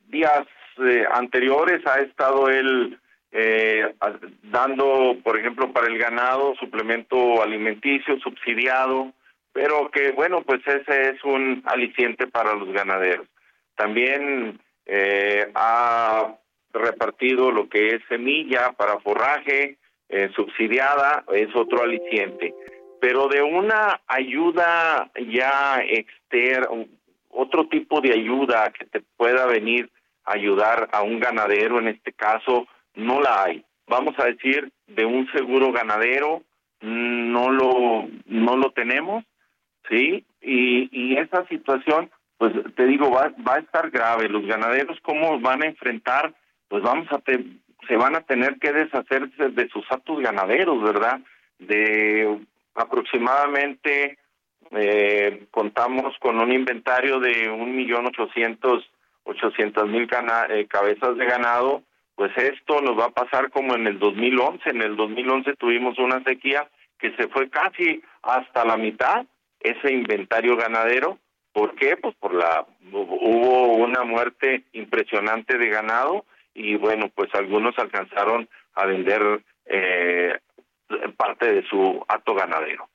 días 0.07 0.45
eh, 0.79 1.05
anteriores, 1.13 1.85
ha 1.87 1.99
estado 1.99 2.49
el 2.49 2.99
eh, 3.35 3.95
dando, 4.43 5.17
por 5.23 5.39
ejemplo, 5.39 5.73
para 5.73 5.87
el 5.87 5.97
ganado 5.97 6.53
suplemento 6.55 7.41
alimenticio 7.41 8.19
subsidiado, 8.19 9.11
pero 9.51 9.89
que 9.89 10.11
bueno, 10.11 10.43
pues 10.43 10.61
ese 10.67 11.09
es 11.09 11.23
un 11.23 11.63
aliciente 11.65 12.27
para 12.27 12.53
los 12.53 12.71
ganaderos. 12.71 13.27
También 13.75 14.59
eh, 14.85 15.49
ha 15.55 16.35
repartido 16.73 17.51
lo 17.51 17.67
que 17.69 17.95
es 17.95 18.01
semilla 18.07 18.73
para 18.73 18.99
forraje 18.99 19.77
eh, 20.09 20.29
subsidiada, 20.35 21.23
es 21.33 21.55
otro 21.55 21.81
aliciente. 21.81 22.53
Pero 23.01 23.27
de 23.27 23.41
una 23.41 23.99
ayuda 24.05 25.09
ya 25.27 25.81
externa, 25.83 26.67
otro 27.29 27.67
tipo 27.67 27.99
de 27.99 28.13
ayuda 28.13 28.71
que 28.77 28.85
te 28.85 29.01
pueda 29.17 29.47
venir 29.47 29.89
a 30.23 30.33
ayudar 30.33 30.87
a 30.91 31.01
un 31.01 31.19
ganadero, 31.19 31.79
en 31.79 31.87
este 31.87 32.13
caso, 32.13 32.67
no 32.95 33.21
la 33.21 33.43
hay. 33.43 33.63
Vamos 33.87 34.17
a 34.17 34.25
decir, 34.25 34.71
de 34.87 35.05
un 35.05 35.29
seguro 35.31 35.71
ganadero, 35.71 36.43
no 36.81 37.49
lo, 37.49 38.07
no 38.25 38.57
lo 38.57 38.71
tenemos, 38.71 39.23
¿sí? 39.89 40.25
Y, 40.41 40.89
y 40.91 41.17
esa 41.17 41.45
situación, 41.47 42.09
pues 42.37 42.53
te 42.75 42.85
digo, 42.85 43.09
va, 43.11 43.33
va 43.47 43.55
a 43.55 43.59
estar 43.59 43.89
grave. 43.89 44.29
Los 44.29 44.45
ganaderos, 44.45 44.99
¿cómo 45.01 45.39
van 45.39 45.63
a 45.63 45.67
enfrentar? 45.67 46.33
Pues 46.67 46.83
vamos 46.83 47.07
a 47.11 47.21
se 47.87 47.97
van 47.97 48.15
a 48.15 48.21
tener 48.21 48.59
que 48.59 48.71
deshacerse 48.71 49.49
de 49.49 49.67
sus 49.69 49.85
actos 49.91 50.19
ganaderos, 50.21 50.81
¿verdad? 50.81 51.19
De 51.59 52.39
aproximadamente 52.75 54.17
eh, 54.71 55.45
contamos 55.51 56.17
con 56.19 56.39
un 56.39 56.51
inventario 56.51 57.19
de 57.19 57.49
un 57.49 57.75
millón 57.75 58.07
ochocientos 58.07 58.89
ochocientos 59.25 59.87
mil 59.87 60.07
eh, 60.49 60.65
cabezas 60.67 61.15
de 61.17 61.25
ganado, 61.25 61.83
pues 62.15 62.31
esto 62.37 62.81
nos 62.81 62.97
va 62.97 63.05
a 63.05 63.11
pasar 63.11 63.49
como 63.49 63.75
en 63.75 63.87
el 63.87 63.99
2011. 63.99 64.69
En 64.69 64.81
el 64.81 64.95
2011 64.95 65.55
tuvimos 65.55 65.97
una 65.99 66.23
sequía 66.23 66.67
que 66.99 67.15
se 67.15 67.27
fue 67.27 67.49
casi 67.49 68.01
hasta 68.21 68.65
la 68.65 68.77
mitad 68.77 69.25
ese 69.59 69.91
inventario 69.91 70.55
ganadero. 70.55 71.19
¿Por 71.51 71.75
qué? 71.75 71.97
Pues 71.97 72.15
por 72.15 72.33
la 72.33 72.65
hubo 72.91 73.73
una 73.73 74.03
muerte 74.03 74.63
impresionante 74.73 75.57
de 75.57 75.69
ganado 75.69 76.25
y 76.53 76.75
bueno, 76.75 77.09
pues 77.13 77.33
algunos 77.33 77.77
alcanzaron 77.77 78.47
a 78.75 78.85
vender 78.85 79.43
eh, 79.65 80.37
parte 81.17 81.51
de 81.51 81.63
su 81.67 82.03
acto 82.07 82.35
ganadero. 82.35 82.87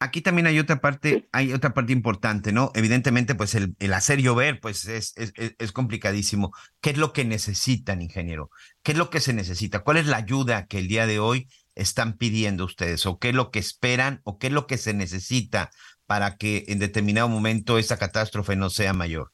Aquí 0.00 0.20
también 0.20 0.46
hay 0.46 0.60
otra 0.60 0.76
parte, 0.76 1.24
hay 1.32 1.52
otra 1.52 1.74
parte 1.74 1.92
importante, 1.92 2.52
¿no? 2.52 2.70
Evidentemente, 2.76 3.34
pues 3.34 3.56
el, 3.56 3.74
el 3.80 3.92
hacer 3.94 4.20
llover, 4.20 4.60
pues 4.60 4.86
es, 4.86 5.16
es, 5.16 5.32
es, 5.36 5.72
complicadísimo. 5.72 6.52
¿Qué 6.80 6.90
es 6.90 6.98
lo 6.98 7.12
que 7.12 7.24
necesitan, 7.24 8.00
ingeniero? 8.00 8.50
¿Qué 8.84 8.92
es 8.92 8.98
lo 8.98 9.10
que 9.10 9.18
se 9.18 9.32
necesita? 9.32 9.80
¿Cuál 9.80 9.96
es 9.96 10.06
la 10.06 10.18
ayuda 10.18 10.66
que 10.66 10.78
el 10.78 10.86
día 10.86 11.06
de 11.06 11.18
hoy 11.18 11.48
están 11.74 12.16
pidiendo 12.16 12.64
ustedes? 12.64 13.06
¿O 13.06 13.18
qué 13.18 13.30
es 13.30 13.34
lo 13.34 13.50
que 13.50 13.58
esperan? 13.58 14.20
¿O 14.22 14.38
qué 14.38 14.46
es 14.46 14.52
lo 14.52 14.68
que 14.68 14.78
se 14.78 14.94
necesita 14.94 15.70
para 16.06 16.36
que 16.36 16.64
en 16.68 16.78
determinado 16.78 17.28
momento 17.28 17.76
esa 17.76 17.98
catástrofe 17.98 18.54
no 18.54 18.70
sea 18.70 18.92
mayor? 18.92 19.32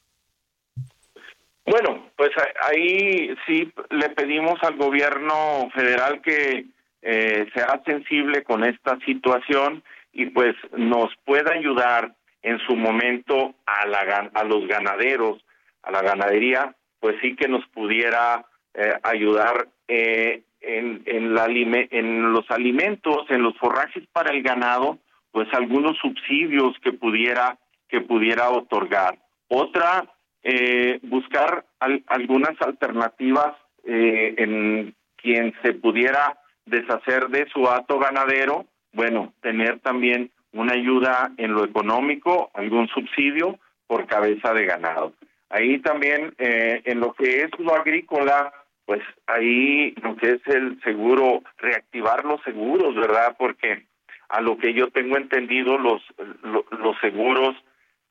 Bueno, 1.65 2.11
pues 2.15 2.31
ahí 2.61 3.35
sí 3.45 3.71
le 3.91 4.09
pedimos 4.09 4.61
al 4.63 4.77
gobierno 4.77 5.69
federal 5.75 6.21
que 6.21 6.65
eh, 7.03 7.47
sea 7.53 7.81
sensible 7.85 8.43
con 8.43 8.63
esta 8.63 8.97
situación 9.05 9.83
y 10.15 10.27
pues 10.27 10.55
nos 10.75 11.13
pueda 11.25 11.53
ayudar 11.53 12.15
en 12.41 12.57
su 12.59 12.75
momento 12.75 13.53
a, 13.65 13.85
la, 13.85 14.31
a 14.33 14.43
los 14.45 14.65
ganaderos, 14.67 15.45
a 15.83 15.91
la 15.91 16.01
ganadería, 16.01 16.73
pues 16.99 17.17
sí 17.21 17.35
que 17.35 17.47
nos 17.47 17.67
pudiera 17.67 18.45
eh, 18.73 18.93
ayudar 19.03 19.67
eh, 19.87 20.43
en, 20.61 21.03
en, 21.05 21.35
la, 21.35 21.45
en 21.47 22.31
los 22.31 22.49
alimentos, 22.49 23.25
en 23.29 23.43
los 23.43 23.57
forrajes 23.57 24.03
para 24.13 24.31
el 24.31 24.41
ganado, 24.41 24.99
pues 25.31 25.47
algunos 25.53 25.97
subsidios 25.97 26.75
que 26.81 26.93
pudiera 26.93 27.57
que 27.89 28.01
pudiera 28.01 28.49
otorgar. 28.49 29.19
Otra 29.47 30.05
eh, 30.43 30.99
buscar 31.03 31.65
algunas 32.07 32.59
alternativas 32.61 33.55
eh, 33.83 34.33
en 34.37 34.95
quien 35.17 35.53
se 35.61 35.73
pudiera 35.73 36.39
deshacer 36.65 37.27
de 37.29 37.47
su 37.51 37.67
hato 37.69 37.99
ganadero, 37.99 38.65
bueno, 38.95 39.33
tener 39.41 39.79
también 39.79 40.31
una 40.53 40.73
ayuda 40.73 41.31
en 41.37 41.53
lo 41.53 41.63
económico, 41.65 42.49
algún 42.53 42.87
subsidio 42.87 43.59
por 43.87 44.07
cabeza 44.07 44.53
de 44.53 44.65
ganado. 44.65 45.13
Ahí 45.49 45.79
también 45.79 46.33
eh, 46.37 46.81
en 46.85 46.99
lo 46.99 47.13
que 47.13 47.41
es 47.43 47.51
lo 47.59 47.75
agrícola, 47.75 48.51
pues 48.85 49.01
ahí 49.27 49.93
lo 50.01 50.15
que 50.15 50.31
es 50.31 50.47
el 50.47 50.81
seguro, 50.81 51.43
reactivar 51.57 52.25
los 52.25 52.41
seguros, 52.43 52.95
¿verdad? 52.95 53.35
Porque 53.37 53.85
a 54.29 54.41
lo 54.41 54.57
que 54.57 54.73
yo 54.73 54.89
tengo 54.89 55.17
entendido, 55.17 55.77
los, 55.77 56.01
los 56.43 56.97
seguros 56.99 57.55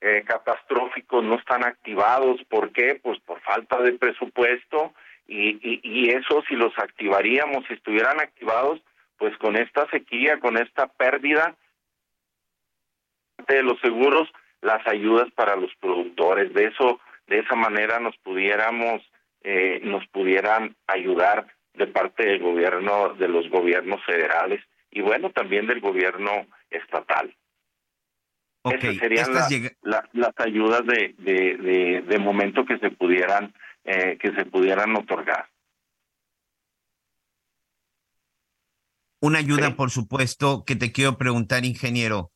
eh, 0.01 0.23
catastróficos 0.27 1.24
no 1.24 1.36
están 1.36 1.65
activados. 1.65 2.43
¿Por 2.48 2.73
qué? 2.73 3.01
Pues 3.02 3.19
por 3.20 3.40
falta 3.40 3.81
de 3.81 3.94
presupuesto 3.94 4.93
y, 5.27 5.81
y, 5.82 6.11
eso 6.11 6.43
si 6.47 6.55
los 6.55 6.78
activaríamos, 6.78 7.65
si 7.66 7.74
estuvieran 7.74 8.20
activados, 8.20 8.81
pues 9.19 9.36
con 9.39 9.57
esta 9.57 9.89
sequía, 9.91 10.41
con 10.41 10.57
esta 10.57 10.86
pérdida 10.89 11.57
de 13.49 13.62
los 13.62 13.81
seguros, 13.81 14.31
las 14.61 14.86
ayudas 14.86 15.31
para 15.35 15.57
los 15.57 15.74
productores. 15.77 16.53
De 16.55 16.66
eso, 16.66 17.01
de 17.27 17.41
esa 17.41 17.55
manera 17.55 18.01
nos 18.01 18.16
pudiéramos, 18.19 19.03
eh, 19.43 19.81
nos 19.82 20.07
pudieran 20.09 20.77
ayudar 20.86 21.47
de 21.74 21.86
parte 21.86 22.27
del 22.27 22.41
gobierno, 22.41 23.15
de 23.15 23.28
los 23.28 23.49
gobiernos 23.51 24.03
federales 24.05 24.62
y 24.91 25.01
bueno, 25.01 25.31
también 25.31 25.66
del 25.66 25.81
gobierno 25.81 26.47
estatal. 26.70 27.35
Esas 28.65 28.97
serían 28.97 29.27
las 29.82 30.32
ayudas 30.39 30.86
de, 30.86 31.15
de, 31.19 32.03
de, 32.07 32.19
momento 32.19 32.65
que 32.65 32.78
se 32.78 32.91
pudieran 32.91 33.53
eh, 33.85 34.16
que 34.19 34.32
se 34.32 34.47
pudieran 34.47 34.97
otorgar. 34.97 35.47
Una 39.24 39.38
ayuda, 39.38 39.74
por 39.74 39.90
supuesto, 39.90 40.64
que 40.64 40.76
te 40.76 40.92
quiero 40.92 41.16
preguntar, 41.16 41.64
ingeniero. 41.64 42.30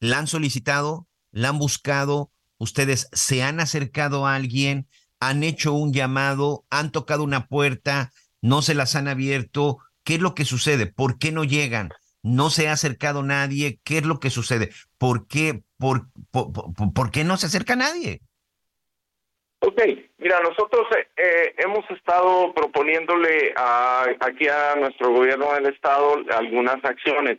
¿La 0.00 0.18
han 0.18 0.26
solicitado? 0.26 1.06
¿La 1.30 1.50
han 1.50 1.58
buscado? 1.58 2.32
¿Ustedes 2.58 3.08
se 3.12 3.44
han 3.44 3.60
acercado 3.60 4.26
a 4.26 4.34
alguien? 4.34 4.88
¿Han 5.20 5.44
hecho 5.44 5.72
un 5.72 5.92
llamado? 5.92 6.66
¿Han 6.68 6.90
tocado 6.90 7.22
una 7.22 7.46
puerta? 7.46 8.12
¿No 8.42 8.60
se 8.60 8.74
las 8.74 8.96
han 8.96 9.06
abierto? 9.06 9.78
¿Qué 10.02 10.16
es 10.16 10.20
lo 10.20 10.34
que 10.34 10.44
sucede? 10.44 10.86
¿Por 10.86 11.18
qué 11.18 11.30
no 11.30 11.44
llegan? 11.44 11.90
no 12.26 12.50
se 12.50 12.68
ha 12.68 12.72
acercado 12.72 13.22
nadie, 13.22 13.78
¿qué 13.84 13.98
es 13.98 14.04
lo 14.04 14.18
que 14.18 14.30
sucede? 14.30 14.72
¿Por 14.98 15.28
qué, 15.28 15.62
por, 15.76 16.08
por, 16.32 17.12
qué 17.12 17.22
no 17.22 17.36
se 17.36 17.46
acerca 17.46 17.76
nadie? 17.76 18.20
Ok, 19.60 19.80
mira, 20.18 20.40
nosotros 20.40 20.86
eh, 20.96 21.08
eh, 21.16 21.54
hemos 21.58 21.90
estado 21.90 22.52
proponiéndole 22.54 23.54
a, 23.56 24.04
aquí 24.20 24.46
a 24.48 24.76
nuestro 24.76 25.10
gobierno 25.10 25.52
del 25.54 25.66
estado 25.66 26.22
algunas 26.36 26.84
acciones. 26.84 27.38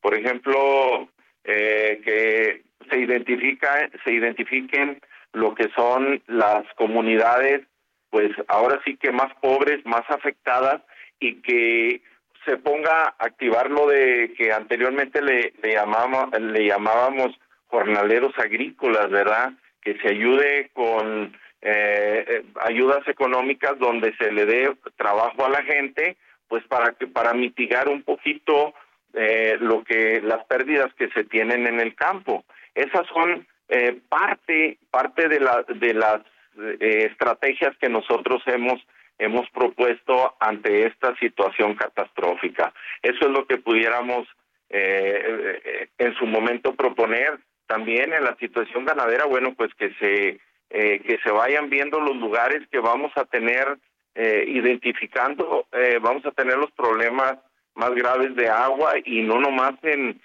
Por 0.00 0.14
ejemplo, 0.14 1.08
eh, 1.44 2.00
que 2.04 2.62
se 2.90 2.98
identifica, 2.98 3.90
se 4.04 4.12
identifiquen 4.12 5.00
lo 5.32 5.54
que 5.54 5.68
son 5.74 6.22
las 6.26 6.64
comunidades, 6.76 7.62
pues 8.10 8.30
ahora 8.48 8.80
sí 8.84 8.96
que 8.96 9.10
más 9.10 9.34
pobres, 9.40 9.84
más 9.84 10.04
afectadas 10.08 10.82
y 11.18 11.40
que 11.42 12.02
se 12.44 12.58
ponga 12.58 13.04
a 13.04 13.14
activar 13.18 13.70
lo 13.70 13.88
de 13.88 14.32
que 14.36 14.52
anteriormente 14.52 15.22
le, 15.22 15.54
llamábamos, 15.62 16.28
le 16.38 16.66
llamábamos 16.66 17.36
jornaleros 17.66 18.38
agrícolas, 18.38 19.10
¿verdad? 19.10 19.52
Que 19.80 19.98
se 19.98 20.08
ayude 20.08 20.70
con 20.74 21.36
eh, 21.66 22.24
eh, 22.28 22.44
ayudas 22.60 23.08
económicas 23.08 23.78
donde 23.78 24.14
se 24.16 24.30
le 24.30 24.44
dé 24.44 24.76
trabajo 24.96 25.46
a 25.46 25.48
la 25.48 25.62
gente, 25.62 26.16
pues 26.46 26.62
para 26.66 26.92
que 26.92 27.06
para 27.06 27.32
mitigar 27.32 27.88
un 27.88 28.02
poquito 28.02 28.74
eh, 29.14 29.56
lo 29.60 29.82
que 29.82 30.20
las 30.20 30.44
pérdidas 30.44 30.92
que 30.94 31.08
se 31.08 31.24
tienen 31.24 31.66
en 31.66 31.80
el 31.80 31.94
campo. 31.94 32.44
Esas 32.74 33.06
son 33.06 33.46
eh, 33.68 33.98
parte 34.10 34.76
parte 34.90 35.28
de 35.28 35.40
la 35.40 35.62
de 35.62 35.94
las 35.94 36.20
eh, 36.58 37.08
estrategias 37.10 37.74
que 37.78 37.88
nosotros 37.88 38.42
hemos 38.46 38.78
hemos 39.18 39.48
propuesto 39.50 40.34
ante 40.40 40.86
esta 40.86 41.16
situación 41.16 41.76
catastrófica. 41.76 42.74
Eso 43.02 43.26
es 43.26 43.30
lo 43.30 43.46
que 43.46 43.56
pudiéramos 43.56 44.28
eh, 44.68 45.88
en 45.96 46.14
su 46.16 46.26
momento 46.26 46.74
proponer. 46.74 47.38
También 47.66 48.12
en 48.12 48.24
la 48.24 48.36
situación 48.36 48.84
ganadera, 48.84 49.24
bueno, 49.24 49.54
pues 49.54 49.72
que 49.76 49.94
se 49.94 50.40
eh, 50.76 51.00
que 51.06 51.18
se 51.22 51.30
vayan 51.30 51.70
viendo 51.70 52.00
los 52.00 52.16
lugares 52.16 52.66
que 52.70 52.80
vamos 52.80 53.12
a 53.16 53.24
tener 53.24 53.78
identificando, 54.16 55.66
vamos 56.00 56.24
a 56.24 56.30
tener 56.30 56.56
los 56.56 56.70
problemas 56.70 57.34
más 57.74 57.90
graves 57.96 58.36
de 58.36 58.48
agua 58.48 58.92
y 59.04 59.22
no 59.22 59.40
nomás 59.40 59.74
en 59.82 60.20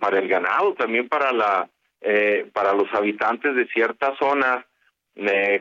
para 0.00 0.18
el 0.18 0.28
ganado, 0.28 0.72
también 0.72 1.10
para 1.10 1.30
la 1.34 1.68
para 2.54 2.72
los 2.72 2.88
habitantes 2.94 3.54
de 3.54 3.66
ciertas 3.66 4.16
zonas 4.18 4.64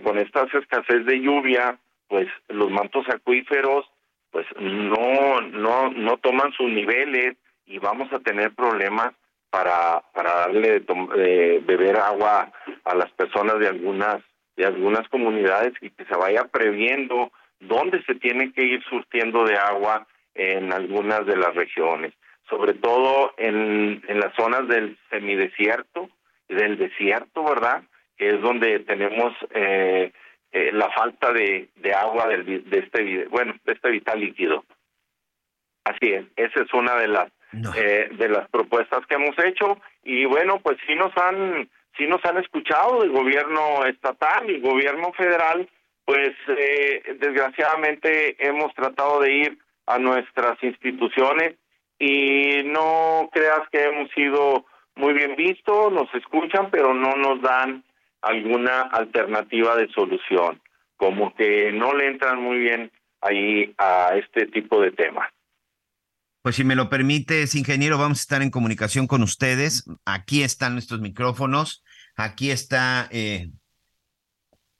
con 0.01 0.17
esta 0.17 0.43
escasez 0.43 1.05
de 1.05 1.19
lluvia 1.19 1.77
pues 2.07 2.27
los 2.47 2.71
mantos 2.71 3.05
acuíferos 3.09 3.85
pues 4.31 4.45
no 4.57 5.41
no 5.41 5.89
no 5.89 6.17
toman 6.19 6.53
sus 6.53 6.69
niveles 6.69 7.35
y 7.65 7.79
vamos 7.79 8.11
a 8.13 8.19
tener 8.19 8.55
problemas 8.55 9.13
para 9.49 10.01
para 10.13 10.33
darle 10.33 10.79
de 10.79 11.63
beber 11.65 11.97
agua 11.97 12.51
a 12.83 12.95
las 12.95 13.11
personas 13.11 13.59
de 13.59 13.67
algunas 13.67 14.21
de 14.55 14.65
algunas 14.65 15.07
comunidades 15.09 15.73
y 15.81 15.89
que 15.91 16.05
se 16.05 16.15
vaya 16.15 16.45
previendo 16.45 17.31
dónde 17.59 18.03
se 18.03 18.15
tiene 18.15 18.51
que 18.53 18.63
ir 18.63 18.83
surtiendo 18.83 19.45
de 19.45 19.55
agua 19.55 20.07
en 20.35 20.71
algunas 20.73 21.25
de 21.25 21.37
las 21.37 21.55
regiones, 21.55 22.13
sobre 22.49 22.73
todo 22.73 23.33
en, 23.37 24.03
en 24.07 24.19
las 24.19 24.33
zonas 24.35 24.67
del 24.67 24.97
semidesierto 25.09 26.09
del 26.47 26.77
desierto, 26.77 27.43
¿verdad? 27.43 27.83
Que 28.17 28.29
es 28.29 28.41
donde 28.41 28.79
tenemos 28.79 29.33
eh, 29.51 30.11
eh, 30.51 30.71
la 30.71 30.89
falta 30.91 31.33
de, 31.33 31.69
de 31.75 31.93
agua 31.93 32.27
del, 32.27 32.69
de 32.69 32.79
este 32.79 33.27
bueno 33.27 33.53
de 33.65 33.73
este 33.73 33.91
vital 33.91 34.19
líquido 34.19 34.63
así 35.83 36.13
es 36.13 36.25
esa 36.37 36.61
es 36.61 36.73
una 36.73 36.95
de 36.95 37.09
las 37.09 37.29
eh, 37.75 38.09
de 38.11 38.29
las 38.29 38.49
propuestas 38.49 39.05
que 39.07 39.15
hemos 39.15 39.37
hecho. 39.39 39.79
Y 40.03 40.25
bueno 40.25 40.59
pues 40.59 40.77
sí 40.87 40.95
nos 40.95 41.15
han 41.17 41.69
sí 41.97 42.07
nos 42.07 42.23
han 42.25 42.37
escuchado 42.37 43.03
el 43.03 43.11
gobierno 43.11 43.85
estatal 43.85 44.49
y 44.49 44.59
gobierno 44.59 45.11
federal. 45.13 45.67
Pues 46.05 46.31
eh, 46.47 47.17
desgraciadamente 47.19 48.37
hemos 48.39 48.73
tratado 48.73 49.19
de 49.21 49.33
ir 49.33 49.57
a 49.87 49.99
nuestras 49.99 50.61
instituciones 50.63 51.55
y 51.99 52.61
no 52.65 53.29
creas 53.31 53.61
que 53.71 53.83
hemos 53.83 54.09
sido 54.11 54.65
muy 54.95 55.13
bien 55.13 55.35
vistos, 55.35 55.91
nos 55.91 56.13
escuchan, 56.13 56.69
pero 56.71 56.93
no 56.93 57.15
nos 57.15 57.41
dan 57.41 57.83
alguna 58.21 58.81
alternativa 58.81 59.75
de 59.75 59.87
solución, 59.89 60.61
como 60.97 61.33
que 61.35 61.71
no 61.71 61.93
le 61.93 62.07
entran 62.07 62.41
muy 62.41 62.57
bien 62.59 62.91
ahí 63.21 63.73
a 63.77 64.15
este 64.15 64.47
tipo 64.47 64.81
de 64.81 64.91
temas. 64.91 65.29
Pues 66.47 66.55
si 66.55 66.63
me 66.63 66.75
lo 66.75 66.89
permites, 66.89 67.55
ingeniero, 67.55 67.97
vamos 67.97 68.19
a 68.19 68.21
estar 68.21 68.41
en 68.41 68.51
comunicación 68.51 69.05
con 69.05 69.21
ustedes. 69.21 69.83
Aquí 70.05 70.43
están 70.43 70.71
nuestros 70.71 71.01
micrófonos, 71.01 71.83
aquí 72.15 72.51
está 72.51 73.09
eh, 73.11 73.49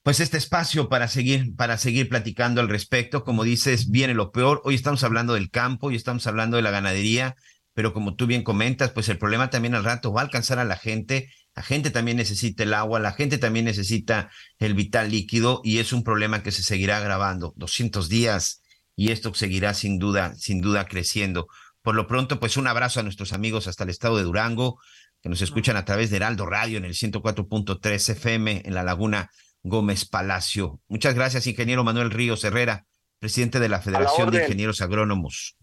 pues 0.02 0.22
este 0.22 0.38
espacio 0.38 0.88
para 0.88 1.10
seguir, 1.10 1.58
para 1.58 1.78
seguir 1.78 2.08
platicando 2.08 2.62
al 2.62 2.70
respecto. 2.70 3.26
Como 3.26 3.44
dices, 3.44 3.90
viene 3.90 4.14
lo 4.14 4.32
peor. 4.32 4.62
Hoy 4.64 4.76
estamos 4.76 5.04
hablando 5.04 5.34
del 5.34 5.50
campo, 5.50 5.92
y 5.92 5.98
estamos 5.98 6.26
hablando 6.26 6.56
de 6.56 6.64
la 6.64 6.72
ganadería, 6.72 7.36
pero 7.74 7.92
como 7.92 8.16
tú 8.16 8.28
bien 8.28 8.44
comentas, 8.44 8.92
pues 8.92 9.10
el 9.10 9.18
problema 9.18 9.50
también 9.50 9.76
al 9.76 9.84
rato 9.84 10.14
va 10.14 10.22
a 10.22 10.24
alcanzar 10.24 10.60
a 10.60 10.64
la 10.64 10.78
gente. 10.78 11.30
La 11.54 11.64
gente 11.64 11.92
también 11.92 12.16
necesita 12.16 12.64
el 12.64 12.74
agua, 12.74 13.02
la 13.02 13.12
gente 13.12 13.38
también 13.38 13.66
necesita 13.66 14.30
el 14.58 14.74
vital 14.74 15.12
líquido 15.12 15.60
y 15.66 15.80
es 15.80 15.92
un 15.92 16.06
problema 16.06 16.44
que 16.44 16.54
se 16.54 16.64
seguirá 16.64 16.96
agravando. 16.96 17.54
200 17.58 18.08
días 18.08 18.62
y 18.98 19.12
esto 19.12 19.34
seguirá 19.34 19.76
sin 19.76 20.00
duda, 20.00 20.36
sin 20.36 20.60
duda 20.60 20.86
creciendo. 20.86 21.48
Por 21.84 21.96
lo 21.96 22.08
pronto, 22.08 22.40
pues 22.40 22.58
un 22.58 22.68
abrazo 22.68 23.00
a 23.00 23.04
nuestros 23.04 23.32
amigos 23.32 23.68
hasta 23.68 23.84
el 23.84 23.92
estado 23.92 24.18
de 24.18 24.24
Durango, 24.24 24.82
que 25.22 25.30
nos 25.30 25.42
escuchan 25.42 25.78
a 25.78 25.86
través 25.86 26.10
de 26.10 26.18
Heraldo 26.18 26.48
Radio 26.48 26.80
en 26.80 26.86
el 26.86 26.94
104.3 26.94 28.10
FM 28.10 28.64
en 28.66 28.74
la 28.74 28.84
Laguna 28.84 29.30
Gómez 29.62 30.06
Palacio. 30.06 30.82
Muchas 30.88 31.14
gracias, 31.14 31.46
ingeniero 31.46 31.84
Manuel 31.84 32.10
Ríos 32.10 32.44
Herrera, 32.44 32.86
presidente 33.20 33.60
de 33.60 33.70
la 33.70 33.82
Federación 33.82 34.32
de 34.32 34.42
Ingenieros 34.42 34.82
Agrónomos. 34.82 35.56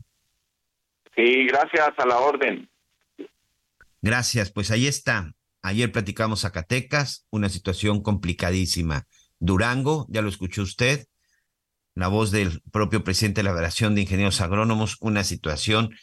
Sí, 1.16 1.46
gracias 1.46 1.90
a 1.98 2.06
la 2.06 2.18
orden. 2.18 2.70
Gracias, 4.00 4.52
pues 4.52 4.70
ahí 4.70 4.86
está. 4.86 5.32
Ayer 5.60 5.90
platicamos 5.90 6.42
Zacatecas, 6.42 7.26
una 7.30 7.48
situación 7.48 8.00
complicadísima. 8.00 9.06
Durango, 9.40 10.06
ya 10.08 10.22
lo 10.22 10.28
escuchó 10.28 10.62
usted, 10.62 11.08
la 11.94 12.08
voz 12.08 12.30
del 12.30 12.60
propio 12.72 13.04
presidente 13.04 13.40
de 13.40 13.44
la 13.44 13.52
Federación 13.52 13.94
de 13.94 14.02
Ingenieros 14.02 14.40
Agrónomos, 14.40 14.96
una 15.00 15.24
situación 15.24 15.94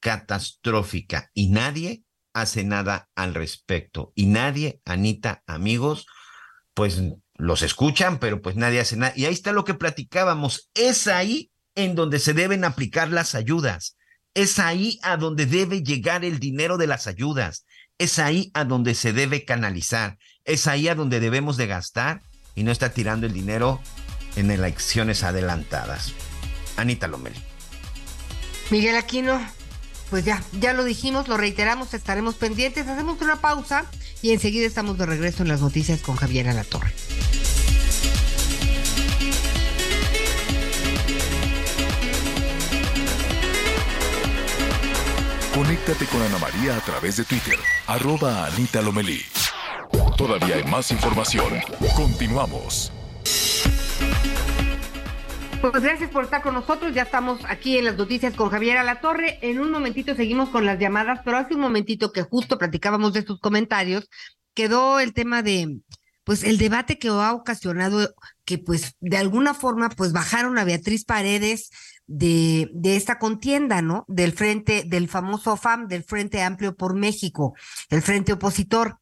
catastrófica 0.00 1.30
y 1.34 1.48
nadie 1.48 2.02
hace 2.32 2.64
nada 2.64 3.08
al 3.14 3.34
respecto. 3.34 4.12
Y 4.14 4.26
nadie, 4.26 4.80
Anita, 4.84 5.42
amigos, 5.46 6.06
pues 6.74 7.02
los 7.34 7.62
escuchan, 7.62 8.18
pero 8.18 8.42
pues 8.42 8.56
nadie 8.56 8.80
hace 8.80 8.96
nada. 8.96 9.12
Y 9.16 9.24
ahí 9.24 9.32
está 9.32 9.52
lo 9.52 9.64
que 9.64 9.74
platicábamos. 9.74 10.70
Es 10.74 11.06
ahí 11.06 11.50
en 11.74 11.94
donde 11.94 12.18
se 12.18 12.34
deben 12.34 12.64
aplicar 12.64 13.10
las 13.10 13.34
ayudas. 13.34 13.96
Es 14.34 14.58
ahí 14.58 14.98
a 15.02 15.16
donde 15.16 15.46
debe 15.46 15.82
llegar 15.82 16.24
el 16.24 16.38
dinero 16.38 16.76
de 16.76 16.86
las 16.86 17.06
ayudas. 17.06 17.64
Es 17.98 18.18
ahí 18.18 18.50
a 18.52 18.64
donde 18.64 18.94
se 18.94 19.12
debe 19.12 19.44
canalizar. 19.44 20.18
Es 20.44 20.66
ahí 20.66 20.88
a 20.88 20.94
donde 20.94 21.20
debemos 21.20 21.56
de 21.56 21.66
gastar 21.66 22.22
y 22.54 22.64
no 22.64 22.72
estar 22.72 22.90
tirando 22.90 23.26
el 23.26 23.32
dinero 23.32 23.80
en 24.36 24.50
elecciones 24.50 25.22
adelantadas. 25.22 26.12
Anita 26.76 27.08
Lomeli. 27.08 27.42
Miguel 28.70 28.96
Aquino, 28.96 29.40
pues 30.10 30.24
ya, 30.24 30.42
ya 30.52 30.72
lo 30.72 30.84
dijimos, 30.84 31.28
lo 31.28 31.36
reiteramos, 31.36 31.94
estaremos 31.94 32.36
pendientes, 32.36 32.86
hacemos 32.86 33.20
una 33.22 33.40
pausa 33.40 33.86
y 34.22 34.32
enseguida 34.32 34.66
estamos 34.66 34.98
de 34.98 35.06
regreso 35.06 35.42
en 35.42 35.48
las 35.48 35.60
noticias 35.60 36.00
con 36.00 36.16
Javier 36.16 36.48
Alatorre. 36.48 36.92
Conéctate 45.54 46.04
con 46.06 46.20
Ana 46.20 46.38
María 46.38 46.76
a 46.76 46.80
través 46.80 47.16
de 47.16 47.24
Twitter, 47.24 47.58
arroba 47.86 48.46
Anita 48.46 48.82
Lomelí. 48.82 49.22
Todavía 50.16 50.56
hay 50.56 50.64
más 50.64 50.90
información. 50.90 51.60
Continuamos. 51.94 52.92
Pues 55.72 55.82
gracias 55.82 56.10
por 56.10 56.24
estar 56.24 56.42
con 56.42 56.54
nosotros. 56.54 56.94
Ya 56.94 57.02
estamos 57.02 57.40
aquí 57.48 57.76
en 57.76 57.86
las 57.86 57.96
noticias 57.96 58.34
con 58.34 58.50
Javier 58.50 58.76
Alatorre. 58.76 59.38
En 59.42 59.58
un 59.58 59.72
momentito 59.72 60.14
seguimos 60.14 60.48
con 60.48 60.64
las 60.64 60.78
llamadas, 60.78 61.20
pero 61.24 61.38
hace 61.38 61.54
un 61.54 61.60
momentito 61.60 62.12
que 62.12 62.22
justo 62.22 62.56
platicábamos 62.56 63.12
de 63.12 63.24
sus 63.24 63.40
comentarios, 63.40 64.08
quedó 64.54 65.00
el 65.00 65.12
tema 65.12 65.42
de, 65.42 65.80
pues, 66.22 66.44
el 66.44 66.58
debate 66.58 66.98
que 66.98 67.08
ha 67.08 67.32
ocasionado 67.32 68.14
que, 68.44 68.58
pues, 68.58 68.94
de 69.00 69.16
alguna 69.16 69.54
forma, 69.54 69.88
pues, 69.88 70.12
bajaron 70.12 70.56
a 70.56 70.64
Beatriz 70.64 71.04
Paredes 71.04 71.70
de, 72.06 72.70
de 72.72 72.96
esta 72.96 73.18
contienda, 73.18 73.82
¿no? 73.82 74.04
Del 74.06 74.32
frente, 74.32 74.84
del 74.86 75.08
famoso 75.08 75.56
FAM, 75.56 75.88
del 75.88 76.04
Frente 76.04 76.42
Amplio 76.42 76.76
por 76.76 76.94
México, 76.94 77.54
el 77.90 78.02
frente 78.02 78.32
opositor. 78.32 78.98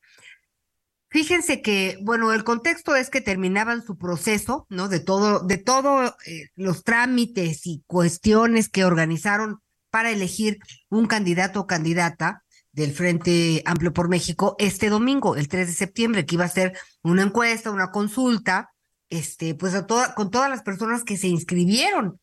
Fíjense 1.14 1.62
que, 1.62 1.96
bueno, 2.02 2.32
el 2.32 2.42
contexto 2.42 2.96
es 2.96 3.08
que 3.08 3.20
terminaban 3.20 3.84
su 3.84 3.96
proceso, 3.96 4.66
¿no? 4.68 4.88
De 4.88 4.98
todo, 4.98 5.38
de 5.38 5.58
todos 5.58 6.12
eh, 6.26 6.48
los 6.56 6.82
trámites 6.82 7.68
y 7.68 7.84
cuestiones 7.86 8.68
que 8.68 8.84
organizaron 8.84 9.60
para 9.90 10.10
elegir 10.10 10.58
un 10.88 11.06
candidato 11.06 11.60
o 11.60 11.66
candidata 11.68 12.42
del 12.72 12.92
Frente 12.92 13.62
Amplio 13.64 13.92
por 13.92 14.08
México 14.08 14.56
este 14.58 14.88
domingo, 14.88 15.36
el 15.36 15.46
3 15.46 15.68
de 15.68 15.74
septiembre, 15.74 16.26
que 16.26 16.34
iba 16.34 16.46
a 16.46 16.48
ser 16.48 16.76
una 17.04 17.22
encuesta, 17.22 17.70
una 17.70 17.92
consulta, 17.92 18.70
este, 19.08 19.54
pues 19.54 19.74
a 19.74 19.86
toda, 19.86 20.16
con 20.16 20.32
todas 20.32 20.50
las 20.50 20.62
personas 20.62 21.04
que 21.04 21.16
se 21.16 21.28
inscribieron 21.28 22.18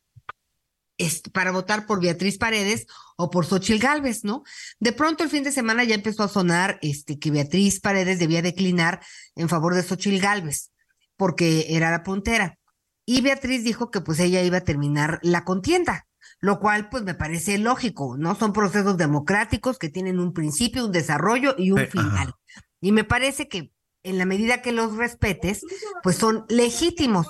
para 1.32 1.50
votar 1.50 1.86
por 1.86 2.02
Beatriz 2.02 2.36
Paredes 2.36 2.86
o 3.22 3.30
por 3.30 3.46
Xochil 3.46 3.78
Gálvez, 3.78 4.24
¿no? 4.24 4.42
De 4.80 4.92
pronto 4.92 5.22
el 5.22 5.30
fin 5.30 5.44
de 5.44 5.52
semana 5.52 5.84
ya 5.84 5.94
empezó 5.94 6.24
a 6.24 6.28
sonar 6.28 6.78
este, 6.82 7.18
que 7.18 7.30
Beatriz 7.30 7.80
Paredes 7.80 8.18
debía 8.18 8.42
declinar 8.42 9.00
en 9.36 9.48
favor 9.48 9.74
de 9.74 9.82
Xochil 9.82 10.20
Gálvez, 10.20 10.72
porque 11.16 11.66
era 11.68 11.90
la 11.90 12.02
puntera. 12.02 12.58
Y 13.06 13.20
Beatriz 13.20 13.62
dijo 13.64 13.90
que 13.90 14.00
pues 14.00 14.18
ella 14.18 14.42
iba 14.42 14.58
a 14.58 14.64
terminar 14.64 15.20
la 15.22 15.44
contienda, 15.44 16.06
lo 16.40 16.58
cual 16.58 16.88
pues 16.88 17.04
me 17.04 17.14
parece 17.14 17.58
lógico, 17.58 18.16
¿no? 18.16 18.34
Son 18.34 18.52
procesos 18.52 18.96
democráticos 18.96 19.78
que 19.78 19.88
tienen 19.88 20.18
un 20.18 20.32
principio, 20.32 20.84
un 20.84 20.92
desarrollo 20.92 21.54
y 21.56 21.70
un 21.70 21.86
final. 21.86 22.34
Y 22.80 22.90
me 22.90 23.04
parece 23.04 23.48
que 23.48 23.72
en 24.02 24.18
la 24.18 24.24
medida 24.24 24.62
que 24.62 24.72
los 24.72 24.96
respetes, 24.96 25.64
pues 26.02 26.16
son 26.16 26.44
legítimos. 26.48 27.28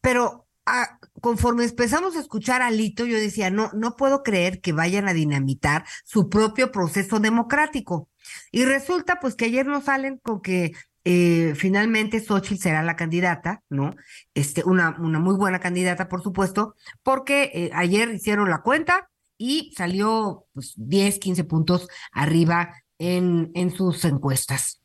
Pero 0.00 0.46
ah, 0.64 0.98
conforme 1.20 1.64
empezamos 1.64 2.16
a 2.16 2.20
escuchar 2.20 2.62
a 2.62 2.70
Lito, 2.70 3.06
yo 3.06 3.16
decía, 3.16 3.50
no, 3.50 3.70
no 3.74 3.96
puedo 3.96 4.22
creer 4.22 4.60
que 4.60 4.72
vayan 4.72 5.08
a 5.08 5.14
dinamitar 5.14 5.84
su 6.04 6.28
propio 6.28 6.72
proceso 6.72 7.20
democrático. 7.20 8.08
Y 8.50 8.64
resulta 8.64 9.18
pues 9.20 9.34
que 9.34 9.46
ayer 9.46 9.66
nos 9.66 9.84
salen 9.84 10.18
con 10.18 10.40
que 10.40 10.72
eh, 11.04 11.54
finalmente 11.56 12.20
Xochitl 12.20 12.62
será 12.62 12.82
la 12.82 12.96
candidata, 12.96 13.62
¿no? 13.68 13.94
Este, 14.32 14.64
una, 14.64 14.96
una 14.98 15.18
muy 15.18 15.36
buena 15.36 15.60
candidata, 15.60 16.08
por 16.08 16.22
supuesto, 16.22 16.74
porque 17.02 17.50
eh, 17.54 17.70
ayer 17.74 18.08
hicieron 18.10 18.48
la 18.48 18.62
cuenta 18.62 19.10
y 19.36 19.72
salió 19.76 20.46
pues 20.54 20.72
10, 20.76 21.18
15 21.18 21.44
puntos 21.44 21.88
arriba 22.12 22.74
en, 22.98 23.50
en 23.54 23.70
sus 23.70 24.04
encuestas. 24.04 24.80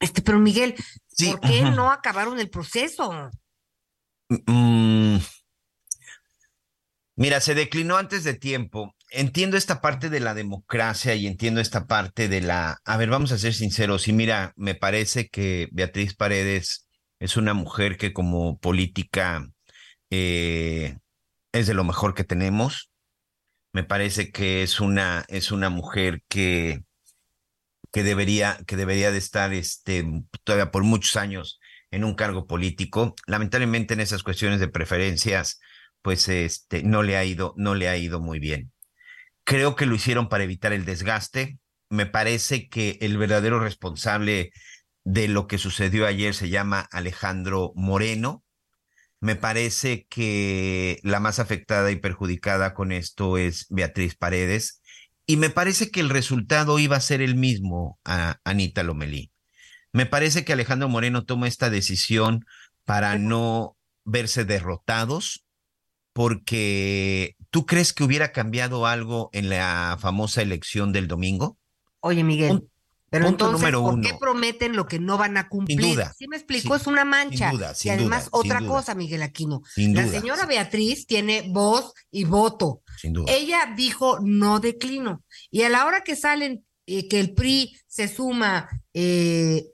Este, 0.00 0.22
pero 0.22 0.38
Miguel, 0.38 0.74
¿por 1.30 1.40
qué 1.40 1.62
no 1.62 1.90
acabaron 1.90 2.38
el 2.38 2.50
proceso? 2.50 3.30
Mm, 4.28 5.16
Mira, 7.18 7.40
se 7.40 7.56
declinó 7.56 7.96
antes 7.96 8.22
de 8.22 8.34
tiempo. 8.34 8.94
Entiendo 9.10 9.56
esta 9.56 9.80
parte 9.80 10.08
de 10.08 10.20
la 10.20 10.34
democracia 10.34 11.16
y 11.16 11.26
entiendo 11.26 11.60
esta 11.60 11.88
parte 11.88 12.28
de 12.28 12.40
la... 12.40 12.78
A 12.84 12.96
ver, 12.96 13.10
vamos 13.10 13.32
a 13.32 13.38
ser 13.38 13.54
sinceros. 13.54 14.06
Y 14.06 14.12
mira, 14.12 14.52
me 14.54 14.76
parece 14.76 15.28
que 15.28 15.68
Beatriz 15.72 16.14
Paredes 16.14 16.86
es 17.18 17.36
una 17.36 17.54
mujer 17.54 17.96
que 17.96 18.12
como 18.12 18.60
política 18.60 19.48
eh, 20.10 20.96
es 21.50 21.66
de 21.66 21.74
lo 21.74 21.82
mejor 21.82 22.14
que 22.14 22.22
tenemos. 22.22 22.88
Me 23.72 23.82
parece 23.82 24.30
que 24.30 24.62
es 24.62 24.78
una, 24.78 25.24
es 25.26 25.50
una 25.50 25.70
mujer 25.70 26.22
que, 26.28 26.84
que, 27.90 28.04
debería, 28.04 28.60
que 28.64 28.76
debería 28.76 29.10
de 29.10 29.18
estar 29.18 29.52
este, 29.52 30.06
todavía 30.44 30.70
por 30.70 30.84
muchos 30.84 31.16
años 31.16 31.58
en 31.90 32.04
un 32.04 32.14
cargo 32.14 32.46
político. 32.46 33.16
Lamentablemente 33.26 33.94
en 33.94 34.00
esas 34.00 34.22
cuestiones 34.22 34.60
de 34.60 34.68
preferencias 34.68 35.58
pues 36.02 36.28
este, 36.28 36.82
no 36.82 37.02
le 37.02 37.16
ha 37.16 37.24
ido, 37.24 37.54
no 37.56 37.74
le 37.74 37.88
ha 37.88 37.96
ido 37.96 38.20
muy 38.20 38.38
bien. 38.38 38.72
Creo 39.44 39.76
que 39.76 39.86
lo 39.86 39.94
hicieron 39.94 40.28
para 40.28 40.44
evitar 40.44 40.72
el 40.72 40.84
desgaste. 40.84 41.58
Me 41.88 42.06
parece 42.06 42.68
que 42.68 42.98
el 43.00 43.16
verdadero 43.16 43.60
responsable 43.60 44.52
de 45.04 45.28
lo 45.28 45.46
que 45.46 45.58
sucedió 45.58 46.06
ayer 46.06 46.34
se 46.34 46.50
llama 46.50 46.86
Alejandro 46.92 47.72
Moreno. 47.74 48.44
Me 49.20 49.36
parece 49.36 50.06
que 50.08 51.00
la 51.02 51.18
más 51.18 51.38
afectada 51.38 51.90
y 51.90 51.96
perjudicada 51.96 52.74
con 52.74 52.92
esto 52.92 53.38
es 53.38 53.66
Beatriz 53.70 54.16
Paredes. 54.16 54.82
Y 55.26 55.36
me 55.38 55.50
parece 55.50 55.90
que 55.90 56.00
el 56.00 56.10
resultado 56.10 56.78
iba 56.78 56.96
a 56.96 57.00
ser 57.00 57.22
el 57.22 57.34
mismo 57.34 57.98
a 58.04 58.38
Anita 58.44 58.82
Lomelí. 58.82 59.32
Me 59.92 60.06
parece 60.06 60.44
que 60.44 60.52
Alejandro 60.52 60.88
Moreno 60.88 61.24
toma 61.24 61.48
esta 61.48 61.70
decisión 61.70 62.44
para 62.84 63.18
no 63.18 63.76
verse 64.04 64.44
derrotados 64.44 65.47
porque 66.18 67.36
tú 67.50 67.64
crees 67.64 67.92
que 67.92 68.02
hubiera 68.02 68.32
cambiado 68.32 68.86
algo 68.86 69.30
en 69.32 69.48
la 69.48 69.96
famosa 70.00 70.42
elección 70.42 70.92
del 70.92 71.06
domingo? 71.06 71.56
Oye, 72.00 72.24
Miguel. 72.24 72.68
pero 73.08 73.28
entonces, 73.28 73.70
¿por 73.70 74.00
qué 74.00 74.14
prometen 74.18 74.74
lo 74.74 74.88
que 74.88 74.98
no 74.98 75.16
van 75.16 75.36
a 75.36 75.48
cumplir? 75.48 75.80
Sin 75.80 75.90
duda. 75.92 76.12
¿Sí 76.18 76.26
me 76.26 76.34
explico? 76.36 76.74
es 76.74 76.88
una 76.88 77.04
mancha. 77.04 77.50
Sin 77.50 77.58
duda, 77.60 77.72
y 77.84 77.88
además, 77.90 78.30
otra 78.32 78.66
cosa, 78.66 78.96
Miguel 78.96 79.22
Aquino. 79.22 79.62
la 79.76 80.08
señora 80.08 80.44
Beatriz 80.44 81.06
tiene 81.06 81.44
voz 81.50 81.92
y 82.10 82.24
voto. 82.24 82.82
Sin 83.00 83.12
duda. 83.12 83.32
Ella 83.32 83.72
dijo 83.76 84.18
no 84.20 84.58
declino. 84.58 85.22
Y 85.52 85.62
a 85.62 85.68
la 85.68 85.86
hora 85.86 86.02
que 86.02 86.16
salen, 86.16 86.64
eh, 86.86 87.06
que 87.06 87.20
el 87.20 87.32
PRI 87.32 87.78
se 87.86 88.08
suma 88.08 88.68
eh, 88.92 89.68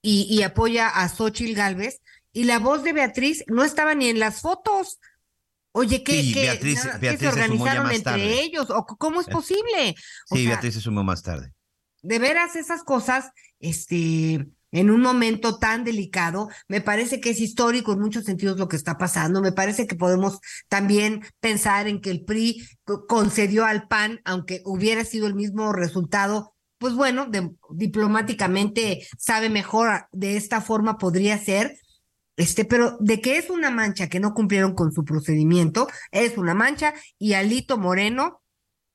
y, 0.00 0.40
apoya 0.40 0.88
a 0.88 1.06
Xochitl 1.10 1.52
Galvez, 1.52 2.00
y 2.32 2.44
la 2.44 2.58
voz 2.58 2.84
de 2.84 2.94
Beatriz 2.94 3.44
no 3.48 3.64
estaba 3.64 3.94
ni 3.94 4.08
en 4.08 4.18
las 4.18 4.40
fotos. 4.40 4.98
Oye, 5.78 6.02
¿qué, 6.02 6.22
se 7.18 7.28
organizaron 7.28 7.92
entre 7.92 8.40
ellos? 8.40 8.68
¿O 8.70 8.84
cómo 8.84 9.20
es 9.20 9.28
eh. 9.28 9.30
posible? 9.30 9.94
sí, 10.26 10.44
Beatriz 10.44 10.74
se 10.74 10.80
sumó 10.80 11.04
más 11.04 11.22
tarde. 11.22 11.52
De 12.02 12.18
veras, 12.18 12.56
esas 12.56 12.82
cosas, 12.82 13.30
este, 13.60 14.48
en 14.72 14.90
un 14.90 15.00
momento 15.00 15.58
tan 15.58 15.84
delicado, 15.84 16.48
me 16.66 16.80
parece 16.80 17.20
que 17.20 17.30
es 17.30 17.40
histórico 17.40 17.92
en 17.92 18.00
muchos 18.00 18.24
sentidos 18.24 18.58
lo 18.58 18.66
que 18.66 18.74
está 18.74 18.98
pasando. 18.98 19.40
Me 19.40 19.52
parece 19.52 19.86
que 19.86 19.94
podemos 19.94 20.40
también 20.68 21.22
pensar 21.38 21.86
en 21.86 22.00
que 22.00 22.10
el 22.10 22.24
PRI 22.24 22.66
concedió 23.06 23.64
al 23.64 23.86
PAN, 23.86 24.20
aunque 24.24 24.62
hubiera 24.64 25.04
sido 25.04 25.28
el 25.28 25.34
mismo 25.34 25.72
resultado, 25.72 26.56
pues 26.78 26.94
bueno, 26.94 27.28
diplomáticamente 27.70 29.06
sabe 29.16 29.48
mejor, 29.48 30.08
de 30.10 30.36
esta 30.36 30.60
forma 30.60 30.98
podría 30.98 31.38
ser, 31.38 31.76
este, 32.38 32.64
pero 32.64 32.96
de 33.00 33.20
que 33.20 33.36
es 33.36 33.50
una 33.50 33.70
mancha 33.70 34.08
que 34.08 34.20
no 34.20 34.32
cumplieron 34.32 34.74
con 34.74 34.92
su 34.92 35.04
procedimiento, 35.04 35.88
es 36.12 36.38
una 36.38 36.54
mancha 36.54 36.94
y 37.18 37.32
Alito 37.32 37.78
Moreno, 37.78 38.42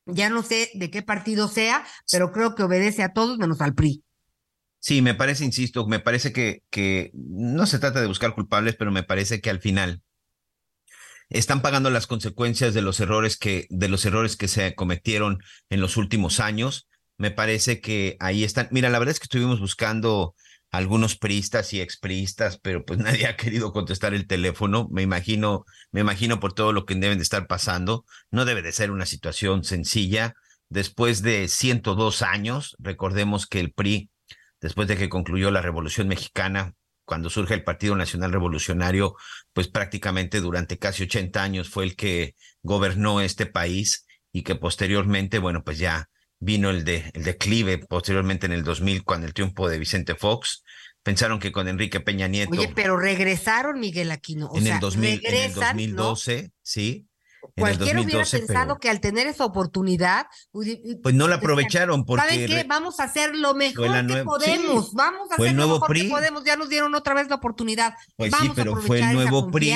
ya 0.06 0.30
no 0.30 0.44
sé 0.44 0.72
de 0.76 0.90
qué 0.90 1.02
partido 1.02 1.50
sea, 1.50 1.86
pero 2.10 2.32
creo 2.32 2.56
que 2.56 2.64
obedece 2.64 3.04
a 3.04 3.12
todos 3.12 3.38
menos 3.38 3.60
al 3.60 3.76
PRI. 3.76 4.02
Sí, 4.80 5.02
me 5.02 5.14
parece, 5.14 5.44
insisto, 5.44 5.86
me 5.88 6.00
parece 6.00 6.32
que, 6.32 6.64
que 6.70 7.12
no 7.14 7.66
se 7.66 7.80
trata 7.80 8.00
de 8.00 8.08
buscar 8.08 8.34
culpables, 8.34 8.76
pero 8.78 8.92
me 8.92 9.04
parece 9.04 9.42
que 9.42 9.50
al 9.50 9.60
final 9.60 10.02
están 11.30 11.62
pagando 11.62 11.90
las 11.90 12.08
consecuencias 12.08 12.74
de 12.74 12.82
los 12.82 13.02
errores 13.02 13.36
que, 13.36 13.68
de 13.70 13.90
los 13.90 14.06
errores 14.06 14.38
que 14.38 14.48
se 14.48 14.74
cometieron 14.74 15.40
en 15.70 15.82
los 15.82 15.98
últimos 15.98 16.40
años. 16.40 16.88
Me 17.18 17.30
parece 17.30 17.82
que 17.82 18.16
ahí 18.22 18.46
están. 18.46 18.70
Mira, 18.72 18.90
la 18.90 19.00
verdad 19.00 19.12
es 19.12 19.20
que 19.20 19.26
estuvimos 19.26 19.60
buscando 19.60 20.34
algunos 20.74 21.16
priistas 21.16 21.72
y 21.74 21.82
expriistas, 21.82 22.58
pero 22.58 22.84
pues 22.84 23.00
nadie 23.00 23.28
ha 23.28 23.38
querido 23.38 23.72
contestar 23.72 24.16
el 24.16 24.26
teléfono. 24.28 24.90
Me 24.92 25.04
imagino, 25.04 25.66
me 25.92 26.02
imagino 26.02 26.40
por 26.40 26.54
todo 26.54 26.74
lo 26.74 26.86
que 26.86 26.96
deben 26.96 27.20
de 27.20 27.24
estar 27.24 27.46
pasando. 27.48 28.06
No 28.32 28.44
debe 28.44 28.64
de 28.64 28.72
ser 28.72 28.90
una 28.90 29.06
situación 29.06 29.64
sencilla. 29.64 30.34
Después 30.70 31.22
de 31.22 31.48
102 31.48 32.24
años, 32.24 32.76
recordemos 32.80 33.46
que 33.46 33.60
el 33.60 33.72
PRI, 33.72 34.10
después 34.62 34.88
de 34.88 34.98
que 34.98 35.10
concluyó 35.10 35.52
la 35.52 35.62
Revolución 35.62 36.08
Mexicana, 36.08 36.74
cuando 37.06 37.30
surge 37.30 37.54
el 37.54 37.64
Partido 37.64 37.96
Nacional 37.96 38.32
Revolucionario, 38.32 39.16
pues 39.54 39.68
prácticamente 39.68 40.42
durante 40.42 40.80
casi 40.80 41.04
80 41.04 41.44
años 41.44 41.70
fue 41.70 41.84
el 41.84 41.96
que 41.96 42.34
gobernó 42.64 43.22
este 43.22 43.46
país 43.46 44.08
y 44.32 44.42
que 44.42 44.56
posteriormente, 44.56 45.38
bueno, 45.38 45.64
pues 45.64 45.78
ya 45.78 46.10
vino 46.44 46.70
el, 46.70 46.84
de, 46.84 47.10
el 47.14 47.24
declive 47.24 47.78
posteriormente 47.80 48.46
en 48.46 48.54
el 48.54 48.64
2000 48.64 49.04
con 49.04 49.24
el 49.24 49.34
triunfo 49.34 49.68
de 49.68 49.80
Vicente 49.80 50.16
Fox. 50.16 50.64
Pensaron 51.02 51.40
que 51.40 51.52
con 51.52 51.68
Enrique 51.68 52.00
Peña 52.00 52.28
Nieto. 52.28 52.52
Oye, 52.52 52.72
pero 52.74 52.98
regresaron, 52.98 53.80
Miguel 53.80 54.12
Aquino. 54.12 54.50
en, 54.56 54.68
el 54.68 54.80
2000, 54.80 55.22
en 55.26 55.36
el 55.36 55.54
2012, 55.54 56.52
sí. 56.62 57.08
Cualquiera 57.58 58.02
hubiera 58.02 58.26
pensado 58.26 58.80
que 58.80 58.90
al 58.90 59.02
tener 59.02 59.28
esa 59.28 59.44
oportunidad. 59.44 60.28
Pues 60.52 61.14
no 61.14 61.28
la 61.28 61.36
aprovecharon 61.36 62.06
porque. 62.06 62.24
¿Saben 62.26 62.48
qué? 62.48 62.64
Vamos 62.64 63.02
a 63.02 63.04
hacer 63.04 63.36
lo 63.36 63.54
mejor 63.54 64.08
que 64.08 64.24
podemos. 64.24 64.94
Vamos 64.94 65.30
a 65.32 65.36
hacer 65.36 65.54
lo 65.54 65.68
mejor 65.68 65.94
que 65.94 66.06
podemos. 66.06 66.44
Ya 66.46 66.56
nos 66.56 66.70
dieron 66.70 66.96
otra 66.96 67.14
vez 67.14 67.28
la 67.28 67.36
oportunidad. 67.36 67.96
Pues 68.16 68.32
sí, 68.40 68.52
pero 68.56 68.78
fue 68.78 69.00
el 69.00 69.14
nuevo 69.14 69.52
PRI. 69.52 69.74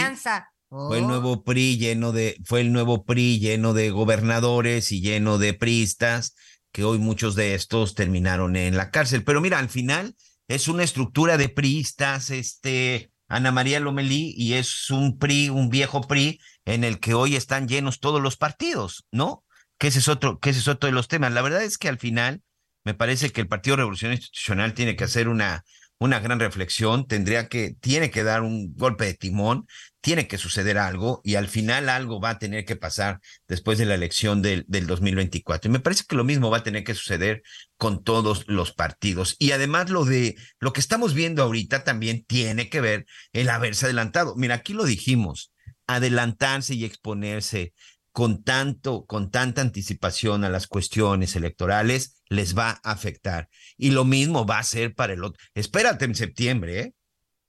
Fue 0.69 0.97
el 0.97 1.05
oh. 1.05 1.07
nuevo 1.07 1.43
PRI 1.43 1.77
lleno 1.77 2.11
de, 2.11 2.37
fue 2.43 2.59
el 2.59 2.73
nuevo 2.73 3.05
PRI 3.05 3.39
lleno 3.39 3.73
de 3.73 3.89
gobernadores 3.89 4.91
y 4.91 4.99
lleno 4.99 5.37
de 5.37 5.53
priistas 5.53 6.35
que 6.77 6.83
hoy 6.83 6.99
muchos 6.99 7.33
de 7.33 7.55
estos 7.55 7.95
terminaron 7.95 8.55
en 8.55 8.77
la 8.77 8.91
cárcel. 8.91 9.23
Pero 9.23 9.41
mira, 9.41 9.57
al 9.57 9.67
final 9.67 10.15
es 10.47 10.67
una 10.67 10.83
estructura 10.83 11.35
de 11.35 11.49
priistas, 11.49 12.29
este, 12.29 13.09
Ana 13.27 13.51
María 13.51 13.79
Lomelí, 13.79 14.35
y 14.37 14.53
es 14.53 14.91
un 14.91 15.17
PRI, 15.17 15.49
un 15.49 15.69
viejo 15.71 16.01
PRI, 16.01 16.39
en 16.65 16.83
el 16.83 16.99
que 16.99 17.15
hoy 17.15 17.35
están 17.35 17.67
llenos 17.67 17.99
todos 17.99 18.21
los 18.21 18.37
partidos, 18.37 19.07
¿no? 19.11 19.43
Que 19.79 19.87
ese 19.87 19.97
es 19.97 20.07
otro, 20.07 20.37
que 20.37 20.51
ese 20.51 20.59
es 20.59 20.67
otro 20.67 20.85
de 20.85 20.93
los 20.93 21.07
temas. 21.07 21.33
La 21.33 21.41
verdad 21.41 21.63
es 21.63 21.79
que 21.79 21.89
al 21.89 21.97
final 21.97 22.43
me 22.85 22.93
parece 22.93 23.31
que 23.31 23.41
el 23.41 23.47
Partido 23.47 23.77
Revolucionario 23.77 24.19
Institucional 24.19 24.75
tiene 24.75 24.95
que 24.95 25.05
hacer 25.05 25.29
una, 25.29 25.65
una 25.99 26.19
gran 26.19 26.39
reflexión, 26.39 27.07
tendría 27.07 27.47
que, 27.47 27.75
tiene 27.79 28.11
que 28.11 28.23
dar 28.23 28.43
un 28.43 28.73
golpe 28.75 29.05
de 29.05 29.13
timón, 29.15 29.67
tiene 29.99 30.27
que 30.27 30.37
suceder 30.37 30.77
algo 30.77 31.21
y 31.23 31.35
al 31.35 31.47
final 31.47 31.89
algo 31.89 32.21
va 32.21 32.31
a 32.31 32.39
tener 32.39 32.65
que 32.65 32.75
pasar 32.75 33.19
después 33.47 33.77
de 33.77 33.85
la 33.85 33.95
elección 33.95 34.41
del, 34.41 34.63
del 34.67 34.85
2024. 34.85 35.69
Y 35.69 35.71
me 35.71 35.79
parece 35.79 36.03
que 36.07 36.15
lo 36.15 36.23
mismo 36.23 36.49
va 36.51 36.57
a 36.57 36.63
tener 36.63 36.83
que 36.83 36.93
suceder 36.93 37.41
con 37.77 38.03
todos 38.03 38.45
los 38.47 38.73
partidos. 38.73 39.35
Y 39.39 39.51
además 39.51 39.89
lo 39.89 40.05
de 40.05 40.35
lo 40.59 40.71
que 40.71 40.79
estamos 40.79 41.13
viendo 41.13 41.41
ahorita 41.43 41.83
también 41.83 42.23
tiene 42.25 42.69
que 42.69 42.81
ver 42.81 43.05
el 43.33 43.49
haberse 43.49 43.85
adelantado. 43.85 44.35
Mira, 44.35 44.55
aquí 44.55 44.73
lo 44.73 44.85
dijimos, 44.85 45.51
adelantarse 45.87 46.75
y 46.75 46.85
exponerse 46.85 47.73
con 48.11 48.43
tanto, 48.43 49.05
con 49.05 49.29
tanta 49.29 49.61
anticipación 49.61 50.43
a 50.43 50.49
las 50.49 50.67
cuestiones 50.67 51.35
electorales, 51.35 52.16
les 52.29 52.57
va 52.57 52.79
a 52.83 52.91
afectar. 52.91 53.49
Y 53.77 53.91
lo 53.91 54.05
mismo 54.05 54.45
va 54.45 54.59
a 54.59 54.63
ser 54.63 54.93
para 54.93 55.13
el 55.13 55.23
otro. 55.23 55.41
Espérate 55.53 56.05
en 56.05 56.15
septiembre, 56.15 56.79
¿eh? 56.79 56.93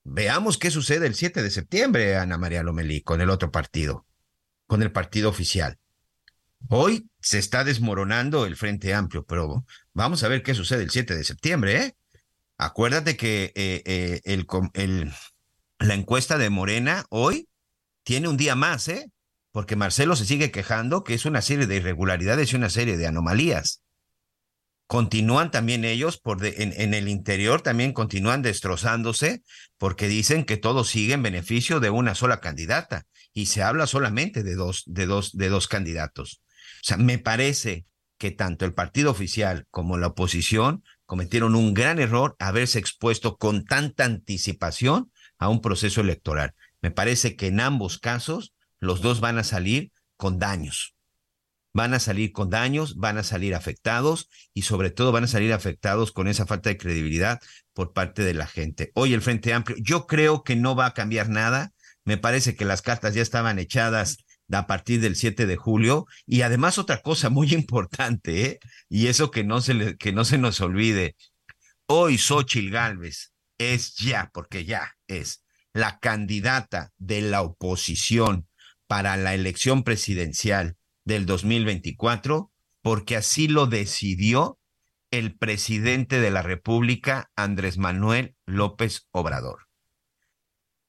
Veamos 0.05 0.57
qué 0.57 0.71
sucede 0.71 1.07
el 1.07 1.15
7 1.15 1.43
de 1.43 1.51
septiembre, 1.51 2.17
Ana 2.17 2.39
María 2.39 2.63
Lomelí, 2.63 3.03
con 3.03 3.21
el 3.21 3.29
otro 3.29 3.51
partido, 3.51 4.07
con 4.67 4.83
el 4.83 4.91
partido 4.91 5.29
oficial. 5.29 5.79
Hoy 6.69 7.11
se 7.21 7.39
está 7.39 7.63
desmoronando 7.63 8.47
el 8.47 8.57
Frente 8.57 8.95
Amplio, 8.95 9.25
pero 9.25 9.65
vamos 9.93 10.23
a 10.23 10.29
ver 10.29 10.43
qué 10.43 10.55
sucede 10.55 10.83
el 10.83 10.91
7 10.91 11.15
de 11.15 11.25
septiembre, 11.25 11.77
¿eh? 11.77 11.97
Acuérdate 12.57 13.17
que 13.17 13.53
eh, 13.55 13.83
eh, 13.85 14.21
el, 14.25 15.13
la 15.79 15.95
encuesta 15.95 16.39
de 16.39 16.51
Morena 16.51 17.05
hoy 17.11 17.49
tiene 18.03 18.29
un 18.29 18.37
día 18.37 18.57
más, 18.57 18.89
¿eh? 18.89 19.13
porque 19.53 19.77
Marcelo 19.77 20.17
se 20.17 20.25
sigue 20.25 20.51
quejando 20.51 21.05
que 21.05 21.15
es 21.15 21.25
una 21.25 21.43
serie 21.43 21.67
de 21.67 21.77
irregularidades 21.77 22.53
y 22.53 22.57
una 22.57 22.71
serie 22.71 22.97
de 22.97 23.07
anomalías. 23.07 23.83
Continúan 24.89 25.51
también 25.51 25.85
ellos 25.85 26.17
por 26.17 26.45
en, 26.45 26.95
el 26.95 27.09
interior, 27.09 27.61
también 27.61 27.93
continúan 27.93 28.41
destrozándose 28.41 29.43
porque 29.77 30.09
dicen 30.09 30.47
que 30.47 30.57
todo 30.57 30.83
sigue 30.83 31.13
en 31.13 31.23
beneficio 31.23 31.79
de 31.79 31.91
una 31.91 32.15
sola 32.15 32.41
candidata 32.41 33.05
y 33.35 33.47
se 33.47 33.63
habla 33.63 33.87
solamente 33.87 34.43
de 34.43 34.55
dos, 34.55 34.85
de 34.87 35.05
dos, 35.05 35.37
de 35.37 35.51
dos 35.51 35.69
candidatos. 35.69 36.41
O 36.81 36.85
sea, 36.85 36.97
me 36.97 37.19
parece 37.19 37.85
que 38.17 38.31
tanto 38.31 38.65
el 38.65 38.73
partido 38.73 39.11
oficial 39.11 39.67
como 39.71 39.99
la 39.99 40.07
oposición 40.07 40.83
cometieron 41.05 41.55
un 41.55 41.75
gran 41.75 41.99
error 41.99 42.35
haberse 42.39 42.79
expuesto 42.79 43.37
con 43.37 43.67
tanta 43.67 44.07
anticipación 44.07 45.13
a 45.37 45.51
un 45.51 45.61
proceso 45.61 46.01
electoral. 46.01 46.55
Me 46.81 46.91
parece 46.91 47.37
que 47.37 47.49
en 47.49 47.61
ambos 47.61 47.99
casos 47.99 48.55
los 48.79 49.03
dos 49.03 49.21
van 49.21 49.37
a 49.37 49.45
salir 49.45 49.93
con 50.17 50.39
daños. 50.39 50.95
Van 51.73 51.95
a 51.95 52.01
salir 52.01 52.33
con 52.33 52.51
daños, 52.51 52.97
van 52.97 53.19
a 53.19 53.23
salir 53.23 53.55
afectados 53.55 54.29
y 54.55 54.63
sobre 54.63 54.91
todo 54.91 55.13
van 55.13 55.25
a 55.25 55.29
salir 55.29 55.53
afectados 55.53 56.13
con 56.13 56.27
esa 56.29 56.47
falta 56.47 56.71
de 56.71 56.79
credibilidad 56.79 57.41
por 57.73 57.93
parte 57.93 58.23
de 58.23 58.35
la 58.35 58.47
gente. 58.47 58.91
Hoy 58.95 59.15
el 59.15 59.23
Frente 59.23 59.53
Amplio, 59.53 59.77
yo 59.81 60.07
creo 60.07 60.43
que 60.43 60.57
no 60.57 60.75
va 60.75 60.87
a 60.87 60.95
cambiar 60.95 61.29
nada. 61.29 61.73
Me 62.05 62.17
parece 62.17 62.57
que 62.57 62.65
las 62.65 62.83
cartas 62.83 63.15
ya 63.15 63.23
estaban 63.23 63.59
echadas 63.59 64.19
a 64.51 64.67
partir 64.67 65.01
del 65.01 65.17
7 65.17 65.47
de 65.47 65.57
julio. 65.57 66.07
Y 66.27 66.43
además 66.43 66.79
otra 66.79 67.03
cosa 67.03 67.31
muy 67.31 67.53
importante, 67.53 68.45
¿eh? 68.45 68.59
y 68.89 69.09
eso 69.09 69.31
que 69.31 69.45
no 69.45 69.61
se, 69.61 69.97
que 69.97 70.13
no 70.13 70.25
se 70.25 70.39
nos 70.39 70.61
olvide, 70.61 71.17
hoy 71.87 72.19
Xochil 72.19 72.71
Gálvez 72.71 73.33
es 73.59 73.95
ya, 73.97 74.31
porque 74.33 74.65
ya 74.65 74.95
es 75.07 75.45
la 75.73 75.99
candidata 75.99 76.93
de 76.97 77.21
la 77.21 77.43
oposición 77.43 78.49
para 78.87 79.17
la 79.17 79.35
elección 79.35 79.85
presidencial 79.85 80.78
del 81.09 81.25
2024 81.25 82.53
porque 82.83 83.17
así 83.17 83.49
lo 83.49 83.67
decidió 83.67 84.59
el 85.11 85.35
presidente 85.35 86.21
de 86.21 86.31
la 86.31 86.43
República, 86.43 87.31
Andrés 87.35 87.79
Manuel 87.79 88.37
López 88.45 89.09
Obrador. 89.11 89.69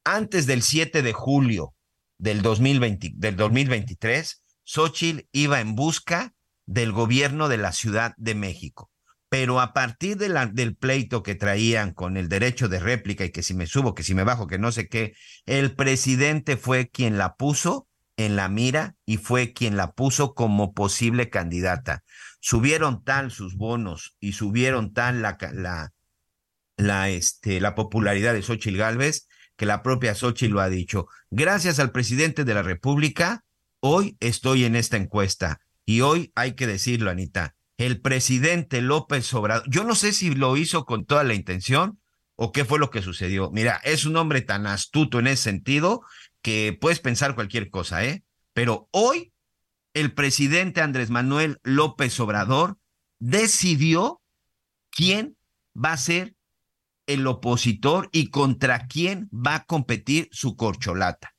Antes 0.03 0.45
del 0.45 0.61
7 0.61 1.01
de 1.03 1.13
julio 1.13 1.73
del, 2.17 2.41
2020, 2.41 3.13
del 3.15 3.37
2023, 3.37 4.43
Xochitl 4.65 5.25
iba 5.31 5.61
en 5.61 5.75
busca 5.75 6.35
del 6.65 6.91
gobierno 6.91 7.47
de 7.47 7.57
la 7.57 7.71
Ciudad 7.71 8.13
de 8.17 8.35
México. 8.35 8.91
pero 9.31 9.61
a 9.61 9.73
partir 9.73 10.17
del 10.17 10.75
pleito 10.75 11.21
que 11.21 11.35
traían 11.35 11.93
con 11.93 12.17
el 12.17 12.29
derecho 12.29 12.67
de 12.67 12.79
réplica 12.79 13.25
y 13.25 13.29
que 13.29 13.43
si 13.43 13.53
me 13.53 13.67
subo, 13.67 13.93
que 13.93 14.01
si 14.01 14.15
me 14.15 14.23
bajo, 14.23 14.47
que 14.47 14.57
no 14.57 14.71
sé 14.71 14.89
qué, 14.89 15.13
el 15.45 15.75
presidente 15.75 16.57
fue 16.57 16.89
quien 16.89 17.19
la 17.19 17.35
puso 17.35 17.88
en 18.19 18.35
la 18.35 18.49
mira 18.49 18.95
y 19.05 19.15
fue 19.15 19.53
quien 19.53 19.77
la 19.77 19.93
puso 19.93 20.33
como 20.33 20.73
posible 20.73 21.29
candidata. 21.29 22.03
Subieron 22.41 23.05
tal 23.05 23.31
sus 23.31 23.55
bonos 23.55 24.17
y 24.19 24.33
subieron 24.33 24.91
tal 24.93 25.21
la, 25.21 25.37
la, 26.75 27.09
este, 27.09 27.61
la 27.61 27.75
popularidad 27.75 28.33
de 28.33 28.41
Xochitl 28.41 28.75
Gálvez 28.75 29.27
que 29.55 29.65
la 29.65 29.83
propia 29.83 30.15
Xochitl 30.15 30.53
lo 30.53 30.59
ha 30.59 30.67
dicho. 30.67 31.07
Gracias 31.31 31.79
al 31.79 31.93
presidente 31.93 32.43
de 32.43 32.53
la 32.53 32.61
República, 32.61 33.45
hoy 33.79 34.17
estoy 34.19 34.65
en 34.65 34.75
esta 34.75 34.97
encuesta. 34.97 35.61
Y 35.85 36.01
hoy 36.01 36.33
hay 36.35 36.55
que 36.55 36.67
decirlo, 36.67 37.09
Anita, 37.09 37.55
el 37.77 38.01
presidente 38.01 38.81
López 38.81 39.33
Obrador, 39.33 39.63
yo 39.69 39.85
no 39.85 39.95
sé 39.95 40.11
si 40.11 40.35
lo 40.35 40.57
hizo 40.57 40.83
con 40.83 41.05
toda 41.05 41.23
la 41.23 41.35
intención 41.35 41.99
o 42.35 42.51
qué 42.51 42.65
fue 42.65 42.79
lo 42.79 42.89
que 42.89 43.01
sucedió. 43.01 43.49
Mira, 43.51 43.79
es 43.85 44.05
un 44.05 44.17
hombre 44.17 44.41
tan 44.41 44.67
astuto 44.67 45.19
en 45.19 45.27
ese 45.27 45.43
sentido 45.43 46.01
que 46.41 46.77
puedes 46.79 46.99
pensar 46.99 47.35
cualquier 47.35 47.69
cosa, 47.69 48.05
¿eh? 48.05 48.23
Pero 48.53 48.87
hoy 48.91 49.33
el 49.93 50.13
presidente 50.13 50.81
Andrés 50.81 51.09
Manuel 51.09 51.59
López 51.63 52.19
Obrador 52.19 52.77
decidió 53.19 54.21
quién 54.91 55.37
va 55.75 55.93
a 55.93 55.97
ser 55.97 56.35
el 57.07 57.25
opositor 57.25 58.09
y 58.11 58.29
contra 58.29 58.87
quién 58.87 59.29
va 59.33 59.55
a 59.55 59.63
competir 59.65 60.29
su 60.31 60.55
corcholata. 60.55 61.35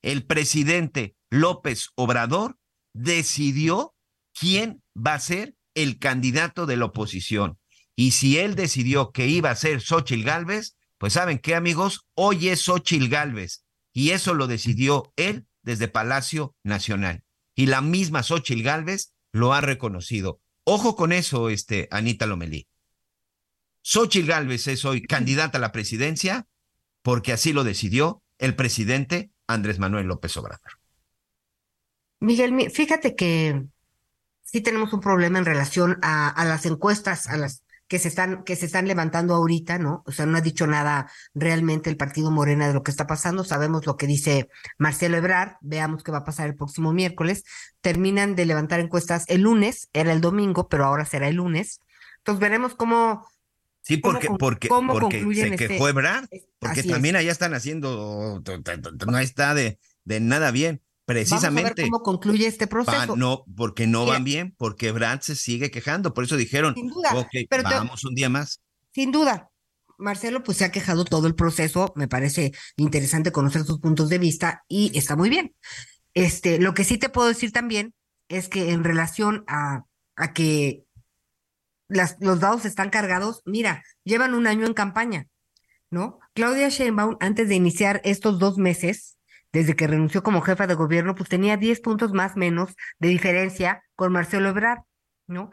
El 0.00 0.24
presidente 0.24 1.16
López 1.28 1.88
Obrador 1.96 2.56
decidió 2.92 3.94
quién 4.32 4.82
va 4.96 5.14
a 5.14 5.20
ser 5.20 5.56
el 5.74 5.98
candidato 5.98 6.66
de 6.66 6.76
la 6.76 6.86
oposición. 6.86 7.58
Y 7.96 8.12
si 8.12 8.38
él 8.38 8.54
decidió 8.54 9.10
que 9.10 9.26
iba 9.26 9.50
a 9.50 9.56
ser 9.56 9.80
Xochil 9.80 10.22
Gálvez, 10.22 10.76
pues 10.98 11.14
saben 11.14 11.38
qué, 11.38 11.54
amigos, 11.54 12.06
hoy 12.14 12.48
es 12.48 12.62
Xochil 12.62 13.08
Gálvez. 13.08 13.64
Y 13.98 14.12
eso 14.12 14.32
lo 14.32 14.46
decidió 14.46 15.12
él 15.16 15.48
desde 15.62 15.88
Palacio 15.88 16.54
Nacional. 16.62 17.24
Y 17.56 17.66
la 17.66 17.80
misma 17.80 18.22
Xochil 18.22 18.62
Gálvez 18.62 19.12
lo 19.32 19.54
ha 19.54 19.60
reconocido. 19.60 20.40
Ojo 20.62 20.94
con 20.94 21.10
eso, 21.10 21.48
este, 21.48 21.88
Anita 21.90 22.24
Lomelí. 22.24 22.68
Xochitl 23.82 24.28
Gálvez 24.28 24.68
es 24.68 24.84
hoy 24.84 25.02
candidata 25.02 25.58
a 25.58 25.60
la 25.60 25.72
presidencia 25.72 26.46
porque 27.02 27.32
así 27.32 27.52
lo 27.52 27.64
decidió 27.64 28.22
el 28.38 28.54
presidente 28.54 29.32
Andrés 29.48 29.80
Manuel 29.80 30.06
López 30.06 30.36
Obrador. 30.36 30.78
Miguel, 32.20 32.70
fíjate 32.70 33.16
que 33.16 33.64
sí 34.42 34.60
tenemos 34.60 34.92
un 34.92 35.00
problema 35.00 35.40
en 35.40 35.44
relación 35.44 35.98
a, 36.02 36.44
las 36.44 36.66
encuestas, 36.66 37.26
a 37.26 37.36
las 37.36 37.64
que 37.88 37.98
se 37.98 38.08
están, 38.08 38.44
que 38.44 38.54
se 38.54 38.66
están 38.66 38.86
levantando 38.86 39.34
ahorita, 39.34 39.78
¿no? 39.78 40.02
O 40.06 40.12
sea, 40.12 40.26
no 40.26 40.36
ha 40.36 40.42
dicho 40.42 40.66
nada 40.66 41.10
realmente 41.34 41.88
el 41.88 41.96
partido 41.96 42.30
Morena 42.30 42.68
de 42.68 42.74
lo 42.74 42.82
que 42.82 42.90
está 42.90 43.06
pasando. 43.06 43.44
Sabemos 43.44 43.86
lo 43.86 43.96
que 43.96 44.06
dice 44.06 44.48
Marcelo 44.76 45.16
Ebrard, 45.16 45.56
veamos 45.62 46.02
qué 46.02 46.12
va 46.12 46.18
a 46.18 46.24
pasar 46.24 46.48
el 46.48 46.54
próximo 46.54 46.92
miércoles. 46.92 47.44
Terminan 47.80 48.36
de 48.36 48.44
levantar 48.44 48.80
encuestas 48.80 49.24
el 49.28 49.40
lunes, 49.40 49.88
era 49.94 50.12
el 50.12 50.20
domingo, 50.20 50.68
pero 50.68 50.84
ahora 50.84 51.06
será 51.06 51.28
el 51.28 51.36
lunes. 51.36 51.80
Entonces 52.18 52.40
veremos 52.40 52.74
cómo, 52.74 53.26
Sí, 53.80 53.96
porque, 53.96 54.28
porque, 54.38 54.68
porque 54.68 55.34
se 55.34 55.48
este 55.48 55.68
quejó 55.68 55.88
Ebrard, 55.88 56.28
porque 56.58 56.82
también 56.82 57.16
allá 57.16 57.32
están 57.32 57.54
haciendo, 57.54 58.42
no 59.06 59.18
está 59.18 59.54
de, 59.54 59.78
de 60.04 60.20
nada 60.20 60.50
bien. 60.50 60.82
Precisamente. 61.08 61.62
Vamos 61.62 61.70
a 61.70 61.74
ver 61.74 61.90
cómo 61.90 62.02
concluye 62.02 62.46
este 62.46 62.66
proceso. 62.66 63.16
no, 63.16 63.42
porque 63.56 63.86
no 63.86 64.04
van 64.04 64.24
bien, 64.24 64.54
porque 64.58 64.88
Ebrard 64.88 65.22
se 65.22 65.36
sigue 65.36 65.70
quejando. 65.70 66.12
Por 66.12 66.24
eso 66.24 66.36
dijeron, 66.36 66.74
Sin 66.74 66.88
duda, 66.88 67.26
pero 67.48 67.62
vamos 67.62 68.04
un 68.04 68.14
día 68.14 68.28
más. 68.28 68.60
Sin 68.92 69.10
duda. 69.10 69.48
Marcelo, 69.96 70.42
pues 70.42 70.58
se 70.58 70.66
ha 70.66 70.70
quejado 70.70 71.06
todo 71.06 71.26
el 71.26 71.34
proceso. 71.34 71.94
Me 71.96 72.08
parece 72.08 72.52
interesante 72.76 73.32
conocer 73.32 73.64
sus 73.64 73.80
puntos 73.80 74.10
de 74.10 74.18
vista 74.18 74.64
y 74.68 74.96
está 74.98 75.16
muy 75.16 75.30
bien. 75.30 75.54
Este, 76.12 76.58
lo 76.58 76.74
que 76.74 76.84
sí 76.84 76.98
te 76.98 77.08
puedo 77.08 77.26
decir 77.26 77.52
también 77.52 77.94
es 78.28 78.50
que 78.50 78.72
en 78.72 78.84
relación 78.84 79.44
a, 79.46 79.84
a 80.14 80.34
que 80.34 80.84
los 81.88 82.40
dados 82.40 82.66
están 82.66 82.90
cargados, 82.90 83.40
mira, 83.46 83.82
llevan 84.04 84.34
un 84.34 84.46
año 84.46 84.66
en 84.66 84.74
campaña, 84.74 85.26
¿no? 85.88 86.18
Claudia 86.34 86.68
Sheinbaum, 86.68 87.16
antes 87.20 87.48
de 87.48 87.54
iniciar 87.54 88.02
estos 88.04 88.38
dos 88.38 88.58
meses, 88.58 89.17
desde 89.52 89.76
que 89.76 89.86
renunció 89.86 90.22
como 90.22 90.40
jefa 90.42 90.66
de 90.66 90.74
gobierno, 90.74 91.14
pues 91.14 91.28
tenía 91.28 91.56
10 91.56 91.80
puntos 91.80 92.12
más 92.12 92.36
menos 92.36 92.74
de 92.98 93.08
diferencia 93.08 93.82
con 93.94 94.12
Marcelo 94.12 94.48
Ebrard, 94.48 94.80
¿no? 95.26 95.50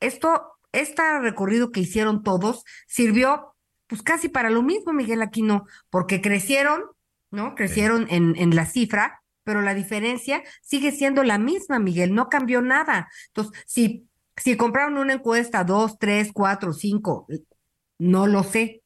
Esto, 0.00 0.58
este 0.72 1.18
recorrido 1.20 1.70
que 1.70 1.80
hicieron 1.80 2.22
todos 2.22 2.64
sirvió 2.86 3.54
pues 3.86 4.02
casi 4.02 4.28
para 4.28 4.50
lo 4.50 4.62
mismo, 4.62 4.92
Miguel 4.92 5.22
Aquino, 5.22 5.66
porque 5.90 6.20
crecieron, 6.20 6.82
¿no? 7.30 7.54
Crecieron 7.54 8.06
en, 8.10 8.34
en 8.36 8.56
la 8.56 8.66
cifra, 8.66 9.22
pero 9.44 9.60
la 9.60 9.74
diferencia 9.74 10.42
sigue 10.62 10.90
siendo 10.90 11.22
la 11.22 11.38
misma, 11.38 11.78
Miguel, 11.78 12.14
no 12.14 12.28
cambió 12.28 12.62
nada. 12.62 13.08
Entonces, 13.28 13.62
si 13.66 14.08
si 14.36 14.56
compraron 14.56 14.98
una 14.98 15.14
encuesta, 15.14 15.64
dos, 15.64 15.98
tres, 15.98 16.30
cuatro, 16.32 16.72
cinco, 16.72 17.26
no 17.98 18.26
lo 18.26 18.42
sé. 18.42 18.82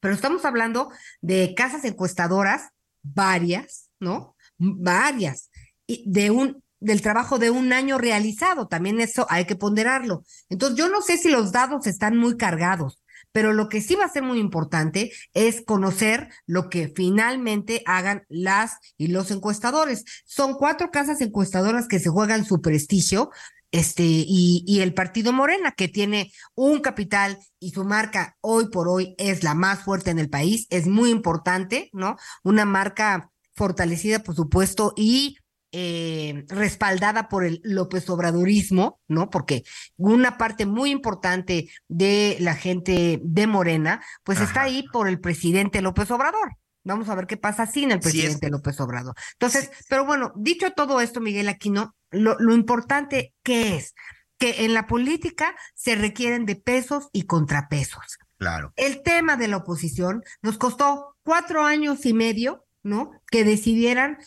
Pero 0.00 0.14
estamos 0.14 0.44
hablando 0.44 0.90
de 1.20 1.54
casas 1.54 1.84
encuestadoras, 1.84 2.70
varias, 3.04 3.90
¿no? 4.00 4.34
Varias. 4.58 5.50
Y 5.86 6.10
de 6.10 6.32
un, 6.32 6.64
del 6.80 7.02
trabajo 7.02 7.38
de 7.38 7.50
un 7.50 7.72
año 7.72 7.98
realizado. 7.98 8.66
También 8.66 9.00
eso 9.00 9.26
hay 9.30 9.44
que 9.44 9.56
ponderarlo. 9.56 10.24
Entonces, 10.48 10.76
yo 10.76 10.88
no 10.88 11.02
sé 11.02 11.16
si 11.16 11.30
los 11.30 11.52
dados 11.52 11.86
están 11.86 12.16
muy 12.16 12.36
cargados, 12.36 13.00
pero 13.32 13.52
lo 13.52 13.68
que 13.68 13.80
sí 13.80 13.94
va 13.94 14.04
a 14.04 14.12
ser 14.12 14.22
muy 14.22 14.38
importante 14.38 15.12
es 15.32 15.62
conocer 15.62 16.28
lo 16.46 16.68
que 16.68 16.88
finalmente 16.88 17.82
hagan 17.86 18.24
las 18.28 18.78
y 18.96 19.08
los 19.08 19.30
encuestadores. 19.30 20.04
Son 20.24 20.54
cuatro 20.54 20.90
casas 20.90 21.20
encuestadoras 21.20 21.88
que 21.88 22.00
se 22.00 22.10
juegan 22.10 22.44
su 22.44 22.60
prestigio, 22.60 23.30
este, 23.74 24.04
y, 24.04 24.62
y, 24.68 24.82
el 24.82 24.94
partido 24.94 25.32
Morena, 25.32 25.72
que 25.72 25.88
tiene 25.88 26.30
un 26.54 26.78
capital 26.78 27.40
y 27.58 27.72
su 27.72 27.82
marca 27.84 28.36
hoy 28.40 28.68
por 28.68 28.88
hoy 28.88 29.16
es 29.18 29.42
la 29.42 29.54
más 29.54 29.82
fuerte 29.82 30.12
en 30.12 30.20
el 30.20 30.30
país, 30.30 30.68
es 30.70 30.86
muy 30.86 31.10
importante, 31.10 31.90
¿no? 31.92 32.14
Una 32.44 32.66
marca 32.66 33.32
fortalecida, 33.56 34.20
por 34.20 34.36
supuesto, 34.36 34.94
y 34.96 35.38
eh, 35.72 36.44
respaldada 36.46 37.28
por 37.28 37.44
el 37.44 37.60
López 37.64 38.08
Obradorismo, 38.10 39.00
¿no? 39.08 39.28
Porque 39.28 39.64
una 39.96 40.38
parte 40.38 40.66
muy 40.66 40.92
importante 40.92 41.68
de 41.88 42.36
la 42.38 42.54
gente 42.54 43.18
de 43.24 43.46
Morena, 43.48 44.00
pues 44.22 44.40
está 44.40 44.62
ahí 44.62 44.84
por 44.92 45.08
el 45.08 45.18
presidente 45.18 45.82
López 45.82 46.12
Obrador. 46.12 46.58
Vamos 46.84 47.08
a 47.08 47.16
ver 47.16 47.26
qué 47.26 47.36
pasa 47.36 47.66
sin 47.66 47.90
el 47.90 47.98
presidente 47.98 48.50
López 48.50 48.78
Obrador. 48.80 49.16
Entonces, 49.32 49.68
pero 49.88 50.04
bueno, 50.04 50.32
dicho 50.36 50.70
todo 50.70 51.00
esto, 51.00 51.20
Miguel 51.20 51.48
Aquino, 51.48 51.96
lo, 52.14 52.36
lo 52.38 52.54
importante 52.54 53.34
que 53.42 53.76
es 53.76 53.94
que 54.38 54.64
en 54.64 54.74
la 54.74 54.86
política 54.86 55.54
se 55.74 55.94
requieren 55.94 56.46
de 56.46 56.56
pesos 56.56 57.08
y 57.12 57.22
contrapesos. 57.22 58.18
Claro. 58.36 58.72
El 58.76 59.02
tema 59.02 59.36
de 59.36 59.48
la 59.48 59.58
oposición 59.58 60.22
nos 60.42 60.58
costó 60.58 61.16
cuatro 61.22 61.64
años 61.64 62.04
y 62.04 62.12
medio, 62.12 62.66
¿no? 62.82 63.12
Que 63.30 63.44
decidieran, 63.44 64.18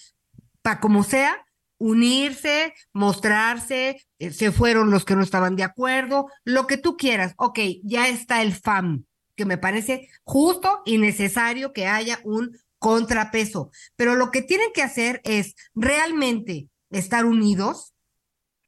para 0.62 0.80
como 0.80 1.04
sea, 1.04 1.46
unirse, 1.78 2.74
mostrarse, 2.94 4.02
eh, 4.20 4.32
se 4.32 4.52
fueron 4.52 4.92
los 4.92 5.06
que 5.06 5.16
no 5.16 5.22
estaban 5.22 5.56
de 5.56 5.64
acuerdo, 5.64 6.28
lo 6.44 6.68
que 6.68 6.78
tú 6.78 6.98
quieras. 6.98 7.34
Ok, 7.38 7.60
ya 7.84 8.08
está 8.08 8.42
el 8.42 8.54
FAM, 8.54 9.06
que 9.36 9.46
me 9.46 9.58
parece 9.58 10.10
justo 10.24 10.82
y 10.86 10.98
necesario 10.98 11.74
que 11.74 11.88
haya 11.88 12.20
un 12.24 12.58
contrapeso. 12.80 13.72
Pero 13.96 14.16
lo 14.16 14.32
que 14.32 14.42
tienen 14.42 14.70
que 14.74 14.84
hacer 14.84 15.22
es 15.24 15.56
realmente 15.76 16.70
estar 16.90 17.26
unidos 17.26 17.94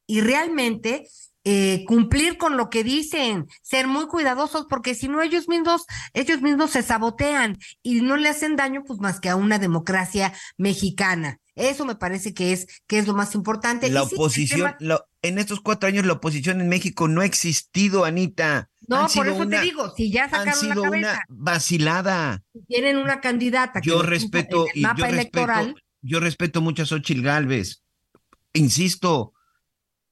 y 0.08 0.22
realmente 0.22 1.08
eh, 1.46 1.86
cumplir 1.88 2.38
con 2.38 2.58
lo 2.58 2.70
que 2.70 2.84
dicen, 2.84 3.48
ser 3.62 3.88
muy 3.88 4.08
cuidadosos, 4.08 4.66
porque 4.70 4.94
si 4.94 5.08
no 5.08 5.22
ellos 5.22 5.48
mismos, 5.48 5.86
ellos 6.14 6.42
mismos 6.42 6.72
se 6.72 6.84
sabotean 6.84 7.58
y 7.82 8.02
no 8.02 8.18
le 8.18 8.30
hacen 8.30 8.56
daño, 8.56 8.84
pues 8.86 9.00
más 9.00 9.20
que 9.20 9.30
a 9.30 9.36
una 9.36 9.58
democracia 9.58 10.34
mexicana. 10.58 11.40
Eso 11.56 11.86
me 11.86 11.96
parece 11.96 12.34
que 12.34 12.54
es, 12.54 12.68
que 12.88 13.00
es 13.00 13.08
lo 13.08 13.14
más 13.14 13.36
importante. 13.36 13.90
La 13.90 14.04
oposición, 14.04 14.76
en 15.22 15.40
estos 15.40 15.60
cuatro 15.60 15.88
años 15.88 16.06
la 16.06 16.14
oposición 16.14 16.62
en 16.62 16.70
México 16.70 17.08
no 17.08 17.22
ha 17.22 17.26
existido, 17.26 18.06
Anita. 18.06 18.70
No, 18.88 19.08
por 19.08 19.28
eso 19.28 19.48
te 19.48 19.62
digo, 19.62 19.94
si 19.96 20.12
ya 20.12 20.30
sacaron 20.30 20.50
han 20.50 20.56
sido 20.56 20.84
la 20.84 20.90
una 20.90 21.24
vacilada. 21.30 22.44
tienen 22.68 22.98
una 22.98 23.22
candidata 23.22 23.82
yo 23.82 24.02
respeto 24.02 24.66
y 24.74 24.82
yo 24.82 25.06
respeto, 25.06 25.74
yo 26.02 26.20
respeto 26.20 26.62
mucho 26.62 26.84
a 26.84 26.86
Xochitl 26.86 27.22
Galvez. 27.22 27.82
Insisto, 28.54 29.34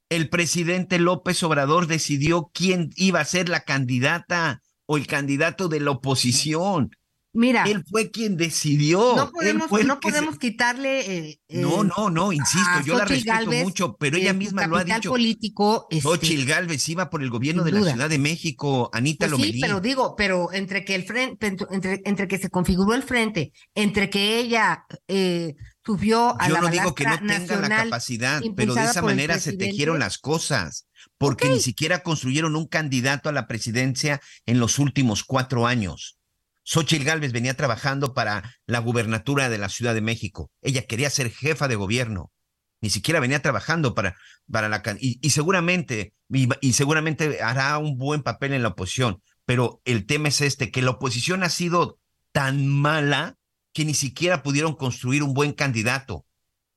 el 0.10 0.30
presidente 0.30 1.00
López 1.00 1.42
Obrador 1.44 1.88
decidió 1.88 2.50
quién 2.54 2.92
iba 2.96 3.20
a 3.20 3.26
ser 3.26 3.50
la 3.50 3.62
candidata 3.62 4.62
o 4.86 4.98
el 4.98 5.08
candidato 5.08 5.68
de 5.68 5.80
la 5.80 5.92
oposición. 5.92 6.92
Mira, 7.34 7.66
él 7.66 7.84
fue 7.88 8.10
quien 8.10 8.36
decidió. 8.36 9.16
No 9.16 9.32
podemos, 9.32 9.70
no 9.86 10.00
podemos 10.00 10.40
quitarle. 10.40 11.28
Eh, 11.30 11.40
no, 11.50 11.84
no, 11.84 12.10
no, 12.10 12.32
insisto, 12.32 12.82
yo 12.84 12.98
la 12.98 13.06
respeto 13.06 13.52
mucho, 13.64 13.96
pero 13.98 14.18
ella 14.18 14.34
misma 14.34 14.66
lo 14.66 14.78
ha 14.78 14.84
dicho. 14.84 15.12
político. 15.12 15.86
Este, 15.92 16.02
Xochitl 16.02 16.46
Galvez 16.46 16.90
iba 16.90 17.12
por 17.12 17.22
el 17.22 17.30
gobierno 17.30 17.64
de 17.64 17.74
la 17.74 17.84
Ciudad 17.84 18.10
de 18.10 18.18
México, 18.18 18.90
Anita 18.92 19.28
pues 19.28 19.40
Sí, 19.40 19.60
pero 19.62 19.82
digo, 19.82 20.16
pero 20.16 20.52
entre 20.52 20.84
que 20.84 20.96
el 20.96 21.04
frente, 21.04 21.56
entre, 21.70 22.02
entre 22.06 22.28
que 22.28 22.40
se 22.40 22.50
configuró 22.50 22.96
el 22.96 23.04
frente, 23.04 23.52
entre 23.76 24.10
que 24.10 24.40
ella 24.40 24.86
eh, 25.08 25.56
subió 25.88 26.36
a 26.42 26.50
yo 26.50 26.56
la 26.56 26.62
no 26.62 26.68
digo 26.68 26.94
que 26.94 27.06
no 27.06 27.18
tenga 27.18 27.56
la 27.62 27.70
capacidad, 27.70 28.42
pero 28.58 28.76
de 28.76 28.84
esa 28.84 29.02
manera 29.02 29.40
se 29.40 29.56
tejieron 29.56 30.00
las 30.00 30.18
cosas, 30.18 30.86
porque 31.18 31.48
ni 31.48 31.62
siquiera 31.62 32.04
construyeron 32.04 32.58
un 32.58 32.68
candidato 32.68 33.30
a 33.30 33.32
la 33.32 33.48
presidencia 33.48 34.20
en 34.46 34.60
los 34.60 34.80
últimos 34.80 35.24
cuatro 35.24 35.66
años. 35.66 36.20
Xochitl 36.64 37.06
Gálvez 37.06 37.32
venía 37.32 37.54
trabajando 37.54 38.14
para 38.14 38.58
la 38.66 38.80
gubernatura 38.80 39.48
de 39.48 39.58
la 39.58 39.70
Ciudad 39.70 39.94
de 39.94 40.02
México. 40.02 40.52
Ella 40.62 40.86
quería 40.86 41.10
ser 41.10 41.32
jefa 41.32 41.70
de 41.70 41.76
gobierno. 41.76 42.34
Ni 42.82 42.90
siquiera 42.90 43.22
venía 43.22 43.42
trabajando 43.42 43.96
para, 43.96 44.18
para 44.52 44.68
la... 44.68 44.84
Y, 45.00 45.20
y 45.26 45.30
seguramente, 45.30 46.14
y, 46.30 46.74
seguramente 46.74 47.42
hará 47.42 47.78
un 47.78 47.98
buen 47.98 48.24
papel 48.24 48.52
en 48.52 48.64
la 48.64 48.70
oposición. 48.70 49.22
Pero 49.46 49.82
el 49.86 50.06
tema 50.06 50.28
es 50.28 50.42
este, 50.42 50.70
que 50.70 50.82
la 50.82 50.92
oposición 50.92 51.44
ha 51.44 51.50
sido 51.50 51.98
tan 52.34 52.68
mala 52.68 53.37
que 53.78 53.86
ni 53.86 53.94
siquiera 53.94 54.42
pudieron 54.42 54.74
construir 54.74 55.22
un 55.22 55.36
buen 55.36 55.54
candidato. 55.54 56.26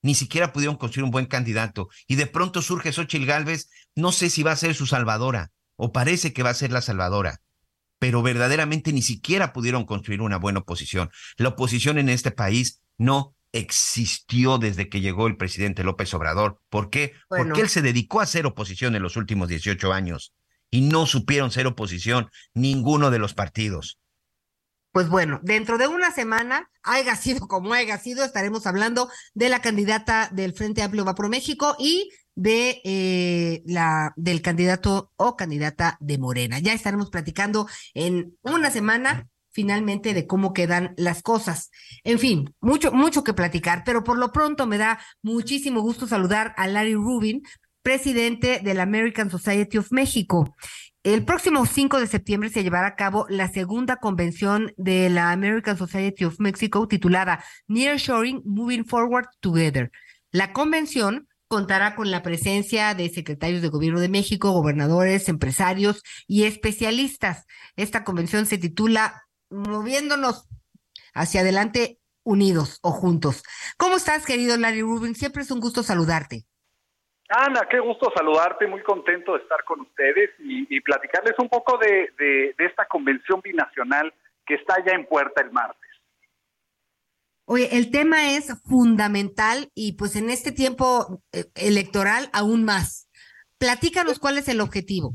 Ni 0.02 0.14
siquiera 0.14 0.52
pudieron 0.52 0.76
construir 0.76 1.04
un 1.04 1.10
buen 1.10 1.24
candidato. 1.24 1.88
Y 2.06 2.16
de 2.16 2.26
pronto 2.26 2.60
surge 2.60 2.92
Xochitl 2.92 3.24
Gálvez, 3.24 3.70
no 3.94 4.12
sé 4.12 4.28
si 4.28 4.42
va 4.42 4.52
a 4.52 4.56
ser 4.56 4.74
su 4.74 4.84
salvadora, 4.84 5.50
o 5.76 5.92
parece 5.92 6.34
que 6.34 6.42
va 6.42 6.50
a 6.50 6.54
ser 6.54 6.72
la 6.72 6.82
salvadora 6.82 7.40
pero 7.98 8.22
verdaderamente 8.22 8.94
ni 8.94 9.02
siquiera 9.02 9.52
pudieron 9.52 9.84
construir 9.84 10.22
una 10.22 10.38
buena 10.38 10.60
oposición. 10.60 11.10
La 11.36 11.50
oposición 11.50 11.98
en 11.98 12.08
este 12.08 12.30
país 12.30 12.80
no 12.96 13.36
existió 13.52 14.56
desde 14.56 14.88
que 14.88 15.02
llegó 15.02 15.26
el 15.26 15.36
presidente 15.36 15.84
López 15.84 16.14
Obrador. 16.14 16.62
¿Por 16.70 16.88
qué? 16.88 17.12
Porque 17.28 17.60
él 17.60 17.68
se 17.68 17.82
dedicó 17.82 18.20
a 18.20 18.22
hacer 18.22 18.46
oposición 18.46 18.94
en 18.96 19.02
los 19.02 19.18
últimos 19.18 19.48
18 19.48 19.92
años 19.92 20.32
y 20.70 20.80
no 20.80 21.04
supieron 21.04 21.50
ser 21.50 21.66
oposición 21.66 22.30
ninguno 22.54 23.10
de 23.10 23.18
los 23.18 23.34
partidos. 23.34 23.98
Pues 24.92 25.08
bueno, 25.08 25.38
dentro 25.42 25.78
de 25.78 25.86
una 25.86 26.10
semana, 26.10 26.68
haya 26.82 27.14
sido 27.14 27.46
como 27.46 27.72
haya 27.74 27.96
sido, 27.98 28.24
estaremos 28.24 28.66
hablando 28.66 29.08
de 29.34 29.48
la 29.48 29.60
candidata 29.60 30.28
del 30.32 30.52
Frente 30.52 30.82
Amplio 30.82 31.04
Va 31.04 31.14
por 31.14 31.28
México 31.28 31.76
y 31.78 32.10
de 32.34 32.80
eh, 32.84 33.62
la 33.66 34.12
del 34.16 34.42
candidato 34.42 35.12
o 35.16 35.36
candidata 35.36 35.96
de 36.00 36.18
Morena. 36.18 36.58
Ya 36.58 36.72
estaremos 36.72 37.10
platicando 37.10 37.68
en 37.94 38.36
una 38.42 38.70
semana 38.70 39.28
finalmente 39.52 40.14
de 40.14 40.26
cómo 40.26 40.52
quedan 40.52 40.94
las 40.96 41.22
cosas. 41.22 41.70
En 42.02 42.18
fin, 42.18 42.54
mucho, 42.60 42.92
mucho 42.92 43.22
que 43.24 43.34
platicar, 43.34 43.82
pero 43.84 44.02
por 44.02 44.18
lo 44.18 44.32
pronto 44.32 44.66
me 44.66 44.78
da 44.78 45.00
muchísimo 45.22 45.82
gusto 45.82 46.06
saludar 46.06 46.54
a 46.56 46.66
Larry 46.66 46.94
Rubin, 46.94 47.42
presidente 47.82 48.60
de 48.62 48.74
la 48.74 48.84
American 48.84 49.30
Society 49.30 49.78
of 49.78 49.92
Mexico. 49.92 50.54
El 51.02 51.24
próximo 51.24 51.64
5 51.64 51.98
de 51.98 52.06
septiembre 52.06 52.50
se 52.50 52.62
llevará 52.62 52.88
a 52.88 52.94
cabo 52.94 53.24
la 53.30 53.48
segunda 53.48 53.96
convención 53.96 54.74
de 54.76 55.08
la 55.08 55.32
American 55.32 55.78
Society 55.78 56.26
of 56.26 56.38
Mexico 56.40 56.86
titulada 56.88 57.42
Nearshoring 57.68 58.42
Moving 58.44 58.84
Forward 58.84 59.28
Together. 59.40 59.90
La 60.30 60.52
convención 60.52 61.26
contará 61.48 61.96
con 61.96 62.10
la 62.10 62.22
presencia 62.22 62.94
de 62.94 63.08
secretarios 63.08 63.62
de 63.62 63.68
gobierno 63.68 63.98
de 63.98 64.10
México, 64.10 64.52
gobernadores, 64.52 65.30
empresarios 65.30 66.02
y 66.26 66.44
especialistas. 66.44 67.46
Esta 67.76 68.04
convención 68.04 68.44
se 68.44 68.58
titula 68.58 69.22
Moviéndonos 69.48 70.48
hacia 71.14 71.40
adelante 71.40 71.98
unidos 72.24 72.78
o 72.82 72.92
juntos. 72.92 73.42
¿Cómo 73.78 73.96
estás, 73.96 74.26
querido 74.26 74.54
Larry 74.58 74.82
Rubin? 74.82 75.14
Siempre 75.14 75.44
es 75.44 75.50
un 75.50 75.60
gusto 75.60 75.82
saludarte. 75.82 76.44
Ana, 77.30 77.66
qué 77.70 77.78
gusto 77.78 78.12
saludarte, 78.14 78.66
muy 78.66 78.82
contento 78.82 79.34
de 79.34 79.42
estar 79.42 79.62
con 79.64 79.80
ustedes 79.80 80.30
y, 80.40 80.80
platicarles 80.80 81.38
un 81.38 81.48
poco 81.48 81.78
de, 81.78 82.12
de 82.18 82.66
esta 82.66 82.86
convención 82.86 83.40
binacional 83.40 84.12
que 84.44 84.54
está 84.54 84.84
ya 84.84 84.92
en 84.92 85.06
puerta 85.06 85.40
el 85.40 85.52
martes. 85.52 85.90
Oye, 87.52 87.68
el 87.72 87.90
tema 87.90 88.36
es 88.36 88.62
fundamental 88.62 89.72
y 89.74 89.94
pues 89.94 90.14
en 90.14 90.30
este 90.30 90.52
tiempo 90.52 91.20
eh, 91.32 91.46
electoral 91.56 92.30
aún 92.32 92.64
más. 92.64 93.10
Platícanos 93.58 94.20
cuál 94.20 94.38
es 94.38 94.48
el 94.48 94.60
objetivo. 94.60 95.14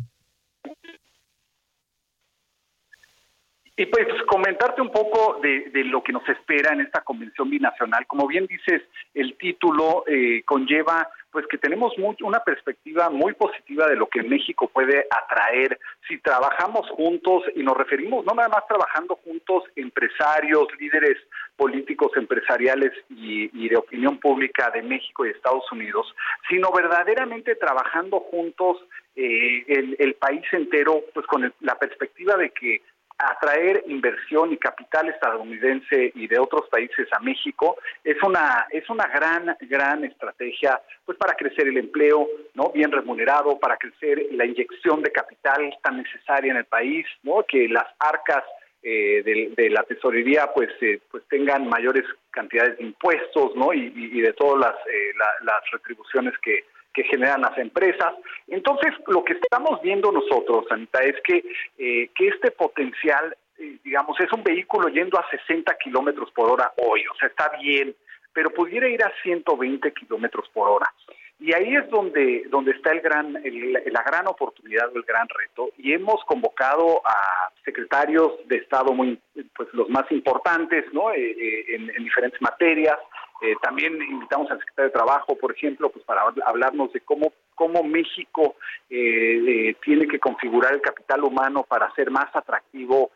Y 3.77 3.85
pues 3.85 4.05
comentarte 4.27 4.81
un 4.81 4.91
poco 4.91 5.39
de, 5.41 5.71
lo 5.85 6.03
que 6.03 6.11
nos 6.11 6.27
espera 6.27 6.73
en 6.73 6.81
esta 6.81 7.05
convención 7.05 7.49
binacional. 7.49 8.05
Como 8.05 8.27
bien 8.27 8.47
dices, 8.47 8.81
el 9.13 9.37
título 9.37 10.03
eh, 10.05 10.43
conlleva 10.43 11.09
pues 11.35 11.47
que 11.47 11.57
tenemos 11.57 11.91
una 12.21 12.39
perspectiva 12.39 13.09
muy 13.09 13.33
positiva 13.33 13.89
de 13.89 13.97
lo 13.97 14.07
que 14.07 14.23
México 14.23 14.69
puede 14.69 15.05
atraer. 15.11 15.77
Si 16.07 16.17
trabajamos 16.19 16.89
juntos 16.91 17.43
y 17.57 17.61
nos 17.61 17.75
referimos 17.75 18.23
no 18.25 18.33
nada 18.33 18.47
más 18.47 18.65
trabajando 18.69 19.17
juntos 19.17 19.65
empresarios, 19.75 20.69
líderes 20.79 21.17
políticos, 21.57 22.13
empresariales 22.15 22.93
y, 23.09 23.67
de 23.67 23.75
opinión 23.75 24.17
pública 24.17 24.71
de 24.73 24.81
México 24.81 25.25
y 25.25 25.31
Estados 25.31 25.69
Unidos, 25.73 26.07
sino 26.47 26.71
verdaderamente 26.71 27.55
trabajando 27.55 28.21
juntos 28.21 28.77
eh, 29.17 29.65
el, 29.67 29.97
el, 29.99 30.13
país 30.13 30.45
entero, 30.53 31.03
pues 31.13 31.25
con 31.25 31.53
la 31.59 31.75
perspectiva 31.77 32.37
de 32.37 32.51
que 32.51 32.81
atraer 33.17 33.83
inversión 33.87 34.51
y 34.51 34.57
capital 34.57 35.07
estadounidense 35.09 36.11
y 36.15 36.27
de 36.27 36.37
otros 36.37 36.67
países 36.69 37.07
a 37.13 37.19
México 37.19 37.77
es 38.03 38.21
una 38.23 38.67
es 38.69 38.89
una 38.89 39.07
gran 39.07 39.55
gran 39.61 40.03
estrategia 40.03 40.81
pues 41.05 41.17
para 41.17 41.33
crecer 41.35 41.67
el 41.67 41.77
empleo 41.77 42.27
no 42.55 42.71
bien 42.71 42.91
remunerado 42.91 43.57
para 43.57 43.77
crecer 43.77 44.27
la 44.31 44.45
inyección 44.45 45.01
de 45.01 45.11
capital 45.11 45.73
tan 45.81 45.97
necesaria 45.97 46.51
en 46.51 46.57
el 46.57 46.65
país 46.65 47.05
no 47.23 47.45
que 47.47 47.69
las 47.69 47.87
arcas 47.99 48.43
eh, 48.83 49.23
de, 49.55 49.69
la 49.69 49.83
tesorería 49.83 50.51
pues 50.53 50.69
eh, 50.81 50.99
pues 51.09 51.23
tengan 51.29 51.67
mayores 51.67 52.03
cantidades 52.31 52.77
de 52.77 52.83
impuestos 52.83 53.55
no 53.55 53.73
y, 53.73 54.21
de 54.21 54.33
todas 54.33 54.59
las, 54.59 54.75
eh, 54.87 55.11
las 55.41 55.71
retribuciones 55.71 56.37
que 56.39 56.65
que 56.95 57.03
generan 57.03 57.41
las 57.41 57.57
empresas. 57.57 58.13
Entonces, 58.47 58.93
lo 59.07 59.23
que 59.23 59.33
estamos 59.33 59.81
viendo 59.81 60.11
nosotros, 60.11 60.65
Anita, 60.71 61.01
es 61.01 61.15
que, 61.23 61.43
eh, 61.77 62.09
que 62.15 62.27
este 62.27 62.51
potencial, 62.51 63.35
eh, 63.59 63.77
digamos, 63.83 64.17
es 64.19 64.31
un 64.31 64.43
vehículo 64.43 64.87
yendo 64.87 65.19
a 65.19 65.29
60 65.29 65.75
kilómetros 65.75 66.31
por 66.31 66.49
hora 66.49 66.71
hoy, 66.77 67.03
o 67.11 67.15
sea, 67.17 67.27
está 67.27 67.51
bien, 67.61 67.93
pero 68.33 68.49
pudiera 68.49 68.87
ir 68.87 69.03
a 69.03 69.11
120 69.23 69.91
kilómetros 69.93 70.47
por 70.49 70.69
hora. 70.69 70.91
Y 71.39 71.53
ahí 71.53 71.75
es 71.75 71.89
donde, 71.89 72.45
donde 72.49 72.71
está 72.71 72.91
el 72.91 73.01
gran, 73.01 73.33
la 73.33 74.03
gran 74.03 74.27
oportunidad 74.27 74.87
o 74.93 74.97
el 74.97 75.03
gran 75.03 75.27
reto. 75.27 75.69
Y 75.77 75.91
hemos 75.91 76.23
convocado 76.23 77.01
a 77.05 77.49
secretarios 77.65 78.33
de 78.47 78.57
Estado 78.57 78.93
muy, 78.93 79.19
pues 79.55 79.67
los 79.73 79.89
más 79.89 80.09
importantes, 80.11 80.85
¿no? 80.93 81.11
Eh, 81.11 81.65
en, 81.75 82.03
diferentes 82.03 82.41
materias, 82.41 82.97
eh, 83.41 83.55
también 83.61 84.01
invitamos 84.01 84.49
al 84.49 84.59
secretario 84.59 84.89
de 84.89 84.93
Trabajo, 84.93 85.37
por 85.37 85.51
ejemplo, 85.51 85.89
pues 85.89 86.05
para 86.05 86.21
hablarnos 86.45 86.93
de 86.93 87.01
cómo, 87.01 87.33
cómo 87.53 87.83
México 87.83 88.55
eh, 88.89 89.69
eh, 89.69 89.75
tiene 89.83 90.07
que 90.07 90.19
configurar 90.19 90.73
el 90.73 90.81
capital 90.81 91.23
humano 91.23 91.63
para 91.63 91.93
ser 91.95 92.11
más 92.11 92.33
atractivo, 92.35 93.11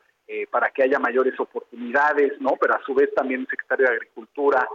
para 0.51 0.69
que 0.69 0.83
haya 0.83 0.99
mayores 0.99 1.33
oportunidades, 1.39 2.39
¿no? 2.39 2.51
Pero 2.61 2.75
a 2.75 2.83
su 2.85 2.93
vez 2.93 3.11
también 3.15 3.41
el 3.41 3.47
secretario 3.47 3.87
de 3.87 3.95
Agricultura, 3.95 4.67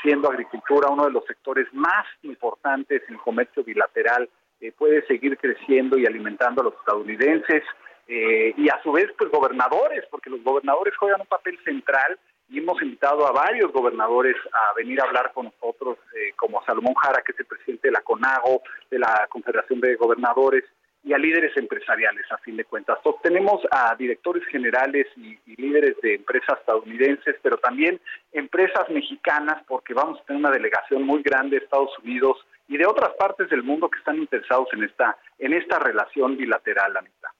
siendo 0.00 0.30
agricultura 0.30 0.90
uno 0.90 1.06
de 1.06 1.10
los 1.10 1.24
sectores 1.24 1.66
más 1.72 2.06
importantes 2.22 3.02
en 3.08 3.14
el 3.14 3.20
comercio 3.20 3.64
bilateral, 3.64 4.30
puede 4.78 5.04
seguir 5.06 5.36
creciendo 5.38 5.98
y 5.98 6.06
alimentando 6.06 6.60
a 6.60 6.66
los 6.66 6.74
estadounidenses. 6.74 7.64
y 8.06 8.68
a 8.68 8.80
su 8.84 8.92
vez, 8.92 9.10
pues 9.18 9.28
gobernadores, 9.32 10.04
porque 10.08 10.30
los 10.30 10.40
gobernadores 10.44 10.96
juegan 10.96 11.22
un 11.22 11.26
papel 11.26 11.58
central 11.64 12.16
y 12.48 12.58
hemos 12.58 12.80
invitado 12.82 13.26
a 13.26 13.32
varios 13.32 13.72
gobernadores 13.72 14.36
a 14.52 14.74
venir 14.74 15.00
a 15.00 15.04
hablar 15.04 15.32
con 15.32 15.46
nosotros, 15.46 15.98
eh, 16.14 16.32
como 16.36 16.62
Salomón 16.64 16.94
Jara, 16.94 17.22
que 17.24 17.32
es 17.32 17.40
el 17.40 17.46
presidente 17.46 17.88
de 17.88 17.92
la 17.92 18.02
CONAGO, 18.02 18.62
de 18.90 18.98
la 18.98 19.26
Confederación 19.30 19.80
de 19.80 19.96
Gobernadores, 19.96 20.64
y 21.04 21.12
a 21.12 21.18
líderes 21.18 21.56
empresariales, 21.56 22.24
a 22.30 22.38
fin 22.38 22.56
de 22.56 22.64
cuentas. 22.64 22.98
tenemos 23.22 23.60
a 23.70 23.94
directores 23.96 24.44
generales 24.46 25.06
y, 25.16 25.36
líderes 25.56 25.96
de 26.02 26.14
empresas 26.14 26.58
estadounidenses, 26.60 27.36
pero 27.42 27.56
también 27.58 28.00
empresas 28.32 28.88
mexicanas, 28.90 29.62
porque 29.66 29.94
vamos 29.94 30.20
a 30.20 30.24
tener 30.24 30.40
una 30.40 30.50
delegación 30.50 31.02
muy 31.02 31.22
grande 31.22 31.58
de 31.58 31.64
Estados 31.64 31.96
Unidos 32.02 32.38
y 32.68 32.76
de 32.76 32.86
otras 32.86 33.10
partes 33.14 33.48
del 33.50 33.62
mundo 33.62 33.88
que 33.88 33.98
están 33.98 34.16
interesados 34.16 34.68
en 34.72 34.84
esta, 34.84 35.16
en 35.38 35.52
esta 35.52 35.78
relación 35.78 36.36
bilateral, 36.36 36.94
la 36.94 37.02
mitad. 37.02 37.30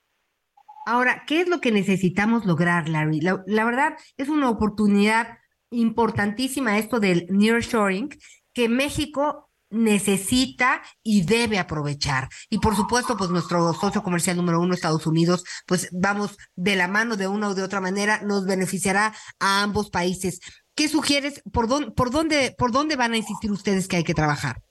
Ahora, 0.85 1.25
¿qué 1.27 1.41
es 1.41 1.49
lo 1.49 1.61
que 1.61 1.73
necesitamos 1.73 2.45
lograr, 2.45 2.89
Larry? 2.89 3.21
La, 3.21 3.65
verdad 3.65 3.95
es 4.17 4.29
una 4.29 4.51
oportunidad 4.51 5.39
importantísima 5.71 6.79
esto 6.79 7.01
del 7.01 7.27
nearshoring, 7.31 8.11
que 8.53 8.69
México 8.69 9.51
necesita 9.71 10.83
y 11.03 11.23
debe 11.23 11.59
aprovechar. 11.59 12.29
Y 12.51 12.59
por 12.59 12.77
supuesto, 12.77 13.17
pues 13.17 13.31
nuestro 13.31 13.73
socio 13.73 14.03
comercial 14.03 14.37
número 14.37 14.61
uno, 14.61 14.75
Estados 14.75 15.07
Unidos, 15.07 15.45
pues 15.67 15.89
vamos 15.93 16.37
de 16.57 16.77
la 16.77 16.89
mano 16.89 17.17
de 17.17 17.29
una 17.29 17.49
o 17.49 17.55
de 17.55 17.63
otra 17.63 17.81
manera, 17.81 18.21
nos 18.23 18.45
beneficiará 18.45 19.15
a 19.39 19.63
ambos 19.63 19.89
países. 19.89 20.41
¿Qué 20.75 20.89
sugieres? 20.89 21.43
¿Por 21.53 21.69
dónde, 21.69 21.91
por 21.93 22.11
dónde, 22.11 22.55
por 22.59 22.73
dónde 22.73 22.97
van 22.97 23.13
a 23.13 23.19
insistir 23.19 23.51
ustedes 23.51 23.89
que 23.89 23.97
hay 23.97 24.05
que 24.05 24.15
trabajar? 24.15 24.63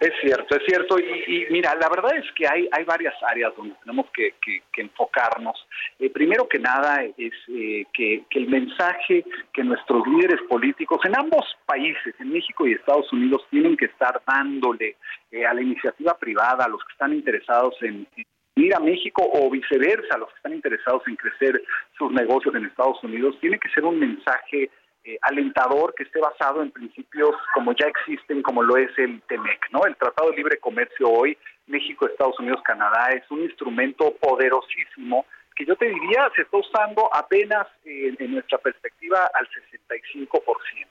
Es 0.00 0.12
cierto, 0.20 0.54
es 0.56 0.62
cierto. 0.64 0.96
Y, 0.98 1.46
mira, 1.50 1.74
la 1.74 1.88
verdad 1.88 2.16
es 2.16 2.30
que 2.32 2.46
hay, 2.46 2.68
varias 2.84 3.14
áreas 3.22 3.52
donde 3.56 3.74
tenemos 3.80 4.06
que, 4.12 4.34
enfocarnos. 4.76 5.66
Eh, 5.98 6.08
primero 6.10 6.48
que 6.48 6.60
nada 6.60 7.02
es 7.02 7.32
eh, 7.48 7.84
que, 7.92 8.24
el 8.30 8.48
mensaje 8.48 9.24
que 9.52 9.64
nuestros 9.64 10.06
líderes 10.06 10.40
políticos 10.48 11.00
en 11.04 11.18
ambos 11.18 11.44
países, 11.66 12.14
en 12.20 12.32
México 12.32 12.66
y 12.66 12.74
Estados 12.74 13.12
Unidos, 13.12 13.42
tienen 13.50 13.76
que 13.76 13.86
estar 13.86 14.22
dándole 14.24 14.96
eh, 15.32 15.44
a 15.44 15.52
la 15.52 15.62
iniciativa 15.62 16.16
privada, 16.16 16.64
a 16.64 16.68
los 16.68 16.80
que 16.84 16.92
están 16.92 17.12
interesados 17.12 17.74
en, 17.82 18.06
en 18.16 18.24
ir 18.54 18.74
a 18.74 18.80
México 18.80 19.28
o 19.32 19.50
viceversa, 19.50 20.18
los 20.18 20.28
que 20.30 20.36
están 20.36 20.54
interesados 20.54 21.02
en 21.08 21.16
crecer 21.16 21.62
sus 21.96 22.12
negocios 22.12 22.54
en 22.54 22.66
Estados 22.66 23.02
Unidos, 23.02 23.36
tiene 23.40 23.58
que 23.58 23.68
ser 23.70 23.84
un 23.84 23.98
mensaje 23.98 24.70
eh, 25.08 25.18
alentador 25.22 25.94
que 25.94 26.02
esté 26.02 26.20
basado 26.20 26.60
en 26.60 26.70
principios 26.70 27.34
como 27.54 27.72
ya 27.72 27.86
existen, 27.86 28.42
como 28.42 28.62
lo 28.62 28.76
es 28.76 28.90
el 28.98 29.22
TEMEC, 29.22 29.70
¿no? 29.72 29.86
El 29.86 29.96
Tratado 29.96 30.30
de 30.30 30.36
Libre 30.36 30.58
Comercio 30.58 31.08
hoy, 31.08 31.38
México, 31.66 32.06
Estados 32.06 32.38
Unidos, 32.38 32.60
Canadá, 32.62 33.08
es 33.12 33.22
un 33.30 33.42
instrumento 33.42 34.14
poderosísimo 34.20 35.24
que 35.56 35.64
yo 35.64 35.76
te 35.76 35.86
diría 35.86 36.30
se 36.36 36.42
está 36.42 36.58
usando 36.58 37.08
apenas 37.12 37.66
en 37.84 38.32
nuestra 38.32 38.58
perspectiva 38.58 39.30
al 39.32 39.48
65%. 39.48 40.28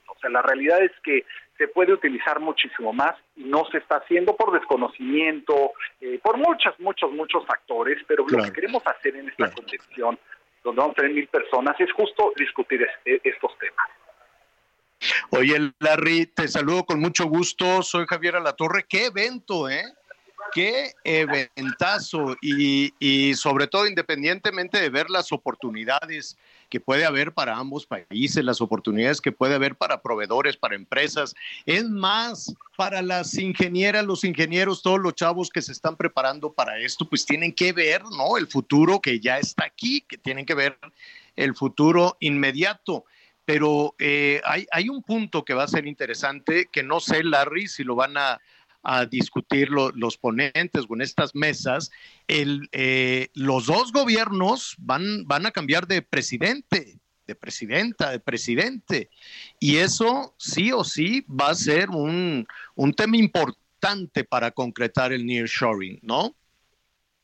O 0.08 0.18
sea, 0.20 0.30
la 0.30 0.42
realidad 0.42 0.82
es 0.82 0.90
que 1.04 1.24
se 1.56 1.68
puede 1.68 1.92
utilizar 1.92 2.40
muchísimo 2.40 2.92
más 2.92 3.14
y 3.36 3.44
no 3.44 3.66
se 3.70 3.78
está 3.78 3.98
haciendo 3.98 4.34
por 4.34 4.52
desconocimiento, 4.52 5.72
eh, 6.00 6.18
por 6.22 6.38
muchos, 6.38 6.78
muchos, 6.80 7.12
muchos 7.12 7.46
factores, 7.46 7.98
pero 8.08 8.26
lo 8.28 8.42
que 8.42 8.52
queremos 8.52 8.82
hacer 8.84 9.14
en 9.14 9.28
esta 9.28 9.50
convención, 9.52 10.18
donde 10.64 10.80
vamos 10.80 10.96
a 10.96 11.00
tener 11.02 11.12
mil 11.12 11.28
personas, 11.28 11.80
es 11.80 11.92
justo 11.92 12.32
discutir 12.36 12.86
estos 13.04 13.58
temas. 13.58 13.97
Oye, 15.30 15.72
Larry, 15.78 16.26
te 16.26 16.48
saludo 16.48 16.84
con 16.84 17.00
mucho 17.00 17.26
gusto. 17.26 17.82
Soy 17.82 18.06
Javier 18.06 18.36
Alatorre. 18.36 18.86
Qué 18.88 19.06
evento, 19.06 19.68
¿eh? 19.68 19.84
Qué 20.52 20.92
eventazo. 21.04 22.36
Y, 22.40 22.92
y 22.98 23.34
sobre 23.34 23.66
todo, 23.66 23.86
independientemente 23.86 24.80
de 24.80 24.90
ver 24.90 25.10
las 25.10 25.32
oportunidades 25.32 26.36
que 26.68 26.80
puede 26.80 27.04
haber 27.04 27.32
para 27.32 27.56
ambos 27.56 27.86
países, 27.86 28.44
las 28.44 28.60
oportunidades 28.60 29.20
que 29.20 29.32
puede 29.32 29.54
haber 29.54 29.76
para 29.76 30.02
proveedores, 30.02 30.56
para 30.56 30.74
empresas. 30.74 31.34
Es 31.64 31.88
más, 31.88 32.54
para 32.76 33.02
las 33.02 33.36
ingenieras, 33.38 34.04
los 34.04 34.24
ingenieros, 34.24 34.82
todos 34.82 35.00
los 35.00 35.14
chavos 35.14 35.50
que 35.50 35.62
se 35.62 35.72
están 35.72 35.96
preparando 35.96 36.52
para 36.52 36.78
esto, 36.78 37.08
pues 37.08 37.24
tienen 37.24 37.52
que 37.52 37.72
ver, 37.72 38.02
¿no? 38.04 38.36
El 38.36 38.46
futuro 38.46 39.00
que 39.00 39.20
ya 39.20 39.38
está 39.38 39.64
aquí, 39.64 40.02
que 40.02 40.18
tienen 40.18 40.44
que 40.44 40.54
ver 40.54 40.78
el 41.36 41.54
futuro 41.54 42.16
inmediato 42.20 43.04
pero 43.48 43.94
eh, 43.98 44.42
hay, 44.44 44.90
un 44.90 45.02
punto 45.02 45.42
que 45.42 45.54
va 45.54 45.64
a 45.64 45.68
ser 45.68 45.86
interesante, 45.86 46.68
que 46.70 46.82
no 46.82 47.00
sé, 47.00 47.24
Larry, 47.24 47.66
si 47.66 47.82
lo 47.82 47.94
van 47.94 48.18
a, 48.18 48.38
discutir 49.10 49.70
los 49.70 50.16
ponentes 50.16 50.84
o 50.88 50.94
en 50.94 51.00
estas 51.00 51.34
mesas, 51.34 51.90
eh, 52.26 53.28
los 53.34 53.66
dos 53.66 53.92
gobiernos 53.92 54.76
van, 54.78 55.26
van 55.26 55.46
a 55.46 55.50
cambiar 55.50 55.86
de 55.86 56.00
presidente, 56.00 56.98
de 57.26 57.34
presidenta, 57.34 58.10
de 58.10 58.20
presidente, 58.20 59.10
y 59.58 59.76
eso 59.76 60.34
sí 60.38 60.70
o 60.72 60.84
sí 60.84 61.24
va 61.28 61.50
a 61.50 61.54
ser 61.54 61.90
un, 61.90 62.46
un 62.74 62.92
tema 62.92 63.16
importante 63.16 64.24
para 64.24 64.50
concretar 64.50 65.12
el 65.12 65.26
nearshoring, 65.26 66.00
¿no? 66.02 66.34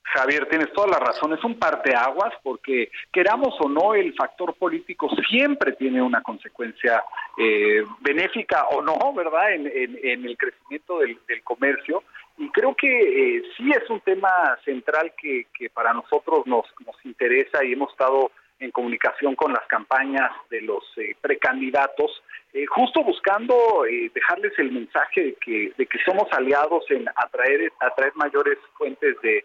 Javier, 0.05 0.47
tienes 0.49 0.73
toda 0.73 0.89
la 0.89 0.99
razón. 0.99 1.33
Es 1.33 1.43
un 1.43 1.59
parteaguas 1.59 2.35
porque, 2.43 2.91
queramos 3.13 3.55
o 3.61 3.69
no, 3.69 3.95
el 3.95 4.15
factor 4.15 4.55
político 4.55 5.09
siempre 5.29 5.73
tiene 5.73 6.03
una 6.03 6.23
consecuencia 6.23 7.03
eh, 7.39 7.83
benéfica 8.01 8.67
o 8.69 8.83
no, 8.83 9.13
¿verdad?, 9.15 9.53
en, 9.55 9.67
el 9.67 10.37
crecimiento 10.37 10.99
del, 10.99 11.19
comercio. 11.43 12.05
Y 12.37 12.49
creo 12.51 12.75
que 12.75 12.89
eh, 12.89 13.43
sí 13.57 13.71
es 13.71 13.89
un 13.91 14.01
tema 14.01 14.57
central 14.65 15.13
que, 15.21 15.47
para 15.73 15.93
nosotros 15.93 16.47
nos, 16.47 16.67
interesa 17.05 17.65
y 17.65 17.73
hemos 17.73 17.91
estado 17.91 18.31
en 18.61 18.71
comunicación 18.71 19.35
con 19.35 19.53
las 19.53 19.67
campañas 19.67 20.31
de 20.49 20.61
los 20.63 20.85
eh, 20.97 21.17
precandidatos, 21.21 22.23
justo 22.69 23.03
buscando 23.03 23.83
dejarles 24.15 24.53
el 24.59 24.71
mensaje 24.71 25.25
de 25.25 25.35
que, 25.35 25.73
de 25.77 25.87
que 25.87 25.99
somos 26.05 26.33
aliados 26.33 26.89
en 26.89 27.05
atraer, 27.17 27.73
atraer 27.81 28.13
mayores 28.15 28.59
fuentes 28.77 29.21
de 29.23 29.45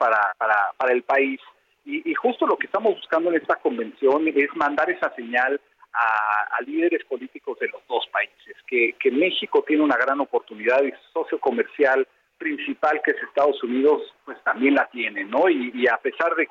para, 0.00 0.34
para, 0.38 0.72
para 0.78 0.92
el 0.92 1.02
país. 1.02 1.38
Y, 1.84 2.14
justo 2.14 2.46
lo 2.46 2.56
que 2.56 2.66
estamos 2.66 2.94
buscando 2.94 3.30
en 3.30 3.36
esta 3.36 3.56
convención 3.56 4.26
es 4.28 4.54
mandar 4.54 4.88
esa 4.90 5.14
señal 5.14 5.60
a, 5.92 6.62
líderes 6.64 7.04
políticos 7.04 7.58
de 7.58 7.68
los 7.68 7.80
dos 7.88 8.06
países, 8.12 8.54
que, 8.66 8.94
que, 9.00 9.10
México 9.10 9.64
tiene 9.66 9.82
una 9.82 9.96
gran 9.96 10.20
oportunidad 10.20 10.82
y 10.84 10.92
socio 11.12 11.40
comercial 11.40 12.06
principal 12.38 13.00
que 13.02 13.12
es 13.12 13.22
Estados 13.22 13.62
Unidos, 13.62 14.02
pues 14.24 14.36
también 14.44 14.74
la 14.74 14.86
tiene, 14.92 15.24
¿no? 15.24 15.48
Y, 15.48 15.86
a 15.88 15.96
pesar 15.96 16.34
de, 16.36 16.46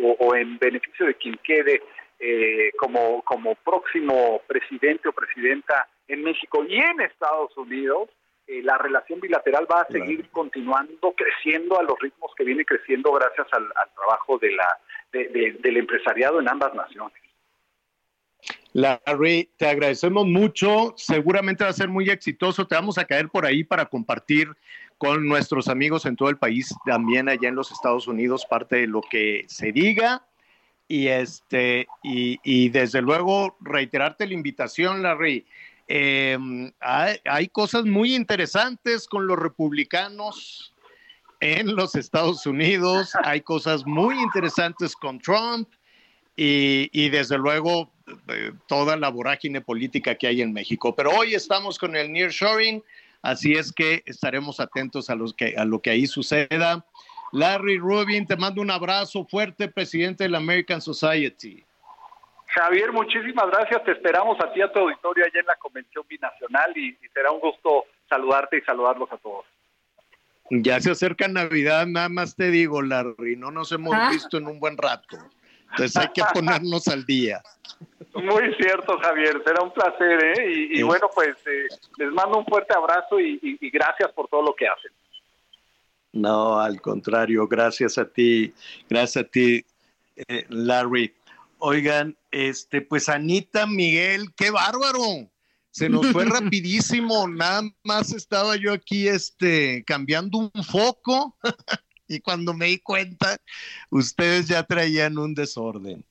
o, 0.00 0.34
en 0.34 0.58
beneficio 0.58 1.06
de 1.06 1.14
quien 1.14 1.38
quede 1.42 1.82
eh, 2.20 2.70
como, 2.78 3.22
como 3.22 3.54
próximo 3.56 4.40
presidente 4.46 5.08
o 5.08 5.12
presidenta 5.12 5.86
en 6.06 6.22
México 6.22 6.64
y 6.64 6.76
en 6.76 7.00
Estados 7.00 7.56
Unidos, 7.56 8.08
eh, 8.48 8.62
la 8.62 8.78
relación 8.78 9.20
bilateral 9.20 9.66
va 9.70 9.82
a 9.82 9.92
seguir 9.92 10.30
continuando 10.30 11.12
creciendo 11.12 11.78
a 11.78 11.82
los 11.82 11.98
ritmos 12.00 12.32
que 12.34 12.44
viene 12.44 12.64
creciendo 12.64 13.12
gracias 13.12 13.46
al, 13.52 13.68
trabajo 13.94 14.38
de 14.38 14.52
la, 14.52 14.78
del 15.12 15.76
empresariado 15.76 16.40
en 16.40 16.48
ambas 16.48 16.74
naciones. 16.74 17.18
Larry, 18.72 19.50
te 19.58 19.68
agradecemos 19.68 20.24
mucho. 20.24 20.94
Seguramente 20.96 21.64
va 21.64 21.68
a 21.68 21.74
ser 21.74 21.88
muy 21.88 22.08
exitoso. 22.08 22.66
Te 22.66 22.74
vamos 22.74 22.96
a 22.96 23.04
caer 23.04 23.28
por 23.28 23.44
ahí 23.44 23.64
para 23.64 23.84
compartir 23.84 24.48
con 24.96 25.28
nuestros 25.28 25.68
amigos 25.68 26.06
en 26.06 26.16
todo 26.16 26.30
el 26.30 26.38
país, 26.38 26.74
también 26.86 27.28
allá 27.28 27.50
en 27.50 27.54
los 27.54 27.70
Estados 27.70 28.08
Unidos, 28.08 28.46
parte 28.46 28.76
de 28.76 28.86
lo 28.86 29.02
que 29.02 29.44
se 29.46 29.72
diga. 29.72 30.24
Y 30.86 31.08
este, 31.08 31.86
y, 32.02 32.40
y 32.42 32.70
desde 32.70 33.02
luego 33.02 33.58
reiterarte 33.60 34.26
la 34.26 34.32
invitación, 34.32 35.02
Larry. 35.02 35.46
Em, 35.90 36.70
hay, 36.80 37.48
cosas 37.48 37.86
muy 37.86 38.14
interesantes 38.14 39.08
con 39.08 39.26
los 39.26 39.38
republicanos 39.38 40.74
en 41.40 41.74
los 41.74 41.94
Estados 41.94 42.44
Unidos, 42.44 43.12
hay 43.24 43.40
cosas 43.40 43.86
muy 43.86 44.20
interesantes 44.20 44.94
con 44.94 45.18
Trump 45.18 45.66
y, 46.36 47.08
desde 47.08 47.38
luego 47.38 47.90
eh, 48.28 48.52
toda 48.66 48.98
la 48.98 49.08
vorágine 49.08 49.62
política 49.62 50.14
que 50.14 50.26
hay 50.26 50.42
en 50.42 50.52
México. 50.52 50.94
Pero 50.94 51.10
hoy 51.10 51.34
estamos 51.34 51.78
con 51.78 51.96
el 51.96 52.12
nearshoring, 52.12 52.82
así 53.22 53.52
es 53.52 53.72
que 53.72 54.02
estaremos 54.04 54.60
atentos 54.60 55.08
a, 55.08 55.16
que, 55.34 55.54
a 55.56 55.64
lo 55.64 55.80
que 55.80 55.90
ahí 55.90 56.06
suceda. 56.06 56.84
Larry 57.32 57.78
Rubin, 57.78 58.26
te 58.26 58.36
mando 58.36 58.60
un 58.60 58.70
abrazo 58.70 59.24
fuerte, 59.24 59.68
presidente 59.68 60.24
de 60.24 60.30
la 60.30 60.38
American 60.38 60.82
Society. 60.82 61.64
Javier, 62.58 62.92
muchísimas 62.92 63.46
gracias. 63.50 63.84
Te 63.84 63.92
esperamos 63.92 64.36
a 64.40 64.52
ti, 64.52 64.60
a 64.60 64.72
tu 64.72 64.80
auditorio 64.80 65.24
allá 65.24 65.40
en 65.40 65.46
la 65.46 65.56
Convención 65.56 66.04
Binacional 66.08 66.76
y, 66.76 66.96
será 67.14 67.30
un 67.30 67.38
gusto 67.40 67.84
saludarte 68.08 68.58
y 68.58 68.60
saludarlos 68.62 69.10
a 69.12 69.16
todos. 69.18 69.46
Ya 70.50 70.80
se 70.80 70.90
acerca 70.90 71.28
Navidad, 71.28 71.86
nada 71.86 72.08
más 72.08 72.34
te 72.34 72.50
digo, 72.50 72.82
Larry, 72.82 73.36
no 73.36 73.50
nos 73.50 73.70
hemos 73.70 73.94
ah. 73.94 74.08
visto 74.10 74.38
en 74.38 74.48
un 74.48 74.58
buen 74.58 74.76
rato. 74.76 75.18
Entonces 75.70 75.96
hay 75.96 76.08
que 76.08 76.22
ponernos 76.32 76.88
al 76.88 77.04
día. 77.04 77.42
Muy 78.14 78.54
cierto, 78.54 78.98
Javier, 78.98 79.40
será 79.44 79.62
un 79.62 79.72
placer, 79.72 80.24
¿eh? 80.24 80.68
Y, 80.70 80.82
bueno, 80.82 81.08
pues 81.14 81.36
eh, 81.46 81.68
les 81.98 82.10
mando 82.10 82.38
un 82.38 82.46
fuerte 82.46 82.74
abrazo 82.74 83.20
y, 83.20 83.58
gracias 83.70 84.10
por 84.12 84.26
todo 84.28 84.42
lo 84.42 84.54
que 84.54 84.66
hacen. 84.66 84.90
No, 86.12 86.58
al 86.58 86.80
contrario, 86.80 87.46
gracias 87.46 87.98
a 87.98 88.08
ti, 88.08 88.52
gracias 88.88 89.24
a 89.24 89.28
ti, 89.28 89.64
eh, 90.16 90.46
Larry. 90.48 91.14
Oigan, 91.58 92.16
este, 92.30 92.82
pues 92.82 93.08
Anita, 93.08 93.66
Miguel, 93.66 94.32
qué 94.36 94.50
bárbaro. 94.50 95.30
Se 95.70 95.88
nos 95.88 96.06
fue 96.08 96.24
rapidísimo, 96.52 97.28
nada 97.28 97.62
más 97.84 98.12
estaba 98.12 98.56
yo 98.56 98.72
aquí 98.72 99.08
este, 99.08 99.84
cambiando 99.84 100.38
un 100.38 100.64
foco 100.64 101.36
y 102.08 102.20
cuando 102.20 102.54
me 102.54 102.66
di 102.66 102.78
cuenta, 102.78 103.36
ustedes 103.90 104.48
ya 104.48 104.62
traían 104.62 105.18
un 105.18 105.34
desorden. 105.34 106.04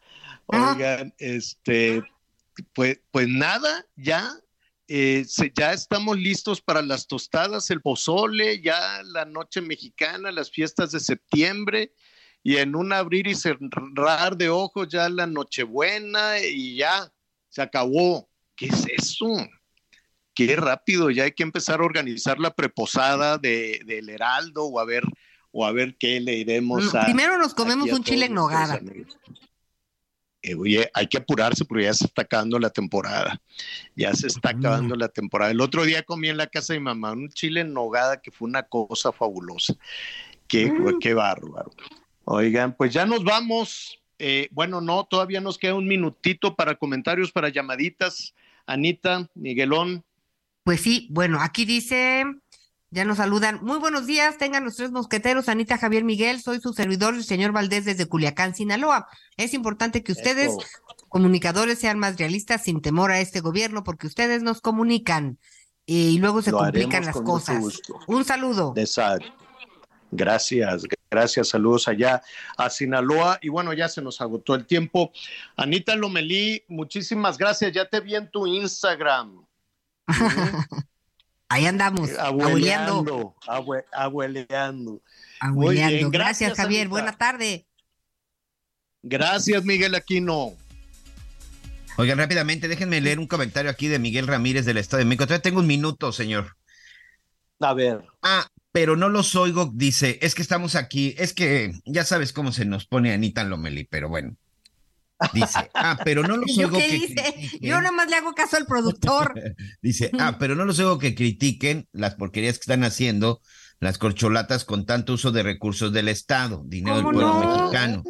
Ah. 0.50 0.74
Oigan, 0.74 1.14
este, 1.18 2.04
pues, 2.74 3.00
pues 3.12 3.28
nada, 3.28 3.86
ya, 3.96 4.32
eh, 4.88 5.26
ya 5.56 5.74
estamos 5.74 6.18
listos 6.18 6.62
para 6.62 6.82
las 6.82 7.08
tostadas, 7.08 7.70
el 7.70 7.82
pozole, 7.82 8.62
ya 8.62 9.02
la 9.04 9.26
noche 9.26 9.62
mexicana, 9.62 10.32
las 10.32 10.52
fiestas 10.52 10.92
de 10.92 11.00
septiembre 11.00 11.94
y 12.44 12.58
en 12.58 12.76
un 12.76 12.94
abrir 12.94 13.28
y 13.28 13.36
cerrar 13.36 14.38
de 14.38 14.50
ojos 14.50 14.88
ya 14.88 15.10
la 15.10 15.28
Nochebuena 15.28 16.40
y 16.40 16.78
ya 16.78 17.12
se 17.50 17.62
acabó. 17.62 18.30
¿Qué 18.56 18.68
es 18.68 18.86
eso? 18.88 19.36
qué 20.38 20.56
rápido, 20.56 21.10
ya 21.10 21.24
hay 21.24 21.32
que 21.32 21.42
empezar 21.42 21.80
a 21.82 21.84
organizar 21.84 22.40
la 22.40 22.52
preposada 22.52 23.40
de, 23.40 23.82
del 23.86 24.08
Heraldo 24.08 24.66
o 24.66 24.80
a 24.80 24.86
ver, 24.86 25.04
o 25.52 25.66
a 25.66 25.72
ver 25.72 25.98
qué 25.98 26.20
le 26.20 26.36
iremos 26.36 26.94
a. 26.94 27.06
Primero 27.06 27.40
nos 27.40 27.56
comemos 27.56 27.90
un 27.90 28.04
chile 28.04 28.28
en 28.28 28.36
nogada. 28.36 28.80
Eh, 30.44 30.54
oye, 30.54 30.92
hay 30.94 31.08
que 31.08 31.18
apurarse 31.18 31.66
porque 31.66 31.86
ya 31.86 31.94
se 31.96 32.06
está 32.06 32.22
acabando 32.22 32.60
la 32.60 32.70
temporada. 32.70 33.42
Ya 33.96 34.14
se 34.14 34.28
está 34.28 34.50
acabando 34.50 34.96
la 34.96 35.10
temporada. 35.10 35.50
El 35.50 35.60
otro 35.60 35.84
día 35.84 36.04
comí 36.04 36.30
en 36.30 36.38
la 36.38 36.46
casa 36.46 36.74
de 36.74 36.80
mi 36.80 36.86
mamá 36.86 37.14
un 37.14 37.30
chile 37.30 37.62
en 37.62 37.74
nogada 37.74 38.22
que 38.22 38.30
fue 38.30 38.48
una 38.48 38.62
cosa 38.62 39.12
fabulosa. 39.12 39.74
Qué, 40.48 40.72
mm. 40.72 41.00
qué 41.00 41.16
bárbaro. 41.16 41.72
Oigan, 42.30 42.76
pues 42.76 42.92
ya 42.92 43.06
nos 43.06 43.24
vamos. 43.24 44.02
Eh, 44.20 44.50
bueno, 44.52 44.82
no, 44.82 45.06
todavía 45.06 45.40
nos 45.40 45.58
queda 45.58 45.76
un 45.76 45.88
minutito 45.88 46.58
para 46.58 46.76
comentarios, 46.76 47.32
para 47.32 47.48
llamaditas. 47.48 48.36
Anita, 48.66 49.30
Miguelón. 49.34 50.04
Pues 50.66 50.82
sí, 50.82 51.08
bueno, 51.10 51.40
aquí 51.40 51.64
dice, 51.64 52.26
ya 52.92 53.06
nos 53.06 53.18
saludan. 53.18 53.60
Muy 53.64 53.80
buenos 53.80 54.08
días, 54.08 54.38
tengan 54.38 54.66
los 54.66 54.76
tres 54.76 54.92
mosqueteros, 54.92 55.48
Anita 55.48 55.78
Javier 55.78 56.04
Miguel, 56.04 56.42
soy 56.42 56.60
su 56.60 56.74
servidor, 56.74 57.16
el 57.16 57.24
señor 57.24 57.54
Valdés 57.54 57.86
desde 57.86 58.08
Culiacán, 58.08 58.54
Sinaloa. 58.54 59.08
Es 59.38 59.54
importante 59.54 60.04
que 60.04 60.12
ustedes, 60.12 60.52
comunicadores, 61.08 61.80
sean 61.80 61.98
más 61.98 62.18
realistas 62.18 62.62
sin 62.62 62.82
temor 62.82 63.12
a 63.12 63.22
este 63.22 63.40
gobierno, 63.40 63.86
porque 63.86 64.06
ustedes 64.06 64.44
nos 64.44 64.60
comunican 64.60 65.38
y 65.86 66.18
luego 66.18 66.42
se 66.42 66.52
complican 66.52 67.06
las 67.06 67.22
cosas. 67.22 67.80
Un 68.06 68.26
saludo. 68.26 68.74
Gracias, 70.12 70.84
gracias, 71.10 71.50
saludos 71.50 71.88
allá 71.88 72.22
a 72.58 72.70
Sinaloa. 72.70 73.40
Y 73.42 73.50
bueno, 73.50 73.74
ya 73.74 73.90
se 73.90 74.02
nos 74.02 74.22
agotó 74.22 74.56
el 74.56 74.66
tiempo. 74.66 75.12
Anita 75.56 75.96
Lomelí, 75.96 76.64
muchísimas 76.68 77.38
gracias. 77.38 77.72
Ya 77.72 77.86
te 77.86 78.00
vi 78.00 78.16
en 78.16 78.30
tu 78.30 78.48
Instagram. 78.48 79.46
Ahí 81.50 81.66
andamos, 81.66 82.12
abueleando. 82.20 83.36
abueleando. 83.94 85.02
Abueleando. 85.40 86.12
Gracias, 86.12 86.58
Javier. 86.58 86.90
Buena 86.90 87.14
tarde. 87.14 87.66
Gracias, 89.02 89.64
Miguel 89.64 89.96
Aquino. 89.96 90.54
Oigan, 91.98 92.18
rápidamente, 92.18 92.68
déjenme 92.68 93.00
leer 93.00 93.18
un 93.18 93.28
comentario 93.28 93.72
aquí 93.72 93.88
de 93.88 93.98
Miguel 93.98 94.28
Ramírez 94.28 94.66
del 94.66 94.78
Estado 94.78 95.00
de 95.00 95.06
México. 95.06 95.26
Todavía 95.26 95.42
tengo 95.42 95.62
un 95.62 95.68
minuto, 95.68 96.12
señor. 96.12 96.57
A 97.60 97.74
ver. 97.74 98.04
Ah, 98.22 98.48
pero 98.72 98.96
no 98.96 99.10
los 99.10 99.36
oigo, 99.36 99.72
dice, 99.74 100.20
es 100.22 100.36
que 100.36 100.42
estamos 100.42 100.76
aquí, 100.76 101.16
es 101.18 101.34
que 101.34 101.72
ya 101.86 102.04
sabes 102.04 102.34
cómo 102.34 102.52
se 102.52 102.66
nos 102.66 102.86
pone 102.86 103.14
Anita 103.14 103.44
Lomeli, 103.44 103.86
pero 103.86 104.10
bueno. 104.10 104.36
Dice, 105.34 105.72
ah, 105.74 105.98
pero 106.04 106.22
no 106.22 106.38
los 106.38 106.56
oigo 106.58 106.78
que 106.78 107.50
Yo 107.60 107.78
nada 107.78 107.92
más 107.92 108.10
le 108.10 108.18
hago 108.18 108.36
caso 108.36 108.58
al 108.58 108.68
productor. 108.68 109.34
dice, 109.82 110.12
ah, 110.20 110.38
pero 110.40 110.56
no 110.56 110.66
los 110.66 110.78
oigo 110.80 111.00
que 111.00 111.16
critiquen 111.16 111.88
las 111.92 112.16
porquerías 112.16 112.56
que 112.56 112.64
están 112.64 112.84
haciendo 112.84 113.42
las 113.80 113.98
corcholatas 113.98 114.66
con 114.66 114.86
tanto 114.86 115.14
uso 115.14 115.32
de 115.32 115.44
recursos 115.44 115.94
del 115.94 116.08
Estado, 116.08 116.64
dinero 116.66 116.98
del 116.98 117.04
pueblo 117.06 117.40
mexicano. 117.40 118.04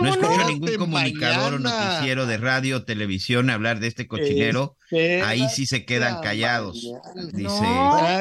No 0.00 0.08
escucho 0.08 0.40
a 0.40 0.48
ningún 0.48 0.76
comunicador 0.76 1.54
o 1.54 1.58
noticiero 1.58 2.26
de 2.26 2.38
radio 2.38 2.78
o 2.78 2.82
televisión 2.84 3.50
hablar 3.50 3.80
de 3.80 3.88
este 3.88 4.06
cochinero. 4.06 4.76
Ahí 5.24 5.46
sí 5.52 5.66
se 5.66 5.84
quedan 5.84 6.20
callados. 6.20 6.86
Dice, 7.32 7.64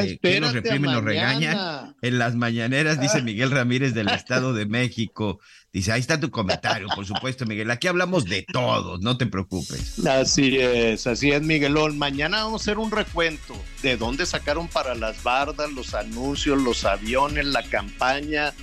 eh, 0.01 0.19
que 0.21 0.39
nos 0.39 0.53
reprimen, 0.53 0.91
nos 0.91 1.03
regañan. 1.03 1.95
En 2.01 2.19
las 2.19 2.35
mañaneras, 2.35 2.99
dice 2.99 3.21
Miguel 3.21 3.51
Ramírez 3.51 3.93
del 3.93 4.09
Estado 4.09 4.53
de 4.53 4.65
México. 4.65 5.39
Dice, 5.71 5.91
ahí 5.91 5.99
está 5.99 6.19
tu 6.19 6.31
comentario, 6.31 6.87
por 6.95 7.05
supuesto, 7.05 7.45
Miguel. 7.45 7.69
Aquí 7.69 7.87
hablamos 7.87 8.25
de 8.25 8.43
todos, 8.51 9.01
no 9.01 9.17
te 9.17 9.27
preocupes. 9.27 10.03
Así 10.03 10.57
es, 10.57 11.05
así 11.05 11.31
es, 11.31 11.43
Miguelón. 11.43 11.97
Mañana 11.99 12.43
vamos 12.43 12.61
a 12.61 12.63
hacer 12.63 12.79
un 12.79 12.89
recuento 12.89 13.55
de 13.83 13.95
dónde 13.95 14.25
sacaron 14.25 14.67
para 14.67 14.95
las 14.95 15.21
bardas, 15.21 15.71
los 15.71 15.93
anuncios, 15.93 16.59
los 16.59 16.85
aviones, 16.85 17.45
la 17.45 17.61
campaña, 17.61 18.53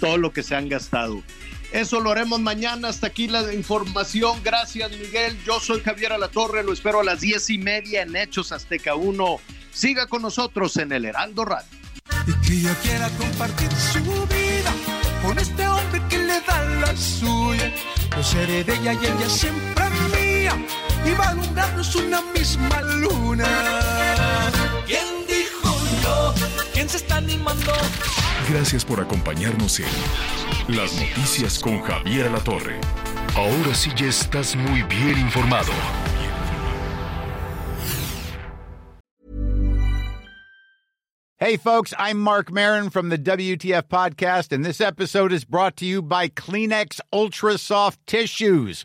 todo 0.00 0.16
lo 0.16 0.32
que 0.32 0.42
se 0.42 0.54
han 0.54 0.70
gastado. 0.70 1.22
Eso 1.74 1.98
lo 1.98 2.12
haremos 2.12 2.40
mañana. 2.40 2.88
Hasta 2.88 3.08
aquí 3.08 3.26
la 3.26 3.52
información. 3.52 4.40
Gracias, 4.44 4.92
Miguel. 4.92 5.36
Yo 5.44 5.58
soy 5.58 5.80
Javier 5.80 6.12
Alatorre. 6.12 6.62
Lo 6.62 6.72
espero 6.72 7.00
a 7.00 7.04
las 7.04 7.20
diez 7.20 7.50
y 7.50 7.58
media 7.58 8.02
en 8.02 8.14
Hechos 8.14 8.52
Azteca 8.52 8.94
1. 8.94 9.40
Siga 9.72 10.06
con 10.06 10.22
nosotros 10.22 10.76
en 10.76 10.92
el 10.92 11.04
Heraldo 11.04 11.44
Radio. 11.44 11.66
Y 12.28 12.46
que 12.46 12.52
ella 12.52 12.76
quiera 12.80 13.08
compartir 13.18 13.68
su 13.72 13.98
vida 14.28 14.72
con 15.20 15.36
este 15.36 15.66
hombre 15.66 16.00
que 16.08 16.18
le 16.18 16.40
da 16.42 16.62
la 16.62 16.96
suya. 16.96 17.74
Yo 18.16 18.22
seré 18.22 18.62
de 18.62 18.72
ella 18.72 18.92
y 18.92 19.06
ella 19.06 19.28
siempre 19.28 19.84
mía. 20.14 20.56
Y 21.04 21.10
va 21.18 21.30
alumbrarnos 21.30 21.92
una 21.96 22.22
misma 22.38 22.82
luna. 22.82 23.48
¿Quién 24.86 25.26
dijo 25.26 25.76
yo? 26.04 26.34
¿Quién 26.72 26.88
se 26.88 26.98
está 26.98 27.16
animando? 27.16 27.72
Gracias 28.48 28.84
por 28.84 29.00
acompañarnos 29.00 29.80
en 29.80 29.86
Las 30.76 30.92
Noticias 30.94 31.58
con 31.58 31.80
Javier 31.80 32.30
La 32.30 32.40
Torre. 32.40 32.78
Ahora 33.34 33.74
sí 33.74 33.90
ya 33.96 34.06
estás 34.06 34.54
muy 34.54 34.82
bien 34.82 35.18
informado. 35.18 35.72
Hey 41.38 41.56
folks, 41.56 41.92
I'm 41.98 42.20
Mark 42.20 42.52
Marin 42.52 42.90
from 42.90 43.08
the 43.08 43.18
WTF 43.18 43.88
podcast 43.88 44.52
and 44.52 44.64
this 44.64 44.80
episode 44.80 45.32
is 45.32 45.44
brought 45.44 45.76
to 45.76 45.86
you 45.86 46.00
by 46.00 46.28
Kleenex 46.28 47.00
Ultra 47.12 47.58
Soft 47.58 47.98
Tissues 48.06 48.84